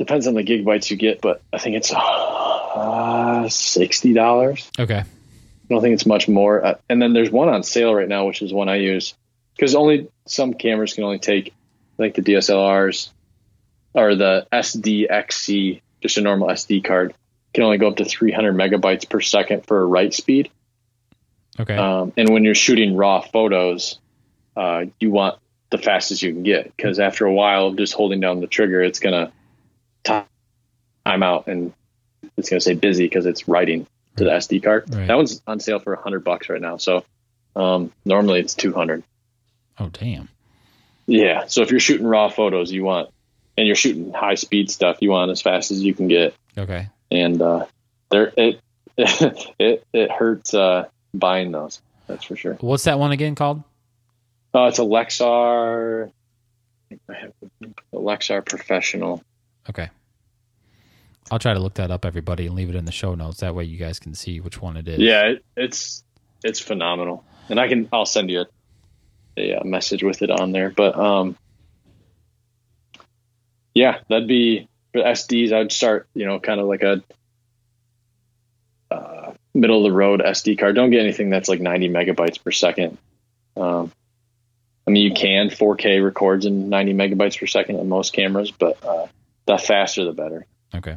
depends 0.00 0.26
on 0.26 0.32
the 0.32 0.42
gigabytes 0.42 0.90
you 0.90 0.96
get, 0.96 1.20
but 1.20 1.42
I 1.52 1.58
think 1.58 1.76
it's 1.76 1.92
uh, 1.94 3.48
sixty 3.50 4.14
dollars. 4.14 4.68
okay 4.78 5.04
I 5.04 5.74
don't 5.74 5.82
think 5.82 5.94
it's 5.94 6.06
much 6.06 6.26
more. 6.26 6.64
Uh, 6.64 6.74
and 6.88 7.00
then 7.00 7.12
there's 7.12 7.30
one 7.30 7.48
on 7.48 7.62
sale 7.62 7.94
right 7.94 8.08
now, 8.08 8.26
which 8.26 8.42
is 8.42 8.52
one 8.52 8.68
I 8.68 8.76
use 8.76 9.14
because 9.54 9.74
only 9.74 10.08
some 10.26 10.54
cameras 10.54 10.94
can 10.94 11.04
only 11.04 11.18
take, 11.18 11.52
like 11.98 12.14
the 12.14 12.22
DSLRs 12.22 13.10
or 13.92 14.14
the 14.14 14.46
SDXC, 14.50 15.82
just 16.00 16.16
a 16.16 16.22
normal 16.22 16.48
SD 16.48 16.82
card, 16.82 17.14
can 17.52 17.62
only 17.62 17.76
go 17.76 17.88
up 17.88 17.96
to 17.96 18.04
300 18.04 18.54
megabytes 18.54 19.08
per 19.08 19.20
second 19.20 19.66
for 19.66 19.82
a 19.82 19.84
write 19.84 20.14
speed. 20.14 20.50
okay 21.60 21.76
Um, 21.76 22.12
and 22.16 22.30
when 22.30 22.42
you're 22.42 22.54
shooting 22.54 22.96
raw 22.96 23.20
photos, 23.20 23.98
uh, 24.56 24.86
you 24.98 25.10
want 25.10 25.38
the 25.70 25.78
fastest 25.78 26.22
you 26.22 26.32
can 26.32 26.42
get 26.42 26.74
because 26.74 26.98
after 26.98 27.26
a 27.26 27.32
while 27.32 27.66
of 27.66 27.76
just 27.76 27.92
holding 27.92 28.18
down 28.18 28.40
the 28.40 28.46
trigger, 28.48 28.82
it's 28.82 28.98
gonna 28.98 29.30
time 30.04 30.24
out 31.06 31.46
and 31.46 31.72
it's 32.36 32.48
gonna 32.50 32.60
say 32.60 32.74
busy 32.74 33.04
because 33.04 33.26
it's 33.26 33.48
writing 33.48 33.86
to 34.16 34.24
the 34.24 34.30
SD 34.30 34.62
card. 34.62 34.92
Right. 34.94 35.06
That 35.06 35.16
one's 35.16 35.42
on 35.46 35.60
sale 35.60 35.78
for 35.78 35.92
a 35.92 36.00
hundred 36.00 36.24
bucks 36.24 36.48
right 36.48 36.60
now. 36.60 36.76
So 36.76 37.04
um, 37.56 37.92
normally 38.04 38.40
it's 38.40 38.54
two 38.54 38.72
hundred. 38.72 39.02
oh 39.78 39.88
damn 39.88 40.28
Yeah. 41.06 41.46
So 41.46 41.62
if 41.62 41.70
you're 41.70 41.80
shooting 41.80 42.06
raw 42.06 42.28
photos, 42.28 42.70
you 42.70 42.84
want 42.84 43.10
and 43.56 43.66
you're 43.66 43.76
shooting 43.76 44.12
high 44.12 44.36
speed 44.36 44.70
stuff, 44.70 44.98
you 45.00 45.10
want 45.10 45.30
as 45.30 45.42
fast 45.42 45.70
as 45.70 45.82
you 45.82 45.94
can 45.94 46.08
get. 46.08 46.34
okay 46.56 46.88
And 47.10 47.40
uh, 47.40 47.66
there 48.10 48.32
it 48.36 48.60
it 48.96 49.84
it 49.92 50.10
hurts 50.10 50.54
uh, 50.54 50.88
buying 51.14 51.52
those. 51.52 51.80
That's 52.06 52.24
for 52.24 52.36
sure. 52.36 52.54
What's 52.54 52.84
that 52.84 52.98
one 52.98 53.12
again 53.12 53.34
called? 53.34 53.62
Uh, 54.52 54.64
it's 54.64 54.78
a 54.78 54.82
Lexar. 54.82 56.10
I 56.90 56.98
I 57.08 57.14
have 57.14 57.32
the 57.60 57.70
Lexar 57.94 58.44
Professional. 58.44 59.22
Okay. 59.70 59.88
I'll 61.30 61.38
try 61.38 61.54
to 61.54 61.60
look 61.60 61.74
that 61.74 61.90
up, 61.90 62.04
everybody, 62.04 62.46
and 62.46 62.56
leave 62.56 62.68
it 62.68 62.74
in 62.74 62.84
the 62.84 62.92
show 62.92 63.14
notes. 63.14 63.38
That 63.40 63.54
way, 63.54 63.64
you 63.64 63.78
guys 63.78 64.00
can 64.00 64.14
see 64.14 64.40
which 64.40 64.60
one 64.60 64.76
it 64.76 64.88
is. 64.88 64.98
Yeah, 64.98 65.22
it, 65.28 65.44
it's 65.56 66.02
it's 66.42 66.58
phenomenal, 66.58 67.24
and 67.48 67.60
I 67.60 67.68
can 67.68 67.88
I'll 67.92 68.06
send 68.06 68.30
you 68.30 68.40
a, 68.40 68.46
a, 69.36 69.60
uh 69.60 69.64
message 69.64 70.02
with 70.02 70.22
it 70.22 70.30
on 70.30 70.50
there. 70.50 70.70
But 70.70 70.98
um, 70.98 71.36
yeah, 73.74 74.00
that'd 74.08 74.26
be 74.26 74.68
for 74.92 75.02
SDs. 75.02 75.52
I'd 75.52 75.70
start 75.70 76.08
you 76.14 76.26
know 76.26 76.40
kind 76.40 76.58
of 76.58 76.66
like 76.66 76.82
a 76.82 77.02
uh, 78.90 79.34
middle 79.54 79.86
of 79.86 79.92
the 79.92 79.96
road 79.96 80.20
SD 80.20 80.58
card. 80.58 80.74
Don't 80.74 80.90
get 80.90 81.00
anything 81.00 81.30
that's 81.30 81.48
like 81.48 81.60
90 81.60 81.90
megabytes 81.90 82.42
per 82.42 82.50
second. 82.50 82.98
Um, 83.56 83.92
I 84.86 84.90
mean, 84.90 85.04
you 85.04 85.14
can 85.14 85.50
4K 85.50 86.04
records 86.04 86.44
in 86.44 86.68
90 86.70 86.94
megabytes 86.94 87.38
per 87.38 87.46
second 87.46 87.78
on 87.78 87.88
most 87.88 88.12
cameras, 88.12 88.50
but 88.50 88.84
uh, 88.84 89.06
the 89.50 89.58
faster 89.58 90.04
the 90.04 90.12
better. 90.12 90.46
Okay. 90.74 90.96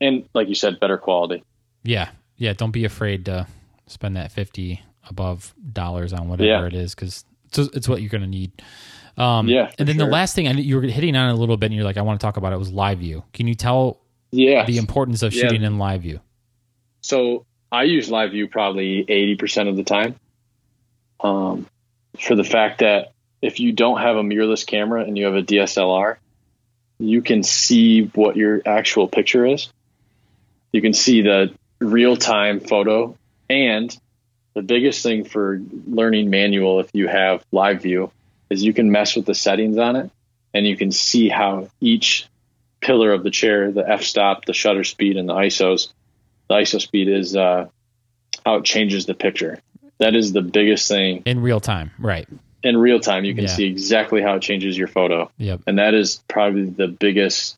And 0.00 0.28
like 0.34 0.48
you 0.48 0.54
said, 0.54 0.78
better 0.80 0.98
quality. 0.98 1.42
Yeah. 1.82 2.10
Yeah. 2.36 2.52
Don't 2.52 2.70
be 2.70 2.84
afraid 2.84 3.24
to 3.26 3.46
spend 3.86 4.16
that 4.16 4.32
fifty 4.32 4.80
above 5.08 5.54
dollars 5.72 6.12
on 6.12 6.28
whatever 6.28 6.48
Yeah. 6.48 6.66
it 6.66 6.74
is, 6.74 6.94
because 6.94 7.24
it's, 7.46 7.58
it's 7.74 7.88
what 7.88 8.00
you're 8.02 8.10
going 8.10 8.22
to 8.22 8.28
need. 8.28 8.50
Um, 9.16 9.48
Yeah, 9.48 9.70
And 9.78 9.88
then 9.88 9.96
the 9.96 10.04
last 10.06 10.34
thing 10.34 10.46
I 10.48 10.52
you 10.52 10.76
were 10.76 10.82
hitting 10.82 11.16
on 11.16 11.30
it 11.30 11.32
a 11.32 11.36
little 11.36 11.56
bit, 11.56 11.66
and 11.66 11.74
you're 11.74 11.84
like, 11.84 11.96
I 11.96 12.02
want 12.02 12.20
to 12.20 12.24
talk 12.24 12.36
about 12.36 12.52
it 12.52 12.58
was 12.58 12.70
live 12.72 12.98
view. 12.98 13.22
Can 13.32 13.46
you 13.48 13.54
tell 13.54 14.00
Yeah. 14.32 14.66
the 14.66 14.76
importance 14.78 15.22
of 15.22 15.32
Yeah. 15.32 15.42
shooting 15.42 15.62
in 15.62 15.78
live 15.78 16.02
view? 16.02 16.20
So 17.00 17.46
I 17.72 17.84
use 17.84 18.10
live 18.10 18.32
view 18.32 18.46
probably 18.48 19.04
80% 19.08 19.68
of 19.68 19.76
the 19.76 19.84
time. 19.84 20.16
Um, 21.20 21.66
for 22.20 22.34
the 22.34 22.44
fact 22.44 22.80
that 22.80 23.12
if 23.40 23.58
you 23.60 23.72
don't 23.72 24.00
have 24.00 24.16
a 24.16 24.22
mirrorless 24.22 24.66
camera 24.66 25.02
and 25.04 25.16
you 25.16 25.24
have 25.24 25.34
a 25.34 25.42
DSLR, 25.42 26.16
you 26.98 27.22
can 27.22 27.42
see 27.42 28.02
what 28.14 28.36
your 28.36 28.62
actual 28.64 29.08
picture 29.08 29.46
is. 29.46 29.68
You 30.72 30.82
can 30.82 30.92
see 30.92 31.22
the 31.22 31.54
real 31.80 32.16
time 32.16 32.60
photo. 32.60 33.16
And 33.48 33.96
the 34.54 34.62
biggest 34.62 35.02
thing 35.02 35.24
for 35.24 35.60
learning 35.86 36.30
manual, 36.30 36.80
if 36.80 36.90
you 36.92 37.08
have 37.08 37.44
live 37.52 37.82
view, 37.82 38.10
is 38.50 38.62
you 38.62 38.72
can 38.72 38.90
mess 38.90 39.16
with 39.16 39.26
the 39.26 39.34
settings 39.34 39.78
on 39.78 39.96
it 39.96 40.10
and 40.54 40.66
you 40.66 40.76
can 40.76 40.90
see 40.90 41.28
how 41.28 41.68
each 41.80 42.26
pillar 42.80 43.12
of 43.12 43.22
the 43.22 43.30
chair, 43.30 43.70
the 43.70 43.88
f 43.88 44.02
stop, 44.02 44.44
the 44.44 44.54
shutter 44.54 44.84
speed, 44.84 45.16
and 45.16 45.28
the 45.28 45.34
ISOs, 45.34 45.92
the 46.48 46.54
ISO 46.54 46.80
speed 46.80 47.08
is 47.08 47.36
uh, 47.36 47.66
how 48.44 48.56
it 48.56 48.64
changes 48.64 49.06
the 49.06 49.14
picture. 49.14 49.60
That 49.98 50.14
is 50.14 50.32
the 50.32 50.42
biggest 50.42 50.88
thing 50.88 51.22
In 51.26 51.40
real 51.40 51.60
time. 51.60 51.90
Right. 51.98 52.28
In 52.62 52.76
real 52.76 53.00
time. 53.00 53.24
You 53.24 53.34
can 53.34 53.44
Yeah. 53.44 53.50
see 53.50 53.64
exactly 53.66 54.22
how 54.22 54.34
it 54.36 54.42
changes 54.42 54.76
your 54.76 54.88
photo, 54.88 55.30
Yep. 55.38 55.60
and 55.66 55.78
that 55.78 55.94
is 55.94 56.22
probably 56.28 56.64
the 56.64 56.88
biggest 56.88 57.56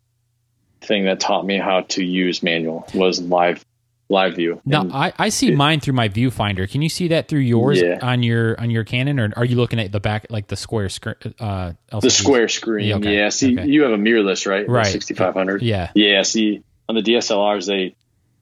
thing 0.81 1.05
that 1.07 1.21
taught 1.21 1.45
me 1.45 1.59
how 1.59 1.81
to 1.83 2.05
use 2.05 2.43
manual 2.43 2.87
was 2.95 3.21
live 3.21 3.65
live 4.11 4.37
view. 4.37 4.59
Now 4.65 4.81
And 4.83 4.93
I, 4.93 5.13
I 5.19 5.29
see 5.29 5.51
mine 5.51 5.81
through 5.81 5.93
my 5.93 6.09
viewfinder. 6.09 6.71
Can 6.71 6.81
you 6.81 6.89
see 6.89 7.09
that 7.09 7.29
through 7.29 7.41
yours 7.41 7.79
Yeah. 7.83 7.99
on 8.01 8.23
your 8.23 8.59
on 8.59 8.71
your 8.71 8.83
Canon, 8.85 9.19
or 9.21 9.31
are 9.37 9.45
you 9.45 9.57
looking 9.57 9.79
at 9.79 9.93
the 9.93 10.01
back 10.01 10.27
like 10.31 10.47
the 10.47 10.57
square 10.57 10.89
screen? 10.89 11.17
Uh, 11.39 11.73
the 12.01 12.09
square 12.09 12.49
screen, 12.49 12.87
Yeah, 12.89 12.97
okay, 12.97 13.17
yeah. 13.17 13.29
See, 13.29 13.59
okay. 13.59 13.69
you 13.69 13.83
have 13.83 13.93
a 13.93 13.99
mirrorless, 13.99 14.47
right? 14.47 14.67
Right. 14.67 14.87
Sixty 14.87 15.13
five 15.13 15.35
hundred. 15.35 15.61
Yeah. 15.63 15.91
Yeah. 15.95 16.23
See, 16.23 16.63
on 16.89 16.95
the 16.95 17.03
DSLRs, 17.03 17.67
they 17.67 17.95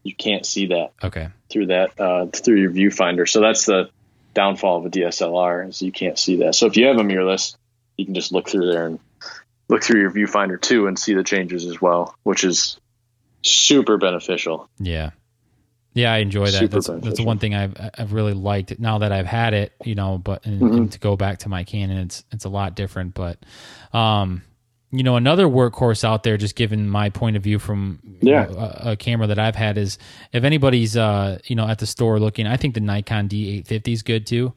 you 0.05 0.15
can't 0.15 0.47
see 0.47 0.67
that 0.67 0.93
Okay. 1.03 1.29
through 1.51 1.67
that 1.67 1.99
uh, 1.99 2.27
through 2.27 2.61
your 2.61 2.71
viewfinder. 2.71 3.29
So 3.29 3.41
that's 3.41 3.67
the 3.67 3.89
downfall 4.37 4.77
of 4.79 4.87
a 4.87 4.91
DSLR 4.91 5.69
is 5.69 5.83
you 5.83 5.91
can't 5.91 6.19
see 6.19 6.37
that. 6.37 6.55
So 6.55 6.67
if 6.67 6.77
you 6.77 6.87
have 6.87 6.99
a 6.99 7.03
mirrorless, 7.03 7.57
you 7.97 8.05
can 8.05 8.15
just 8.15 8.31
look 8.31 8.49
through 8.49 8.71
there 8.71 8.87
and 8.87 9.01
look 9.69 9.83
through 9.83 10.03
your 10.03 10.11
viewfinder 10.13 10.61
too 10.61 10.87
and 10.87 10.97
see 10.99 11.15
the 11.15 11.25
changes 11.25 11.65
as 11.67 11.81
well, 11.81 12.15
which 12.23 12.45
is 12.45 12.79
super 13.43 13.97
beneficial. 13.97 14.69
Yeah. 14.79 15.11
Yeah, 15.95 16.13
I 16.13 16.19
enjoy 16.19 16.45
that. 16.45 16.53
Super 16.53 16.81
That's, 16.81 16.87
that's 16.89 17.17
the 17.17 17.25
one 17.25 17.39
thing 17.39 17.55
I've 17.55 17.75
I've 17.97 18.13
really 18.13 18.35
liked 18.35 18.79
now 18.79 18.99
that 18.99 19.13
I've 19.13 19.27
had 19.27 19.55
it, 19.55 19.73
you 19.83 19.95
know, 19.95 20.19
but 20.19 20.45
and, 20.45 20.61
Mm-hmm. 20.61 20.77
and 20.77 20.93
to 20.93 20.99
go 20.99 21.17
back 21.17 21.39
to 21.39 21.49
my 21.49 21.65
Canon 21.65 21.97
it's 21.97 22.23
it's 22.31 22.45
a 22.45 22.51
lot 22.51 22.77
different, 22.77 23.15
but 23.15 23.39
um 23.95 24.43
you 24.93 25.03
know, 25.03 25.17
another 25.17 25.47
workhorse 25.47 26.05
out 26.05 26.23
there 26.23 26.37
just 26.37 26.55
given 26.57 26.89
my 26.89 27.11
point 27.11 27.37
of 27.37 27.43
view 27.43 27.59
from 27.59 27.99
you 28.05 28.31
Yeah. 28.33 28.45
know, 28.47 28.57
a, 28.59 28.91
a 28.93 28.97
camera 28.97 29.27
that 29.27 29.39
I've 29.39 29.57
had 29.57 29.77
is 29.79 29.99
if 30.33 30.45
anybody's 30.45 30.97
uh 30.97 31.39
you 31.47 31.57
know 31.57 31.67
at 31.69 31.79
the 31.79 31.87
store 31.87 32.19
looking, 32.21 32.47
I 32.47 32.57
think 32.57 32.75
the 32.75 32.81
Nikon 32.81 33.29
D850 33.29 33.93
is 33.93 34.03
good 34.03 34.27
too. 34.27 34.53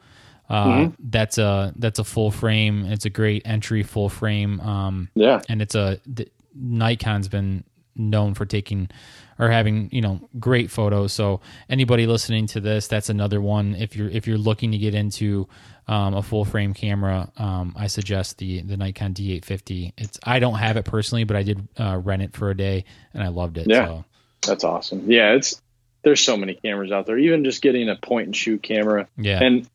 Uh, 0.49 0.65
Mm-hmm. 0.65 0.93
that's 1.09 1.37
a 1.37 1.73
that's 1.77 1.99
a 1.99 2.03
full 2.03 2.31
frame. 2.31 2.85
It's 2.85 3.05
a 3.05 3.09
great 3.09 3.43
entry 3.45 3.83
full 3.83 4.09
frame. 4.09 4.59
Um, 4.61 5.09
Yeah. 5.15 5.41
and 5.49 5.61
it's 5.61 5.75
a 5.75 5.99
the, 6.07 6.27
Nikon's 6.55 7.27
been 7.27 7.63
known 7.95 8.33
for 8.33 8.45
taking 8.45 8.89
or 9.37 9.49
having 9.49 9.89
you 9.91 10.01
know 10.01 10.19
great 10.39 10.69
photos. 10.71 11.13
So 11.13 11.41
anybody 11.69 12.07
listening 12.07 12.47
to 12.47 12.59
this, 12.59 12.87
that's 12.87 13.09
another 13.09 13.41
one. 13.41 13.75
If 13.75 13.95
you're 13.95 14.09
if 14.09 14.27
you're 14.27 14.37
looking 14.37 14.71
to 14.71 14.77
get 14.77 14.93
into 14.95 15.47
um, 15.89 16.13
a 16.13 16.21
full 16.21 16.45
frame 16.45 16.75
camera, 16.75 17.31
um, 17.37 17.73
I 17.75 17.87
suggest 17.87 18.37
the 18.37 18.61
the 18.61 18.77
Nikon 18.77 19.13
D850. 19.15 19.93
It's 19.97 20.19
I 20.23 20.37
don't 20.37 20.53
have 20.55 20.77
it 20.77 20.85
personally, 20.85 21.23
but 21.23 21.35
I 21.35 21.43
did 21.43 21.67
uh, 21.79 21.99
rent 22.03 22.21
it 22.21 22.33
for 22.33 22.51
a 22.51 22.55
day 22.55 22.85
and 23.13 23.23
I 23.23 23.29
loved 23.29 23.57
it. 23.57 23.67
Yeah. 23.67 23.85
So, 23.87 24.05
That's 24.45 24.63
awesome. 24.63 25.09
Yeah, 25.11 25.33
it's 25.33 25.59
there's 26.03 26.21
so 26.21 26.37
many 26.37 26.53
cameras 26.53 26.91
out 26.91 27.07
there. 27.07 27.17
Even 27.17 27.43
just 27.43 27.63
getting 27.63 27.89
a 27.89 27.95
point 27.95 28.27
and 28.27 28.35
shoot 28.35 28.61
camera. 28.61 29.07
yeah. 29.17 29.41
And 29.43 29.69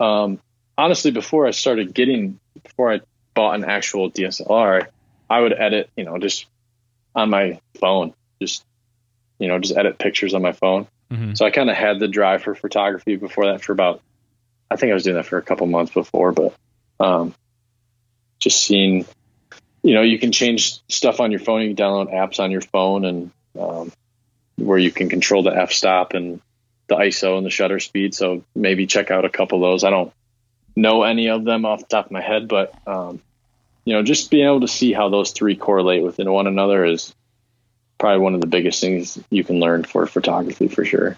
um, 0.00 0.40
honestly, 0.76 1.12
before 1.12 1.46
I 1.46 1.52
started 1.52 1.94
getting, 1.94 2.40
before 2.62 2.92
I 2.92 3.00
bought 3.34 3.54
an 3.54 3.64
actual 3.64 4.10
DSLR, 4.10 4.88
I 5.30 5.40
would 5.40 5.52
edit, 5.52 5.90
you 5.96 6.04
know, 6.04 6.18
just 6.18 6.46
on 7.14 7.30
my 7.30 7.60
phone, 7.80 8.14
just 8.42 8.64
you 9.38 9.46
know, 9.46 9.60
just 9.60 9.76
edit 9.76 9.98
pictures 9.98 10.34
on 10.34 10.42
my 10.42 10.52
phone. 10.52 10.88
Mhm. 11.12 11.38
So 11.38 11.46
I 11.46 11.50
kind 11.50 11.70
of 11.70 11.76
had 11.76 12.00
the 12.00 12.08
drive 12.08 12.42
for 12.42 12.54
photography 12.54 13.14
before 13.16 13.46
that 13.46 13.62
for 13.62 13.72
about, 13.72 14.00
I 14.70 14.76
think 14.76 14.90
I 14.90 14.94
was 14.94 15.04
doing 15.04 15.16
that 15.16 15.26
for 15.26 15.38
a 15.38 15.42
couple 15.42 15.66
months 15.66 15.92
before, 15.92 16.32
but 16.32 16.54
um, 16.98 17.34
just 18.38 18.62
seeing, 18.62 19.06
you 19.82 19.94
know, 19.94 20.02
you 20.02 20.18
can 20.18 20.32
change 20.32 20.80
stuff 20.88 21.20
on 21.20 21.30
your 21.30 21.40
phone. 21.40 21.62
You 21.62 21.74
can 21.74 21.84
download 21.84 22.12
apps 22.12 22.40
on 22.40 22.50
your 22.50 22.60
phone 22.60 23.04
and 23.04 23.30
um, 23.58 23.92
where 24.56 24.78
you 24.78 24.90
can 24.90 25.08
control 25.08 25.42
the 25.42 25.56
f 25.56 25.72
stop 25.72 26.14
and 26.14 26.40
the 26.88 26.96
ISO 26.96 27.36
and 27.36 27.46
the 27.46 27.50
shutter 27.50 27.80
speed. 27.80 28.14
So 28.14 28.44
maybe 28.54 28.86
check 28.86 29.10
out 29.10 29.24
a 29.24 29.30
couple 29.30 29.58
of 29.58 29.70
those. 29.70 29.84
I 29.84 29.90
don't 29.90 30.12
know 30.74 31.02
any 31.02 31.28
of 31.28 31.44
them 31.44 31.64
off 31.64 31.80
the 31.80 31.86
top 31.86 32.06
of 32.06 32.12
my 32.12 32.20
head, 32.20 32.48
but 32.48 32.74
um, 32.86 33.20
you 33.84 33.94
know, 33.94 34.02
just 34.02 34.30
being 34.30 34.46
able 34.46 34.60
to 34.60 34.68
see 34.68 34.92
how 34.92 35.08
those 35.08 35.30
three 35.30 35.56
correlate 35.56 36.02
within 36.02 36.30
one 36.30 36.46
another 36.46 36.84
is 36.84 37.14
probably 37.98 38.20
one 38.20 38.34
of 38.34 38.40
the 38.40 38.46
biggest 38.46 38.80
things 38.80 39.18
you 39.30 39.44
can 39.44 39.58
learn 39.58 39.84
for 39.84 40.06
photography 40.06 40.68
for 40.68 40.84
sure. 40.84 41.16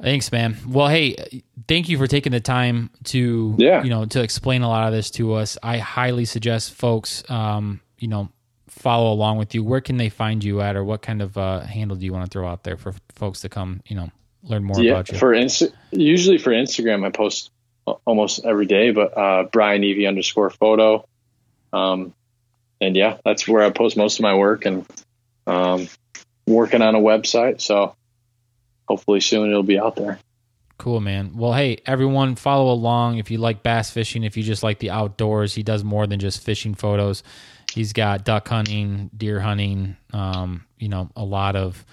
Thanks, 0.00 0.30
man. 0.30 0.56
Well, 0.66 0.88
hey, 0.88 1.42
thank 1.66 1.88
you 1.88 1.98
for 1.98 2.06
taking 2.06 2.32
the 2.32 2.40
time 2.40 2.90
to, 3.04 3.54
Yeah. 3.58 3.82
you 3.82 3.90
know, 3.90 4.04
to 4.06 4.22
explain 4.22 4.62
a 4.62 4.68
lot 4.68 4.86
of 4.86 4.92
this 4.92 5.10
to 5.12 5.34
us. 5.34 5.58
I 5.62 5.78
highly 5.78 6.24
suggest 6.24 6.74
folks, 6.74 7.28
um, 7.30 7.80
you 7.98 8.08
know, 8.08 8.28
follow 8.68 9.12
along 9.12 9.38
with 9.38 9.54
you. 9.54 9.64
Where 9.64 9.80
can 9.80 9.96
they 9.96 10.08
find 10.08 10.42
you 10.44 10.60
at, 10.60 10.76
or 10.76 10.84
what 10.84 11.02
kind 11.02 11.20
of 11.20 11.36
uh, 11.36 11.60
handle 11.60 11.96
do 11.96 12.04
you 12.04 12.12
want 12.12 12.30
to 12.30 12.30
throw 12.30 12.46
out 12.48 12.62
there 12.62 12.76
for 12.76 12.94
folks 13.14 13.40
to 13.40 13.48
come, 13.48 13.80
you 13.86 13.96
know, 13.96 14.10
learn 14.44 14.62
more 14.62 14.80
yeah, 14.80 14.92
about 14.92 15.10
you? 15.10 15.18
for 15.18 15.32
Insta- 15.32 15.72
usually 15.90 16.38
for 16.38 16.50
Instagram, 16.52 17.04
I 17.04 17.10
post 17.10 17.50
almost 18.06 18.44
every 18.44 18.66
day, 18.66 18.90
but 18.92 19.16
uh, 19.16 19.44
Brian 19.50 19.82
Evie 19.82 20.06
underscore 20.06 20.50
photo. 20.50 21.04
Um, 21.72 22.14
and 22.80 22.94
yeah, 22.94 23.16
that's 23.24 23.48
where 23.48 23.62
I 23.62 23.70
post 23.70 23.96
most 23.96 24.18
of 24.18 24.22
my 24.22 24.34
work 24.34 24.64
and 24.64 24.86
um, 25.46 25.88
working 26.46 26.82
on 26.82 26.94
a 26.94 27.00
website. 27.00 27.60
So 27.60 27.96
hopefully 28.88 29.20
soon 29.20 29.50
it'll 29.50 29.62
be 29.62 29.78
out 29.78 29.94
there. 29.94 30.18
Cool, 30.78 31.00
man. 31.00 31.32
Well, 31.36 31.52
hey, 31.52 31.78
everyone, 31.86 32.36
follow 32.36 32.72
along 32.72 33.18
if 33.18 33.30
you 33.30 33.38
like 33.38 33.62
bass 33.62 33.90
fishing. 33.90 34.22
If 34.22 34.36
you 34.36 34.42
just 34.42 34.62
like 34.62 34.78
the 34.78 34.90
outdoors, 34.90 35.54
he 35.54 35.62
does 35.62 35.84
more 35.84 36.06
than 36.06 36.20
just 36.20 36.40
fishing 36.40 36.74
photos. 36.74 37.22
He's 37.72 37.92
got 37.92 38.24
duck 38.24 38.48
hunting, 38.48 39.10
deer 39.16 39.40
hunting, 39.40 39.96
um, 40.12 40.64
you 40.78 40.88
know, 40.88 41.10
a 41.16 41.24
lot 41.24 41.56
of, 41.56 41.84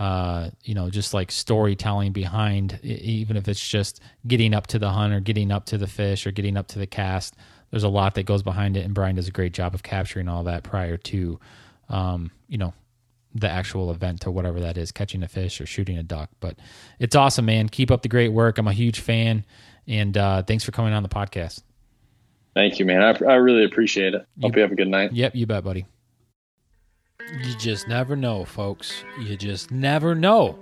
uh, 0.00 0.50
you 0.64 0.74
know, 0.74 0.90
just 0.90 1.14
like 1.14 1.30
storytelling 1.30 2.12
behind, 2.12 2.80
even 2.82 3.36
if 3.36 3.46
it's 3.48 3.66
just 3.66 4.00
getting 4.26 4.52
up 4.52 4.66
to 4.66 4.80
the 4.80 4.90
hunt 4.90 5.14
or 5.14 5.20
getting 5.20 5.52
up 5.52 5.66
to 5.66 5.78
the 5.78 5.86
fish 5.86 6.26
or 6.26 6.32
getting 6.32 6.56
up 6.56 6.66
to 6.68 6.78
the 6.80 6.86
cast. 6.86 7.36
There's 7.70 7.84
a 7.84 7.88
lot 7.88 8.14
that 8.16 8.24
goes 8.24 8.42
behind 8.42 8.76
it, 8.76 8.84
and 8.84 8.94
Brian 8.94 9.14
does 9.16 9.28
a 9.28 9.32
great 9.32 9.52
job 9.52 9.74
of 9.74 9.82
capturing 9.82 10.28
all 10.28 10.44
that 10.44 10.64
prior 10.64 10.96
to, 10.96 11.40
um, 11.88 12.32
you 12.48 12.58
know, 12.58 12.74
the 13.34 13.48
actual 13.50 13.90
event 13.90 14.20
to 14.22 14.30
whatever 14.30 14.60
that 14.60 14.76
is, 14.76 14.92
catching 14.92 15.22
a 15.22 15.28
fish 15.28 15.60
or 15.60 15.66
shooting 15.66 15.98
a 15.98 16.02
duck. 16.02 16.30
But 16.40 16.56
it's 16.98 17.16
awesome, 17.16 17.44
man. 17.46 17.68
Keep 17.68 17.90
up 17.90 18.02
the 18.02 18.08
great 18.08 18.28
work. 18.32 18.58
I'm 18.58 18.68
a 18.68 18.72
huge 18.72 19.00
fan, 19.00 19.44
and 19.88 20.16
uh, 20.16 20.42
thanks 20.44 20.62
for 20.64 20.70
coming 20.72 20.92
on 20.92 21.02
the 21.02 21.08
podcast. 21.08 21.62
Thank 22.54 22.78
you, 22.78 22.84
man. 22.84 23.02
I, 23.02 23.32
I 23.32 23.34
really 23.34 23.64
appreciate 23.64 24.14
it. 24.14 24.24
Hope 24.40 24.52
You- 24.52 24.58
you 24.58 24.62
have 24.62 24.72
a 24.72 24.76
good 24.76 24.88
night. 24.88 25.12
Yep, 25.12 25.34
you 25.34 25.46
bet, 25.46 25.64
buddy. 25.64 25.86
You 27.42 27.56
just 27.56 27.88
never 27.88 28.16
know, 28.16 28.44
folks. 28.44 29.02
You 29.20 29.36
just 29.36 29.70
never 29.70 30.14
know. 30.14 30.58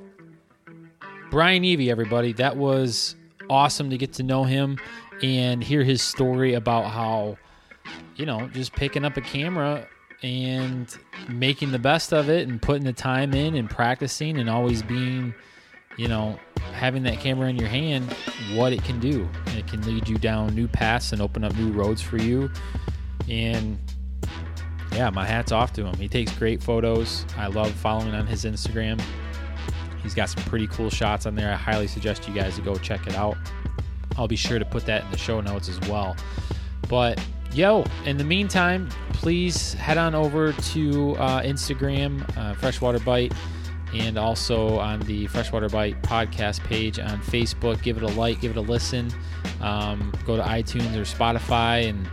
Brian 1.31 1.65
Evie, 1.65 1.91
everybody. 1.91 2.33
That 2.35 2.57
was 2.57 3.17
awesome 3.51 3.91
to 3.91 3.99
get 3.99 4.15
to 4.15 4.23
know 4.23 4.45
him 4.45 4.79
and 5.23 5.63
hear 5.63 5.83
his 5.83 6.03
story 6.03 6.55
about 6.55 6.87
how, 6.87 7.37
you 8.17 8.27
know, 8.27 8.49
just 8.49 8.73
picking 8.75 9.05
up 9.05 9.17
a 9.17 9.21
camera 9.21 9.87
and 10.23 10.97
making 11.29 11.73
the 11.73 11.79
best 11.79 12.13
of 12.13 12.29
it 12.29 12.49
and 12.49 12.63
putting 12.63 12.85
the 12.85 12.93
time 12.93 13.35
in 13.35 13.55
and 13.57 13.69
practicing 13.69 14.39
and 14.39 14.49
always 14.49 14.83
being, 14.83 15.35
you 15.97 16.09
know, 16.09 16.39
having 16.75 17.03
that 17.03 17.19
camera 17.19 17.49
in 17.49 17.57
your 17.57 17.69
hand, 17.69 18.13
what 18.55 18.73
it 18.73 18.83
can 18.85 19.01
do. 19.01 19.29
And 19.47 19.59
it 19.59 19.67
can 19.67 19.83
lead 19.83 20.09
you 20.09 20.19
down 20.19 20.55
new 20.55 20.69
paths 20.69 21.13
and 21.13 21.21
open 21.21 21.45
up 21.45 21.55
new 21.57 21.73
roads 21.73 22.01
for 22.01 22.19
you. 22.19 22.51
And 23.29 23.79
yeah, 24.93 25.11
my 25.11 25.25
hat's 25.25 25.53
off 25.53 25.73
to 25.75 25.85
him. 25.85 25.95
He 25.95 26.09
takes 26.09 26.33
great 26.33 26.63
photos. 26.63 27.25
I 27.37 27.47
love 27.47 27.73
following 27.73 28.15
on 28.15 28.27
his 28.27 28.45
Instagram. 28.45 29.01
He's 30.03 30.15
got 30.15 30.29
some 30.29 30.43
pretty 30.45 30.67
cool 30.67 30.91
shots 30.91 31.27
on 31.27 31.35
there. 31.35 31.53
I 31.53 31.57
highly 31.57 31.87
suggest 31.87 32.29
you 32.29 32.35
guys 32.35 32.57
to 32.57 32.63
go 32.63 32.75
check 32.77 33.07
it 33.07 33.15
out. 33.15 33.37
I'll 34.17 34.29
be 34.29 34.37
sure 34.37 34.59
to 34.59 34.65
put 34.65 34.85
that 34.87 35.05
in 35.05 35.11
the 35.11 35.19
show 35.19 35.41
notes 35.41 35.69
as 35.69 35.81
well. 35.89 36.17
But 36.89 37.21
yo, 37.55 37.85
in 38.05 38.17
the 38.17 38.25
meantime, 38.25 38.89
please 39.13 39.75
head 39.75 39.99
on 39.99 40.15
over 40.15 40.53
to 40.53 41.17
uh, 41.17 41.43
Instagram, 41.43 42.25
uh, 42.37 42.55
Freshwater 42.55 43.01
Bite, 43.01 43.33
and 43.95 44.19
also 44.19 44.79
on 44.79 45.01
the 45.01 45.27
Freshwater 45.27 45.69
Bite 45.69 46.01
podcast 46.03 46.61
page 46.65 46.99
on 46.99 47.21
Facebook. 47.21 47.83
Give 47.83 47.97
it 47.97 48.03
a 48.03 48.09
like, 48.09 48.41
give 48.41 48.53
it 48.53 48.57
a 48.57 48.63
listen. 48.63 49.13
Um, 49.61 50.13
go 50.27 50.37
to 50.37 50.43
iTunes 50.43 50.97
or 50.97 51.03
Spotify 51.03 51.89
and 51.89 52.09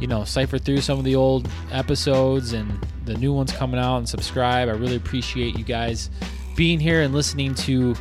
you 0.00 0.06
know, 0.06 0.24
cipher 0.24 0.58
through 0.58 0.80
some 0.80 0.98
of 0.98 1.04
the 1.04 1.14
old 1.14 1.48
episodes 1.72 2.52
and 2.52 2.78
the 3.04 3.14
new 3.14 3.32
ones 3.32 3.52
coming 3.52 3.80
out 3.80 3.98
and 3.98 4.08
subscribe. 4.08 4.68
I 4.68 4.72
really 4.72 4.96
appreciate 4.96 5.58
you 5.58 5.64
guys 5.64 6.10
being 6.54 6.80
here 6.80 7.02
and 7.02 7.14
listening 7.14 7.54
to 7.54 7.94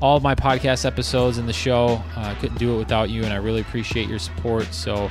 all 0.00 0.16
of 0.16 0.22
my 0.22 0.34
podcast 0.34 0.84
episodes 0.84 1.38
and 1.38 1.48
the 1.48 1.52
show. 1.52 2.02
Uh, 2.16 2.20
I 2.20 2.34
couldn't 2.40 2.58
do 2.58 2.74
it 2.74 2.78
without 2.78 3.10
you, 3.10 3.22
and 3.22 3.32
I 3.32 3.36
really 3.36 3.60
appreciate 3.60 4.08
your 4.08 4.18
support. 4.18 4.72
So, 4.72 5.10